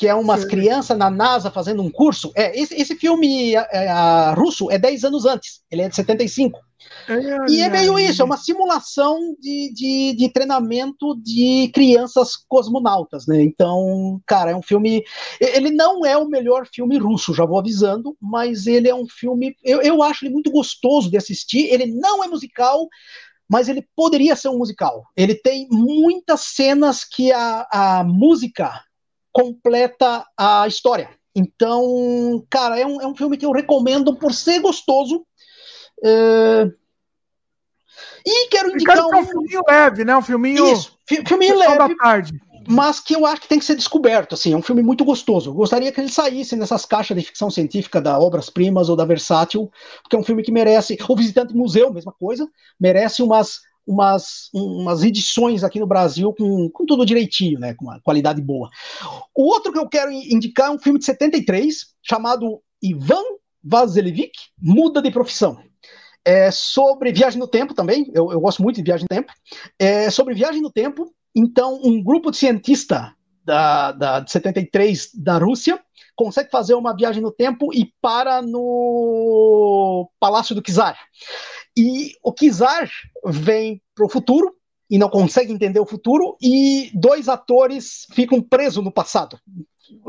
[0.00, 2.32] que é umas crianças na NASA fazendo um curso.
[2.34, 6.58] É, esse, esse filme é, é, russo é 10 anos antes, ele é de 75.
[7.06, 13.26] É, e é meio isso, é uma simulação de, de, de, treinamento de crianças cosmonautas,
[13.26, 13.42] né?
[13.42, 15.04] Então, cara, é um filme.
[15.38, 19.54] Ele não é o melhor filme russo, já vou avisando, mas ele é um filme.
[19.62, 21.66] Eu, eu acho ele muito gostoso de assistir.
[21.70, 22.88] Ele não é musical,
[23.46, 25.04] mas ele poderia ser um musical.
[25.14, 28.72] Ele tem muitas cenas que a, a música
[29.32, 31.10] completa a história.
[31.34, 35.24] Então, cara, é um, é um filme que eu recomendo por ser gostoso.
[36.04, 36.70] É...
[38.26, 39.14] E quero indicar um...
[39.14, 40.16] É um filminho leve, né?
[40.16, 40.72] Um filminho.
[40.72, 41.78] Isso, filminho leve.
[41.78, 42.40] Da tarde.
[42.68, 45.50] Mas que eu acho que tem que ser descoberto, assim, é um filme muito gostoso.
[45.50, 49.04] Eu gostaria que ele saísse nessas caixas de ficção científica da Obras Primas ou da
[49.04, 50.96] Versátil, porque é um filme que merece.
[51.08, 52.46] O Visitante Museu, mesma coisa,
[52.78, 53.60] merece umas
[53.90, 58.70] umas, umas edições aqui no Brasil com, com tudo direitinho, né, com uma qualidade boa.
[59.34, 63.24] O outro que eu quero indicar é um filme de 73 chamado Ivan
[63.62, 65.58] Vasilevich Muda de Profissão.
[66.24, 69.32] É sobre viagem no tempo também, eu, eu gosto muito de viagem no tempo.
[69.76, 73.10] É sobre viagem no tempo, então um grupo de cientistas
[73.44, 75.80] da, da, de 73 da Rússia
[76.14, 80.96] consegue fazer uma viagem no tempo e para no Palácio do Czar.
[81.80, 82.90] E o Kizar
[83.24, 84.54] vem para o futuro
[84.90, 89.40] e não consegue entender o futuro, e dois atores ficam presos no passado.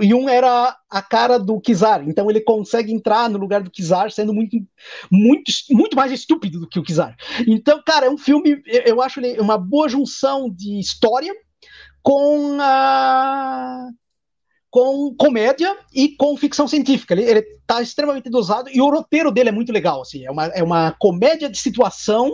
[0.02, 4.12] E um era a cara do Kizar, então ele consegue entrar no lugar do Kizar
[4.12, 4.58] sendo muito,
[5.10, 7.16] muito, muito mais estúpido do que o Kizar.
[7.48, 11.34] Então, cara, é um filme, eu acho ele uma boa junção de história
[12.04, 13.88] com a
[14.72, 17.14] com comédia e com ficção científica.
[17.14, 20.46] Ele, ele tá extremamente dosado e o roteiro dele é muito legal, assim, é uma,
[20.48, 22.32] é uma comédia de situação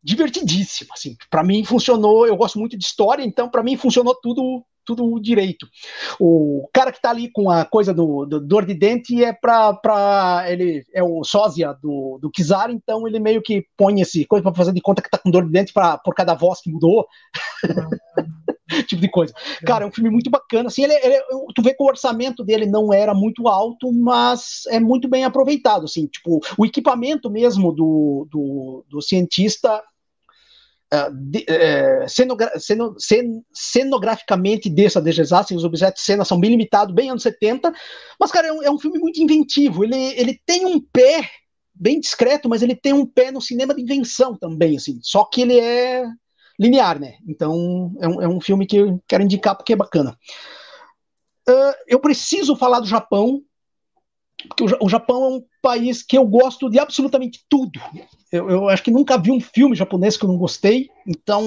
[0.00, 1.16] divertidíssima, assim.
[1.28, 5.66] Para mim funcionou, eu gosto muito de história, então para mim funcionou tudo tudo direito.
[6.18, 9.72] O cara que tá ali com a coisa do, do dor de dente é pra,
[9.74, 14.42] pra ele é o sósia do, do Kizar, então ele meio que põe esse coisa
[14.42, 16.70] para fazer de conta que tá com dor de dente pra, por cada voz que
[16.70, 17.06] mudou.
[18.86, 19.34] tipo de coisa.
[19.66, 20.68] Cara, é um filme muito bacana.
[20.68, 21.20] Assim, ele, ele,
[21.54, 25.84] tu vê que o orçamento dele não era muito alto, mas é muito bem aproveitado.
[25.84, 29.82] Assim, tipo, o equipamento mesmo do, do, do cientista
[31.10, 31.46] de,
[32.08, 37.22] cenogra ceno cen cenograficamente dessa desassem, os objetos de cena são bem limitados, bem anos
[37.22, 37.72] 70,
[38.18, 41.28] mas, cara, é um, é um, filme muito inventivo, ele, ele tem um pé
[41.74, 45.42] bem discreto, mas ele tem um pé no cinema de invenção também, assim, só que
[45.42, 46.04] ele é
[46.58, 47.14] linear, né?
[47.26, 50.16] Então é um, é um filme que eu quero indicar porque é bacana.
[51.48, 53.42] Uh, eu preciso falar do Japão,
[54.80, 57.80] o, Japão é um país que eu gosto de absolutamente tudo.
[58.30, 61.42] Eu, eu, acho que nunca vi um filme japonês que eu não gostei, então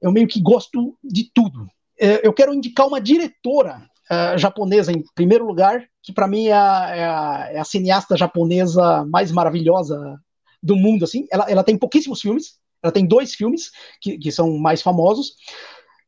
[0.00, 1.62] eu meio que gosto de tudo.
[2.00, 6.52] Uh, eu quero indicar uma diretora uh, japonesa em primeiro lugar, que para mim é
[6.52, 9.98] a, é, é a, cineasta japonesa mais maravilhosa
[10.62, 11.04] do mundo.
[11.04, 15.34] Assim, ela, ela tem pouquíssimos filmes, ela tem dois filmes que, que são mais famosos.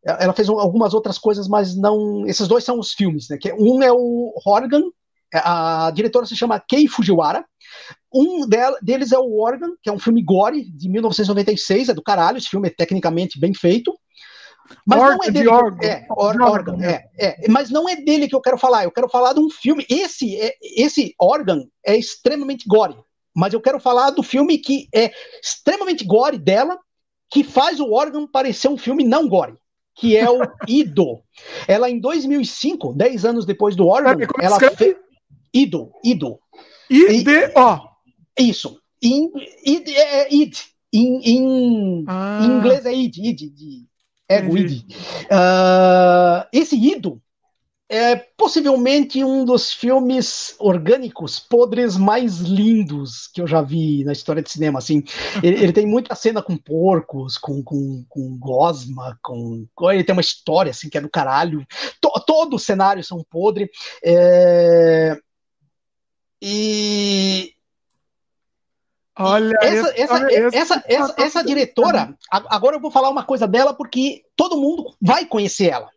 [0.03, 2.27] Ela fez algumas outras coisas, mas não.
[2.27, 3.37] Esses dois são os filmes, né?
[3.37, 4.85] Que um é o Organ,
[5.33, 7.45] a diretora se chama Kei Fujiwara.
[8.13, 8.47] Um
[8.83, 12.49] deles é o Organ, que é um filme gore de 1996, é do caralho, esse
[12.49, 13.97] filme é tecnicamente bem feito.
[14.87, 15.49] Mas não é dele.
[15.81, 18.85] Que, é, órgão, é, é, mas não é dele que eu quero falar.
[18.85, 19.85] Eu quero falar de um filme.
[19.89, 22.97] Esse, é, esse órgão é extremamente gore
[23.35, 26.79] mas eu quero falar do filme que é extremamente gore dela,
[27.31, 29.55] que faz o órgão parecer um filme não gore,
[29.95, 31.23] que é o Ido.
[31.67, 34.97] Ela, em 2005, 10 anos depois do órgão, ela fez.
[35.53, 36.39] Ido, Ido.
[36.91, 37.91] I-D-O.
[38.39, 38.81] Isso.
[39.03, 39.31] I,
[39.67, 40.57] I, é, Id.
[40.93, 42.41] Em, em, ah.
[42.43, 43.87] em inglês é id, id, de
[44.29, 44.83] ego, id.
[45.31, 47.23] Uh, esse ido
[47.89, 54.43] é possivelmente um dos filmes orgânicos podres mais lindos que eu já vi na história
[54.43, 54.79] de cinema.
[54.81, 55.03] Assim,
[55.43, 60.21] ele, ele tem muita cena com porcos, com, com, com gosma, com ele tem uma
[60.21, 61.65] história assim que é do caralho.
[62.01, 63.71] To, todo o cenário são podre.
[64.05, 65.17] É...
[66.41, 67.55] E
[69.23, 73.75] Olha, essa, essa, essa, essa, essa, essa diretora, agora eu vou falar uma coisa dela
[73.75, 75.91] porque todo mundo vai conhecer ela.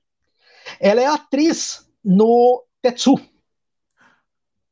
[0.77, 3.15] Ela é atriz no Tetsu.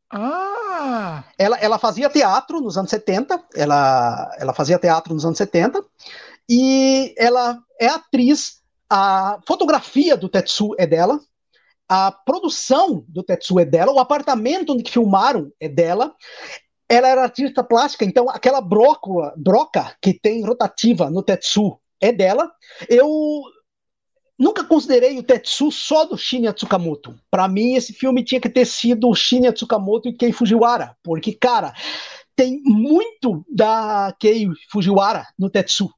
[0.09, 1.23] Ah!
[1.37, 5.81] Ela, ela fazia teatro nos anos 70, ela, ela fazia teatro nos anos 70,
[6.49, 8.59] e ela é atriz.
[8.89, 11.21] A fotografia do Tetsu é dela,
[11.93, 16.15] a produção do Tetsu é dela, o apartamento onde filmaram é dela.
[16.87, 22.49] Ela era artista plástica, então aquela broca, broca que tem rotativa no Tetsu é dela.
[22.87, 23.09] Eu
[24.39, 27.13] nunca considerei o Tetsu só do Shinya Tsukamoto.
[27.29, 31.33] Para mim, esse filme tinha que ter sido o Shinya Tsukamoto e Kei Fujiwara, porque,
[31.33, 31.73] cara,
[32.37, 35.93] tem muito da Kei Fujiwara no Tetsu.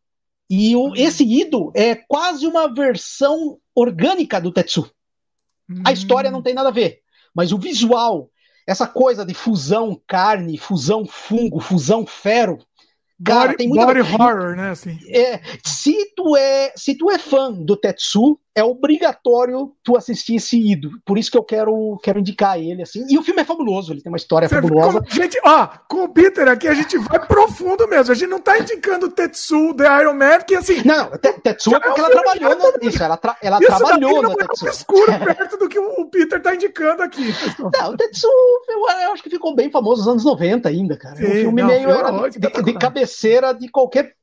[0.50, 0.96] E o, uhum.
[0.96, 4.92] esse Ido é quase uma versão orgânica do Tetsu.
[5.86, 5.94] A hum.
[5.94, 7.00] história não tem nada a ver,
[7.34, 8.30] mas o visual,
[8.68, 12.58] essa coisa de fusão carne, fusão fungo, fusão ferro,
[13.24, 13.86] Cara, body, tem muita...
[13.86, 14.72] body horror, né?
[14.72, 15.00] Assim.
[15.10, 20.58] É, se tu é, se tu é fã do Tetsu, é obrigatório tu assistir esse
[20.60, 20.92] Ido.
[21.04, 23.06] Por isso que eu quero, quero indicar ele, assim.
[23.10, 25.00] E o filme é fabuloso, ele tem uma história Você fabulosa.
[25.00, 28.12] Como, gente, ó, com o Peter aqui a gente vai profundo mesmo.
[28.12, 30.84] A gente não tá indicando o Tetsu The Iron Man, que assim.
[30.86, 34.32] Não, Tetsu é porque é ela trabalhou no, Isso, ela, tra, ela isso trabalhou no
[34.32, 34.68] é Tetsu.
[34.68, 37.34] escuro perto do que o Peter tá indicando aqui.
[37.60, 38.28] Não, o Tetsu,
[38.70, 41.16] eu, eu, acho que ficou bem famoso nos anos 90 ainda, cara.
[41.16, 44.14] Sim, é um filme não, meio era de, de, de cabeceira de qualquer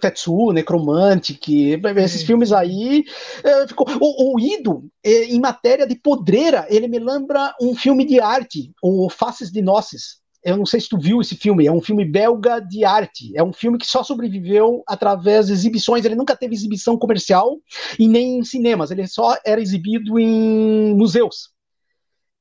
[0.00, 1.48] Tetsu, Necromantic,
[1.96, 2.26] esses é.
[2.26, 3.04] filmes aí.
[3.44, 3.86] É, ficou...
[4.00, 8.72] o, o Ido, é, em matéria de podreira, ele me lembra um filme de arte,
[8.82, 10.24] o Faces de Nosses.
[10.42, 13.32] Eu não sei se tu viu esse filme, é um filme belga de arte.
[13.34, 16.04] É um filme que só sobreviveu através de exibições.
[16.04, 17.58] Ele nunca teve exibição comercial
[17.98, 18.92] e nem em cinemas.
[18.92, 21.50] Ele só era exibido em museus.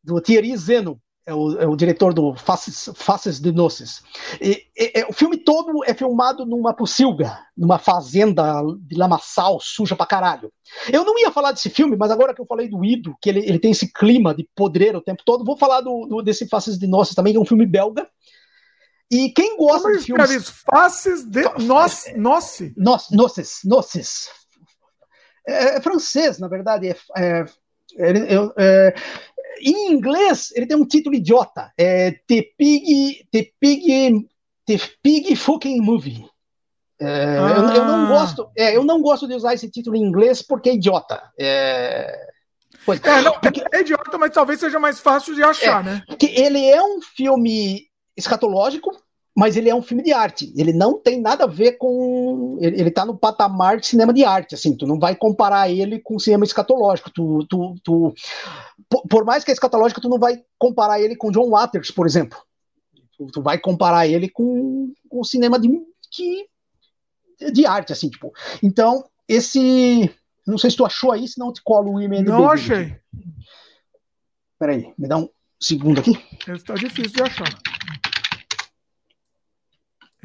[0.04, 4.04] Do Thierry Zeno é o, é o, diretor do Faces, Faces de Noces.
[4.40, 9.96] E, e, e, o filme todo é filmado numa pocilga, numa fazenda de lamaçal suja
[9.96, 10.52] pra caralho.
[10.92, 13.40] Eu não ia falar desse filme, mas agora que eu falei do Ido, que ele,
[13.40, 16.78] ele tem esse clima de podreiro o tempo todo, vou falar do, do desse Faces
[16.78, 18.08] de Noces também, que é um filme belga.
[19.12, 20.30] E quem gosta Como de filmes...
[20.30, 20.54] Isso?
[20.70, 22.16] Faces de Noce?
[22.18, 22.74] Noce?
[22.78, 24.30] Noces, Noces.
[25.48, 26.90] É, é, francês, na verdade.
[26.90, 27.46] É, é,
[27.98, 28.96] é, é
[29.62, 31.72] em inglês, ele tem um título idiota.
[31.78, 34.28] É The Pig, The Pig,
[34.66, 36.26] The Pig Fucking Movie.
[37.00, 37.56] É, ah.
[37.58, 40.70] eu, eu, não gosto, é, eu não gosto de usar esse título em inglês porque
[40.70, 41.22] é idiota.
[41.40, 42.28] É,
[42.86, 46.04] pois, é, não, porque, é idiota, mas talvez seja mais fácil de achar, é, né?
[46.18, 48.92] Que ele é um filme escatológico,
[49.36, 50.54] mas ele é um filme de arte.
[50.56, 52.58] Ele não tem nada a ver com.
[52.62, 54.56] Ele, ele tá no patamar de cinema de arte.
[54.56, 57.12] Assim, tu não vai comparar ele com cinema escatológico.
[57.12, 58.14] Tu, tu, tu,
[59.10, 62.38] por mais que é escatológico, tu não vai comparar ele com John Waters, por exemplo.
[63.18, 65.70] Tu, tu vai comparar ele com o cinema de,
[66.10, 66.48] que,
[67.52, 68.32] de arte, assim, tipo.
[68.64, 70.10] Então, esse.
[70.48, 72.30] Não sei se tu achou aí, senão eu te colo o IMDb.
[72.30, 72.96] Não achei.
[74.58, 75.28] Peraí, me dá um
[75.60, 76.18] segundo aqui.
[76.48, 77.60] Esse tá difícil de achar.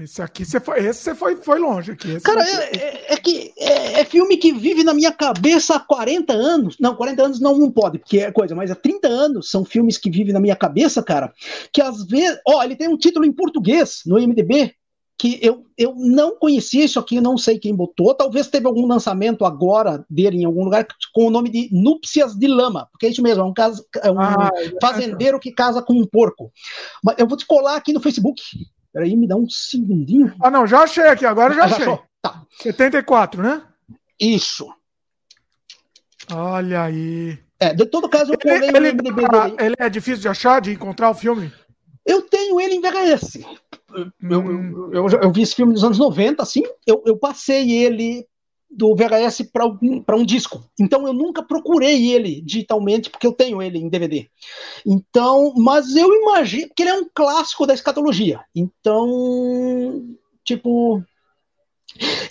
[0.02, 2.18] Esse aqui você foi, esse você foi, foi longe aqui.
[2.20, 6.32] Cara, é, é, é, que é, é, filme que vive na minha cabeça há 40
[6.32, 6.76] anos.
[6.80, 9.98] Não, 40 anos não, não pode, porque é coisa, mas há 30 anos são filmes
[9.98, 11.32] que vivem na minha cabeça, cara.
[11.72, 12.38] Que às vezes.
[12.46, 14.74] Ó, ele tem um título em português no IMDB.
[15.18, 18.14] Que eu, eu não conhecia isso aqui, não sei quem botou.
[18.14, 22.46] Talvez teve algum lançamento agora dele em algum lugar com o nome de Núpcias de
[22.46, 25.92] Lama, porque é isso mesmo, é um, casa, é um ah, fazendeiro que casa com
[25.92, 26.50] um porco.
[27.04, 28.40] Mas eu vou te colar aqui no Facebook
[28.92, 30.34] Peraí, me dá um segundinho.
[30.42, 31.86] Ah, não, já achei aqui, agora já, achei.
[32.20, 32.44] Tá.
[32.60, 33.62] 74, né?
[34.18, 34.68] Isso.
[36.32, 37.38] Olha aí.
[37.58, 38.98] É, de todo caso, eu ele, ele, ele,
[39.58, 41.52] ele é difícil de achar, de encontrar o filme?
[42.06, 43.40] Eu tenho ele em VHS.
[44.22, 44.90] Eu, hum.
[44.92, 48.26] eu, eu, eu, vi esse filme nos anos 90, assim, eu, eu passei ele
[48.70, 50.64] do VHS para um, um disco.
[50.78, 54.28] Então eu nunca procurei ele digitalmente, porque eu tenho ele em DVD.
[54.86, 58.40] Então, mas eu imagino que ele é um clássico da escatologia.
[58.54, 61.02] Então, tipo,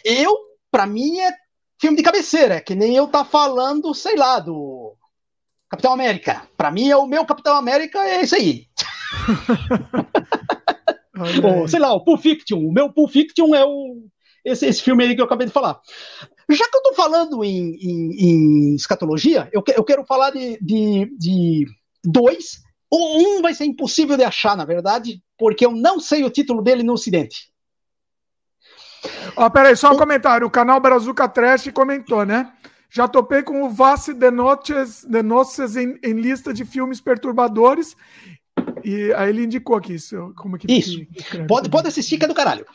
[0.03, 0.35] eu,
[0.71, 1.33] para mim, é
[1.79, 4.95] filme de cabeceira, é que nem eu tá falando, sei lá, do
[5.69, 6.47] Capitão América.
[6.55, 8.65] Para mim, é o meu Capitão América é esse aí.
[11.43, 12.59] Ou, sei lá, o Pulp Fiction.
[12.59, 14.03] O meu Pulp Fiction é o
[14.49, 15.79] esse, esse filme aí que eu acabei de falar.
[16.49, 20.57] Já que eu tô falando em, em, em escatologia, eu, que, eu quero falar de,
[20.61, 21.65] de, de
[22.03, 22.61] dois.
[22.91, 26.81] Um vai ser impossível de achar, na verdade, porque eu não sei o título dele
[26.81, 27.51] no Ocidente.
[29.35, 30.47] Ó, oh, peraí, só um comentário.
[30.47, 32.51] O canal Brazuca Trash comentou, né?
[32.89, 37.95] Já topei com o Vasse de Noches, de Noches em, em, lista de filmes perturbadores.
[38.83, 40.33] E aí ele indicou aqui isso.
[40.35, 40.99] Como que, isso.
[41.47, 42.65] Pode, pode assistir, que é do caralho.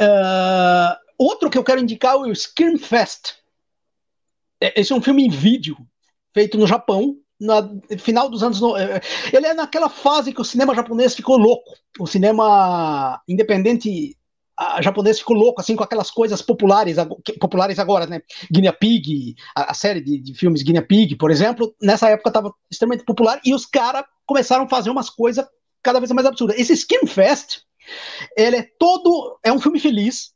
[0.00, 3.34] Uh, outro que eu quero indicar é o Scream Fest.
[4.60, 5.76] É, esse é um filme em vídeo,
[6.32, 8.60] feito no Japão, no final dos anos.
[8.78, 9.00] É,
[9.36, 11.74] ele é naquela fase que o cinema japonês ficou louco.
[11.98, 14.16] O cinema independente
[14.80, 16.96] japonês ficou louco assim com aquelas coisas populares
[17.40, 18.22] populares agora, né?
[18.50, 22.54] Guinea Pig, a, a série de, de, filmes Guinea Pig, por exemplo, nessa época estava
[22.70, 25.44] extremamente popular e os caras começaram a fazer umas coisas
[25.82, 26.58] cada vez mais absurdas.
[26.58, 27.62] Esse Skin Fest,
[28.36, 30.32] ele é todo é um filme feliz,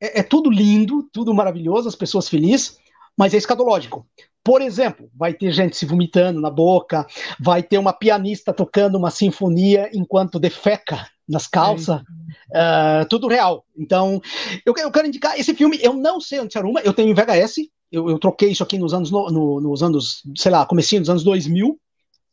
[0.00, 2.78] é, é tudo lindo, tudo maravilhoso, as pessoas felizes,
[3.16, 4.06] mas é escatológico.
[4.44, 7.06] Por exemplo, vai ter gente se vomitando na boca,
[7.40, 13.64] vai ter uma pianista tocando uma sinfonia enquanto defeca nas calças, uh, tudo real.
[13.76, 14.20] Então,
[14.64, 15.78] eu, eu, quero indicar esse filme.
[15.82, 17.68] Eu não sei onde se arruma, eu tenho em VHS.
[17.90, 21.10] Eu, eu troquei isso aqui nos anos, no, no, nos anos, sei lá, comecinho dos
[21.10, 21.78] anos 2000.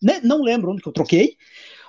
[0.01, 0.19] Né?
[0.23, 1.35] Não lembro onde que eu troquei.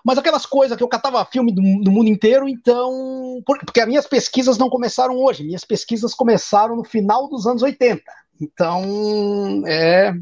[0.05, 3.43] Mas aquelas coisas que eu catava filme do, do mundo inteiro, então.
[3.47, 8.03] Porque as minhas pesquisas não começaram hoje, minhas pesquisas começaram no final dos anos 80.
[8.39, 10.15] Então, é.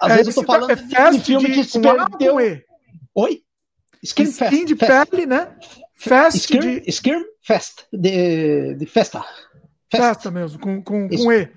[0.00, 2.36] Às é, vezes eu tô falando é de, de filme que se perdeu.
[3.14, 3.42] Oi?
[4.02, 5.10] Skin Skin de Fest.
[5.10, 5.56] pele, né?
[5.96, 6.82] Fest Skin, de...
[7.40, 9.24] Fest, de, de festa.
[9.90, 11.24] Festa, festa mesmo, com, com, Isso.
[11.24, 11.50] com E.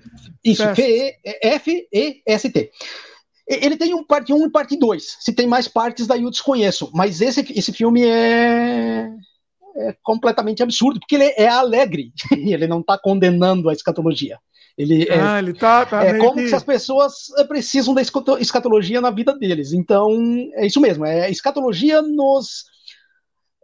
[0.44, 2.70] Isso, F-E-S-T.
[3.48, 5.18] Ele tem um parte 1 um e parte 2.
[5.20, 6.90] Se tem mais partes, daí eu desconheço.
[6.92, 9.08] Mas esse, esse filme é,
[9.76, 12.12] é completamente absurdo, porque ele é alegre.
[12.32, 14.38] ele não está condenando a escatologia.
[14.76, 16.48] Ele é ah, é, ele tá, tá é como que...
[16.48, 19.72] se as pessoas eh, precisam da escatologia na vida deles.
[19.72, 20.10] Então,
[20.52, 22.64] é isso mesmo, é escatologia nos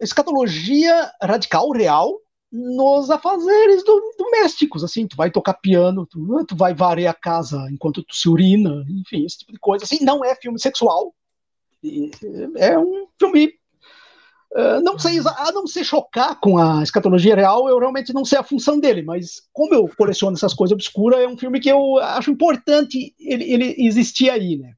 [0.00, 2.18] escatologia radical real
[2.52, 7.66] nos afazeres do, domésticos, assim, tu vai tocar piano, tu, tu vai varrer a casa
[7.70, 11.14] enquanto tu se urina, enfim, esse tipo de coisa, assim, não é filme sexual,
[12.56, 13.54] é um filme
[14.54, 18.36] Uh, não sei, a não se chocar com a escatologia real, eu realmente não sei
[18.36, 21.98] a função dele, mas como eu coleciono essas coisas obscuras, é um filme que eu
[21.98, 24.74] acho importante ele, ele existir aí, né?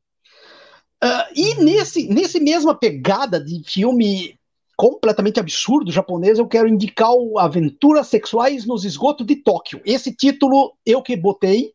[1.02, 4.38] Uh, e nesse, nesse mesma pegada de filme
[4.76, 9.80] completamente absurdo japonês, eu quero indicar o Aventuras Sexuais nos Esgotos de Tóquio.
[9.84, 11.72] Esse título eu que botei,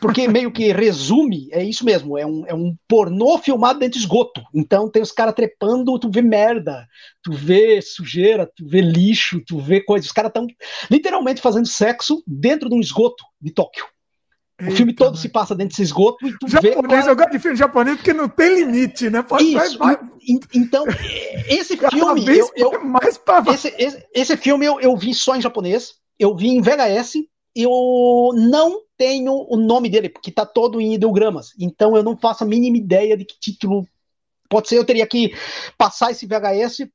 [0.00, 4.04] porque meio que resume, é isso mesmo, é um, é um pornô filmado dentro de
[4.04, 4.42] esgoto.
[4.54, 6.86] Então tem os caras trepando, tu vê merda,
[7.22, 10.06] tu vê sujeira, tu vê lixo, tu vê coisas.
[10.06, 10.46] Os caras estão
[10.90, 13.84] literalmente fazendo sexo dentro de um esgoto de Tóquio.
[14.58, 16.88] Eita, o filme todo se passa dentro desse esgoto e tu japonês, vê.
[16.88, 17.10] Cara...
[17.10, 19.22] Eu gosto de filme japonês porque não tem limite, né?
[19.22, 19.78] Pode, Isso.
[19.78, 20.08] Vai, vai.
[20.54, 20.84] Então,
[21.48, 22.38] esse filme.
[22.38, 23.44] Eu, eu, mais pra...
[23.52, 25.94] esse, esse, esse filme eu, eu vi só em japonês.
[26.18, 27.16] Eu vi em VHS
[27.56, 31.52] eu não tenho o nome dele, porque está todo em ideogramas.
[31.58, 33.86] Então eu não faço a mínima ideia de que título
[34.48, 34.78] pode ser.
[34.78, 35.32] Eu teria que
[35.76, 36.88] passar esse VHS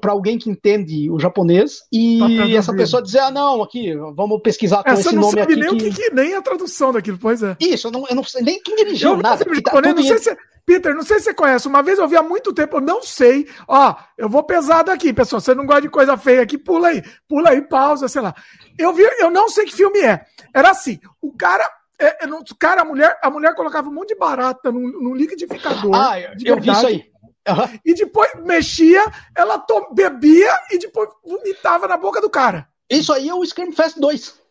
[0.00, 4.40] para alguém que entende o japonês e tá essa pessoa dizer: ah, não, aqui, vamos
[4.42, 5.56] pesquisar com essa esse nome aqui.
[5.56, 5.88] Nem, que...
[5.88, 7.56] o que, nem a tradução daquilo, pois é.
[7.60, 9.44] Isso, eu não, eu não sei nem quem dirigiu eu nada.
[9.44, 12.16] Não, tá não sei se, Peter, não sei se você conhece, uma vez eu vi
[12.16, 13.48] há muito tempo, eu não sei.
[13.66, 15.40] Ó, eu vou pesado aqui, pessoal.
[15.40, 18.34] Você não gosta de coisa feia aqui, pula aí, pula aí, pausa, sei lá.
[18.78, 20.24] Eu vi, eu não sei que filme é.
[20.54, 21.68] Era assim, o cara
[22.06, 25.14] é, é, o cara, a mulher, a mulher colocava um monte de barata num, num
[25.14, 25.94] liquidificador.
[25.94, 27.12] Ah, eu vi isso aí.
[27.48, 27.78] Uhum.
[27.84, 29.04] E depois mexia,
[29.36, 32.68] ela to, bebia e depois vomitava na boca do cara.
[32.88, 34.42] Isso aí é o Scream Fest 2.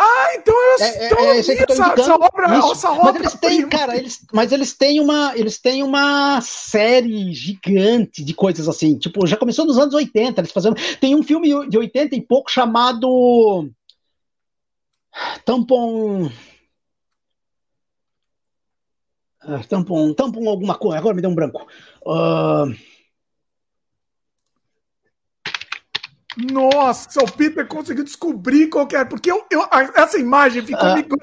[0.00, 3.12] Ah, então eu é, então, é, é essa, essa, obra, essa obra.
[3.12, 8.32] Mas eles têm, cara, eles, mas eles têm uma, eles têm uma série gigante de
[8.32, 8.96] coisas assim.
[8.96, 10.76] Tipo, já começou nos anos 80, eles fazendo.
[11.00, 13.68] Tem um filme de 80 e pouco chamado
[15.44, 16.30] Tampon.
[19.40, 21.66] Ah, tampon, tampon alguma coisa, agora me deu um branco.
[22.04, 22.74] Uh...
[26.52, 31.16] Nossa, o Peter conseguiu descobrir qual que era, porque eu, eu, essa imagem ficou uh,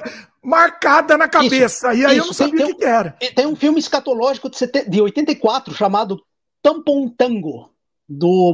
[0.43, 3.11] marcada na cabeça, isso, e aí isso, eu não sabia tem, o que, que, era.
[3.33, 6.22] Tem um filme escatológico de, de 84 chamado
[6.61, 7.69] Tampon Tango,
[8.08, 8.53] do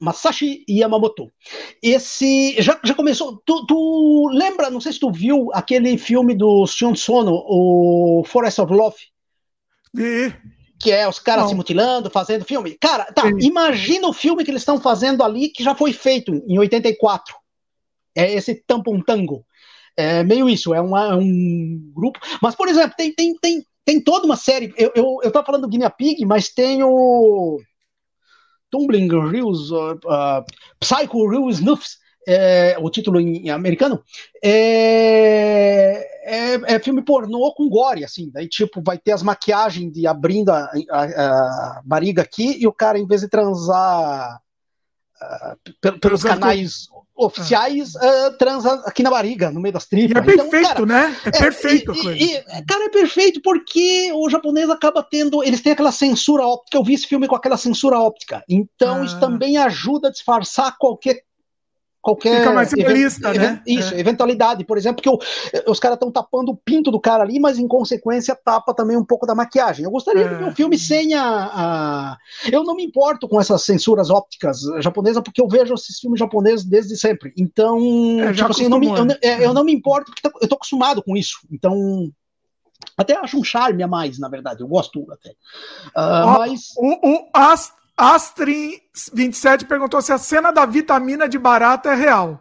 [0.00, 1.30] Masashi Yamamoto.
[1.82, 3.42] Esse já, já começou.
[3.44, 4.70] Tu, tu, lembra?
[4.70, 8.96] Não sei se tu viu aquele filme do Sion Sono, o Forest of Love.
[9.96, 10.32] E
[10.78, 12.76] que é os caras se mutilando, fazendo filme.
[12.80, 13.38] Cara, tá, Sim.
[13.40, 17.34] imagina o filme que eles estão fazendo ali, que já foi feito em 84.
[18.14, 19.44] É esse tampon tango.
[19.96, 22.20] É meio isso, é uma, um grupo.
[22.40, 24.72] Mas, por exemplo, tem, tem, tem, tem toda uma série.
[24.76, 27.58] Eu, eu, eu tava falando do Guinea Pig, mas tem o.
[28.70, 30.44] Tumbling Reels, uh, uh,
[30.80, 34.02] Psycho Real Snuffs, é, o título em, em americano,
[34.44, 38.30] é, é, é, filme pornô com gore, assim.
[38.30, 42.72] Daí, tipo, vai ter as maquiagens de abrindo a, a, a barriga aqui e o
[42.72, 44.42] cara, em vez de transar
[45.22, 46.88] uh, pelos canais
[47.18, 50.24] oficiais, uh, transa aqui na barriga, no meio das tripas.
[50.24, 51.16] E é então, perfeito, cara, né?
[51.24, 51.92] É, é perfeito.
[51.92, 55.42] E, e, cara, é perfeito porque o japonês acaba tendo.
[55.42, 56.78] Eles têm aquela censura óptica.
[56.78, 58.44] Eu vi esse filme com aquela censura óptica.
[58.48, 59.04] Então, ah.
[59.04, 61.22] isso também ajuda a disfarçar qualquer
[62.00, 62.38] qualquer.
[62.38, 63.62] Fica mais realista, né?
[63.66, 64.00] Isso, é.
[64.00, 64.64] eventualidade.
[64.64, 68.34] Por exemplo, que os caras estão tapando o pinto do cara ali, mas em consequência
[68.34, 69.84] tapa também um pouco da maquiagem.
[69.84, 70.28] Eu gostaria é.
[70.28, 72.18] de ver um filme sem a, a,
[72.50, 76.64] Eu não me importo com essas censuras ópticas japonesas, porque eu vejo esses filmes japoneses
[76.64, 77.32] desde sempre.
[77.36, 77.78] Então,
[78.20, 80.56] é, tipo assim, eu não, me, eu, é, eu não me importo, porque eu tô
[80.56, 81.38] acostumado com isso.
[81.50, 82.10] Então,
[82.96, 84.62] até acho um charme a mais, na verdade.
[84.62, 85.30] Eu gosto até.
[85.30, 86.60] Uh, mas...
[86.76, 92.40] O, o Ast Astrin27 perguntou se a cena da vitamina de barata é real.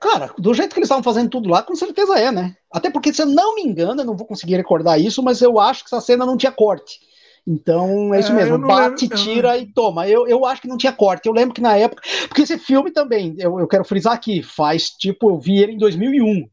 [0.00, 2.56] Cara, do jeito que eles estavam fazendo tudo lá, com certeza é, né?
[2.72, 5.60] Até porque, se eu não me engano, eu não vou conseguir recordar isso, mas eu
[5.60, 6.98] acho que essa cena não tinha corte.
[7.46, 10.08] Então, é isso é, mesmo, bate, lembro, tira e toma.
[10.08, 11.26] Eu, eu acho que não tinha corte.
[11.26, 12.02] Eu lembro que na época.
[12.28, 15.78] Porque esse filme também, eu, eu quero frisar aqui, faz tipo, eu vi ele em
[15.78, 16.48] 2001.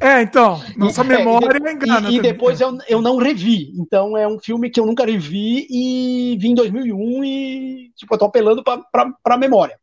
[0.00, 2.10] É, então, nossa memória é, e, engana.
[2.10, 3.72] E, e depois eu, eu não revi.
[3.78, 8.18] Então é um filme que eu nunca revi e vi em 2001 e, tipo, eu
[8.18, 9.76] tô apelando pra, pra, pra memória.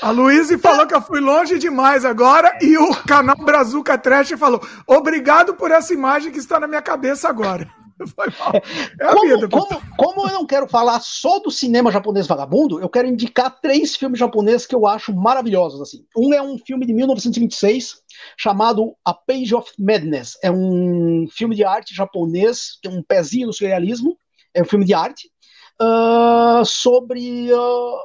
[0.00, 4.60] A Luísa falou que eu fui longe demais agora e o canal Brazuca Trash falou:
[4.86, 7.68] obrigado por essa imagem que está na minha cabeça agora.
[9.00, 9.48] É a como, vida.
[9.48, 13.96] Como, como, eu não quero falar só do cinema japonês vagabundo, eu quero indicar três
[13.96, 15.80] filmes japoneses que eu acho maravilhosos.
[15.80, 16.04] assim.
[16.16, 18.02] Um é um filme de 1926
[18.36, 20.38] chamado A Page of Madness.
[20.42, 24.16] É um filme de arte japonês, tem um pezinho no surrealismo,
[24.54, 25.30] é um filme de arte,
[25.80, 27.98] uh, sobre, uh,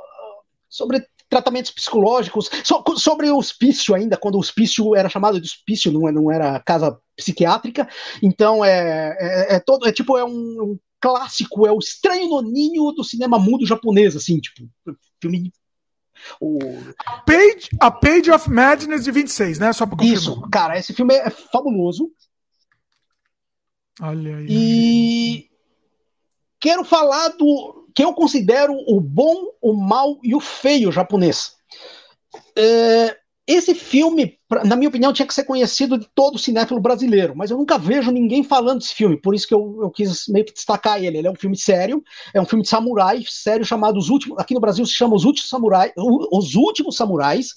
[0.69, 5.91] sobre tratamentos psicológicos, so, sobre o hospício ainda, quando o hospício era chamado de hospício,
[5.91, 7.89] não, não era casa psiquiátrica,
[8.21, 12.91] então é, é, é todo, é tipo, é um, um, clássico, é o estranho noninho
[12.91, 14.69] do cinema mundo japonês, assim, tipo,
[15.19, 15.51] filme
[16.39, 16.59] o...
[17.03, 19.73] A, Page, a Page of Madness de 26, né?
[19.73, 22.11] Só pra Isso, cara, esse filme é fabuloso.
[23.99, 24.47] Olha aí.
[24.49, 25.49] E
[26.59, 31.53] quero falar do que eu considero o bom, o mal e o feio japonês.
[32.57, 37.35] É, esse filme, na minha opinião, tinha que ser conhecido de todo o cinéfilo brasileiro,
[37.35, 40.45] mas eu nunca vejo ninguém falando desse filme, por isso que eu, eu quis meio
[40.45, 41.17] que destacar ele.
[41.17, 42.01] Ele é um filme sério,
[42.33, 44.39] é um filme de samurai, sério, chamado Os Últimos.
[44.39, 47.49] Aqui no Brasil se chama Os Últimos Samurais, Os Últimos Samurais.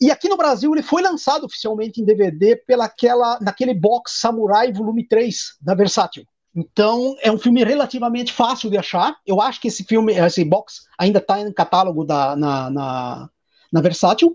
[0.00, 5.06] E aqui no Brasil ele foi lançado oficialmente em DVD pelaquela, naquele box Samurai Volume
[5.06, 6.24] 3 da Versátil.
[6.54, 9.16] Então, é um filme relativamente fácil de achar.
[9.26, 13.30] Eu acho que esse filme, esse box, ainda está em catálogo da, na, na,
[13.72, 14.34] na Versátil.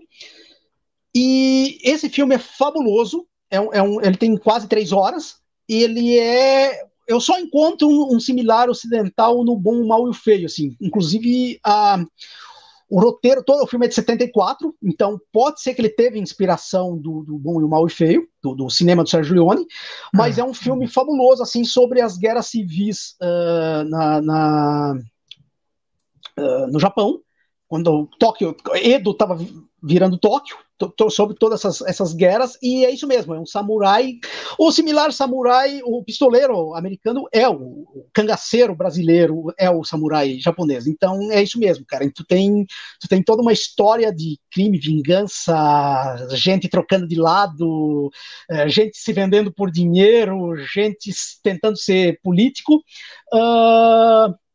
[1.14, 3.26] E esse filme é fabuloso.
[3.50, 5.36] É um, é um, ele tem quase três horas.
[5.68, 6.84] E ele é.
[7.06, 10.46] Eu só encontro um, um similar ocidental no Bom, o Mal e o Feio.
[10.46, 10.74] Assim.
[10.80, 12.02] Inclusive, a,
[12.88, 16.96] o roteiro, todo o filme é de 74, então pode ser que ele teve inspiração
[16.96, 19.66] do, do Bom e o Mal e Feio, do, do cinema do Sérgio Leone,
[20.14, 20.42] mas ah.
[20.42, 24.94] é um filme fabuloso, assim, sobre as guerras civis uh, na, na
[26.38, 27.20] uh, no Japão,
[27.68, 29.38] quando Tóquio, Edo estava
[29.82, 30.56] virando Tóquio,
[31.10, 34.18] sobre todas essas, essas guerras, e é isso mesmo, é um samurai,
[34.58, 40.86] o similar samurai, o pistoleiro americano é o, o cangaceiro brasileiro, é o samurai japonês,
[40.86, 42.66] então é isso mesmo, cara, tu tem,
[43.00, 48.10] tu tem toda uma história de crime, vingança, gente trocando de lado,
[48.50, 51.10] é, gente se vendendo por dinheiro, gente
[51.42, 52.82] tentando ser político,
[53.32, 54.45] uh...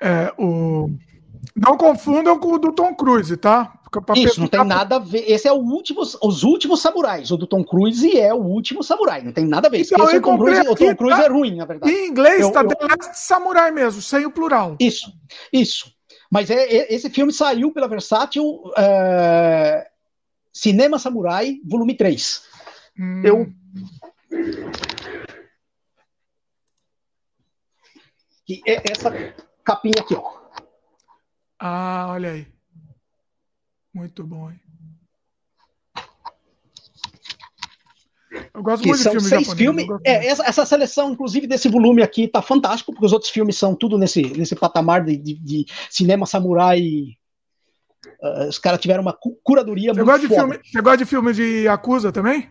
[0.00, 0.90] É, o
[1.54, 3.74] não confundam com o do Tom Cruise, tá?
[4.14, 5.24] Isso, não tem nada a ver.
[5.30, 7.30] Esse é o último, os últimos samurais.
[7.30, 9.22] O do Tom Cruise é o último samurai.
[9.22, 9.80] Não tem nada a ver.
[9.80, 11.24] Então, é o, Tom Cruise, aqui, o Tom Cruise tá...
[11.24, 11.92] é ruim, na verdade.
[11.92, 14.76] Em inglês está The Last Samurai mesmo, sem o plural.
[14.78, 15.10] Isso,
[15.52, 15.90] isso.
[16.30, 19.88] Mas é, é esse filme saiu pela Versátil é,
[20.52, 22.42] Cinema Samurai, volume 3.
[23.00, 23.22] Hum.
[23.24, 23.52] Eu.
[28.46, 29.10] E essa
[29.68, 30.22] capinha aqui, ó.
[31.58, 32.46] Ah, olha aí.
[33.92, 34.60] Muito bom, hein?
[38.54, 40.00] Eu gosto que muito são de filme seis japonês, filmes.
[40.04, 43.74] É, essa, essa, seleção, inclusive, desse volume aqui tá fantástico, porque os outros filmes são
[43.74, 46.80] tudo nesse, nesse patamar de, de, de cinema samurai
[48.20, 51.32] Uh, os caras tiveram uma curadoria você muito gosta de filme, Você gosta de filme
[51.32, 52.48] de Acusa também?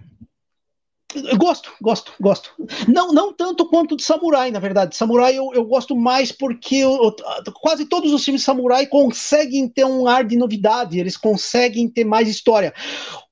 [1.16, 2.52] Eu gosto, gosto, gosto.
[2.88, 4.96] Não, não tanto quanto de samurai, na verdade.
[4.96, 7.16] Samurai eu, eu gosto mais porque eu,
[7.62, 12.04] quase todos os filmes de samurai conseguem ter um ar de novidade, eles conseguem ter
[12.04, 12.74] mais história.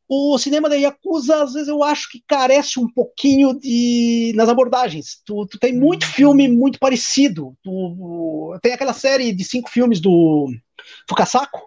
[0.08, 5.20] O cinema da Yakuza, às vezes, eu acho que carece um pouquinho de nas abordagens.
[5.26, 7.58] Tu, tu tem muito filme muito parecido.
[7.64, 10.48] Tu, tem aquela série de cinco filmes do
[11.10, 11.60] Fukasaku,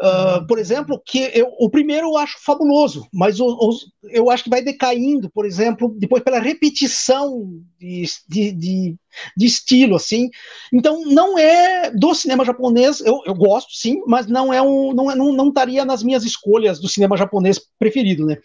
[0.00, 3.70] Uh, por exemplo, que eu, o primeiro eu acho fabuloso, mas o, o,
[4.04, 8.96] eu acho que vai decaindo, por exemplo, depois pela repetição de, de, de,
[9.36, 10.30] de, estilo, assim.
[10.72, 15.10] Então, não é do cinema japonês, eu, eu gosto, sim, mas não é um, não,
[15.10, 18.38] é, não, não estaria nas minhas escolhas do cinema japonês preferido, né?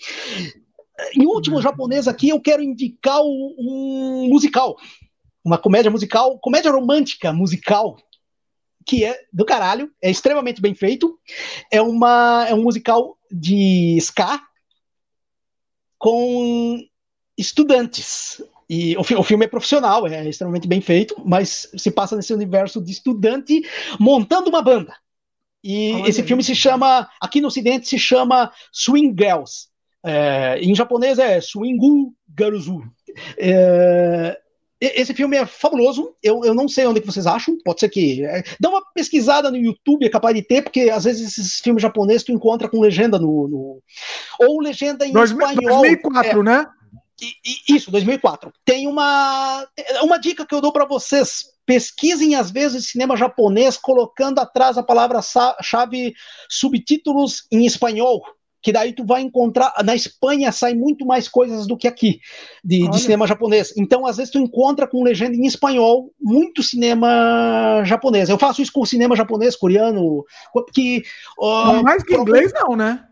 [1.17, 4.75] Em último japonês aqui, eu quero indicar um musical,
[5.41, 7.95] uma comédia musical, comédia romântica musical,
[8.85, 11.19] que é do caralho, é extremamente bem feito.
[11.71, 14.41] É, uma, é um musical de ska
[15.97, 16.79] com
[17.37, 18.41] estudantes.
[18.69, 22.81] E o, o, filme é profissional, é extremamente bem feito, mas se passa nesse universo
[22.81, 23.61] de estudante
[23.99, 24.95] montando uma banda.
[25.63, 26.27] E Olha esse aí.
[26.27, 29.67] filme se chama, aqui no Ocidente, se chama Swing Girls.
[30.03, 32.83] É, em japonês é Swingu Garuzu.
[33.37, 34.39] É,
[34.95, 36.13] esse filme é fabuloso.
[36.21, 37.57] Eu, eu não sei onde que vocês acham.
[37.63, 38.23] Pode ser que.
[38.25, 41.81] É, dá uma pesquisada no YouTube, é capaz de ter, porque às vezes esses filmes
[41.81, 43.47] japoneses tu encontra com legenda no.
[43.47, 43.81] no
[44.39, 45.81] ou legenda em espanhol.
[45.81, 46.67] 2004, é, né?
[47.69, 48.51] Isso, 2004.
[48.65, 49.65] Tem uma,
[50.01, 51.45] uma dica que eu dou para vocês.
[51.65, 56.13] Pesquisem, às vezes, cinema japonês colocando atrás a palavra-chave
[56.49, 58.21] subtítulos em espanhol
[58.65, 59.71] que daí tu vai encontrar.
[59.85, 62.19] Na Espanha sai muito mais coisas do que aqui,
[62.63, 63.71] de, de, cinema japonês.
[63.77, 68.27] Então, às vezes, tu encontra com legenda em espanhol muito cinema japonês.
[68.27, 70.25] Eu faço isso com cinema japonês, coreano,
[70.73, 71.03] que.
[71.37, 73.03] Uh, mais que inglês, não, né?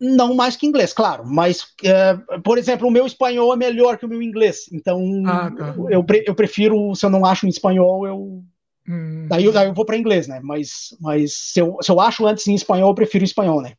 [0.00, 4.06] Não mais que inglês, claro, mas, uh, por exemplo, o meu espanhol é melhor que
[4.06, 5.74] o meu inglês, então ah, tá.
[5.90, 8.44] eu, eu prefiro, se eu não acho em espanhol, eu
[8.88, 9.26] hum.
[9.28, 10.38] Daí, daí eu vou para inglês, né?
[10.40, 13.74] Mas, mas se, eu, se eu acho antes em espanhol, eu prefiro espanhol, né?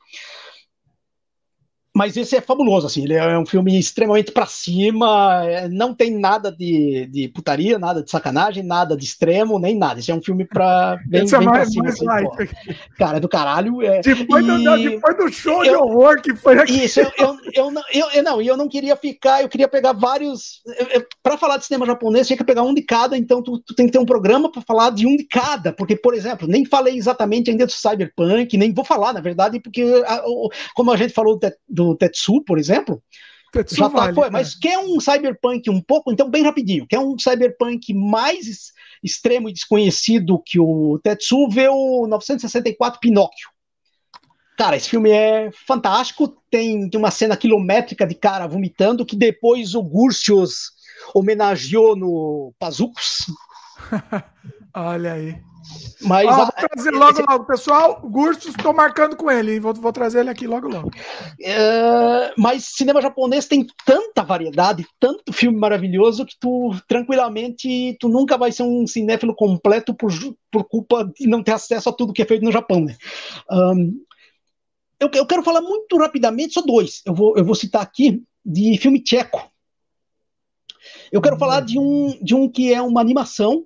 [1.99, 6.17] Mas esse é fabuloso, assim, ele é um filme extremamente para cima, é, não tem
[6.17, 9.99] nada de, de putaria, nada de sacanagem, nada de extremo, nem nada.
[9.99, 11.83] Esse é um filme para bem, esse é bem é mais, pra cima.
[11.83, 12.55] Mais assim, light.
[12.97, 13.83] Cara, é do caralho.
[13.83, 14.47] É, depois, e...
[14.47, 16.85] do, depois do show eu, de horror que foi aqui.
[16.85, 19.91] Isso, eu, eu, eu, não, eu, eu, não, eu não queria ficar, eu queria pegar
[19.91, 20.61] vários.
[21.21, 23.87] Para falar de cinema japonês, tinha que pegar um de cada, então tu, tu tem
[23.87, 26.95] que ter um programa para falar de um de cada, porque, por exemplo, nem falei
[26.95, 29.83] exatamente ainda do Cyberpunk, nem vou falar, na verdade, porque,
[30.73, 31.37] como a gente falou
[31.67, 33.01] do Tetsu, por exemplo,
[33.51, 36.99] Tetsu já tá, vale, foi, mas quer um cyberpunk um pouco, então bem rapidinho, quer
[36.99, 38.71] um cyberpunk mais
[39.03, 43.49] extremo e desconhecido que o Tetsu, vê o 964 Pinóquio.
[44.57, 49.73] Cara, esse filme é fantástico, tem, tem uma cena quilométrica de cara vomitando que depois
[49.73, 50.71] o Gursios
[51.13, 53.25] homenageou no Pazucos.
[54.75, 55.49] Olha aí.
[56.01, 57.45] Mas ah, vou trazer logo, logo.
[57.45, 59.59] Pessoal, Gustos, estou marcando com ele.
[59.59, 60.89] Vou, vou trazer ele aqui logo, logo.
[61.41, 68.37] É, mas cinema japonês tem tanta variedade, tanto filme maravilhoso, que tu, tranquilamente, tu nunca
[68.37, 70.11] vai ser um cinéfilo completo por,
[70.51, 72.95] por culpa de não ter acesso a tudo que é feito no Japão, né?
[73.51, 74.01] Um,
[74.99, 77.01] eu, eu quero falar muito rapidamente, só dois.
[77.05, 79.49] Eu vou, eu vou citar aqui de filme tcheco.
[81.11, 81.39] Eu quero hum.
[81.39, 83.65] falar de um, de um que é uma animação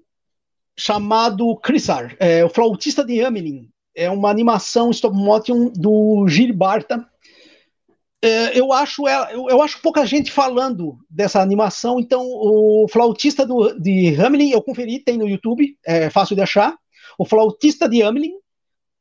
[0.78, 3.70] chamado Krisar, é, o flautista de Amelin.
[3.96, 7.06] É uma animação stop motion do Gil Barta.
[8.24, 13.78] É, eu, acho, eu, eu, acho pouca gente falando dessa animação, então o flautista do,
[13.80, 16.76] de Hamelin, eu conferi, tem no YouTube, é fácil de achar.
[17.20, 18.34] O flautista de Hamelin,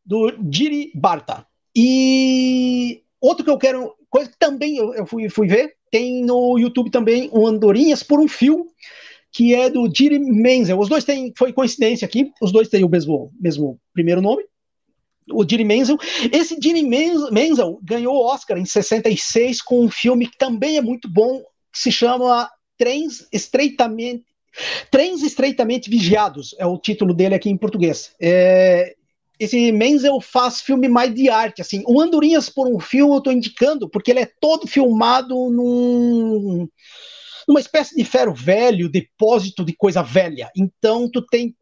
[0.05, 1.47] do Giri Barta.
[1.75, 6.59] E outro que eu quero, coisa que também eu, eu fui, fui ver, tem no
[6.59, 8.67] YouTube também o Andorinhas por um Fio,
[9.33, 10.78] que é do Jiri Menzel.
[10.78, 14.44] Os dois têm, foi coincidência aqui, os dois têm o mesmo, mesmo primeiro nome.
[15.33, 15.97] O Jiri Menzel.
[16.33, 21.09] Esse Jiri Menzel ganhou o Oscar em 66 com um filme que também é muito
[21.09, 21.41] bom,
[21.73, 24.25] que se chama Trens Estreitamente
[24.91, 28.15] Trens Estreitamente Vigiados, é o título dele aqui em português.
[28.20, 28.94] É,
[29.39, 31.83] esse Menzel faz filme mais de arte, assim.
[31.86, 36.69] O Andorinhas por um Fio eu estou indicando, porque ele é todo filmado num
[37.48, 40.50] uma espécie de ferro velho, depósito de coisa velha.
[40.56, 41.54] Então tu tem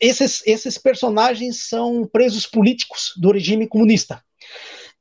[0.00, 4.22] esses, esses personagens são presos políticos do regime comunista.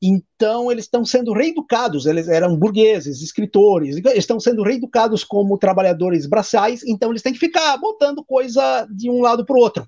[0.02, 6.84] Então eles estão sendo reeducados, eles eram burgueses, escritores, estão sendo reeducados como trabalhadores braçais,
[6.84, 9.88] então eles têm que ficar botando coisa de um lado para o outro.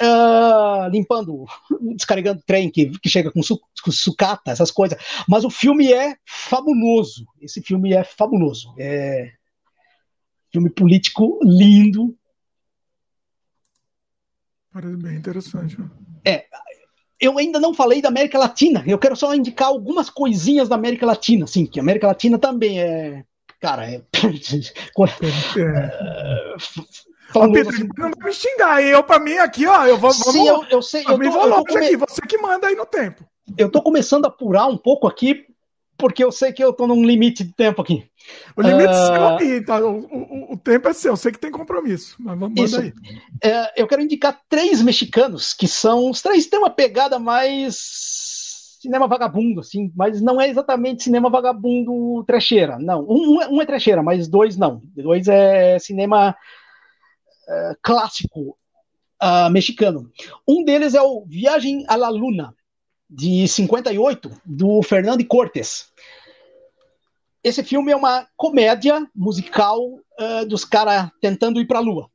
[0.00, 1.44] uh, limpando,
[1.96, 4.98] descarregando trem que, que chega com, su, com, sucata, essas coisas.
[5.28, 7.26] Mas o filme é fabuloso.
[7.40, 8.74] Esse filme é fabuloso.
[8.78, 9.32] É
[10.52, 12.14] filme político lindo.
[14.72, 15.76] Parece bem interessante.
[16.24, 16.44] É,
[17.20, 18.84] eu ainda não falei da América Latina.
[18.86, 22.80] Eu quero só indicar algumas coisinhas da América Latina, sim, que a América Latina também
[22.80, 23.24] é,
[23.60, 24.02] cara, é, é.
[27.50, 30.64] Pedro, assim, não vai me xingar, eu para mim aqui, ó, eu vou, sim, eu,
[30.70, 31.86] eu sei, eu, tô, vou longe come...
[31.86, 33.24] aqui, você que manda aí no tempo.
[33.56, 35.46] Eu tô começando a apurar um pouco aqui
[36.02, 38.04] porque eu sei que eu tô num limite de tempo aqui.
[38.56, 39.06] O limite uh...
[39.06, 39.78] seu aí, tá?
[39.78, 42.80] O, o, o, tempo é seu, eu sei que tem compromisso, mas vamos Isso.
[42.80, 42.92] aí.
[43.40, 49.06] É, eu quero indicar três mexicanos, que são, os três têm uma pegada mais cinema
[49.06, 53.06] vagabundo, assim, mas não é exatamente cinema vagabundo trecheira, não.
[53.08, 54.82] Um, um é trecheira, mas dois não.
[54.96, 58.58] Dois é cinema uh, clássico
[59.22, 60.10] uh, mexicano.
[60.48, 62.52] Um deles é o Viagem à la Luna,
[63.08, 65.91] de 58, do Fernando Cortes.
[67.44, 72.08] Esse filme é uma comédia musical uh, dos caras tentando ir para a Lua.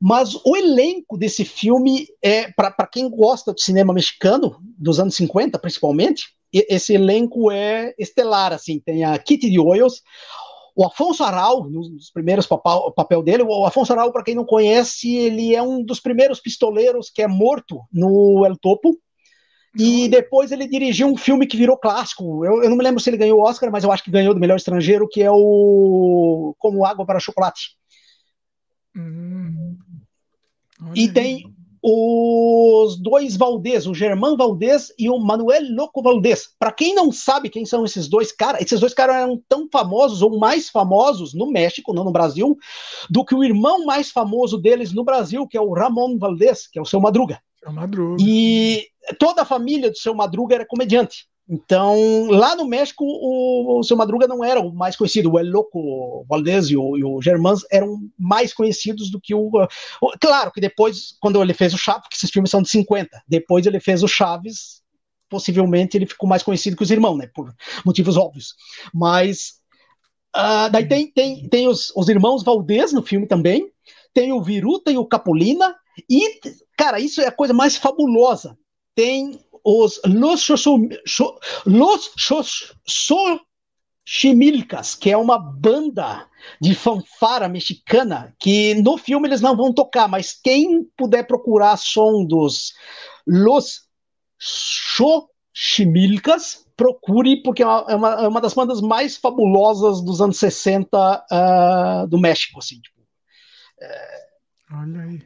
[0.00, 5.58] Mas o elenco desse filme é, para quem gosta de cinema mexicano, dos anos 50
[5.58, 10.02] principalmente, esse elenco é estelar, assim, tem a Kitty de Oils,
[10.74, 15.14] o Afonso Aral, nos primeiros papel, papel dele, o Afonso Aral, para quem não conhece,
[15.14, 18.98] ele é um dos primeiros pistoleiros que é morto no El Topo,
[19.76, 22.44] e depois ele dirigiu um filme que virou clássico.
[22.44, 24.34] Eu, eu não me lembro se ele ganhou o Oscar, mas eu acho que ganhou
[24.34, 27.76] do melhor estrangeiro, que é o Como Água para Chocolate.
[28.96, 29.76] Hum.
[30.94, 31.44] E tem
[31.82, 36.48] os dois Valdez, o Germán Valdez e o Manuel Loco Valdez.
[36.58, 40.20] Para quem não sabe quem são esses dois caras, esses dois caras eram tão famosos
[40.20, 42.56] ou mais famosos no México, não no Brasil,
[43.08, 46.78] do que o irmão mais famoso deles no Brasil, que é o Ramon Valdez, que
[46.78, 47.40] é o seu Madruga.
[47.58, 48.22] Seu Madruga.
[48.22, 48.86] E
[49.18, 51.28] toda a família do seu Madruga era comediante.
[51.52, 55.32] Então, lá no México, o, o seu Madruga não era o mais conhecido.
[55.32, 59.50] O El Loco Valdez e o, e o Germans eram mais conhecidos do que o,
[60.00, 63.20] o, Claro que depois, quando ele fez o Chaves, que esses filmes são de 50,
[63.26, 64.80] depois ele fez o Chaves,
[65.28, 67.26] possivelmente ele ficou mais conhecido que os irmãos, né?
[67.34, 67.52] Por
[67.84, 68.54] motivos óbvios.
[68.94, 69.58] Mas.
[70.36, 73.68] Uh, daí tem, tem, tem os, os irmãos Valdez no filme também.
[74.14, 75.74] Tem o Viru, tem o Capolina.
[76.08, 76.38] E,
[76.76, 78.56] cara, isso é a coisa mais fabulosa.
[78.94, 80.46] Tem os Los,
[84.06, 86.28] Xochimilcas, que é uma banda
[86.60, 92.24] de fanfara mexicana, que no filme eles não vão tocar, mas quem puder procurar som
[92.24, 92.72] dos
[93.26, 93.88] Los
[94.38, 100.38] Xochimilcas, procure, porque é uma, é uma, é uma das bandas mais fabulosas dos anos
[100.38, 102.98] 60 uh, ah, do México, assim, tipo,
[103.78, 104.29] é,
[104.72, 105.20] Olha aí.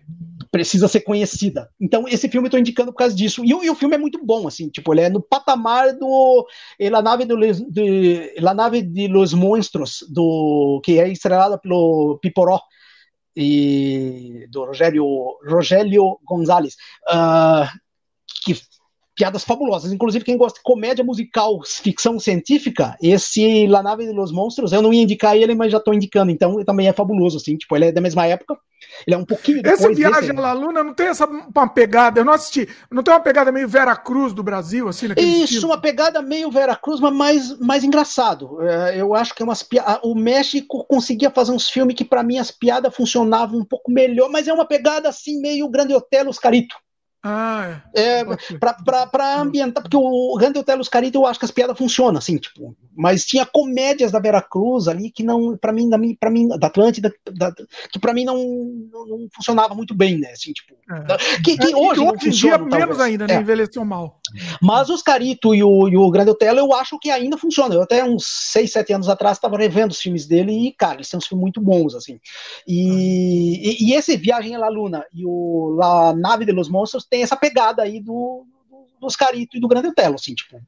[0.51, 1.71] Precisa ser conhecida.
[1.79, 3.45] Então, esse filme eu tô indicando por causa disso.
[3.45, 6.47] E, e, o filme é muito bom, assim, tipo, ele é no patamar do
[6.81, 12.59] La Nave, do, de, La Nave de los Monstros, do, que é estrelada pelo Piporó
[13.37, 15.05] e do Rogério,
[15.47, 16.77] Rogério Gonzalez,
[17.11, 17.69] uh,
[18.45, 18.57] que
[19.15, 19.93] piadas fabulosas.
[19.93, 24.83] Inclusive, quem gosta de comédia musical, ficção científica, esse La Nave de los Monstros, eu
[24.83, 26.31] não ia indicar ele, mas já estou indicando.
[26.31, 27.57] Então, ele também é fabuloso, assim.
[27.57, 28.57] Tipo, ele é da mesma época.
[29.07, 32.21] Ele é um pouquinho depois Esse Viagem à La Luna não tem essa uma pegada,
[32.21, 35.69] eu não assisti, não tem uma pegada meio Vera Cruz do Brasil, assim, Isso, estilo?
[35.69, 38.61] uma pegada meio Vera Cruz, mas mais, mais engraçado.
[38.63, 39.67] É, eu acho que é umas.
[40.03, 44.31] O México conseguia fazer uns filmes que, para mim, as piadas funcionavam um pouco melhor,
[44.31, 46.77] mas é uma pegada assim, meio Grande Hotel, os Carito.
[47.27, 48.21] Ah, é.
[48.21, 48.25] é
[48.61, 51.79] pra, pra, pra ambientar, porque o Grande Hotel Los Carita eu acho que as piadas
[51.79, 52.77] funcionam, assim, tipo.
[52.95, 56.67] Mas tinha comédias da Vera Cruz ali que não, pra mim, da, pra mim, da
[56.67, 57.51] Atlântida, da,
[57.91, 60.33] que pra mim não, não, não, funcionava muito bem, né?
[60.33, 60.75] Assim, tipo.
[60.91, 61.41] É.
[61.43, 63.37] Que, que é, hoje, em dia menos ainda, né?
[63.37, 63.41] É.
[63.41, 64.21] Envelheceu mal.
[64.61, 67.77] Mas os Carito e o, e o Grande Hotel eu acho que ainda funcionam.
[67.77, 71.09] Eu até uns 6, 7 anos atrás estava revendo os filmes dele e, cara, eles
[71.09, 72.21] são filmes muito bons, assim.
[72.67, 77.07] E, e, e, esse Viagem à La Luna e o La Nave de los Monstros
[77.15, 80.61] tem essa pegada aí do, do, dos Carito e do Grande Otelo, assim, tipo,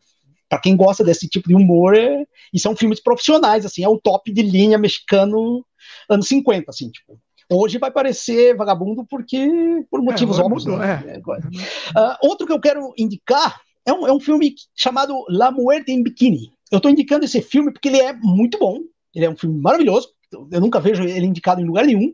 [0.49, 3.99] para quem gosta desse tipo de humor, é, e são filmes profissionais, assim, é o
[3.99, 5.67] top de linha mexicano
[6.09, 7.19] anos 50, assim, tipo.
[7.51, 9.49] Hoje vai parecer vagabundo porque
[9.91, 10.65] por motivos é, óbvios.
[10.67, 11.05] Né?
[11.15, 11.19] É.
[11.19, 16.03] Uh, outro que eu quero indicar é um, é um filme chamado La Muerte em
[16.03, 16.53] Bikini.
[16.71, 18.81] Eu estou indicando esse filme porque ele é muito bom,
[19.13, 20.11] ele é um filme maravilhoso,
[20.53, 22.13] eu nunca vejo ele indicado em lugar nenhum,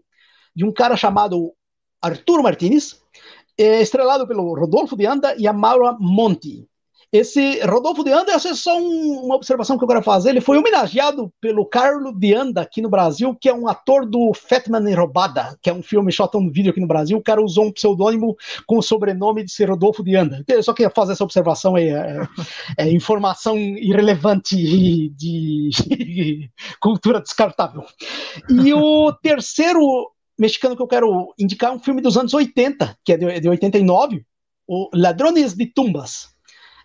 [0.55, 1.53] de um cara chamado
[2.01, 3.02] Arturo Martinez,
[3.59, 6.67] é estrelado pelo Rodolfo de Anda e a Maura Monti.
[7.13, 10.31] Esse Rodolfo de Anda, essa é só um, uma observação que eu quero fazer.
[10.31, 14.33] Ele foi homenageado pelo Carlo de Anda aqui no Brasil, que é um ator do
[14.33, 17.19] Fatman e Robada, que é um filme shot no vídeo aqui no Brasil.
[17.19, 18.35] O cara usou um pseudônimo
[18.67, 20.43] com o sobrenome de ser Rodolfo de Anda.
[20.49, 21.91] Eu só queria fazer essa observação aí.
[21.91, 22.27] É,
[22.79, 26.51] é informação irrelevante de, de
[26.81, 27.85] cultura descartável.
[28.49, 30.11] E o terceiro
[30.43, 33.49] mexicano que eu quero indicar é um filme dos anos 80, que é de, de
[33.49, 34.27] 89,
[34.67, 36.33] o Ladrones de Tumbas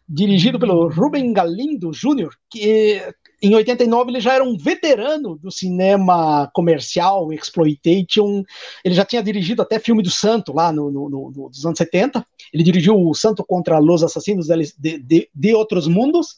[0.08, 3.02] dirigido pelo Ruben Galindo Jr., que
[3.42, 8.44] em 89 ele já era um veterano do cinema comercial, exploitation.
[8.84, 12.26] Ele já tinha dirigido até filme do Santo lá no, no, no anos 70.
[12.52, 16.32] Ele dirigiu o Santo contra os Assassinos de, de, de Outros Mundos.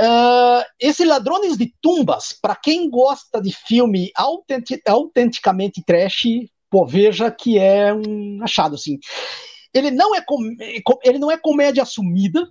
[0.00, 6.24] Uh, esse Ladrones de Tumbas, para quem gosta de filme autentic, autenticamente trash,
[6.70, 8.98] pô, veja que é um achado assim.
[9.74, 10.38] Ele não é, com,
[11.04, 12.50] ele não é comédia assumida,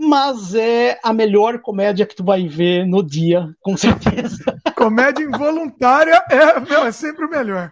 [0.00, 4.58] mas é a melhor comédia que tu vai ver no dia, com certeza.
[4.74, 7.70] comédia involuntária é, meu, é sempre o melhor.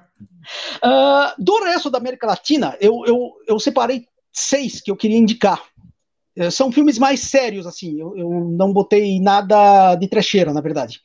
[0.77, 5.63] Uh, do resto da América Latina, eu, eu, eu separei seis que eu queria indicar.
[6.37, 7.99] Uh, são filmes mais sérios, assim.
[7.99, 11.01] Eu, eu, não botei nada de trecheira, na verdade.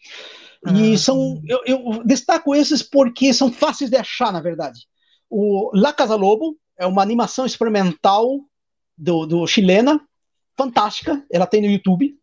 [0.76, 1.42] E ah, são.
[1.48, 4.82] Eu, eu, destaco esses porque são fáceis de achar, na verdade.
[5.30, 8.27] O La Casa Lobo é uma animação experimental
[8.98, 10.02] do, do chilena,
[10.57, 12.15] fantástica, ela tem no YouTube.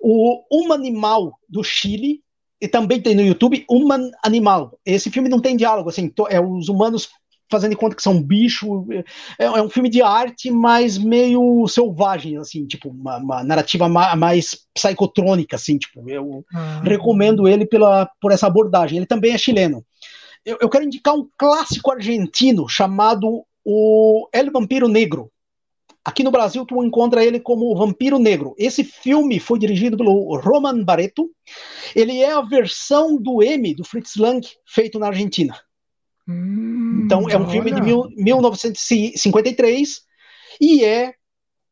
[0.00, 2.22] O Uma Animal do Chile,
[2.60, 4.78] e também tem no YouTube, Human Animal.
[4.86, 7.08] Esse filme não tem diálogo, assim, é os humanos
[7.50, 8.86] fazendo conta que são bicho.
[9.38, 14.16] É, é um filme de arte, mas meio selvagem, assim, tipo, uma, uma narrativa ma
[14.16, 16.80] mais psicotrônica, assim, tipo, eu ah.
[16.84, 18.96] recomendo ele pela, por essa abordagem.
[18.96, 19.84] Ele também é chileno.
[20.44, 25.30] Eu, eu quero indicar um clássico argentino chamado o El Vampiro Negro.
[26.04, 28.54] Aqui no Brasil, tu encontra ele como Vampiro Negro.
[28.58, 31.30] Esse filme foi dirigido pelo Roman Barreto.
[31.94, 35.54] Ele é a versão do M, do Fritz Lang, feito na Argentina.
[36.28, 37.50] Hum, então, é um olha.
[37.50, 40.00] filme de mil, 1953
[40.60, 41.14] e é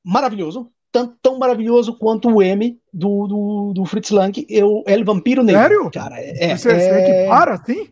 [0.04, 0.70] maravilhoso.
[0.92, 5.62] Tanto, tão maravilhoso quanto o M do, do, do Fritz Lang, eu, El Vampiro Negro.
[5.62, 5.90] Sério?
[5.90, 6.74] Cara, é, você, é...
[6.74, 7.88] é que para assim?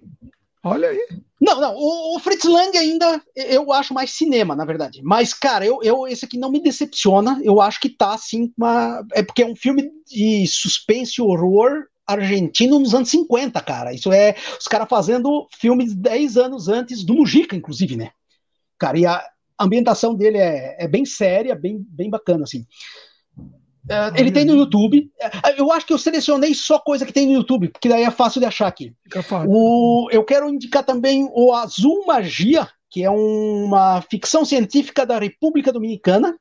[0.68, 1.06] Olha aí.
[1.40, 5.00] Não, não, o, o, Fritz Lang ainda eu acho mais cinema, na verdade.
[5.02, 7.40] Mas, cara, eu, eu esse aqui não me decepciona.
[7.42, 9.04] Eu acho que tá assim, uma.
[9.12, 13.92] É porque é um filme de suspense horror argentino nos anos 50, cara.
[13.92, 18.10] Isso é os caras fazendo filmes 10 anos antes do Mujica, inclusive, né?
[18.78, 19.22] Cara, e a
[19.60, 22.66] ambientação dele é, é bem séria, bem, bem bacana, assim.
[23.88, 25.10] Uh, ele tem no YouTube.
[25.18, 28.10] É, eu acho que eu selecionei só coisa que tem no YouTube, porque daí é
[28.10, 28.92] fácil de achar aqui.
[29.48, 35.72] O, eu quero indicar também o Azul Magia, que é uma ficção científica da República
[35.72, 36.38] Dominicana.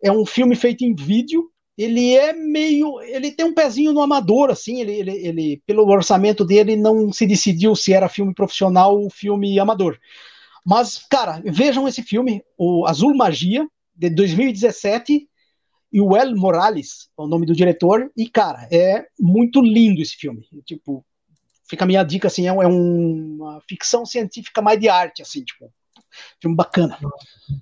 [0.00, 1.50] É um filme feito em vídeo.
[1.76, 3.00] Ele é meio.
[3.02, 4.80] Ele tem um pezinho no amador, assim.
[4.80, 9.58] Ele, ele, ele pelo orçamento dele, não se decidiu se era filme profissional ou filme
[9.58, 9.98] amador.
[10.64, 15.28] Mas, cara, vejam esse filme, o Azul Magia, de 2017
[15.94, 20.16] e o El Morales é o nome do diretor, e cara, é muito lindo esse
[20.16, 20.44] filme.
[20.66, 21.06] Tipo,
[21.70, 25.72] fica a minha dica assim, é, é uma ficção científica mais de arte, assim, tipo,
[26.42, 26.98] filme bacana.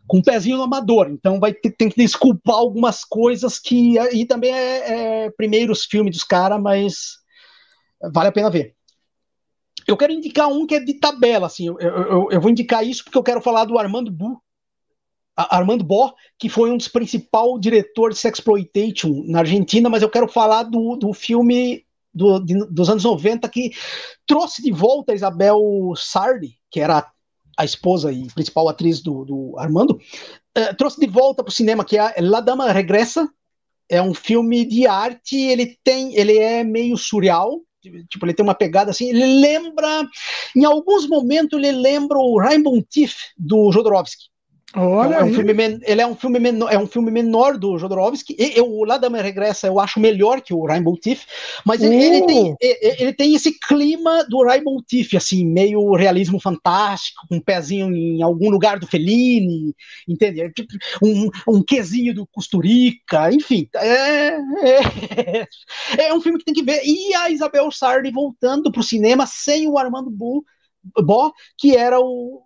[0.07, 3.99] Com um pezinho no amador, então vai ter, tem que desculpar algumas coisas que.
[4.15, 7.19] E também é, é primeiros filmes dos caras, mas
[8.15, 8.75] vale a pena ver.
[9.87, 13.05] Eu quero indicar um que é de tabela, assim, eu, eu, eu vou indicar isso
[13.05, 14.41] porque eu quero falar do Armando Bu,
[15.51, 20.29] Armando Bó, que foi um dos principais diretores de Sexploitation na Argentina, mas eu quero
[20.29, 23.73] falar do, do filme do, de, dos anos 90 que
[24.27, 25.61] trouxe de volta a Isabel
[25.97, 27.07] Sardi, que era
[27.57, 30.01] a esposa e principal atriz do, do Armando,
[30.59, 33.29] uh, trouxe de volta para o cinema, que é La Dama Regressa,
[33.89, 37.61] é um filme de arte, ele tem, ele é meio surreal,
[38.09, 40.09] tipo, ele tem uma pegada assim, ele lembra,
[40.57, 44.32] em alguns momentos ele lembra o Rainbow Thief do Jodorowsky,
[44.75, 45.53] Olha é um, filme
[45.83, 48.35] ele é um filme menor, é um filme menor do Jodorowsky.
[48.39, 51.25] E, eu, o Lada Regressa eu acho melhor que o Rainbow Thief,
[51.65, 52.01] mas ele, uh.
[52.01, 57.41] ele, tem, ele tem esse clima do Rainbow Thief, assim, meio realismo fantástico, com um
[57.41, 59.75] pezinho em algum lugar do Fellini,
[60.09, 60.41] entende?
[60.41, 63.69] É tipo um, um quesinho do Costurica, enfim.
[63.75, 65.49] É, é,
[66.09, 66.81] é, um filme que tem que ver.
[66.83, 70.45] E a Isabel Sardi voltando pro cinema sem o Armando Bo,
[71.59, 72.43] que era o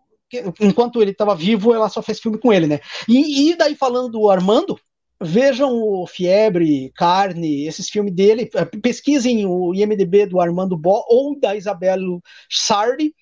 [0.60, 2.80] enquanto ele estava vivo, ela só fez filme com ele, né?
[3.08, 4.78] E, e, daí falando do Armando,
[5.20, 11.38] vejam o Fiebre, Carne, esses filmes dele, é, pesquisem o IMDB do Armando Bó ou
[11.38, 13.14] da Isabel Sardi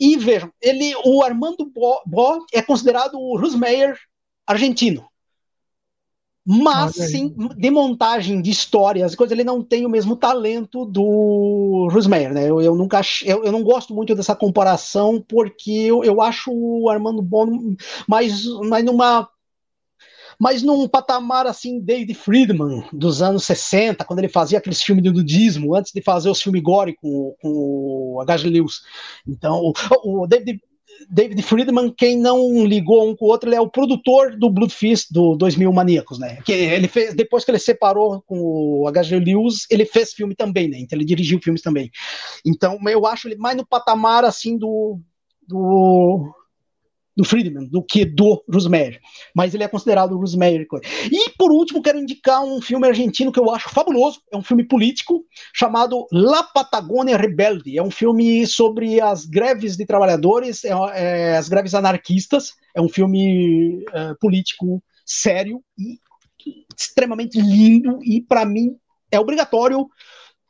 [0.00, 1.70] e vejam, ele, o Armando
[2.06, 3.98] Bó é considerado o Rusmeyer
[4.46, 5.08] argentino.
[6.50, 12.32] Mas sim, de montagem de histórias, coisas, ele não tem o mesmo talento do Rusmeyer,
[12.32, 12.48] né?
[12.48, 16.88] Eu, eu nunca eu, eu, não gosto muito dessa comparação porque eu, eu acho o
[16.88, 17.76] Armando Bono
[18.08, 19.28] mais, mais numa
[20.40, 25.10] mas num patamar assim, David Friedman, dos anos 60, quando ele fazia aqueles filmes de
[25.10, 28.48] nudismo, antes de fazer os filmes gore com, com o H.G.
[28.48, 28.80] Lewis.
[29.26, 30.62] Então, o, o David,
[31.08, 34.74] David Friedman, quem não ligou um com o outro, ele é o produtor do Blood
[34.74, 36.38] Fist do 2000 Maníacos, né?
[36.44, 39.18] Que ele fez depois que ele separou com o H.G.
[39.18, 40.78] Lewis, ele fez filme também, né?
[40.78, 41.90] Então ele dirigiu filmes também.
[42.44, 45.00] Então eu acho ele mais no patamar assim do
[45.46, 46.30] do
[47.18, 49.00] do Friedman do que do Rosemary.
[49.34, 50.68] Mas ele é considerado o Rosemary.
[51.10, 54.20] E por último, quero indicar um filme argentino que eu acho fabuloso.
[54.32, 57.76] É um filme político chamado La Patagônia Rebelde.
[57.76, 62.52] É um filme sobre as greves de trabalhadores, é, é, as greves anarquistas.
[62.72, 65.98] É um filme é, político sério e
[66.78, 67.98] extremamente lindo.
[68.04, 68.76] E para mim
[69.10, 69.88] é obrigatório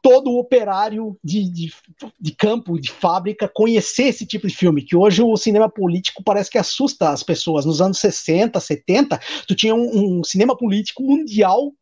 [0.03, 1.73] todo operário de, de,
[2.21, 6.51] de, campo, de fábrica, conhecer esse tipo de filme, que hoje o cinema político parece
[6.51, 7.65] que assusta as pessoas.
[7.65, 11.73] Nos anos 60, 70, tu tinha um, um cinema político mundial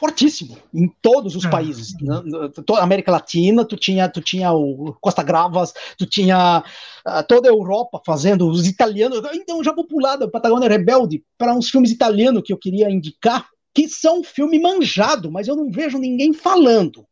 [0.00, 1.50] fortíssimo em todos os é.
[1.50, 1.94] países.
[2.00, 6.64] Na, na, América Latina, tu tinha, tu tinha o Costa Gravas, tu tinha
[7.06, 9.20] uh, toda a Europa fazendo, os italianos.
[9.34, 13.46] Então, já vou pular da Patagônia Rebelde para uns filmes italianos que eu queria indicar,
[13.74, 17.04] que são filme manjado, mas eu não vejo ninguém falando.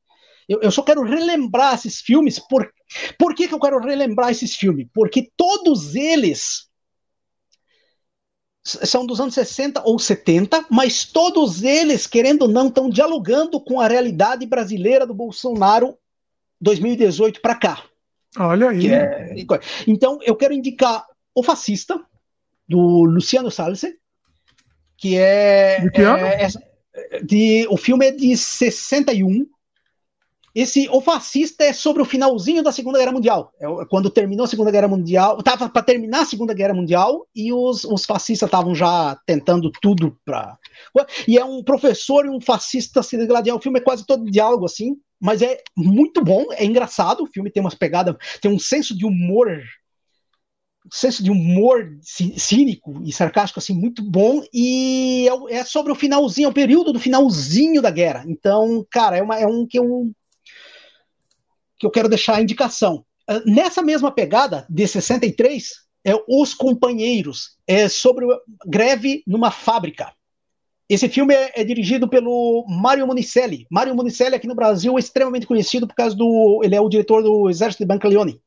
[0.49, 2.39] Eu, eu só quero relembrar esses filmes.
[2.39, 2.73] Por,
[3.19, 4.87] por que, que eu quero relembrar esses filmes?
[4.93, 6.69] Porque todos eles
[8.63, 13.81] são dos anos 60 ou 70, mas todos eles, querendo ou não, estão dialogando com
[13.81, 15.97] a realidade brasileira do Bolsonaro
[16.61, 17.85] 2018 para cá.
[18.39, 18.93] Olha aí.
[18.93, 19.35] É,
[19.87, 21.99] então, eu quero indicar O Fascista,
[22.69, 23.97] do Luciano Salse,
[24.97, 25.81] que é.
[25.81, 26.27] De que ano?
[26.27, 26.49] É,
[26.95, 29.47] é, de, o filme é de 61.
[30.61, 33.53] Esse O Fascista é sobre o finalzinho da Segunda Guerra Mundial.
[33.61, 37.53] É quando terminou a Segunda Guerra Mundial, estava para terminar a Segunda Guerra Mundial e
[37.53, 40.59] os, os fascistas estavam já tentando tudo para.
[41.29, 43.57] E é um professor e um fascista se degladiar.
[43.57, 47.23] O filme é quase todo diálogo assim, mas é muito bom, é engraçado.
[47.23, 49.63] O filme tem umas pegadas, tem um senso de humor
[50.91, 56.47] senso de humor cínico e sarcástico assim muito bom e é, é sobre o finalzinho,
[56.47, 58.25] é o período do finalzinho da guerra.
[58.27, 60.11] Então, cara, é, uma, é um que eu
[61.79, 63.05] que eu quero deixar a indicação.
[63.29, 65.71] Ah, nessa mesma pegada, de 63,
[66.05, 68.27] é Os Companheiros, é sobre
[68.67, 70.13] greve numa fábrica.
[70.89, 73.67] Esse filme é, é, dirigido pelo Mario Monicelli.
[73.71, 76.61] Mario Monicelli aqui no Brasil é extremamente conhecido por causa do.
[76.65, 78.41] Ele é o diretor do Exército de Brancaleone.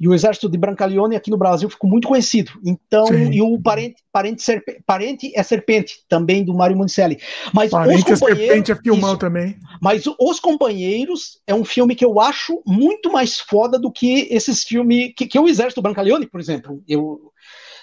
[0.00, 2.52] E o Exército de Brancaleone aqui no Brasil ficou muito conhecido.
[2.64, 3.32] Então, Sim.
[3.32, 7.18] e o parente, parente, serpe, parente é Serpente, também do Mario Monicelli.
[7.52, 9.56] Mas parente os companheiros, é Serpente é filmão isso, também.
[9.80, 14.62] Mas Os Companheiros é um filme que eu acho muito mais foda do que esses
[14.62, 15.12] filmes.
[15.16, 16.82] Que, que o Exército Brancaleone, por exemplo.
[16.86, 17.32] Eu,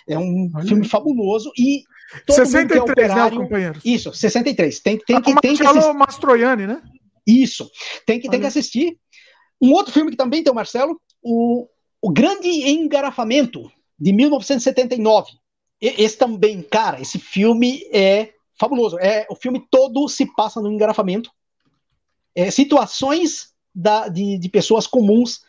[0.08, 0.66] é um Olha.
[0.66, 1.84] filme fabuloso e
[2.26, 3.82] todo 63, mundo é né, companheiro?
[3.84, 4.80] Isso, 63.
[4.80, 5.94] Tem, tem, que, tem que assistir.
[5.94, 6.82] Mastroianni, né?
[7.26, 7.70] Isso.
[8.06, 8.98] Tem que, tem que assistir.
[9.62, 11.68] Um outro filme que também tem o Marcelo, o,
[12.02, 15.32] o Grande Engarrafamento, de 1979.
[15.82, 18.98] E, esse também, cara, esse filme é fabuloso.
[19.00, 21.32] É, o filme todo se passa no engarrafamento.
[22.36, 25.42] É, situações da, de, de pessoas comuns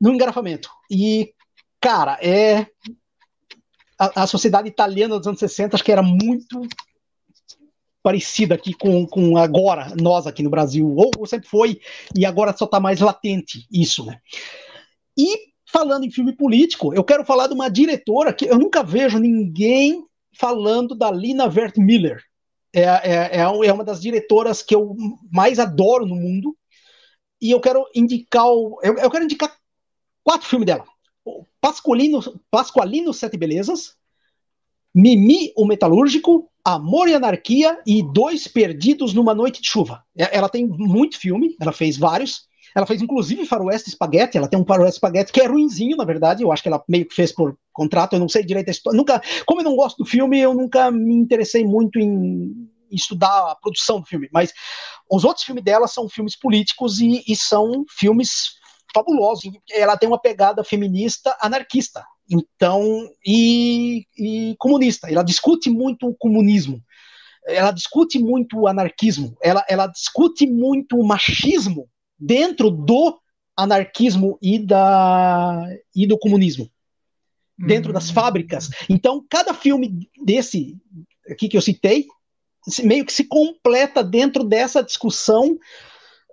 [0.00, 0.70] no engarrafamento.
[0.90, 1.32] E,
[1.80, 2.66] cara, é
[4.02, 6.66] a, a sociedade italiana dos anos 60 acho que era muito
[8.02, 11.80] parecida aqui com, com agora, nós aqui no Brasil, ou sempre foi,
[12.16, 14.18] e agora só está mais latente isso, né?
[15.16, 19.20] E falando em filme político, eu quero falar de uma diretora que eu nunca vejo
[19.20, 20.04] ninguém
[20.36, 22.20] falando da Lina Wertmüller.
[22.74, 24.96] É, é, é, é uma das diretoras que eu
[25.30, 26.56] mais adoro no mundo,
[27.40, 29.54] e eu quero indicar, o, eu, eu quero indicar
[30.24, 30.84] quatro filmes dela.
[31.60, 32.20] Pasqualino,
[32.50, 33.96] Pasqualino Sete Belezas,
[34.94, 40.04] Mimi o Metalúrgico, Amor e Anarquia e Dois Perdidos numa Noite de Chuva.
[40.16, 42.46] É, ela tem muito filme, ela fez vários.
[42.74, 46.42] Ela fez inclusive Faroeste Spaghetti, ela tem um Faroeste Spaghetti que é ruinzinho, na verdade,
[46.42, 48.96] eu acho que ela meio que fez por contrato, eu não sei direito a história.
[48.96, 53.56] Nunca, como eu não gosto do filme, eu nunca me interessei muito em estudar a
[53.56, 54.52] produção do filme, mas
[55.10, 58.54] os outros filmes dela são filmes políticos e, e são filmes
[58.92, 59.50] fabuloso.
[59.70, 65.10] Ela tem uma pegada feminista anarquista, então e, e comunista.
[65.10, 66.80] Ela discute muito o comunismo.
[67.46, 69.36] Ela discute muito o anarquismo.
[69.42, 71.88] Ela, ela discute muito o machismo
[72.18, 73.18] dentro do
[73.56, 76.70] anarquismo e da e do comunismo
[77.58, 78.14] dentro das hum.
[78.14, 78.70] fábricas.
[78.88, 80.76] Então, cada filme desse
[81.28, 82.06] aqui que eu citei
[82.82, 85.58] meio que se completa dentro dessa discussão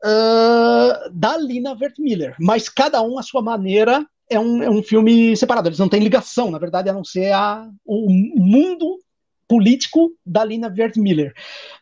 [0.04, 5.36] uh, da Lina Wertmiller, mas cada um à sua maneira é um, é um filme
[5.36, 9.00] separado, eles não têm ligação, na verdade, a não ser a, o mundo
[9.48, 11.34] político da Lina Wertmiller.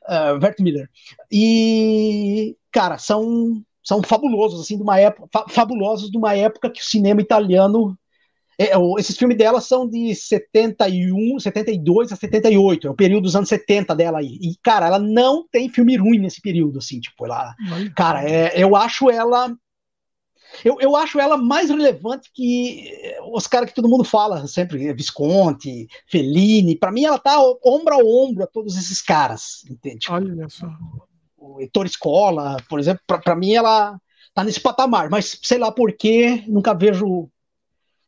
[0.08, 0.90] Uh, Wertmiller.
[1.30, 6.82] E, cara, são, são fabulosos, assim, de uma época, fa fabulosos de uma época que
[6.82, 7.98] o cinema italiano
[8.60, 13.50] é, esses filmes dela são de 71, 72 a 78, é o período dos anos
[13.50, 14.40] 70 dela aí.
[14.42, 17.56] E, cara, ela não tem filme ruim nesse período, assim, tipo, ela.
[17.96, 19.56] Cara, é, eu acho ela.
[20.66, 22.90] Eu, eu acho ela mais relevante que
[23.32, 26.76] os caras que todo mundo fala sempre, Visconti, Fellini.
[26.76, 30.08] Para mim, ela tá ombro a ombro a todos esses caras, entende?
[30.10, 30.68] Olha só.
[31.38, 34.00] O Heitor Escola, por exemplo, para mim ela
[34.34, 37.30] tá nesse patamar, mas sei lá por que nunca vejo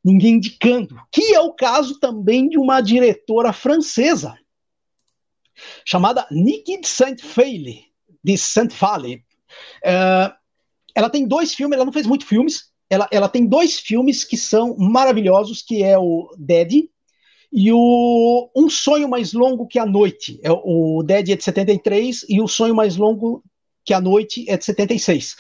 [0.04, 4.38] ninguém indicando, que é o caso também de uma diretora francesa
[5.86, 7.86] chamada Niki de Saint-Faille,
[8.24, 9.24] de Saint-Falle.
[9.84, 10.34] Uh,
[10.96, 14.38] ela tem dois filmes, ela não fez muitos filmes, ela, ela tem dois filmes que
[14.38, 16.86] são maravilhosos, que é o Dead
[17.52, 20.40] e o Um Sonho Mais Longo que a Noite.
[20.44, 23.44] É, o Dead é de 73 e o Sonho Mais Longo
[23.86, 25.36] que a Noite é de 76.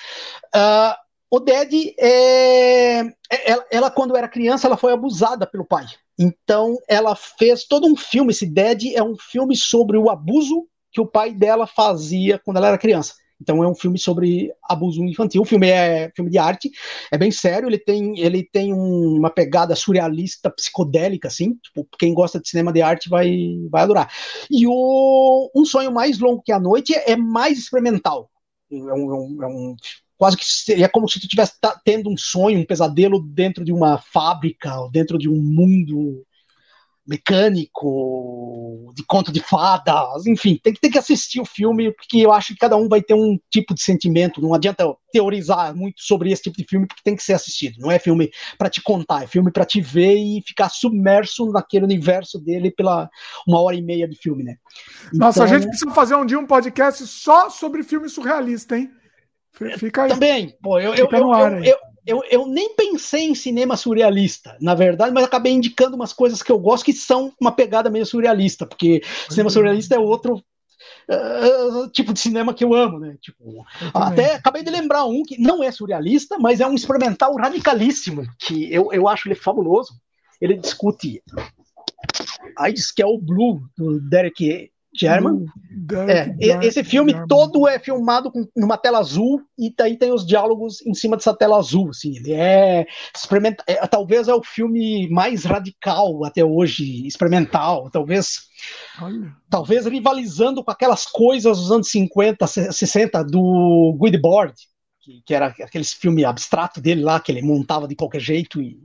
[0.55, 5.85] Uh, o Ded, é, ela, é, ela, quando era criança, ela foi abusada pelo pai.
[6.17, 8.31] Então, ela fez todo um filme.
[8.31, 12.69] Esse Ded é um filme sobre o abuso que o pai dela fazia quando ela
[12.69, 13.13] era criança.
[13.41, 15.41] Então é um filme sobre abuso infantil.
[15.41, 16.69] O filme é filme de arte,
[17.11, 17.69] é bem sério.
[17.69, 21.53] Ele tem, ele tem um, uma pegada surrealista, psicodélica, assim.
[21.63, 23.31] Tipo, quem gosta de cinema de arte vai,
[23.69, 24.11] vai adorar.
[24.51, 28.29] E o Um Sonho Mais Longo que a Noite é mais experimental.
[28.71, 29.75] É um, é um, é um
[30.19, 31.53] quase que seria como se tu estivesse
[31.85, 36.25] tendo um sonho, um pesadelo dentro de uma fábrica, ou dentro de um mundo
[37.07, 42.31] mecânico, de conto de fadas, enfim, tem que, tem que assistir o filme, porque eu
[42.31, 46.31] acho que cada um vai ter um tipo de sentimento, não adianta teorizar muito sobre
[46.31, 49.23] esse tipo de filme, porque tem que ser assistido, não é filme para te contar,
[49.23, 53.09] é filme para te ver e ficar submerso naquele universo dele pela
[53.47, 54.57] uma hora e meia de filme, né?
[55.07, 55.27] Então...
[55.27, 58.91] Nossa, a gente então precisa fazer um dia um podcast só sobre filme surrealista, hein?
[59.77, 60.09] Fica aí.
[60.09, 65.13] Também, pô, eu, eu, eu, eu, eu, eu, nem pensei em cinema surrealista, na verdade,
[65.13, 69.01] mas acabei indicando umas coisas que eu gosto que são uma pegada meio surrealista, porque
[69.29, 70.43] cinema surrealista é outro
[71.09, 73.17] uh, tipo de cinema que eu amo, né?
[73.21, 78.25] Tipo, até acabei de lembrar um que não é surrealista, mas é um experimental radicalíssimo,
[78.39, 79.93] que eu, eu acho ele fabuloso.
[80.41, 81.21] Ele discute.
[82.57, 85.45] Aí diz que é o Blue, do Derek German.
[86.07, 87.27] É, esse filme German.
[87.27, 91.33] todo é filmado com, numa tela azul e daí tem os diálogos em cima dessa
[91.33, 91.89] tela azul.
[91.89, 92.87] Assim, ele é,
[93.67, 97.89] é talvez é o filme mais radical até hoje, experimental.
[97.91, 98.47] Talvez,
[99.01, 99.31] Olha.
[99.49, 104.53] talvez rivalizando com aquelas coisas dos anos 50, 60 do Guideboard,
[104.99, 108.79] que, que era aquele filme abstrato dele lá que ele montava de qualquer jeito e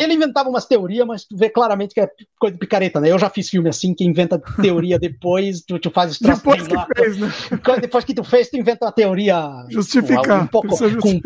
[0.00, 3.10] ele inventava umas teorias, mas tu vê claramente que é coisa de picareta, né?
[3.10, 6.74] Eu já fiz filme assim, que inventa teoria depois, tu, tu faz os depois que
[6.74, 7.32] lá, fez, né?
[7.80, 10.42] Depois que tu fez, tu inventa uma teoria Justificar.
[10.42, 10.68] Um, pouco
[11.00, 11.20] com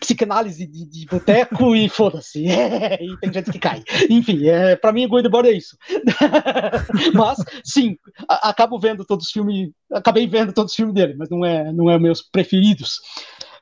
[0.00, 2.46] psicanálise de, de boteco e foda-se.
[2.46, 3.82] É, e tem gente que cai.
[4.10, 5.76] Enfim, é, pra mim, Goldberg é isso.
[7.14, 7.96] mas, sim,
[8.28, 11.72] a, acabo vendo todos os filmes, acabei vendo todos os filmes dele, mas não é,
[11.72, 13.00] não é meus preferidos.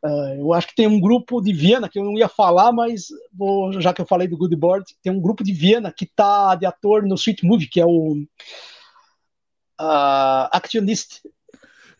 [0.05, 3.06] Uh, eu acho que tem um grupo de Viena que eu não ia falar, mas
[3.32, 6.56] vou, já que eu falei do Good Board, tem um grupo de Viena que tá
[6.56, 8.14] de ator no Sweet Movie, que é o
[9.81, 11.20] uh, Actionist.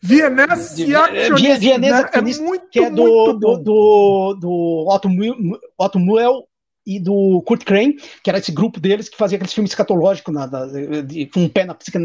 [0.01, 1.59] Vienese Actionist.
[1.59, 1.91] Vienese né?
[1.91, 5.09] Actionist, é muito, que é do, do, do, do Otto,
[5.77, 6.45] Otto Muel
[6.85, 10.45] e do Kurt Crane, que era esse grupo deles que fazia aqueles filmes escatológicos na,
[10.45, 11.99] de, com um pé na psica,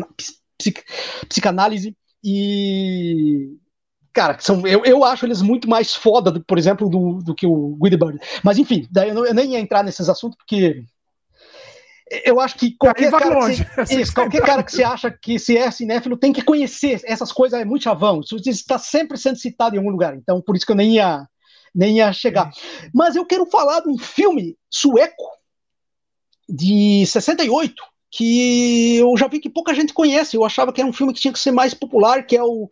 [0.57, 0.85] psic,
[1.28, 3.57] psicanálise e
[4.12, 7.47] cara, são, eu, eu acho eles muito mais foda, do, por exemplo, do, do que
[7.47, 8.19] o Guidebird.
[8.43, 10.85] Mas enfim, daí eu, não, eu, nem ia entrar nesses assuntos, porque
[12.25, 15.57] eu acho que qualquer, cara que, se, isso, qualquer cara que se acha que se
[15.57, 18.20] é cinéfilo tem que conhecer essas coisas, é muito chavão.
[18.20, 21.27] Isso está sempre sendo citado em algum lugar, então por isso que eu nem ia,
[21.75, 22.51] nem ia chegar.
[22.95, 25.25] Mas eu quero falar de um filme sueco
[26.49, 27.75] de 68,
[28.11, 30.37] que eu já vi que pouca gente conhece.
[30.37, 32.70] Eu achava que era um filme que tinha que ser mais popular, que é o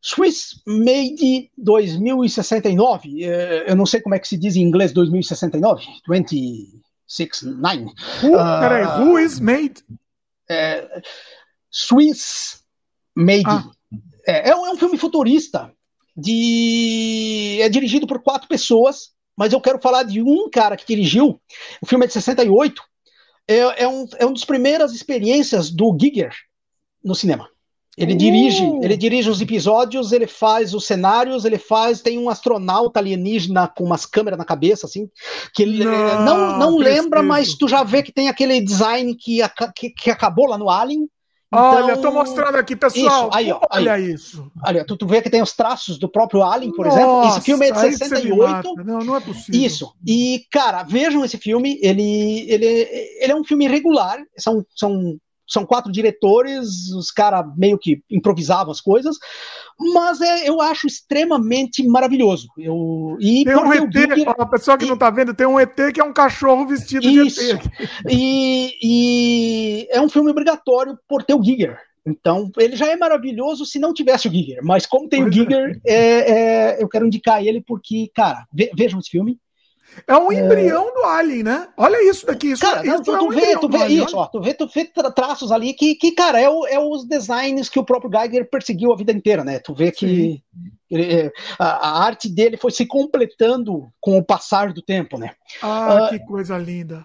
[0.00, 5.84] Swiss Made 2069, é, eu não sei como é que se diz em inglês 2069,
[6.06, 7.84] 269.
[8.22, 9.84] Who, uh, peraí, who is made?
[10.48, 11.02] É,
[11.70, 12.62] Swiss
[13.14, 13.44] Made.
[13.46, 13.70] Ah.
[14.26, 15.72] É, é, um, é, um, filme futurista,
[16.16, 21.40] de, é dirigido por quatro pessoas, mas eu quero falar de um cara que dirigiu,
[21.80, 22.82] o filme é de 68,
[23.48, 26.34] é, é, um, é uma das primeiras experiências do Giger,
[27.02, 27.48] no cinema.
[27.98, 28.16] Ele uh.
[28.16, 33.66] dirige, ele dirige os episódios, ele faz os cenários, ele faz, tem um astronauta alienígena
[33.66, 35.10] com umas câmeras na cabeça, assim,
[35.52, 39.40] que ele não, não, não lembra, mas tu já vê que tem aquele design que,
[39.74, 41.08] que, que acabou lá no Alien.
[41.48, 43.28] Então, Olha, tô mostrando aqui, pessoal.
[43.28, 44.12] Isso, aí, ó, Olha aí.
[44.12, 44.52] isso.
[44.64, 47.28] Olha, tu, tu vê que tem os traços do próprio Alien, por Nossa, exemplo.
[47.28, 48.74] Esse filme é de 68.
[48.84, 49.60] Não, não é possível.
[49.60, 49.94] Isso.
[50.06, 51.78] E, cara, vejam esse filme.
[51.82, 52.66] Ele, ele,
[53.18, 54.18] ele é um filme regular.
[54.36, 55.16] São, são
[55.48, 59.16] são quatro diretores, os caras meio que improvisavam as coisas,
[59.94, 62.48] mas é, eu acho extremamente maravilhoso.
[62.58, 65.58] Eu, e tem um ET, Giger, a pessoa que e, não está vendo, tem um
[65.58, 67.62] ET que é um cachorro vestido isso, de ET.
[68.10, 71.78] E, e é um filme obrigatório por ter o Giger.
[72.06, 75.40] Então, ele já é maravilhoso se não tivesse o Giger, mas como tem pois o
[75.40, 75.44] é.
[75.44, 75.96] Giger, é.
[75.96, 79.38] É, eu quero indicar ele porque, cara, ve, vejam esse filme,
[80.06, 80.92] é um embrião é...
[80.92, 81.68] do Alien, né?
[81.76, 82.52] Olha isso daqui.
[82.52, 84.84] Isso, cara, não, tu, é um vê, tu vê isso, ó, tu vê, tu vê
[85.14, 88.92] traços ali que, que cara, é, o, é os designs que o próprio Geiger perseguiu
[88.92, 89.58] a vida inteira, né?
[89.58, 90.42] Tu vê que
[90.90, 95.32] ele, é, a, a, arte dele foi se completando com o passar do tempo, né?
[95.62, 97.04] Ah, uh, que coisa linda.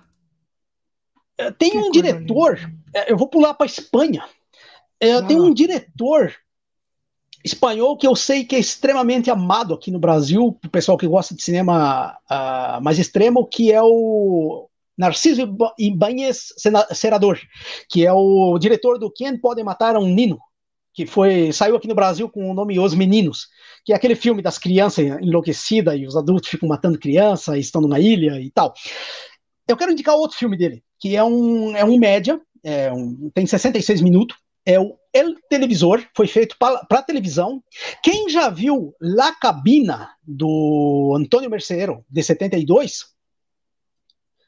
[1.38, 3.06] É, tem que um diretor, linda.
[3.08, 4.24] eu vou pular para Espanha.
[5.02, 5.22] Ah.
[5.28, 6.34] Tem um diretor
[7.44, 11.36] espanhol que eu sei que é extremamente amado aqui no Brasil, o pessoal que gosta
[11.36, 15.42] de cinema uh, mais extremo, que é o Narciso
[15.78, 16.54] Ibáñez
[16.94, 17.40] Senador,
[17.90, 20.40] que é o diretor do Quem Pode Matar um Nino,
[20.94, 23.48] que foi saiu aqui no Brasil com o nome Os Meninos,
[23.84, 27.82] que é aquele filme das crianças enlouquecidas e os adultos ficam matando criança e estão
[27.82, 28.74] numa ilha e tal.
[29.68, 33.46] Eu quero indicar outro filme dele, que é um, é um média, é um, tem
[33.46, 37.64] 66 minutos, é o El Televisor, foi feito para televisão.
[38.04, 43.06] Quem já viu La Cabina do Antônio Merceiro, de 72,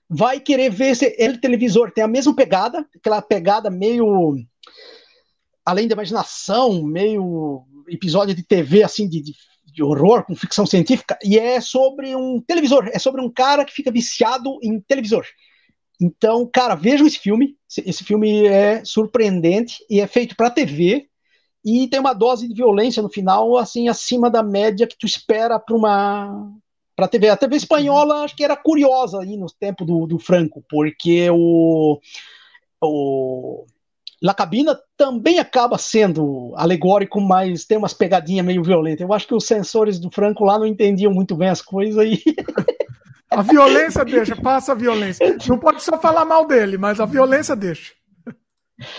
[0.10, 1.92] vai querer ver esse El Televisor.
[1.92, 4.36] Tem a mesma pegada, aquela pegada meio
[5.66, 11.40] além da imaginação, meio episódio de TV assim de, de, horror com ficção científica, e
[11.40, 15.26] é sobre um televisor, é sobre um cara que fica viciado em televisor.
[16.02, 17.58] Então, cara, vejam esse filme.
[17.86, 21.08] Esse filme é surpreendente e é feito para TV
[21.66, 25.60] e tem uma dose de violência no final, assim, acima da média que tu espera
[25.60, 26.54] para uma
[26.96, 27.28] para TV.
[27.30, 32.00] A TV espanhola acho que era curiosa aí no tempo do, do Franco, porque o,
[32.82, 33.66] o
[34.22, 39.02] La Cabina também acaba sendo alegórico, mas tem umas pegadinhas meio violentas.
[39.02, 42.24] Eu acho que os sensores do Franco lá não entendiam muito bem as coisas e
[43.30, 45.38] A violência deixa, passa a violência.
[45.48, 47.94] Não pode só falar mal dele, mas a violência deixa.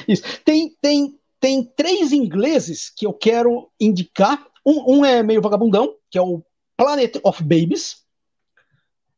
[0.06, 0.22] Isso.
[0.44, 4.44] Tem, tem, tem três ingleses que eu quero indicar.
[4.64, 6.42] Um, um é meio vagabundão, que é o
[6.76, 8.05] Planet of Babies.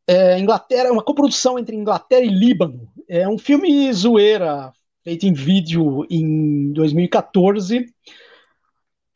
[0.06, 2.88] É, Inglaterra, uma coprodução entre Inglaterra e Líbano.
[3.08, 4.72] É um filme zoeira,
[5.04, 7.86] feito em vídeo em 2014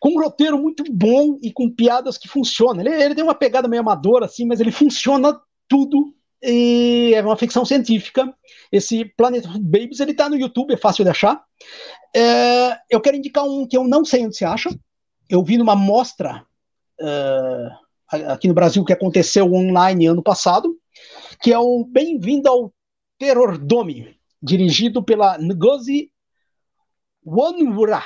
[0.03, 2.81] com um roteiro muito bom e com piadas que funcionam.
[2.81, 5.41] Ele, ele, tem uma pegada meio amadora, assim, mas ele funciona
[5.73, 8.33] tudo e é uma ficção científica.
[8.71, 11.43] Esse Planet Babies ele está no YouTube, é fácil de achar.
[12.15, 14.69] É, eu quero indicar um que eu não sei onde se acha.
[15.31, 16.45] Eu vi numa mostra
[17.01, 20.77] uh, aqui no Brasil que aconteceu online ano passado,
[21.41, 22.73] que é o Bem-vindo ao
[23.19, 26.11] Terror Dome, dirigido pela Ngozi
[27.25, 28.03] Wanwura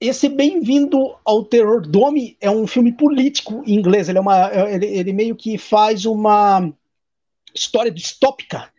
[0.00, 4.08] esse Bem-vindo ao Terror Dome é um filme político em inglês.
[4.08, 6.72] Ele, é uma, ele, ele meio que faz uma
[7.54, 8.70] história distópica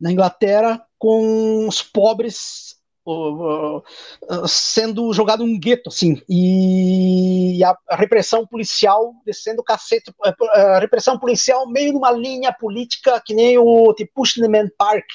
[0.00, 7.96] na Inglaterra com os pobres uh, uh, sendo jogados num gueto, assim, e a, a,
[7.96, 10.12] repressão policial descendo o cacete,
[10.52, 15.06] a, repressão policial meio numa linha política que nem o tipo Pushman Park,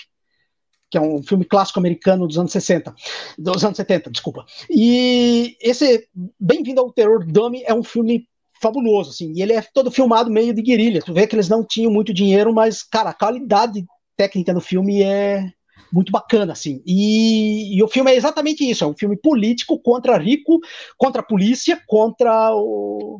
[0.92, 2.94] que é um filme clássico americano dos anos 60,
[3.40, 4.46] dos anos 70, desculpa.
[4.70, 8.28] E esse Bem-vindo ao Terror Dummy é um filme
[8.62, 11.02] fabuloso, assim, e ele é todo filmado meio de guerrilha.
[11.02, 13.86] Tu vê que eles não tinham muito dinheiro, mas, cara, a qualidade
[14.18, 15.50] técnica do filme é
[15.92, 16.84] muito bacana, assim.
[16.86, 20.60] E, e, o filme é exatamente isso: é um filme político contra rico,
[20.98, 23.20] contra a polícia, contra o,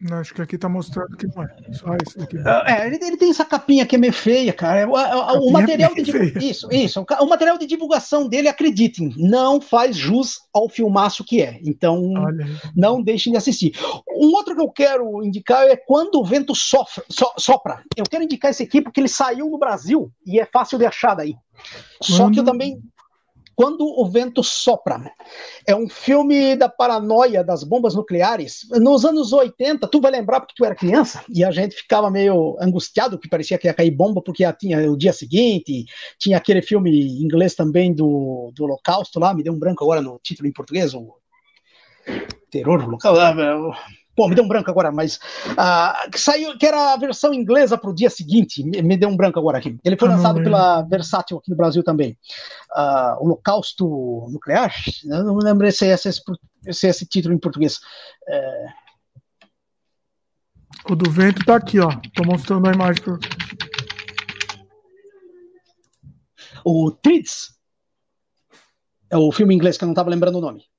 [0.00, 1.54] não, acho que aqui tá mostrando que não é.
[1.72, 2.38] Só esse daqui.
[2.38, 4.88] É, ele, ele, tem essa capinha que é meio feia, cara.
[4.88, 7.04] O, o, o material é de isso, isso.
[7.20, 11.60] O material de divulgação dele, acreditem, não faz jus ao filmaço que é.
[11.62, 12.14] Então,
[12.74, 13.74] não deixem de assistir.
[14.08, 17.82] Um outro que eu quero indicar é Quando o Vento sofra, so, Sopra.
[17.94, 21.14] Eu quero indicar esse aqui porque ele saiu no Brasil e é fácil de achar
[21.14, 21.34] daí.
[21.98, 22.16] Quando...
[22.16, 22.80] Só que eu também
[23.60, 25.12] Quando o Vento Sopra.
[25.66, 28.66] É um filme da paranoia das bombas nucleares.
[28.70, 32.56] Nos anos 80, tu vai lembrar porque tu era criança, e a gente ficava meio
[32.58, 35.84] angustiado, que parecia que ia cair bomba, porque tinha o dia seguinte,
[36.18, 40.18] tinha aquele filme inglês também do, do Holocausto lá, me deu um branco agora no
[40.22, 41.14] título em português, o
[42.50, 43.20] Terror Holocausto.
[44.20, 45.16] Pô, me deu um branco agora, mas
[45.52, 49.08] uh, que saiu, que era a versão inglesa para o dia seguinte, me, me, deu
[49.08, 49.78] um branco agora aqui.
[49.82, 52.18] Ele foi ah, lançado pela Versátil aqui no Brasil também.
[52.70, 54.74] Uh, Holocausto Nuclear?
[55.06, 57.80] Eu não lembro se é esse, se é esse título em português.
[58.28, 58.66] É...
[60.90, 61.88] O do vento tá aqui, ó.
[62.14, 63.02] Tô mostrando a imagem.
[63.02, 63.18] Pro...
[66.62, 67.54] O Trids.
[69.08, 70.69] É o filme inglês que eu não estava lembrando o nome.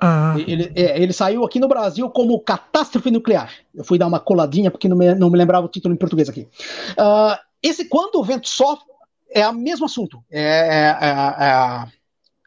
[0.00, 0.34] Ah.
[0.38, 3.52] Ele, é, ele, saiu aqui no Brasil como Catástrofe Nuclear.
[3.74, 6.28] Eu fui dar uma coladinha porque não me, não me lembrava o título em português
[6.28, 6.48] aqui.
[6.92, 8.86] Uh, esse Quando o Vento Sofre
[9.30, 10.24] é o mesmo assunto.
[10.30, 11.08] É, é, é,
[11.48, 11.88] é a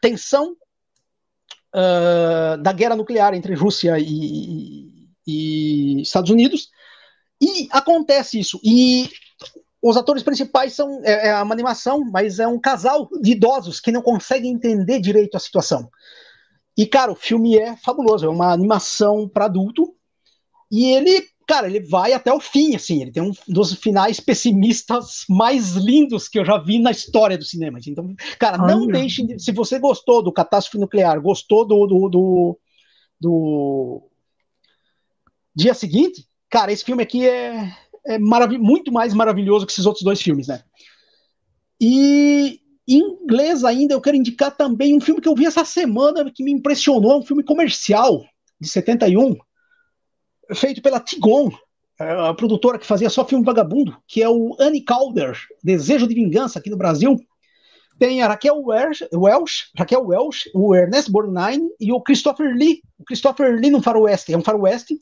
[0.00, 0.56] tensão
[1.74, 6.70] uh, da guerra nuclear entre Rússia e, e, Estados Unidos.
[7.40, 8.60] E acontece isso.
[8.64, 9.08] E
[9.80, 13.92] os atores principais são é, é uma animação, mas é um casal de idosos que
[13.92, 15.88] não conseguem entender direito a situação.
[16.76, 19.94] E, cara, o filme é fabuloso, é uma animação para adulto.
[20.70, 23.02] E ele, cara, ele vai até o fim, assim.
[23.02, 27.44] Ele tem um dos finais pessimistas mais lindos que eu já vi na história do
[27.44, 27.78] cinema.
[27.86, 29.24] Então, cara, Ai, não deixe.
[29.24, 32.58] De, se você gostou do Catástrofe Nuclear, gostou do, do, do,
[33.20, 34.10] do
[35.54, 37.72] dia seguinte, cara, esse filme aqui é,
[38.06, 40.64] é muito mais maravilhoso que esses outros dois filmes, né?
[41.80, 46.30] E, em inglês ainda, eu quero indicar também um filme que eu vi essa semana
[46.30, 48.24] que me impressionou, é um filme comercial
[48.60, 49.36] de 71,
[50.54, 51.50] feito pela Tigon,
[51.98, 56.14] é, a produtora que fazia só filme vagabundo, que é o Annie Calder, Desejo de
[56.14, 57.16] Vingança, aqui no Brasil.
[57.98, 59.06] Tem a Raquel Welch,
[59.78, 62.82] Raquel Welch, o Ernest Borgnine e o Christopher Lee.
[62.98, 65.00] O Christopher Lee no faroeste, é um faroeste,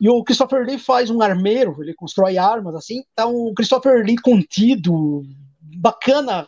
[0.00, 3.02] e o Christopher Lee faz um armeiro, ele constrói armas, assim.
[3.12, 5.22] Então, o Christopher Lee contido,
[5.60, 6.46] bacana,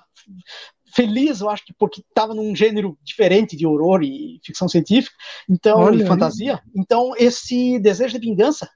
[0.94, 5.15] feliz, eu acho que porque estava num gênero diferente de horror e ficção científica,
[5.49, 6.55] então Olha e fantasia.
[6.55, 6.60] Aí.
[6.76, 8.68] Então esse desejo de vingança,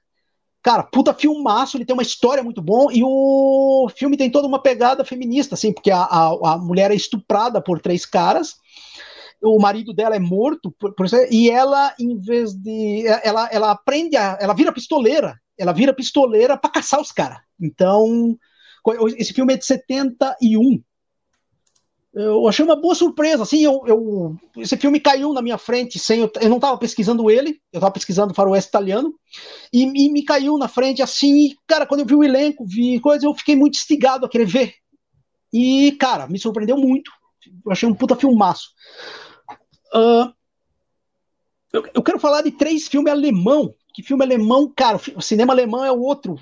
[0.61, 4.61] cara, puta filmaço, ele tem uma história muito bom e o filme tem toda uma
[4.61, 8.55] pegada feminista, assim, porque a, a, a mulher é estuprada por três caras.
[9.41, 13.05] O marido dela é morto, por, por e ela, em vez de.
[13.21, 14.37] Ela, ela aprende a.
[14.41, 15.39] Ela vira pistoleira.
[15.57, 17.37] Ela vira pistoleira para caçar os caras.
[17.61, 18.35] Então,
[19.17, 20.81] esse filme é de 71
[22.15, 23.43] eu achei uma boa surpresa.
[23.43, 27.29] Assim, eu, eu, esse filme caiu na minha frente sem eu, eu não estava pesquisando
[27.29, 29.13] ele, eu estava pesquisando faroeste italiano
[29.71, 31.47] e, e, me caiu na frente assim.
[31.47, 34.45] E, cara, quando eu vi o elenco, vi coisa, eu fiquei muito instigado a querer
[34.45, 34.73] ver.
[35.51, 37.11] E cara, me surpreendeu muito.
[37.65, 38.69] Eu achei um puta filmaço.
[39.93, 40.33] Uh,
[41.73, 43.75] eu, eu quero falar de três filmes alemão.
[43.93, 46.37] Que filme alemão, cara, o cinema alemão é o outro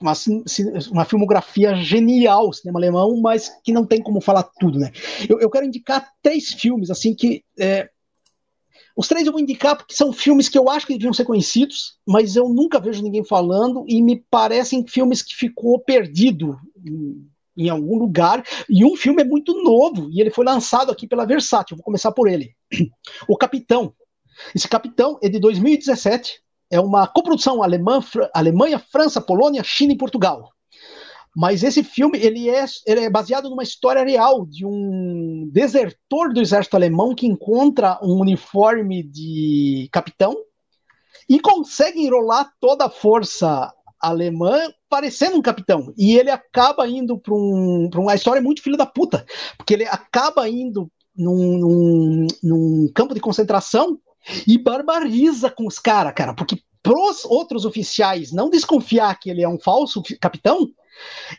[0.00, 0.12] uma,
[0.90, 4.92] uma filmografia genial, cinema alemão, mas que não tem como falar tudo, né?
[5.28, 7.44] Eu, eu quero indicar três filmes, assim, que.
[7.58, 7.88] É,
[8.96, 11.98] os três eu vou indicar porque são filmes que eu acho que deviam ser conhecidos,
[12.06, 17.28] mas eu nunca vejo ninguém falando e me parecem filmes que ficou perdido em,
[17.64, 18.42] em algum lugar.
[18.70, 21.76] E um filme é muito novo e ele foi lançado aqui pela Versátil.
[21.76, 22.54] Vou começar por ele.
[23.28, 23.92] O Capitão.
[24.54, 28.00] Esse Capitão é de 2017 é uma coprodução alemã,
[28.34, 30.50] Alemanha, França, Polônia, China e Portugal.
[31.34, 36.40] Mas esse filme ele é, ele é baseado numa história real de um desertor do
[36.40, 40.34] exército alemão que encontra um uniforme de capitão
[41.28, 43.70] e consegue enrolar toda a força
[44.00, 45.92] alemã parecendo um capitão.
[45.96, 49.26] E ele acaba indo para um, uma história muito filho da puta,
[49.58, 53.98] porque ele acaba indo num, num, num campo de concentração
[54.46, 59.48] e barbariza com os caras, cara, porque pros outros oficiais não desconfiar que ele é
[59.48, 60.68] um falso capitão,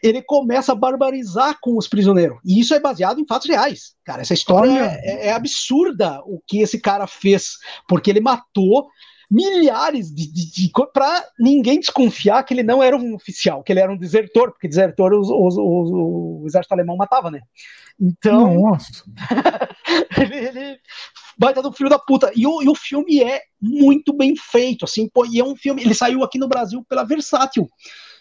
[0.04, 2.38] ele começa a barbarizar com os prisioneiros.
[2.46, 3.96] E isso é baseado em fatos reais.
[4.04, 7.54] Cara, essa história é, é, absurda o que esse cara fez,
[7.88, 8.88] porque ele matou
[9.30, 13.82] milhares de, de, de para ninguém desconfiar que ele não era um oficial, que ele
[13.82, 17.42] era um desertor, porque desertor os, os, os, o exército alemão matava, né?
[18.00, 19.04] Então, Nossa.
[20.18, 20.80] ele, ele
[21.38, 22.32] baita do filho da puta.
[22.36, 25.82] E o, e o filme é muito bem feito, assim, pô, e é um filme,
[25.82, 27.70] ele saiu aqui no Brasil pela Versátil.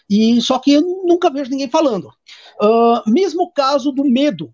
[0.09, 2.09] E só que eu nunca vejo ninguém falando.
[2.61, 4.53] Uh, mesmo caso do Medo,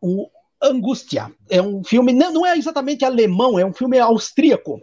[0.00, 0.28] o
[0.62, 1.32] Angústia.
[1.48, 4.82] É um filme, não, não é exatamente alemão, é um filme austríaco.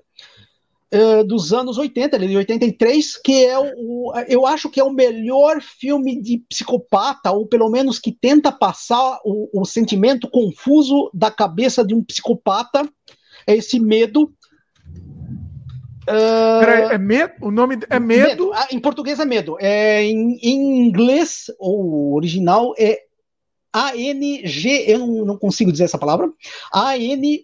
[0.94, 4.84] Uh, dos anos 80, ele é de 83, que é o, eu acho que é
[4.84, 11.10] o melhor filme de psicopata, ou pelo menos que tenta passar o, o sentimento confuso
[11.14, 12.90] da cabeça de um psicopata,
[13.46, 14.34] é esse medo.
[16.04, 17.34] Uh, Peraí, é medo?
[17.42, 18.28] O nome é medo?
[18.28, 18.52] medo.
[18.54, 19.58] Ah, em português é medo.
[19.60, 23.02] É, em, em inglês, ou original, é
[23.74, 26.32] a-N-G, eu não, não, consigo dizer essa palavra,
[26.72, 27.38] A-N-G-S-T.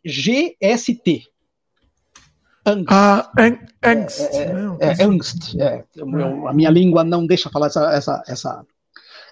[2.65, 2.87] Angst.
[2.89, 3.31] Ah,
[3.83, 4.21] angst.
[4.33, 4.43] É,
[4.79, 5.55] é, é, angst.
[5.59, 5.83] É.
[6.47, 8.65] a minha língua não deixa falar essa, essa, essa,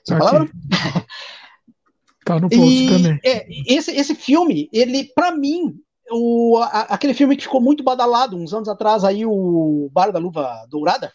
[0.06, 0.50] essa palavra.
[2.24, 3.20] Tá no post e, também.
[3.26, 5.76] É, esse, esse filme, ele, para mim,
[6.12, 10.20] o, a, aquele filme que ficou muito badalado uns anos atrás, aí, o Bar da
[10.20, 11.12] Luva Dourada.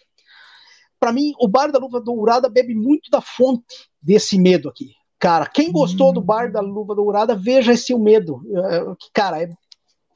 [0.98, 4.90] Para mim, o Bar da Luva Dourada bebe muito da fonte desse medo aqui.
[5.18, 8.42] Cara, quem gostou do Bar da Luva Dourada, veja esse O Medo.
[8.54, 9.48] É, cara, é,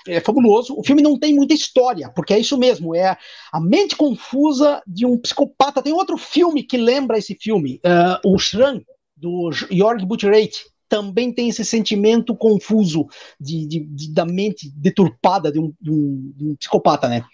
[0.07, 0.75] é fabuloso.
[0.79, 3.17] O filme não tem muita história, porque é isso mesmo, é
[3.53, 5.83] a mente confusa de um psicopata.
[5.83, 8.81] Tem outro filme que lembra esse filme, uh, o Shran,
[9.17, 13.07] do Jorg Butcherate, também tem esse sentimento confuso
[13.39, 17.25] de, de, de da mente deturpada de um, de, um, de um psicopata, né?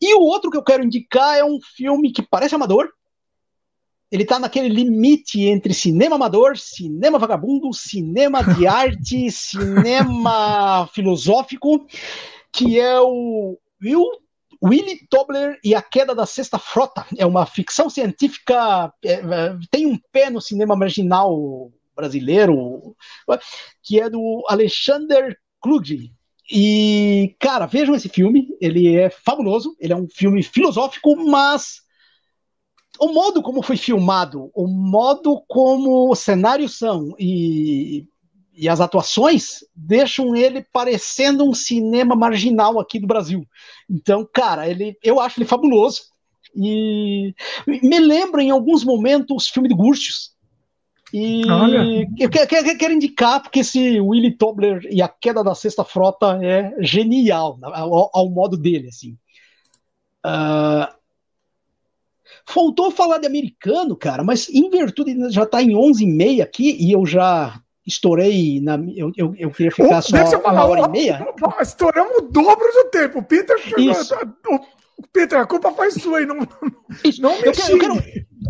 [0.00, 2.88] E o outro que eu quero indicar é um filme que parece amador,
[4.10, 11.86] ele está naquele limite entre cinema amador, cinema vagabundo, cinema de arte, cinema filosófico,
[12.52, 14.04] que é o Will,
[14.62, 17.04] Willy Tobler e a Queda da Sexta Frota.
[17.16, 22.94] É uma ficção científica, é, é, tem um pé no cinema marginal brasileiro,
[23.82, 26.12] que é do Alexander Kluge.
[26.50, 31.85] E, cara, vejam esse filme, ele é fabuloso, ele é um filme filosófico, mas
[32.98, 38.06] o modo como foi filmado, o modo como os cenários são e,
[38.54, 43.46] e as atuações deixam ele parecendo um cinema marginal aqui do Brasil.
[43.88, 46.02] Então, cara, ele, eu acho ele fabuloso
[46.54, 47.34] e
[47.66, 50.34] me lembra em alguns momentos os filmes de Gurtius.
[51.12, 51.42] E
[52.18, 56.38] eu quero, quero, quero, indicar porque esse Willy Tobler e a queda da Sexta Frota
[56.42, 59.16] é genial ao, ao modo dele, assim.
[60.26, 60.92] Uh,
[62.48, 67.04] Faltou falar de americano, cara, mas em virtude já tá em 11h30 aqui e eu
[67.04, 71.26] já estourei na eu, eu, eu queria ficar só uma hora e meia.
[71.60, 73.20] Estouramos o dobro do tempo.
[73.20, 73.92] O Peter chegou,
[74.98, 76.38] o Peter, a culpa foi sua aí, não,
[77.04, 77.20] Isso.
[77.20, 77.94] não me eu, quero, eu, quero,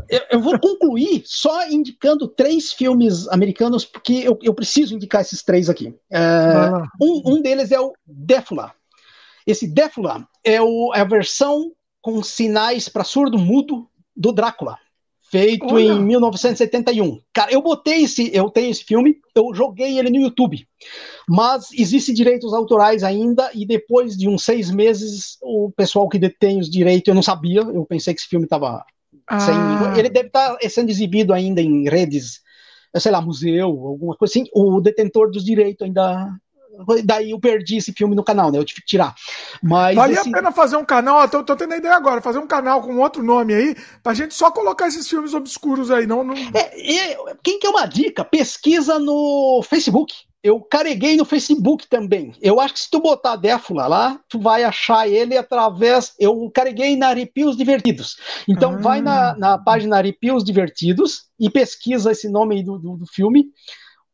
[0.08, 5.42] eu, eu, vou concluir só indicando três filmes americanos, porque eu, eu preciso indicar esses
[5.42, 5.92] três aqui.
[6.10, 6.20] É,
[7.02, 8.72] um, um deles é o Défula.
[9.44, 11.72] Esse Défula é, o, é a versão
[12.06, 14.78] com sinais para surdo mudo do Drácula,
[15.28, 15.82] feito Olha.
[15.82, 17.20] em 1971.
[17.34, 20.64] Cara, eu botei esse, eu tenho esse filme, eu joguei ele no YouTube,
[21.28, 26.60] mas existe direitos autorais ainda e depois de uns seis meses o pessoal que detém
[26.60, 28.86] os direitos, eu não sabia, eu pensei que esse filme estava
[29.26, 29.40] ah.
[29.40, 29.56] sem,
[29.98, 32.40] ele deve estar tá sendo exibido ainda em redes
[33.00, 36.32] sei lá, museu, alguma coisa assim, o detentor dos direitos ainda
[37.04, 38.58] daí eu perdi esse filme no canal, né?
[38.58, 39.14] Eu tive que tirar.
[39.62, 42.46] Mas Valia a pena fazer um canal, tô, tô tendo a ideia agora, fazer um
[42.46, 46.24] canal com outro nome aí, pra gente só colocar esses filmes obscuros aí, não.
[46.24, 46.34] não...
[46.34, 48.24] É, quem quer uma dica?
[48.24, 50.14] Pesquisa no Facebook.
[50.46, 52.32] Eu carreguei no Facebook também.
[52.40, 56.14] Eu acho que se tu botar Défula lá, tu vai achar ele através.
[56.20, 58.16] Eu carreguei na Arrepios Divertidos.
[58.46, 58.76] Então ah.
[58.76, 63.46] vai na, na página Arrepios Divertidos e pesquisa esse nome aí do, do, do filme.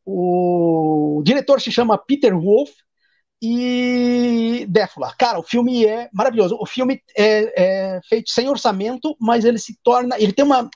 [0.05, 2.71] O diretor se chama Peter Wolf
[3.41, 5.13] e Défula.
[5.19, 6.57] Cara, o filme é maravilhoso.
[6.61, 10.17] O filme é, é, feito sem orçamento, mas ele se torna.
[10.19, 10.71] Ele tem uma.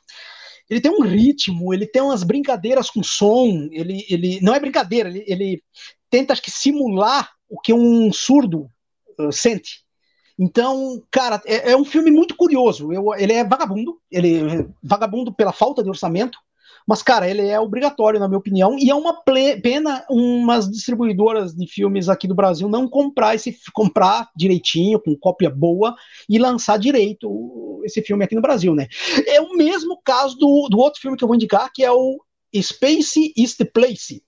[0.69, 3.69] Ele tem um ritmo, ele tem umas brincadeiras com som.
[3.71, 5.63] Ele, ele não é brincadeira, ele, ele
[6.11, 8.69] tenta acho que simular o que um surdo
[9.19, 9.85] uh, sente.
[10.39, 12.93] Então, cara, é, é, um filme muito curioso.
[12.93, 16.39] Eu, ele é vagabundo, ele é vagabundo pela falta de orçamento,
[16.87, 19.21] mas, cara, ele é obrigatório, na minha opinião, e é uma
[19.61, 25.51] pena umas distribuidoras de filmes aqui do Brasil não comprar esse comprar direitinho, com cópia
[25.51, 25.97] boa,
[26.29, 28.87] e lançar direito esse filme aqui no Brasil, né?
[29.27, 32.21] É o mesmo caso do, do outro filme que eu vou indicar, que é o
[32.55, 34.23] Space is the Place,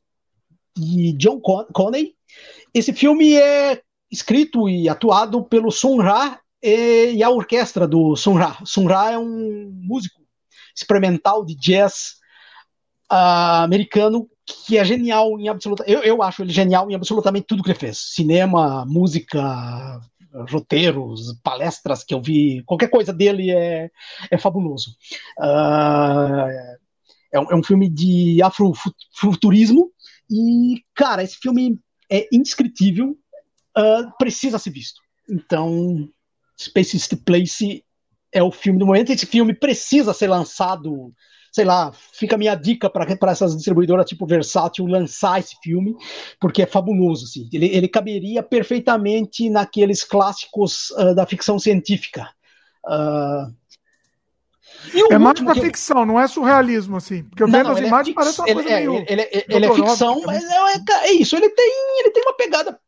[0.77, 2.15] de John Conney.
[2.75, 3.81] Esse filme é
[4.11, 8.59] escrito e atuado pelo Sun Ra e, e a orquestra do Sun Ra.
[8.65, 10.21] Sun Ra é um músico
[10.75, 12.18] experimental de jazz
[13.11, 15.85] uh, americano que é genial em absoluta.
[15.87, 20.01] Eu, eu acho ele genial em absolutamente tudo que ele fez: cinema, música,
[20.51, 23.91] roteiros, palestras que eu vi, qualquer coisa dele é,
[24.31, 24.91] é fabuloso.
[25.39, 26.79] Uh,
[27.33, 29.91] é, um, é, um, filme de afrofuturismo
[30.31, 31.79] e, cara, esse filme
[32.11, 33.17] é indescritível,
[33.77, 35.01] uh, precisa ser visto.
[35.29, 36.09] Então,
[36.59, 37.85] Space Place
[38.33, 39.11] é o filme do momento.
[39.11, 41.13] Esse filme precisa ser lançado
[41.59, 45.97] sei lá, fica a minha dica para essas distribuidoras tipo Versátil lançar esse filme,
[46.39, 47.49] porque é fabuloso, assim.
[47.53, 52.31] Ele, ele caberia perfeitamente naqueles clássicos uh, da ficção científica.
[52.87, 53.53] Uh...
[55.11, 55.63] é mais pra que...
[55.63, 57.25] ficção, não é surrealismo, assim.
[57.25, 58.95] Porque eu vendo as é imagens é parece uma coisa é, meio...
[58.95, 62.79] Ele, ele, ele é ficção, mas é, é, isso, ele tem, ele tem uma pegada...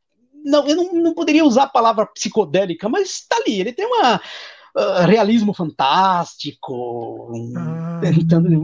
[0.45, 4.21] Não, eu não, não poderia usar a palavra psicodélica, mas tá ali, ele tem uma
[4.77, 7.33] ah, realismo fantástico.
[7.57, 8.01] Ah.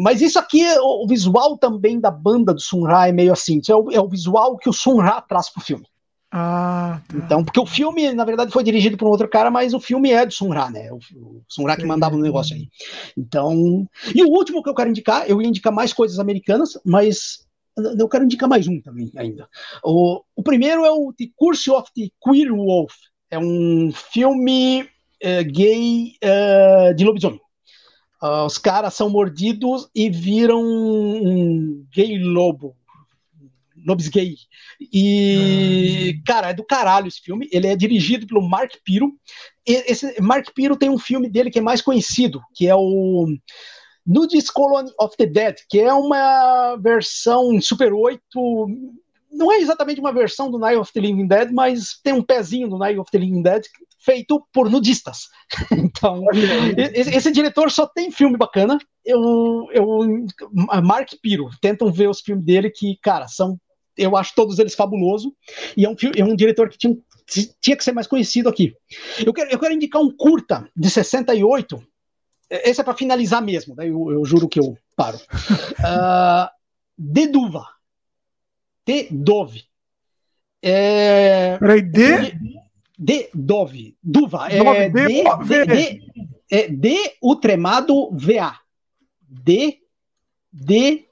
[0.00, 3.60] Mas isso aqui, o, o, visual também da banda do Sun Ra é meio assim.
[3.68, 5.86] É o, é o visual que o Sun Ra traz pro filme.
[6.30, 7.16] Ah, tá.
[7.16, 10.10] Então, porque o filme, na verdade, foi dirigido por um outro cara, mas o filme
[10.10, 10.90] é do Sun Ra, né?
[10.92, 12.68] O, o Sun Ra que mandava no negócio aí.
[13.16, 13.88] Então.
[14.14, 17.46] E o último que eu quero indicar, eu ia indicar mais coisas americanas, mas
[17.98, 19.48] eu quero indicar mais um também ainda.
[19.84, 22.94] O, o primeiro é o The Curse of the Queer Wolf.
[23.30, 24.88] É um filme
[25.26, 27.40] é, gay é, de lobisomem.
[28.22, 32.76] Uh, os caras são mordidos e viram um gay lobo.
[33.84, 34.36] Lobis gay.
[34.92, 36.22] E, hum.
[36.24, 37.48] cara, é do caralho esse filme.
[37.52, 39.12] Ele é dirigido pelo Mark Piro.
[39.66, 43.26] Esse Mark Piro tem um filme dele que é mais conhecido, que é o
[44.06, 48.20] Nudes Colony of the Dead, que é uma versão Super 8
[49.36, 52.68] não é exatamente uma versão do Night of the Living Dead, mas tem um pezinho
[52.68, 53.64] do Night of the Living Dead
[54.06, 55.28] feito por nudistas.
[55.72, 56.24] então,
[56.94, 58.78] esse, diretor só tem filme bacana.
[59.04, 60.26] Eu, eu,
[60.82, 63.60] Mark Piro, tentam ver os filmes dele que, cara, são,
[63.98, 65.32] eu acho todos eles fabulosos.
[65.76, 66.96] E é um, é um diretor que tinha,
[67.60, 68.72] tinha que ser mais conhecido aqui.
[69.24, 71.82] Eu quero, eu quero indicar um curta de 68.
[72.48, 75.18] Esse é para finalizar mesmo, daí eu, eu, juro que eu paro.
[75.76, 76.48] Uh,
[76.96, 77.66] Deduva
[78.86, 79.64] de Dove.
[80.62, 81.58] É...
[81.58, 82.30] Peraí, de...
[82.30, 82.65] De
[83.34, 83.96] Dove.
[84.02, 84.48] Duva.
[84.50, 85.06] É, de,
[85.44, 86.00] de, de,
[86.50, 88.58] é D o tremado VA.
[89.20, 89.80] D,
[90.52, 91.08] D,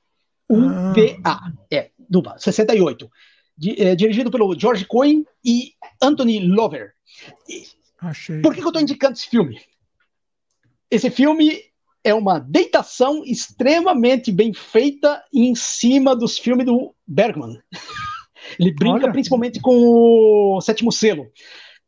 [0.49, 1.53] U, V, A.
[1.71, 3.11] É, Duva, 68.
[3.57, 5.73] De, é, dirigido pelo George Cohen e
[6.03, 6.93] Anthony Lover.
[8.01, 8.41] Achei.
[8.41, 9.61] Por que, que eu estou indicando esse filme?
[10.91, 11.61] Esse filme
[12.03, 17.59] é uma deitação extremamente bem feita em cima dos filmes do Bergman.
[18.61, 19.13] Ele brinca Olha.
[19.13, 21.27] principalmente com o Sétimo Selo.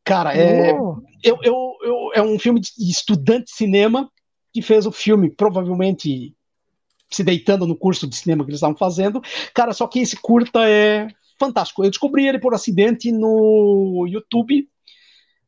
[0.06, 1.02] Cara, é, oh.
[1.20, 4.08] eu, eu, eu, é um filme de estudante de cinema
[4.54, 6.32] que fez o filme, provavelmente
[7.10, 9.20] se deitando no curso de cinema que eles estavam fazendo.
[9.52, 11.08] Cara, só que esse curta é
[11.40, 11.84] fantástico.
[11.84, 14.68] Eu descobri ele por acidente no YouTube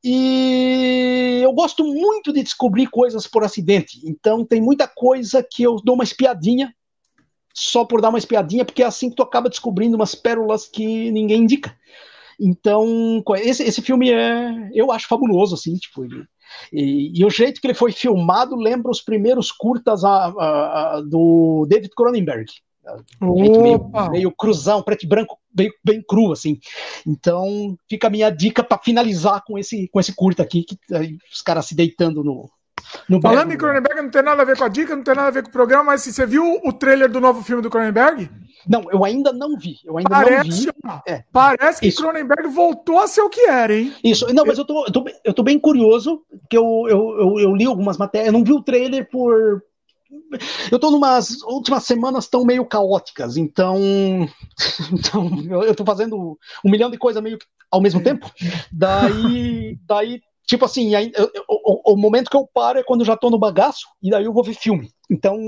[0.03, 4.01] e eu gosto muito de descobrir coisas por acidente.
[4.05, 6.75] Então tem muita coisa que eu dou uma espiadinha
[7.55, 11.13] só por dar uma espiadinha, porque é assim que tu acaba descobrindo umas pérolas que
[11.13, 11.77] ninguém indica.
[12.41, 16.25] Então, esse, esse filme é, eu acho fabuloso, assim, tipo, ele,
[16.73, 21.01] e, e, o jeito que ele foi filmado lembra os primeiros curtas a, a, a,
[21.03, 22.47] do David Cronenberg.
[23.21, 26.59] Meio, meio, cruzão, preto e branco, bem, bem cru, assim.
[27.07, 30.79] Então, fica a minha dica para finalizar com esse, com esse curta aqui, que
[31.31, 32.49] os caras se deitando no,
[33.09, 35.29] no Falando em Cronenberg, não tem nada a ver com a dica, não tem nada
[35.29, 37.71] a ver com o programa, mas se você viu o trailer do novo filme do
[37.71, 38.31] Cronenberg?
[38.67, 39.77] Não, eu ainda não vi.
[39.85, 41.03] Eu ainda parece, não vi.
[41.07, 41.25] É.
[41.33, 42.03] Parece que Isso.
[42.03, 43.95] Cronenberg voltou a ser o que era, hein?
[44.03, 44.33] Isso.
[44.33, 47.55] Não, mas eu tô, eu tô, eu tô bem curioso, que eu, eu, eu, eu
[47.55, 49.63] li algumas matérias, eu não vi o trailer por,
[50.71, 53.79] eu tô numas últimas semanas tão meio caóticas, então,
[54.93, 55.31] então
[55.63, 57.39] eu tô fazendo um milhão de coisas meio
[57.71, 58.31] ao mesmo tempo.
[58.73, 63.07] Daí, daí tipo assim, eu, eu, o, o, momento que eu paro é quando eu
[63.07, 64.91] já tô no bagaço, e daí eu vou ver filme.
[65.11, 65.39] Então,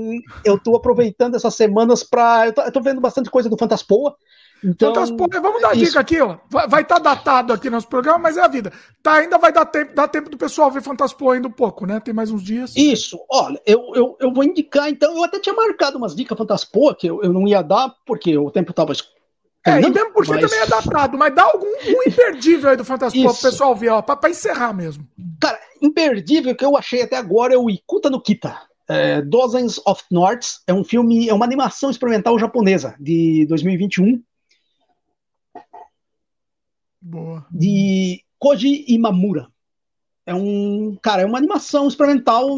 [0.43, 2.47] eu tô aproveitando essas semanas pra.
[2.47, 4.15] Eu tô, eu tô vendo bastante coisa do Fantaspoa.
[4.63, 5.85] Então, Fantaspoa, vamos dar isso.
[5.85, 6.37] dica aqui, ó.
[6.49, 8.71] Vai estar tá datado aqui nosso programa, mas é a vida.
[9.01, 11.99] Tá, ainda vai dar tempo, dá tempo do pessoal ver Fantaspoa ainda um pouco, né?
[11.99, 12.75] Tem mais uns dias.
[12.75, 16.95] Isso, olha, eu, eu, eu vou indicar, então, eu até tinha marcado umas dicas Fantaspoa
[16.95, 18.93] que eu, eu não ia dar, porque o tempo tava
[19.65, 20.41] é, e mesmo porque mas...
[20.41, 24.01] também é datado, mas dá algum um imperdível aí do Fantasy Pop, pessoal ver, ó,
[24.01, 25.07] pra, pra, encerrar mesmo.
[25.39, 28.59] Cara, imperdível que eu achei até agora é o Ikuta no Kita.
[28.91, 34.21] É, Dozens of Norths é um filme, é uma animação experimental japonesa de 2021.
[36.99, 37.47] Boa.
[37.49, 39.47] De Koji Imamura.
[40.25, 42.49] É um, cara, é uma animação experimental,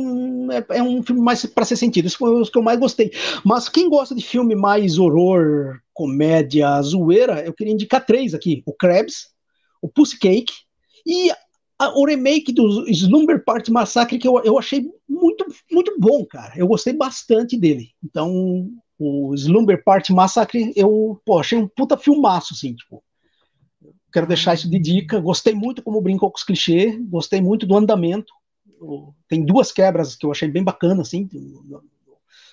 [0.52, 2.08] é, é um filme mais para ser sentido.
[2.08, 3.12] Isso foi os que eu mais gostei.
[3.46, 8.74] Mas quem gosta de filme mais horror, comédia, zoeira, eu queria indicar três aqui: o
[8.74, 9.28] Krebs,
[9.80, 10.54] o Pussy Cake
[11.06, 11.32] e
[11.90, 16.54] o remake do Slumber Party Massacre, que eu, eu achei muito, muito bom, cara.
[16.56, 17.90] Eu gostei bastante dele.
[18.04, 23.04] Então, o Slumber Party Massacre, eu pô, achei um puta filmaço, assim, tipo
[24.14, 25.20] quero deixar isso de dica.
[25.20, 28.32] Gostei muito como brincou com os clichês, gostei muito do andamento.
[29.28, 31.84] tem duas quebras que eu achei bem bacana, assim, no,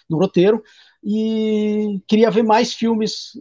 [0.08, 0.62] no roteiro,
[1.04, 3.32] e queria ver mais filmes.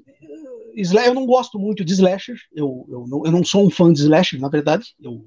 [0.75, 4.01] Eu não gosto muito de slasher, eu, eu, não, eu não sou um fã de
[4.01, 5.25] slasher, na verdade, eu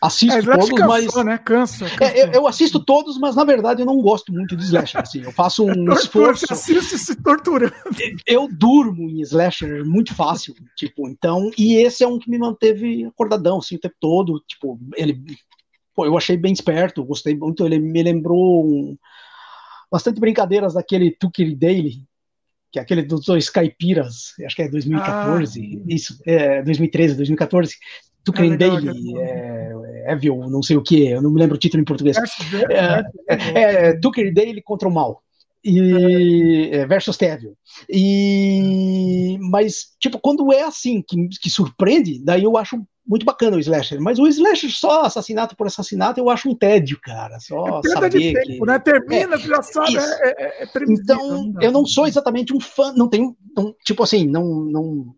[0.00, 1.24] assisto é, todos, cansou, mas.
[1.24, 1.38] Né?
[1.38, 2.12] Cansa, cansa.
[2.12, 5.00] É, eu, eu, assisto todos, mas na verdade eu não gosto muito de slasher.
[5.00, 6.46] Assim, eu faço um tortura, esforço.
[6.46, 7.74] Você assiste se torturando.
[8.26, 11.50] Eu durmo em slasher muito fácil, tipo, então.
[11.56, 14.42] E esse é um que me manteve acordadão, assim, o tempo todo.
[14.46, 15.20] Tipo, ele.
[15.94, 17.66] Pô, eu achei bem esperto, gostei muito.
[17.66, 18.96] Ele me lembrou um,
[19.90, 22.06] bastante brincadeiras daquele Tucker Daily,
[22.70, 25.84] que é aquele dos dois caipiras, acho que é 2014, ah.
[25.88, 27.74] isso, é 2013, 2014.
[28.24, 29.72] Tucker é Daily, é,
[30.08, 32.16] Evil, não sei o que, eu não me lembro o título em português.
[32.70, 35.22] É, é, é, Tucker Daily contra o mal.
[35.64, 37.56] E, é, versus Tevil.
[37.90, 43.60] E, mas, tipo, quando é assim, que, que surpreende, daí eu acho muito bacana o
[43.60, 47.40] slasher, mas o slasher só assassinato por assassinato eu acho um tédio, cara.
[47.40, 48.66] Só é saber de tempo, que...
[48.66, 48.78] né?
[48.78, 53.08] Termina, é, já sabe, é, é, é Então, eu não sou exatamente um fã, não
[53.08, 55.14] tenho, não, tipo assim, não, não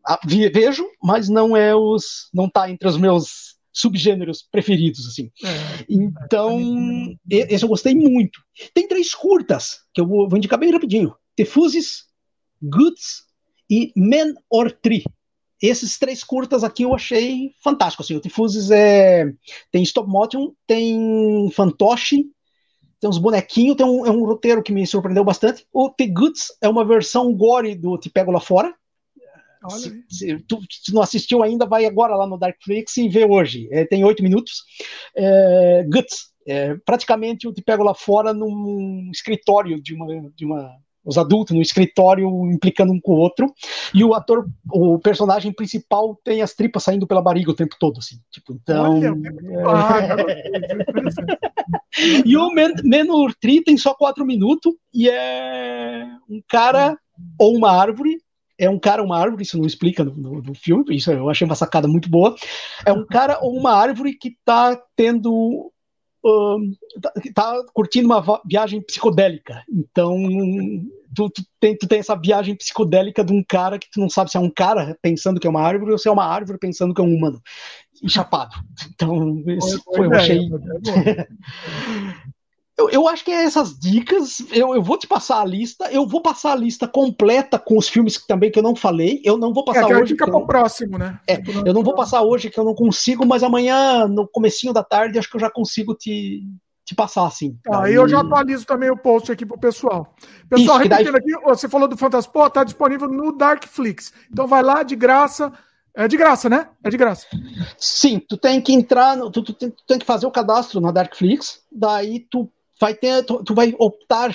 [0.53, 5.31] vejo, mas não é os, não tá entre os meus subgêneros preferidos, assim.
[5.45, 6.59] É, então,
[7.29, 8.41] esse eu gostei muito.
[8.75, 11.15] Tem três curtas, que eu vou, vou indicar bem rapidinho.
[11.37, 12.05] Tefuses,
[12.63, 13.25] Goods
[13.71, 15.05] e Men or Tree.
[15.63, 18.03] Esses três curtas aqui eu achei fantástico.
[18.03, 19.31] Assim, o Tifuses é,
[19.71, 22.25] tem stop motion, tem fantoche,
[22.99, 25.67] tem uns bonequinhos, tem um, é um roteiro que me surpreendeu bastante.
[25.73, 28.75] O The Goods é uma versão gore do Te Pego Lá Fora.
[29.69, 33.69] Se, se, tu se não assistiu ainda, vai agora lá no Darkflix e vê hoje.
[33.71, 34.63] É, tem oito minutos.
[35.15, 40.71] É, Guts, é, praticamente eu te pego lá fora num escritório de uma, de uma
[41.05, 43.53] os adultos no escritório implicando um com o outro,
[43.95, 47.99] e o ator, o personagem principal tem as tripas saindo pela barriga o tempo todo,
[47.99, 48.99] assim, tipo, então...
[48.99, 49.15] Olha,
[51.97, 52.23] é...
[52.25, 56.99] e o Men Menor Tree tem só quatro minutos, e é um cara
[57.39, 58.19] ou uma árvore,
[58.61, 61.31] é um cara ou uma árvore, isso não explica no, no, no, filme, isso eu
[61.31, 62.35] achei uma sacada muito boa,
[62.85, 65.73] é um cara ou uma árvore que tá tendo
[67.01, 69.65] tá, tá, curtindo uma viagem psicodélica.
[69.71, 70.17] Então,
[71.15, 74.31] tu, tu, tem, tu tem essa viagem psicodélica de um cara que tu não sabe
[74.31, 76.95] se é um cara pensando que é uma árvore ou se é uma árvore pensando
[76.95, 77.41] que é um humano.
[78.03, 78.55] Enchapado.
[78.95, 80.41] Então, isso foi, eu achei.
[82.81, 84.43] Eu, eu, acho que é essas dicas.
[84.51, 85.91] Eu, eu, vou te passar a lista.
[85.93, 89.21] Eu vou passar a lista completa com os filmes que, também que eu não falei.
[89.23, 90.13] Eu não vou passar é, hoje.
[90.13, 91.21] Fica para o próximo, né?
[91.27, 94.73] É, tipo, eu não vou passar hoje que eu não consigo, mas amanhã, no comecinho
[94.73, 96.43] da tarde, acho que eu já consigo te,
[96.87, 97.59] te passar, assim.
[97.63, 100.15] Tá, aí eu já atualizo também o post aqui pro pessoal.
[100.49, 101.35] Pessoal, Isso, repetindo daí...
[101.35, 104.13] aqui, você falou do Fantasport, tá disponível no Darkflix.
[104.33, 105.53] Então vai lá de graça.
[105.95, 106.69] É de graça, né?
[106.83, 107.27] É de graça.
[107.77, 110.81] Sim, tu tem que entrar, no, tu, tu, tem, tu tem que fazer o cadastro
[110.81, 112.49] na Darkflix, daí tu
[112.81, 114.35] vai ter, tu, tu, vai optar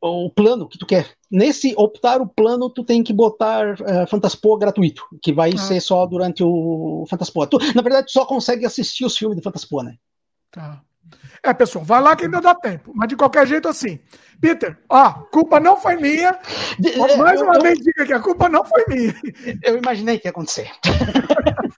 [0.00, 1.10] o plano que tu quer.
[1.30, 5.58] Nesse optar o plano, tu tem que botar uh, Fantaspoa gratuito, que vai ah.
[5.58, 7.46] ser só durante o Fantaspoa.
[7.46, 9.96] Tu, na verdade, tu só consegue assistir os filmes de Fantaspoa, né?
[10.50, 10.82] Tá.
[11.42, 12.92] É, pessoal, vai lá que ainda dá tempo.
[12.94, 13.98] Mas de qualquer jeito, assim.
[14.40, 16.38] Peter, ó, culpa não foi minha.
[17.18, 19.14] Mais uma eu, vez, diga que a culpa não foi minha.
[19.62, 20.70] Eu imaginei que ia acontecer.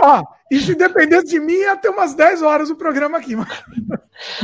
[0.00, 3.36] Ó, e se dependesse de mim, ia ter umas 10 horas o programa aqui.
[3.36, 3.50] Mano.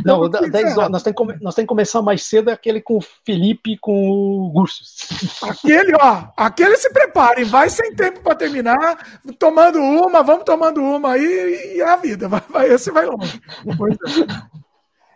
[0.04, 0.90] Não, 10 horas.
[0.90, 3.78] Nós temos, que, nós temos que começar mais cedo, é aquele com o Felipe e
[3.78, 5.38] com o Gursos.
[5.42, 11.12] Aquele, ó, aquele se preparem, vai sem tempo para terminar, tomando uma, vamos tomando uma
[11.12, 13.40] aí e a vida, vai, vai, esse vai longe.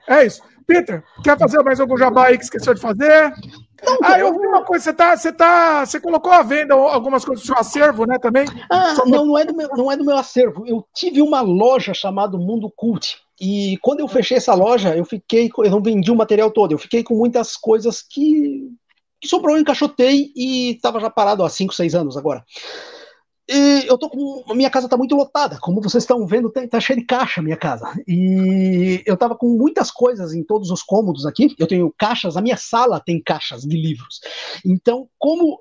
[0.09, 0.21] É.
[0.21, 0.43] é isso.
[0.67, 3.33] Peter, quer fazer mais algum jabá aí que esqueceu de fazer?
[3.85, 7.25] Não, ah, eu vi uma coisa, você tá, você tá, você colocou à venda algumas
[7.25, 8.47] coisas do seu acervo, né, também?
[8.71, 10.67] Ah, não, não é do meu, não é do meu acervo.
[10.67, 13.24] Eu tive uma loja chamada Mundo Cult.
[13.41, 16.79] E quando eu fechei essa loja, eu fiquei, eu não vendi o material todo, eu
[16.79, 18.69] fiquei com muitas coisas que,
[19.21, 22.45] que sobrou, eu encaixotei e estava já parado há 5, 6 anos agora.
[23.49, 24.43] E eu tô com.
[24.49, 25.59] A minha casa tá muito lotada.
[25.61, 27.93] Como vocês estão vendo, tá, tá cheia de caixa a minha casa.
[28.09, 31.55] E eu tava com muitas coisas em todos os cômodos aqui.
[31.59, 34.21] Eu tenho caixas, a minha sala tem caixas de livros.
[34.65, 35.61] Então, como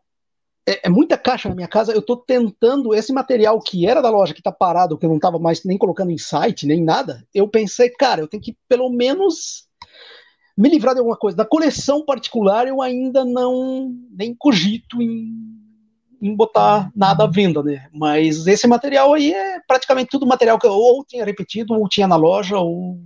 [0.67, 1.91] é, é, muita caixa na minha casa.
[1.91, 5.17] Eu estou tentando esse material que era da loja, que está parado, que eu não
[5.17, 7.25] estava mais nem colocando em site, nem nada.
[7.33, 9.67] Eu pensei, cara, eu tenho que pelo menos
[10.57, 11.37] me livrar de alguma coisa.
[11.37, 15.53] Da coleção particular, eu ainda não nem cogito em
[16.23, 17.89] em botar nada à venda, né?
[17.93, 22.07] Mas esse material aí é praticamente tudo material que eu ou tinha repetido, ou tinha
[22.07, 22.97] na loja, ou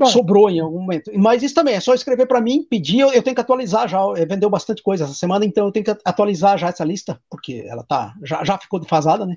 [0.00, 1.10] Bom, sobrou em algum momento.
[1.14, 4.00] Mas isso também é só escrever para mim, pedir, eu, eu, tenho que atualizar já.
[4.26, 7.84] Vendeu bastante coisa essa semana, então eu tenho que atualizar já essa lista, porque ela
[7.84, 9.36] tá já, já ficou defasada, né?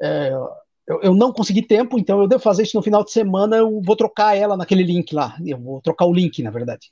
[0.00, 0.32] É,
[0.88, 3.58] eu, eu, não consegui tempo, então eu devo fazer isso no final de semana.
[3.58, 5.36] Eu vou trocar ela naquele link lá.
[5.44, 6.90] Eu vou trocar o link, na verdade.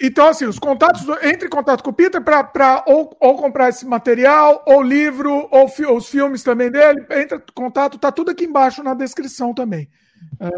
[0.00, 3.84] Então, assim, os contatos, entre em contato com o Peter para ou, ou comprar esse
[3.84, 7.04] material, ou livro, ou fi, os filmes também dele.
[7.10, 9.88] Entra em contato, tá tudo aqui embaixo na descrição também.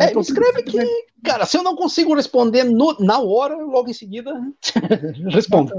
[0.00, 0.78] É, é escreve que,
[1.24, 4.32] cara, se eu não consigo responder no, na hora, logo em seguida
[5.30, 5.72] respondo.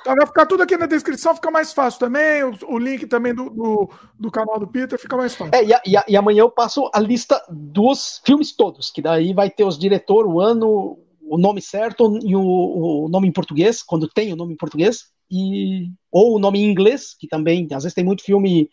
[0.00, 2.42] Então vai ficar tudo aqui na descrição, fica mais fácil também.
[2.44, 5.54] O, o link também do, do, do, canal do Peter fica mais fácil.
[5.54, 9.50] É, e, e, e, amanhã eu passo a lista dos filmes todos, que daí vai
[9.50, 14.08] ter os diretor, o ano, o nome certo e o, o nome em português, quando
[14.08, 17.94] tem o nome em português, e ou o nome em inglês, que também, às vezes
[17.94, 18.70] tem muito filme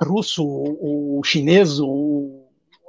[0.00, 2.41] russo, ou chinês, ou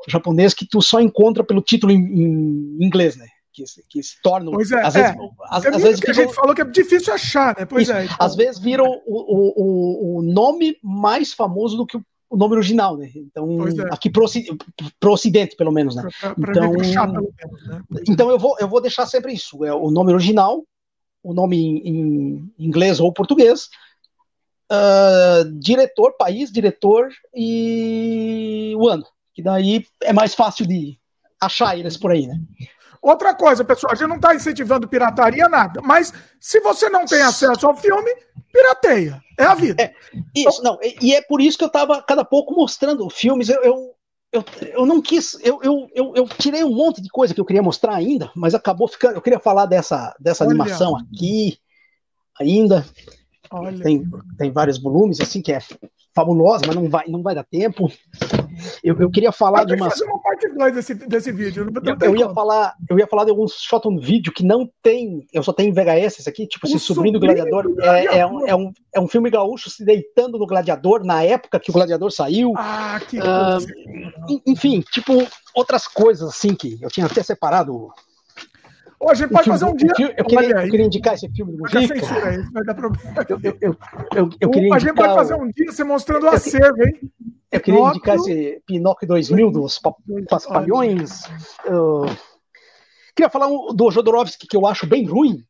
[0.07, 3.27] japonês, que tu só encontra pelo título em, em inglês, né?
[3.53, 4.51] que, que se tornam.
[4.51, 5.29] Pois é, às vezes, é.
[5.43, 7.65] Às, às vezes que a gente falou que é difícil achar, né?
[7.65, 8.05] Pois isso, é.
[8.05, 8.17] Então...
[8.19, 12.97] Às vezes viram o, o, o nome mais famoso do que o, o nome original,
[12.97, 13.11] né?
[13.15, 13.93] Então, é.
[13.93, 14.25] aqui pro,
[14.99, 16.07] pro Ocidente, pelo menos, né?
[16.19, 17.83] Pra, pra então, menos, né?
[18.09, 20.65] então eu vou, eu vou deixar sempre isso: é o nome original,
[21.21, 23.69] o nome em, em inglês ou português,
[24.71, 29.05] uh, diretor, país, diretor e o ano.
[29.33, 30.97] Que daí é mais fácil de
[31.41, 32.39] achar eles por aí, né?
[33.01, 35.81] Outra coisa, pessoal, a gente não está incentivando pirataria, nada.
[35.81, 38.09] Mas se você não tem acesso ao filme,
[38.53, 39.21] pirateia.
[39.37, 39.83] É a vida.
[39.83, 39.93] É,
[40.33, 40.79] isso, então, não.
[41.01, 43.49] E é por isso que eu estava cada pouco mostrando filmes.
[43.49, 43.95] Eu, eu,
[44.31, 45.37] eu, eu não quis.
[45.43, 48.55] Eu, eu, eu, eu, tirei um monte de coisa que eu queria mostrar ainda, mas
[48.55, 49.15] acabou ficando.
[49.15, 51.57] Eu queria falar dessa, dessa animação aqui
[52.39, 52.85] ainda.
[53.81, 54.03] Tem,
[54.37, 55.59] tem vários volumes, assim, que é
[56.15, 57.91] fabulosa, mas não vai, não vai dar tempo.
[58.83, 59.93] Eu, eu queria falar de umas...
[59.93, 61.67] fazer uma parte 2 desse, desse vídeo.
[61.83, 65.25] Eu, eu, ia falar, eu ia falar de alguns shot on vídeo que não tem.
[65.33, 67.63] Eu só tenho VHS esse aqui, tipo, esse sobrinho do gladiador.
[67.63, 68.13] Do gladiador.
[68.13, 71.59] É, é, um, é, um, é um filme gaúcho se deitando no gladiador na época
[71.59, 72.53] que o gladiador saiu.
[72.55, 75.13] Ah, que uh, Enfim, tipo,
[75.55, 77.89] outras coisas assim que eu tinha até separado
[79.03, 79.89] Ô, a gente pode fazer um dia.
[79.89, 81.93] Eu queria, eu queria, indicar esse filme do Mujica.
[82.53, 83.25] vai dar problema.
[83.27, 83.77] Eu, eu,
[84.15, 87.11] eu, eu queria a gente pode fazer um dia você mostrando o acervo, hein?
[87.51, 89.79] Eu queria indicar esse Pinóquio 2000 dos
[90.29, 91.25] Paspalhões.
[91.67, 92.05] Uh,
[93.13, 95.43] queria falar do Jodorowsky, que eu acho bem ruim.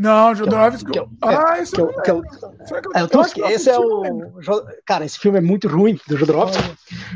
[0.00, 0.92] Não, Jodorowsky.
[0.92, 2.22] Que, ah, isso que, que, eu,
[2.94, 4.02] é, então, esse é o.
[4.86, 6.62] Cara, esse filme é muito ruim do Jodorowsky.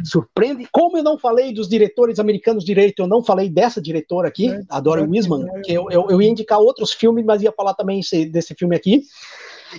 [0.05, 0.69] Surpreende.
[0.71, 4.61] Como eu não falei dos diretores americanos direito, eu não falei dessa diretora aqui, é,
[4.69, 7.53] a Dory é, Wiseman, é, que eu, eu, eu, ia indicar outros filmes, mas ia
[7.53, 9.03] falar também esse, desse filme aqui.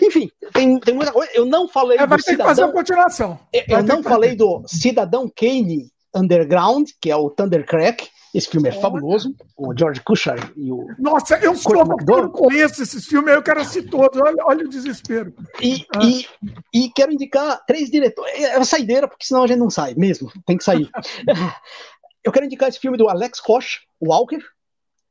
[0.02, 1.32] Enfim, tem, tem muita coisa.
[1.36, 3.40] Eu não falei é, vai do ter cidadão, que fazer uma continuação.
[3.54, 8.08] Eu, eu não falei do Cidadão Kane Underground, que é o Thundercrack.
[8.36, 9.34] Esse filme é fabuloso.
[9.56, 10.86] O George Cushar e o.
[11.00, 14.20] Nossa, eu sou eu conheço esses filmes, eu quero assistir todos.
[14.20, 15.34] Olha, olha o desespero.
[15.62, 16.00] E, ah.
[16.04, 16.26] e,
[16.74, 18.34] e, quero indicar três diretores.
[18.34, 20.30] É uma saideira, porque senão a gente não sai mesmo.
[20.46, 20.90] Tem que sair.
[22.26, 24.44] eu quero indicar esse filme do Alex Koch, Walker.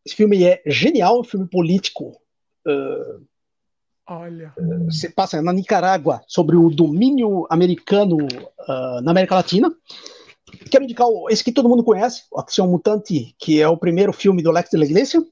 [0.05, 2.11] Esse filme é genial, um filme político.
[2.67, 3.25] Uh,
[4.07, 4.53] Olha.
[4.85, 9.75] Você passa na Nicarágua sobre o domínio americano uh, na América Latina.
[10.55, 14.42] Quero indicar esse que todo mundo conhece, o Ação Mutante, que é o primeiro filme
[14.42, 15.23] do Alex de la Iglesia.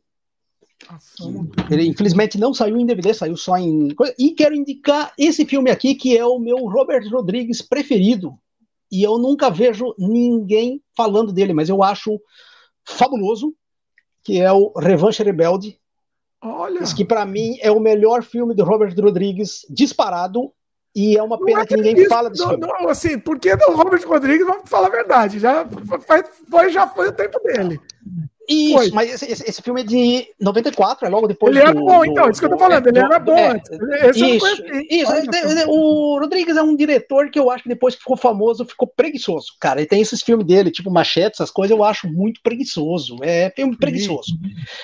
[1.70, 3.94] Ele infelizmente não saiu em DVD, saiu só em.
[4.18, 8.34] E quero indicar esse filme aqui, que é o meu Robert Rodrigues preferido.
[8.90, 12.20] E eu nunca vejo ninguém falando dele, mas eu acho
[12.84, 13.54] fabuloso,
[14.22, 15.78] que é o Revanche Rebelde,
[16.42, 16.80] Olha.
[16.80, 20.52] Esse que para mim é o melhor filme do Robert Rodrigues disparado
[20.94, 22.56] e é uma pena é que, que ninguém fala disso.
[22.58, 25.66] Não, não, assim, porque do Robert Rodrigues, vamos falar a verdade, já
[26.50, 27.80] foi, já foi o tempo dele.
[28.48, 28.90] Isso, Foi.
[28.90, 32.00] mas esse, esse, esse, filme é de 94, é logo depois Ele era do, bom,
[32.00, 34.46] do, então, isso que eu tô falando, ele era bom é, Isso, isso
[34.90, 38.88] ele, o Rodrigues é um diretor que eu acho que depois que ficou famoso, ficou
[38.88, 39.80] preguiçoso, cara.
[39.80, 43.16] Ele tem esses filmes dele, tipo Machete, essas coisas, eu acho muito preguiçoso.
[43.22, 44.36] É filme preguiçoso.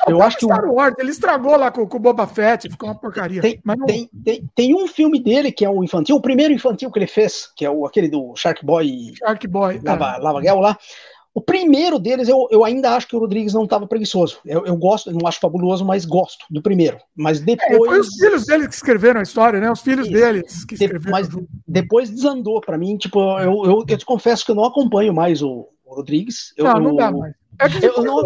[0.06, 2.94] Não, eu acho que Star Wars, ele estragou lá com, o Boba Fett, ficou uma
[2.94, 3.42] porcaria.
[3.42, 3.86] Tem, não...
[3.86, 7.06] tem, tem, tem, um filme dele que é um infantil, o primeiro infantil que ele
[7.06, 9.14] fez, que é o, aquele do Shark Boy.
[9.18, 9.80] Shark Boy.
[9.84, 10.18] Lava, é.
[10.18, 10.78] Lava Gel lá.
[11.34, 14.38] O primeiro deles, eu, eu ainda acho que o Rodrigues não estava preguiçoso.
[14.44, 16.98] Eu, eu gosto, eu não acho fabuloso, mas gosto do primeiro.
[17.14, 17.70] Mas depois.
[17.70, 19.70] É, foi os filhos dele que escreveram a história, né?
[19.70, 21.12] Os filhos deles que escreveram.
[21.12, 21.28] Mas
[21.66, 22.96] depois desandou para mim.
[22.96, 26.52] Tipo, eu, eu, eu, te confesso que eu não acompanho mais o, o Rodrigues.
[26.56, 27.34] Eu, não, não dá mais.
[27.60, 28.22] É que, eu, não...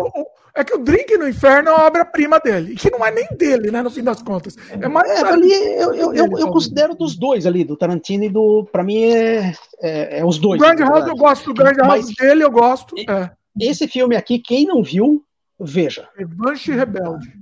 [0.54, 3.70] é que o Drink no Inferno é uma obra-prima dele, que não é nem dele,
[3.70, 4.56] né, no fim das contas.
[4.70, 5.10] É mais.
[5.10, 8.68] É, ali eu, eu, eu, eu, considero dos dois ali, do Tarantino e do.
[8.70, 10.60] Pra mim é, é, é os dois.
[10.60, 12.94] O Grande House eu gosto, do Grande House dele eu gosto.
[12.98, 13.30] É.
[13.58, 15.24] Esse filme aqui, quem não viu,
[15.58, 16.08] veja.
[16.16, 17.32] Revanche Rebelde.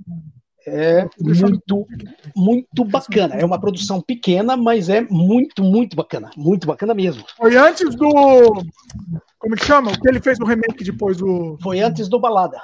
[0.65, 1.87] É muito,
[2.35, 3.35] muito bacana.
[3.35, 6.29] É uma produção pequena, mas é muito, muito bacana.
[6.37, 7.25] Muito bacana mesmo.
[7.35, 8.63] Foi antes do.
[9.39, 9.91] Como que chama?
[9.91, 11.57] O que ele fez no remake depois do.
[11.61, 12.61] Foi antes do Balada.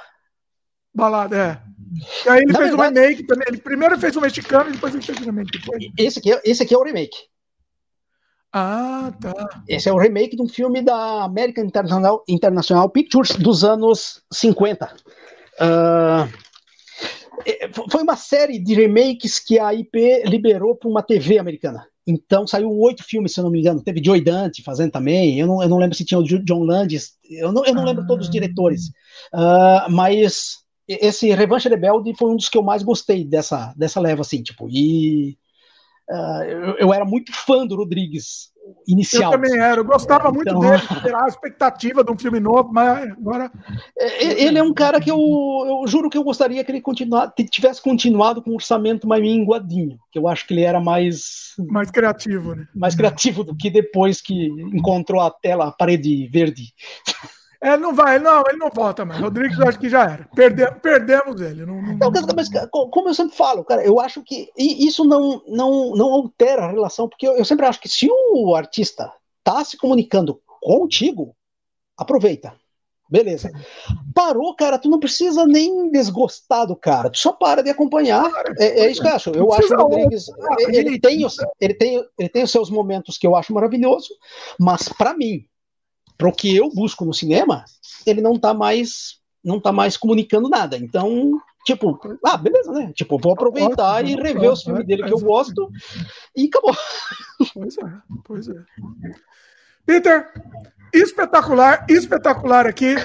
[0.98, 1.68] Balada, é.
[2.26, 2.98] E aí ele Na fez verdade...
[2.98, 3.46] um remake também.
[3.48, 5.58] Ele primeiro fez o um mexicano e depois ele fez o um remake.
[5.58, 5.84] Depois.
[5.96, 7.16] Esse aqui, é, esse aqui é o remake.
[8.52, 9.62] Ah, tá.
[9.68, 14.86] Esse é o remake de um filme da American International, International Pictures dos anos 50.
[15.60, 16.28] Uh,
[17.46, 21.86] é, foi uma série de remakes que a IP liberou para uma TV americana.
[22.06, 23.82] Então saiu oito filmes, se eu não me engano.
[23.82, 25.38] Teve Joy Dante fazendo também.
[25.38, 27.12] Eu não, eu não lembro se tinha o John Landis.
[27.30, 28.88] Eu não, eu não lembro todos os diretores.
[29.32, 34.22] Uh, mas esse Revanche Rebelde foi um dos que eu mais gostei dessa, dessa leva,
[34.22, 34.68] assim, tipo.
[34.70, 35.36] E
[36.10, 38.50] uh, eu, eu, era muito fã do Rodrigues
[38.86, 39.32] inicial.
[39.32, 40.60] Eu também era, eu gostava muito então...
[40.60, 43.50] dele, era a expectativa de um filme novo, mas agora.
[43.98, 46.82] É, ele é um cara que eu, eu juro que eu gostaria que ele
[47.50, 51.54] tivesse continuado com um orçamento mais minguadinho, que eu acho que ele era mais.
[51.58, 52.66] Mais criativo, né?
[52.74, 56.72] Mais criativo do que depois que encontrou a tela, a parede verde.
[57.60, 59.20] É, não vai, não, ele não volta mais.
[59.20, 60.28] Rodrigues, acho que já era.
[60.34, 61.66] Perde, perdemos ele.
[61.66, 61.96] Não, não...
[61.96, 66.64] não, mas, como eu sempre falo, cara, eu acho que isso não, não, não altera
[66.64, 69.12] a relação, porque eu, eu sempre acho que se o artista
[69.42, 71.34] tá se comunicando contigo,
[71.96, 72.54] aproveita.
[73.10, 73.50] Beleza.
[74.14, 78.30] Parou, cara, tu não precisa nem desgostar do cara, tu só para de acompanhar.
[78.58, 79.30] É, é isso que eu acho.
[79.30, 80.26] Eu acho o Rodrigues.
[80.58, 84.10] Ele, ele, tem os, ele, tem, ele tem os seus momentos que eu acho maravilhoso,
[84.60, 85.46] mas para mim,
[86.18, 87.64] para o que eu busco no cinema,
[88.04, 90.76] ele não está mais não tá mais comunicando nada.
[90.76, 92.92] Então, tipo, ah, beleza, né?
[92.94, 95.70] Tipo, vou aproveitar e rever os filmes dele que eu gosto
[96.36, 96.76] e acabou.
[97.54, 97.92] Pois é,
[98.24, 98.64] pois é.
[99.86, 100.28] Peter,
[100.92, 102.96] espetacular, espetacular aqui.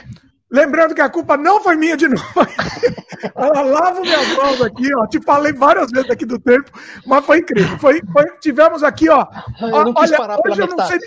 [0.53, 2.23] Lembrando que a culpa não foi minha de novo.
[3.35, 5.07] Ela lava minhas mãos aqui, ó.
[5.07, 6.71] Te falei várias vezes aqui do tempo,
[7.07, 7.79] mas foi incrível.
[7.79, 9.25] Foi, foi tivemos aqui, ó.
[9.59, 10.99] Eu olha, hoje eu não sei.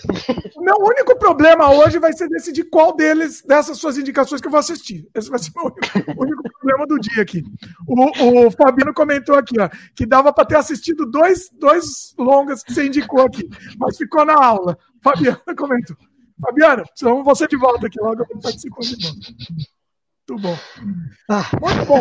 [0.56, 4.58] Meu único problema hoje vai ser decidir qual deles, dessas suas indicações que eu vou
[4.58, 5.06] assistir.
[5.14, 7.44] Esse vai ser o único, único problema do dia aqui.
[7.86, 12.72] O, o Fabino comentou aqui, ó, que dava para ter assistido dois, dois longas que
[12.72, 14.76] você indicou aqui, mas ficou na aula.
[15.02, 15.96] Fabiano comentou.
[16.40, 19.16] Fabiana, precisamos você de volta aqui logo para participar de novo.
[20.28, 20.58] Muito bom.
[21.30, 21.48] Ah.
[21.60, 22.00] Muito bom.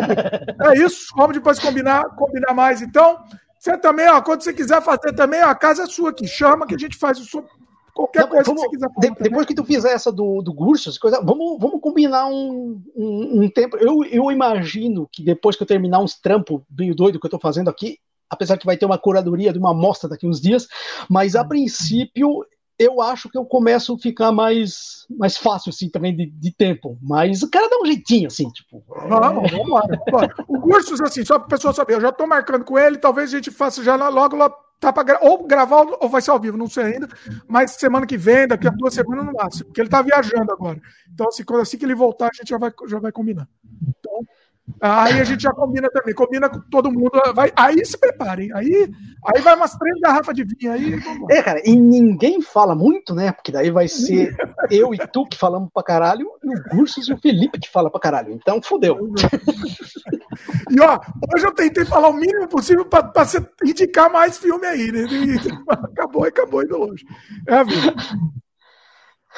[0.70, 1.06] É isso.
[1.16, 2.82] Vamos depois combinar, combinar mais.
[2.82, 3.18] Então,
[3.58, 6.26] você também, ó, quando você quiser fazer também, ó, a casa é sua aqui.
[6.26, 7.44] Chama que a gente faz o seu,
[7.94, 9.14] qualquer Não, coisa vamos, que você quiser fazer.
[9.14, 13.42] De, depois que tu fizer essa do, do Gursos, coisa, vamos, vamos combinar um, um,
[13.42, 13.76] um, tempo.
[13.76, 17.40] Eu, eu imagino que depois que eu terminar uns trampos meio doido que eu estou
[17.40, 17.98] fazendo aqui,
[18.28, 20.66] apesar que vai ter uma curadoria de uma amostra daqui uns dias,
[21.08, 21.48] mas a hum.
[21.48, 22.44] princípio
[22.78, 26.98] eu acho que eu começo a ficar mais, mais fácil, assim, também de, de tempo.
[27.02, 28.84] Mas o cara dá um jeitinho, assim, tipo.
[28.86, 29.82] Vamos, lá.
[30.46, 33.32] o curso, assim, só para a pessoa saber, eu já estou marcando com ele, talvez
[33.32, 34.52] a gente faça já logo lá.
[34.78, 37.08] Tá pra, ou gravar ou vai ser ao vivo, não sei ainda.
[37.48, 39.64] Mas semana que vem, daqui a duas semanas no máximo.
[39.64, 40.78] Porque ele tá viajando agora.
[41.10, 43.48] Então, assim, quando, assim que ele voltar, a gente já vai, já vai combinar.
[43.88, 44.20] Então,
[44.80, 47.10] Aí a gente já combina também, combina com todo mundo.
[47.34, 48.52] Vai, aí se preparem.
[48.52, 48.90] Aí,
[49.24, 50.94] aí vai umas três garrafas de vinho aí.
[51.30, 53.32] É, cara, e ninguém fala muito, né?
[53.32, 54.36] Porque daí vai ser
[54.70, 57.90] eu e tu que falamos pra caralho, e o Gursos e o Felipe que fala
[57.90, 58.32] pra caralho.
[58.32, 58.98] Então, fodeu.
[60.70, 61.00] E ó,
[61.34, 63.24] hoje eu tentei falar o mínimo possível pra, pra
[63.64, 65.06] indicar mais filme aí, né?
[65.10, 65.36] E
[65.70, 67.06] acabou, acabou indo longe.
[67.46, 67.94] É a vida.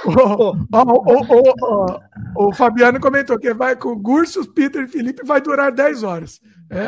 [0.05, 1.97] O, o,
[2.37, 6.41] o, o, Fabiano comentou que vai com Gursos, Peter e Felipe vai durar 10 horas.
[6.71, 6.87] É,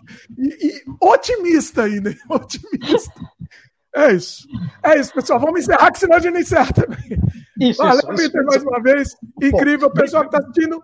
[0.38, 3.12] e, e, otimista ainda, otimista.
[3.94, 4.46] É isso.
[4.82, 5.40] É isso, pessoal.
[5.40, 7.18] Vamos encerrar, que senão a gente não encerra também.
[7.58, 9.16] Isso, Valeu, isso, Peter, isso, mais uma vez.
[9.42, 9.90] Incrível.
[9.90, 10.82] Pessoal que está assistindo,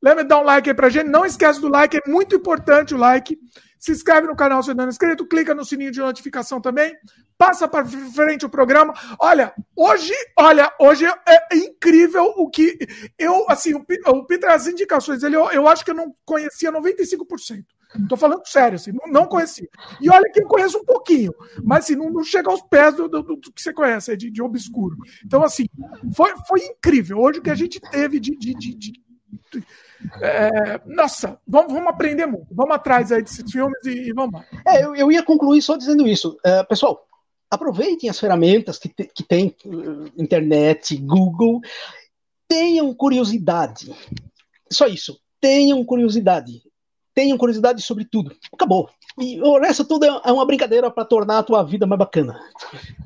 [0.00, 1.08] lembra de dar um like aí pra gente.
[1.08, 3.36] Não esquece do like, é muito importante o like.
[3.84, 6.96] Se inscreve no canal se não é inscrito, clica no sininho de notificação também
[7.36, 8.94] passa para frente o programa.
[9.18, 12.78] Olha, hoje, olha, hoje é incrível o que
[13.18, 16.72] eu, assim, o, o Peter, as indicações dele, eu, eu acho que eu não conhecia
[16.72, 17.62] 95%.
[18.08, 19.68] Tô falando sério, assim, não, não conhecia.
[20.00, 23.06] E olha que eu conheço um pouquinho, mas assim, não, não chega aos pés do,
[23.06, 24.96] do, do que você conhece, de, de obscuro.
[25.24, 25.66] Então, assim,
[26.16, 27.18] foi, foi incrível.
[27.18, 28.36] Hoje o que a gente teve de.
[28.36, 29.03] de, de, de
[30.20, 32.46] é, nossa, vamos, vamos aprender muito.
[32.50, 34.46] Vamos atrás aí desses filmes e, e vamos lá.
[34.66, 36.38] É, eu, eu ia concluir só dizendo isso.
[36.46, 37.06] Uh, pessoal,
[37.50, 41.60] aproveitem as ferramentas que, te, que tem uh, internet, Google,
[42.48, 43.94] tenham curiosidade.
[44.70, 45.18] Só isso.
[45.40, 46.62] Tenham curiosidade.
[47.14, 48.34] Tenham curiosidade sobre tudo.
[48.52, 48.90] Acabou.
[49.18, 52.38] E o resto tudo é uma brincadeira para tornar a tua vida mais bacana.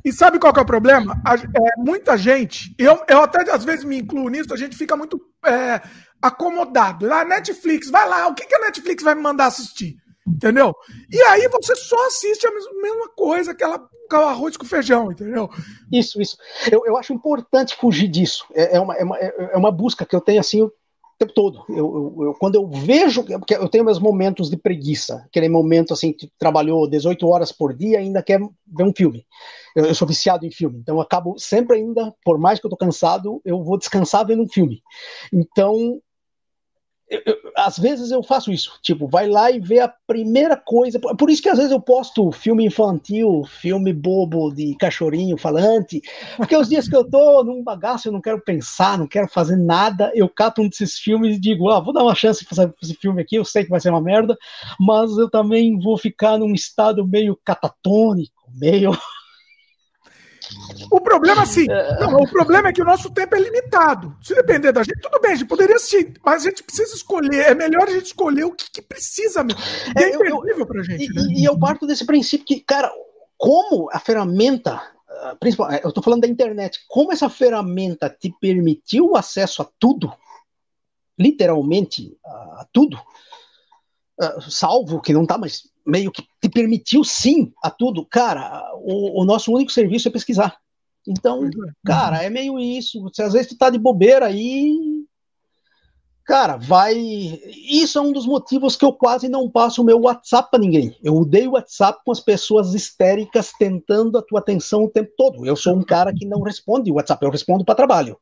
[0.03, 1.21] E sabe qual que é o problema?
[1.25, 4.97] A, é, muita gente, eu, eu até às vezes me incluo nisso, a gente fica
[4.97, 5.83] muito é,
[6.23, 7.13] acomodado.
[7.13, 9.97] A Netflix, vai lá, o que, que a Netflix vai me mandar assistir?
[10.27, 10.75] Entendeu?
[11.11, 15.51] E aí você só assiste a mesma coisa, aquela, aquela arroz com feijão, entendeu?
[15.93, 16.37] Isso, isso.
[16.71, 18.47] Eu, eu acho importante fugir disso.
[18.55, 20.69] É, é, uma, é, uma, é uma busca que eu tenho assim
[21.19, 21.65] tempo todo.
[21.69, 25.93] Eu, eu, eu, quando eu vejo, porque eu tenho meus momentos de preguiça, aquele momento
[25.93, 29.27] assim que trabalhou 18 horas por dia e ainda quer ver um filme.
[29.75, 32.77] Eu, eu, sou viciado em filme, então acabo sempre ainda, por mais que eu tô
[32.77, 34.81] cansado, eu vou descansar vendo um filme.
[35.33, 36.01] Então
[37.11, 40.99] eu, eu, às vezes eu faço isso, tipo, vai lá e vê a primeira coisa.
[41.01, 46.01] Por isso que às vezes eu posto filme infantil, filme bobo de cachorrinho falante,
[46.37, 49.57] porque os dias que eu tô num bagaço, eu não quero pensar, não quero fazer
[49.57, 52.95] nada, eu cato um desses filmes e digo, ah, vou dar uma chance pra esse
[52.95, 54.37] filme aqui, eu sei que vai ser uma merda,
[54.79, 58.93] mas eu também vou ficar num estado meio catatônico, meio
[60.91, 61.67] o problema, assim,
[62.01, 64.17] não, o problema é que o nosso tempo é limitado.
[64.23, 67.47] Se depender da gente, tudo bem, a gente poderia assistir, mas a gente precisa escolher.
[67.47, 69.61] É melhor a gente escolher o que, que precisa mesmo.
[69.97, 71.05] É, é imperdível pra gente.
[71.05, 71.23] E, né?
[71.37, 72.91] e eu parto desse princípio que, cara,
[73.37, 74.81] como a ferramenta
[75.21, 79.69] ah, principal, eu estou falando da internet, como essa ferramenta te permitiu o acesso a
[79.79, 80.13] tudo,
[81.19, 83.01] literalmente a tudo,
[84.21, 89.23] ah, salvo que não está mais meio que te permitiu sim a tudo, cara, o,
[89.23, 90.59] o nosso único serviço é pesquisar.
[91.07, 91.51] Então, é.
[91.87, 93.09] cara, é meio isso.
[93.15, 94.77] Se às vezes tu tá de bobeira aí,
[96.27, 96.95] cara, vai.
[96.95, 100.95] Isso é um dos motivos que eu quase não passo o meu WhatsApp para ninguém.
[101.03, 105.47] Eu odeio WhatsApp com as pessoas histéricas tentando a tua atenção o tempo todo.
[105.47, 108.19] Eu sou um cara que não responde o WhatsApp, eu respondo para trabalho.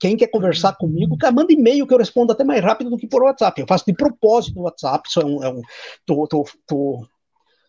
[0.00, 3.06] Quem quer conversar comigo, cara, manda e-mail que eu respondo até mais rápido do que
[3.06, 3.60] por WhatsApp.
[3.60, 5.44] Eu faço de propósito no WhatsApp, isso é um.
[5.44, 5.60] É um
[6.06, 7.06] tô, tô, tô,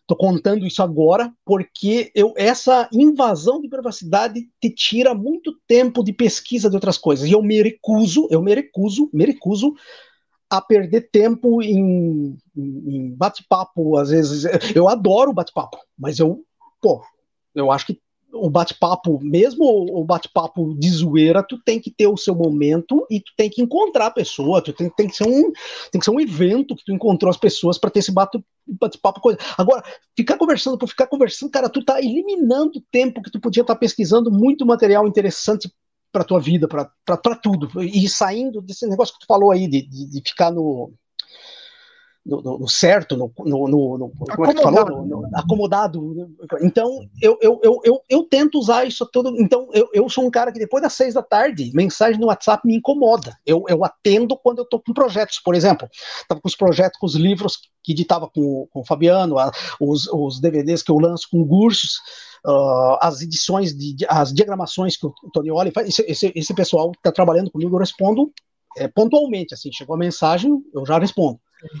[0.06, 6.14] tô, contando isso agora, porque eu, essa invasão de privacidade te tira muito tempo de
[6.14, 7.28] pesquisa de outras coisas.
[7.28, 9.74] E eu me recuso, eu me recuso, me recuso
[10.48, 14.44] a perder tempo em, em bate-papo, às vezes.
[14.74, 16.42] Eu adoro bate-papo, mas eu,
[16.80, 17.04] pô,
[17.54, 18.00] eu acho que
[18.32, 23.20] o bate-papo, mesmo o bate-papo de zoeira, tu tem que ter o seu momento e
[23.20, 25.52] tu tem que encontrar a pessoa, tu tem, tem, que, ser um,
[25.90, 29.20] tem que ser um evento que tu encontrou as pessoas para ter esse bate-papo.
[29.20, 29.38] Coisa.
[29.56, 29.84] Agora,
[30.16, 33.80] ficar conversando por ficar conversando, cara, tu tá eliminando tempo que tu podia estar tá
[33.80, 35.70] pesquisando muito material interessante
[36.10, 40.10] para tua vida, para tudo, e saindo desse negócio que tu falou aí, de, de,
[40.10, 40.92] de ficar no
[42.24, 45.04] no, no, certo, no, no, no como é que falou?
[45.04, 46.30] No, acomodado.
[46.60, 49.34] Então, eu, eu, eu, eu, eu tento usar isso tudo.
[49.40, 52.66] Então, eu, eu sou um cara que depois das seis da tarde, mensagem no WhatsApp
[52.66, 53.36] me incomoda.
[53.44, 55.88] Eu, eu atendo quando eu estou com projetos, por exemplo.
[56.20, 60.06] Estava com os projetos, com os livros que editava com, com o Fabiano, a, os,
[60.06, 61.98] os DVDs que eu lanço com cursos.
[62.46, 66.98] Uh, as edições, de, as diagramações que o Tonioli faz, esse, esse, esse pessoal que
[66.98, 68.32] está trabalhando comigo, eu respondo
[68.76, 71.38] é, pontualmente, assim, chegou a mensagem, eu já respondo.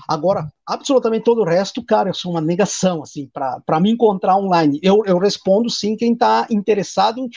[0.08, 4.78] Agora, absolutamente todo o resto, cara, eu sou uma negação, assim, para me encontrar online.
[4.82, 7.28] Eu, eu respondo sim quem está interessado em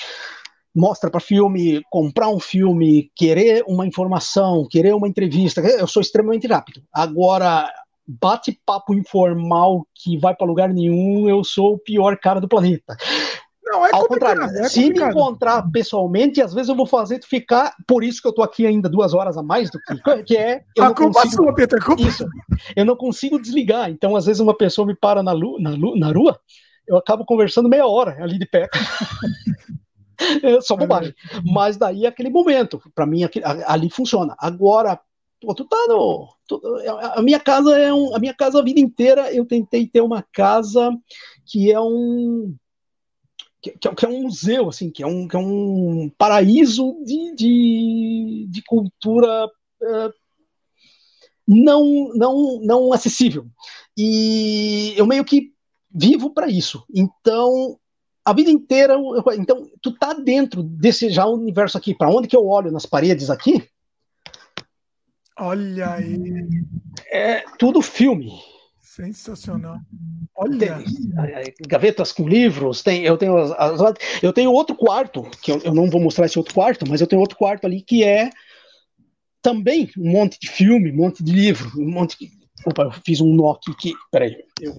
[0.76, 6.46] mostra para filme, comprar um filme, querer uma informação, querer uma entrevista, eu sou extremamente
[6.48, 6.84] rápido.
[6.94, 7.72] Agora,
[8.06, 12.98] bate-papo informal que vai para lugar nenhum, eu sou o pior cara do planeta.
[13.66, 17.28] Não, é Ao contrário, é se me encontrar pessoalmente, às vezes eu vou fazer tu
[17.28, 17.74] ficar.
[17.88, 20.64] Por isso que eu tô aqui ainda duas horas a mais do que, que é.
[20.76, 22.04] Eu a culpa consigo, sua, Peter, culpa.
[22.04, 22.28] Isso.
[22.76, 23.90] Eu não consigo desligar.
[23.90, 26.40] Então, às vezes, uma pessoa me para na, lu, na, lu, na rua,
[26.88, 28.70] eu acabo conversando meia hora ali de pé.
[30.44, 31.16] é só bobagem.
[31.44, 32.80] Mas daí é aquele momento.
[32.94, 33.22] Para mim,
[33.66, 34.36] ali funciona.
[34.38, 35.00] Agora,
[35.42, 36.30] pô, tu tá no.
[36.48, 36.62] Tu,
[37.16, 38.16] a minha casa é um.
[38.16, 40.92] A minha casa a vida inteira eu tentei ter uma casa
[41.48, 42.56] que é um
[43.72, 47.36] que, é, que, é, um museu, assim, que é um, que é um paraíso de,
[47.36, 50.14] de, de cultura uh,
[51.48, 53.48] não, não, não acessível.
[53.98, 55.54] E eu meio que
[55.90, 56.84] vivo para isso.
[56.94, 57.80] Então,
[58.24, 61.96] a vida inteira, eu, então, tu tá dentro desse já universo aqui.
[61.96, 63.68] Para onde que eu olho nas paredes aqui?
[65.38, 66.20] Olha aí.
[67.10, 68.32] É tudo filme.
[68.96, 69.78] Sensacional.
[70.38, 70.78] Olha.
[70.78, 73.94] Tem, gavetas com livros, tem, eu tenho as, as,
[74.24, 77.08] eu tenho outro quarto, que eu, eu, não vou mostrar esse outro quarto, mas eu
[77.08, 78.30] tenho outro quarto ali que é
[79.42, 82.32] também um monte de filme, um monte de livro, um monte de,
[82.66, 83.94] Opa, eu fiz um nó aqui que.
[84.10, 84.74] Peraí, eu,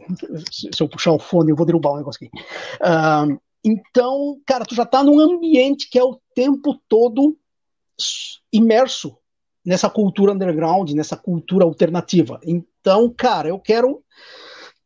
[0.50, 2.42] se eu puxar o fone, eu vou derrubar um negócio aqui.
[2.80, 7.36] Uh, então, cara, tu já tá num ambiente que é o tempo todo
[8.50, 9.16] imerso
[9.64, 12.40] nessa cultura underground, nessa cultura alternativa.
[12.86, 14.00] Então, cara, eu quero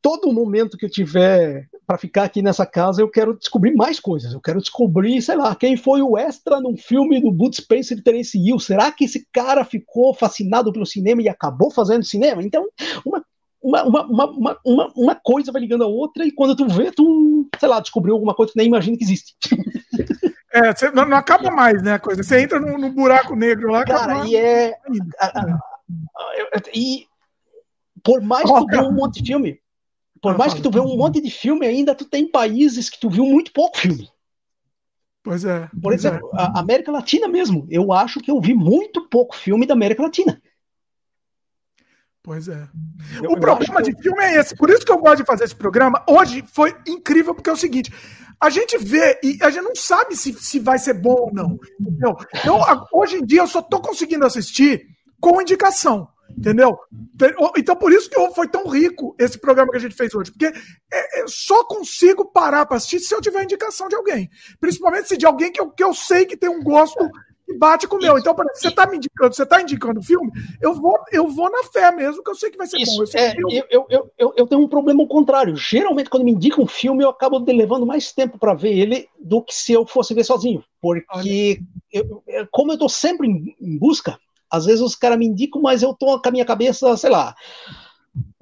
[0.01, 4.33] todo momento que eu tiver para ficar aqui nessa casa, eu quero descobrir mais coisas.
[4.33, 8.03] Eu quero descobrir, sei lá, quem foi o extra num filme do Bud Spencer e
[8.03, 8.59] Terence Hill.
[8.59, 12.43] Será que esse cara ficou fascinado pelo cinema e acabou fazendo cinema?
[12.43, 12.67] Então,
[13.05, 13.23] uma
[13.63, 17.69] uma, uma, uma, uma, coisa vai ligando a outra e quando tu vê, tu, sei
[17.69, 19.37] lá, descobriu alguma coisa que nem imagina que existe.
[20.53, 22.25] É, você, não, acaba mais, né, a coisa.
[22.25, 24.75] Você entra no, no buraco negro lá, Cara, e é...
[26.75, 27.07] e
[28.03, 29.61] por mais que tu vê um monte de filme,
[30.21, 33.09] por mais que tu vê um monte de filme ainda, tu tem países que tu
[33.09, 34.09] viu muito pouco filme.
[35.23, 35.67] Pois é.
[35.69, 36.43] Por pois exemplo, é.
[36.43, 37.67] a América Latina mesmo.
[37.71, 40.41] Eu acho que eu vi muito pouco filme da América Latina.
[42.23, 42.69] Pois é.
[43.23, 44.55] Eu, o problema de filme é esse.
[44.55, 46.05] Por isso que eu gosto de fazer esse programa.
[46.07, 47.91] Hoje foi incrível, porque é o seguinte:
[48.41, 51.59] a gente vê e a gente não sabe se, se vai ser bom ou não.
[51.79, 52.17] Entendeu?
[52.35, 52.61] Então,
[52.93, 54.87] hoje em dia, eu só tô conseguindo assistir
[55.19, 56.09] com indicação.
[56.37, 56.79] Entendeu?
[57.57, 60.31] Então, por isso que foi tão rico esse programa que a gente fez hoje.
[60.31, 64.31] Porque é, é, só consigo parar para assistir se eu tiver indicação de alguém.
[64.61, 66.99] Principalmente se de alguém que eu, que eu sei que tem um gosto
[67.47, 68.17] que bate com o meu.
[68.19, 70.31] Então, exemplo, você está me indicando, você está indicando o filme,
[70.63, 73.05] eu vou, eu vou na fé mesmo, que eu sei que vai ser isso, bom.
[73.13, 73.35] Eu, é,
[73.71, 75.57] eu, eu, eu, eu, tenho um problema ao contrário.
[75.57, 79.43] Geralmente, quando me indicam um filme, eu acabo levando mais tempo para ver ele do
[79.43, 80.65] que se eu fosse ver sozinho.
[80.81, 81.61] Porque,
[81.93, 84.19] eu, como eu estou sempre em, em busca
[84.51, 87.35] às vezes os caras me indicam, mas eu tô com a minha cabeça, sei lá,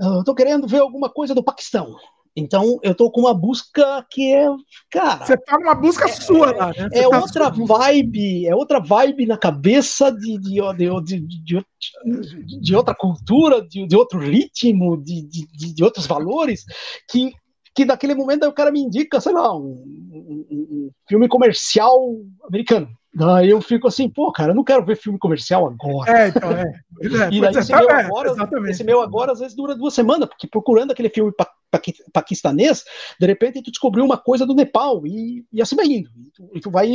[0.01, 1.95] eu tô querendo ver alguma coisa do Paquistão.
[2.37, 4.47] Então eu tô com uma busca que é,
[4.91, 5.27] cara.
[5.27, 6.89] Você tá numa busca é, sua lá, né?
[6.89, 10.61] Você é tá outra vibe, é outra vibe na cabeça de, de,
[11.03, 16.65] de, de, de outra cultura, de, de outro ritmo, de, de, de outros valores,
[17.11, 17.33] que,
[17.75, 21.99] que naquele momento o cara me indica, sei lá, um, um, um filme comercial
[22.47, 22.89] americano.
[23.15, 26.11] Daí eu fico assim, pô, cara, eu não quero ver filme comercial agora.
[26.11, 26.63] É, então, é.
[26.63, 28.35] é e daí esse, meu é, agora,
[28.69, 31.81] esse meu agora às vezes dura duas semanas, porque procurando aquele filme pa pa
[32.13, 32.85] paquistanês,
[33.21, 36.11] de repente tu descobriu uma coisa do Nepal e, e assim vai indo.
[36.17, 36.89] E tu, e tu vai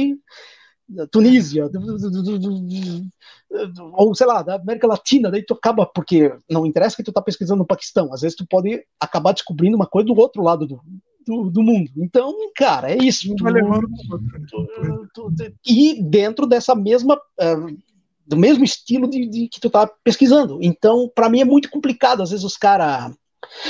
[1.11, 1.69] Tunísia,
[3.93, 7.21] ou sei lá, da América Latina, daí tu acaba, porque não interessa que tu tá
[7.21, 10.81] pesquisando no Paquistão, às vezes tu pode acabar descobrindo uma coisa do outro lado do,
[11.25, 11.91] do, do mundo.
[11.97, 13.33] Então, cara, é isso.
[13.35, 13.45] Tu,
[14.49, 14.67] tu,
[15.13, 15.33] tu,
[15.65, 17.15] e dentro dessa mesma.
[17.39, 17.77] Uh,
[18.25, 20.57] do mesmo estilo de, de, que tu tá pesquisando.
[20.61, 22.23] Então, para mim é muito complicado.
[22.23, 23.13] Às vezes os caras.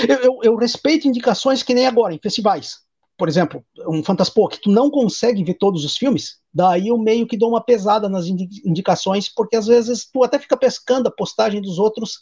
[0.07, 2.77] Eu, eu, eu, respeito indicações que nem agora, em festivais.
[3.17, 7.27] Por exemplo, um Fantaspo, que tu não consegue ver todos os filmes, daí eu meio
[7.27, 11.61] que dou uma pesada nas indicações, porque às vezes tu até fica pescando a postagem
[11.61, 12.17] dos outros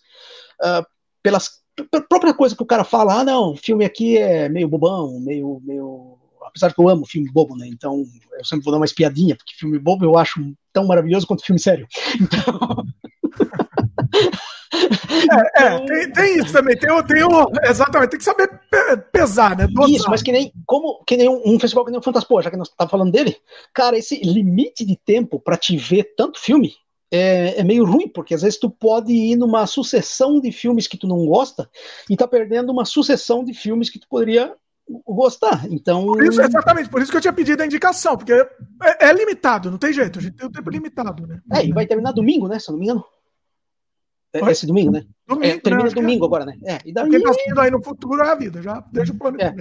[0.62, 0.86] uh,
[1.24, 1.61] pelas
[2.10, 5.62] própria coisa que o cara fala, ah, não, o filme aqui é meio bobão, meio,
[5.64, 6.18] meio.
[6.44, 7.68] Apesar que eu amo filme bobo, né?
[7.68, 8.04] Então
[8.38, 10.42] eu sempre vou dar uma espiadinha, porque filme bobo eu acho
[10.74, 11.88] tão maravilhoso quanto filme sério.
[12.20, 12.86] Então.
[15.56, 18.50] É, é tem, tem, isso também, tem, tem o, exatamente, tem que saber
[19.12, 19.68] pesar, né?
[19.68, 19.90] Dosar.
[19.90, 22.50] Isso, mas que nem, como, que nem um, um festival que nem o Fantaspo, já
[22.50, 23.36] que nós estávamos falando dele,
[23.74, 26.74] cara, esse limite de tempo para te ver tanto filme,
[27.12, 30.98] é, é, meio ruim, porque às vezes tu pode ir numa sucessão de filmes que
[30.98, 31.70] tu não gosta
[32.10, 34.56] e tá perdendo uma sucessão de filmes que tu poderia
[35.06, 35.70] gostar.
[35.70, 36.06] Então.
[36.06, 39.70] Por isso, exatamente, por isso que eu tinha pedido a indicação, porque é, é limitado,
[39.70, 41.42] não tem jeito, a gente tem o tempo limitado, né?
[41.52, 42.60] É, e vai terminar domingo, né?
[42.60, 43.04] Se eu não me engano.
[44.34, 45.06] É, esse domingo, né?
[45.36, 45.96] Domingo, é, termina né?
[45.96, 46.56] domingo agora, né?
[46.66, 47.10] É, e daí...
[47.10, 49.54] Quem tá assistindo aí no futuro é a vida, já deixa o plano é,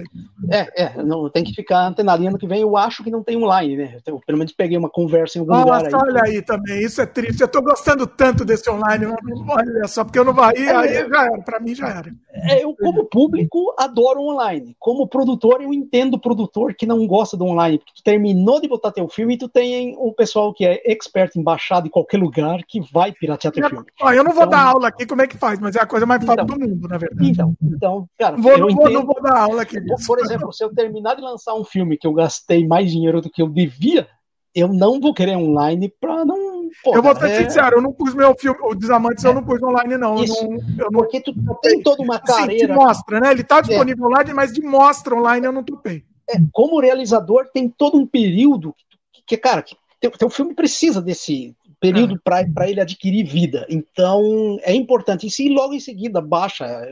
[0.49, 2.25] é, é, não, tem que ficar antenado.
[2.25, 3.97] ano que vem eu acho que não tem online, né?
[4.05, 5.93] Eu, pelo menos peguei uma conversa em algum Nossa, lugar aí.
[5.93, 7.41] olha aí também, isso é triste.
[7.41, 11.09] Eu tô gostando tanto desse online, olha só, porque eu não vou aí, é, aí
[11.09, 12.11] já era, pra mim já era.
[12.33, 14.75] É, eu, como público, adoro online.
[14.79, 18.67] Como produtor, eu entendo o produtor que não gosta do online, porque tu terminou de
[18.67, 22.17] botar teu filme e tu tem o pessoal que é expert em baixar de qualquer
[22.17, 23.85] lugar que vai piratear teu filme.
[24.01, 25.85] Ó, eu não vou então, dar aula aqui como é que faz, mas é a
[25.85, 27.29] coisa mais fácil então, do mundo, na verdade.
[27.29, 29.77] Então, então cara, vou, eu não, entendo, não vou dar aula aqui.
[30.05, 33.29] Por exemplo, se eu terminar de lançar um filme que eu gastei mais dinheiro do
[33.29, 34.07] que eu devia,
[34.53, 36.69] eu não vou querer online pra não.
[36.83, 37.43] Pô, eu vou ser é...
[37.43, 39.27] sincero, eu não pus meu filme, o Desamantes, é.
[39.27, 40.23] eu não pus online, não.
[40.23, 40.99] Isso, eu não, eu não...
[40.99, 42.73] Porque tu tem toda uma carreira.
[42.73, 43.31] Sim, mostra, né?
[43.31, 44.07] Ele tá disponível é.
[44.07, 46.03] online, mas de mostra online eu não topei.
[46.29, 48.73] É, como realizador, tem todo um período
[49.11, 52.45] que, que cara, que teu, teu filme precisa desse, período é.
[52.45, 53.65] para ele adquirir vida.
[53.67, 55.27] Então, é importante.
[55.27, 56.87] E se logo em seguida baixa.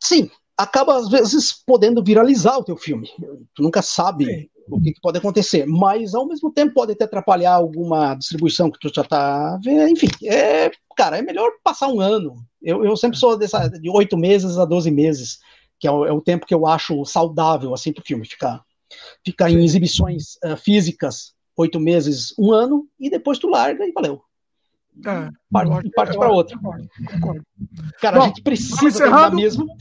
[0.00, 3.08] Sim, acaba às vezes podendo viralizar o teu filme.
[3.54, 4.48] Tu nunca sabe Sim.
[4.70, 8.78] o que, que, pode acontecer, mas ao mesmo tempo pode até atrapalhar alguma distribuição que
[8.80, 9.88] tu já tá vendo.
[9.88, 12.34] Enfim, é, cara, é melhor passar um ano.
[12.62, 15.38] Eu, eu sempre sou dessa, de oito meses a doze meses,
[15.78, 18.64] que é o, é o, tempo que eu acho saudável assim para o filme ficar,
[19.22, 24.22] ficar em exibições uh, físicas oito meses, um ano, e depois tu larga e valeu.
[25.06, 26.58] É, parte, parte para outra.
[28.00, 29.66] Cara, Bom, a gente precisa terminar mesmo.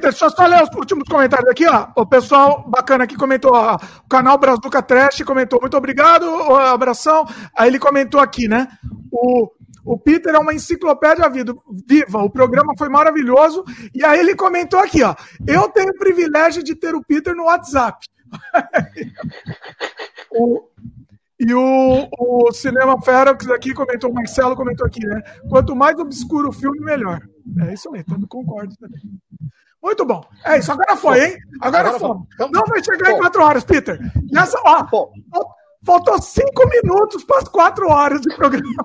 [0.00, 1.88] Deixa eu só ler os últimos comentários aqui, ó.
[1.96, 6.24] O pessoal bacana aqui comentou, ó, o canal Brazuca Trash comentou, muito obrigado,
[6.54, 7.26] abração.
[7.56, 8.68] Aí ele comentou aqui, né?
[9.10, 9.50] O,
[9.84, 12.22] O Peter é uma enciclopédia viva.
[12.22, 13.64] O programa foi maravilhoso.
[13.94, 15.14] E aí ele comentou aqui, ó.
[15.46, 18.06] Eu tenho o privilégio de ter o Peter no WhatsApp.
[20.32, 20.62] o,
[21.38, 25.22] e o, o Cinema Ferox aqui comentou, o Marcelo comentou aqui, né?
[25.48, 27.20] Quanto mais obscuro o filme, melhor.
[27.66, 29.00] É isso aí, também concordo também.
[29.82, 30.22] Muito bom.
[30.44, 31.38] É isso, agora foi, hein?
[31.60, 32.16] Agora, agora foi.
[32.34, 33.98] Então, Não vai chegar em quatro horas, Peter.
[34.30, 34.86] E essa, ó,
[35.82, 38.84] faltou cinco minutos para as quatro horas de programa.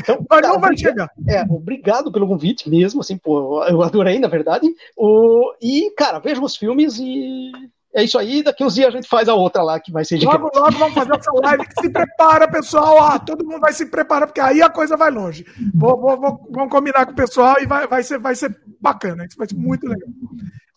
[0.00, 1.08] Então, Mas não vai chegar.
[1.28, 4.68] É, obrigado pelo convite mesmo, assim, pô, eu adorei, na verdade.
[4.96, 7.52] O, e, cara, vejam os filmes e
[7.94, 10.16] é isso aí, daqui uns dias a gente faz a outra lá que vai ser
[10.16, 13.02] de Logo, logo vamos fazer essa live que se prepara, pessoal.
[13.04, 15.44] Ah, todo mundo vai se preparar, porque aí a coisa vai longe.
[15.74, 19.26] Vou, vou, vou, vamos combinar com o pessoal e vai, vai, ser, vai ser bacana.
[19.26, 20.08] Isso vai ser muito legal.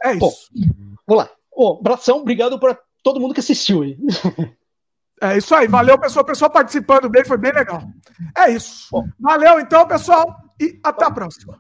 [0.04, 0.20] É isso.
[0.20, 0.34] Bom,
[1.08, 1.30] vamos lá.
[1.52, 3.98] Ô, Bração, obrigado para todo mundo que assistiu aí.
[5.22, 5.66] É isso aí.
[5.66, 6.24] Valeu, pessoal.
[6.24, 7.82] O pessoal participando bem, foi bem legal.
[8.38, 8.90] É isso.
[8.92, 9.08] Bom.
[9.18, 10.26] Valeu, então, pessoal,
[10.60, 11.58] e até a próxima.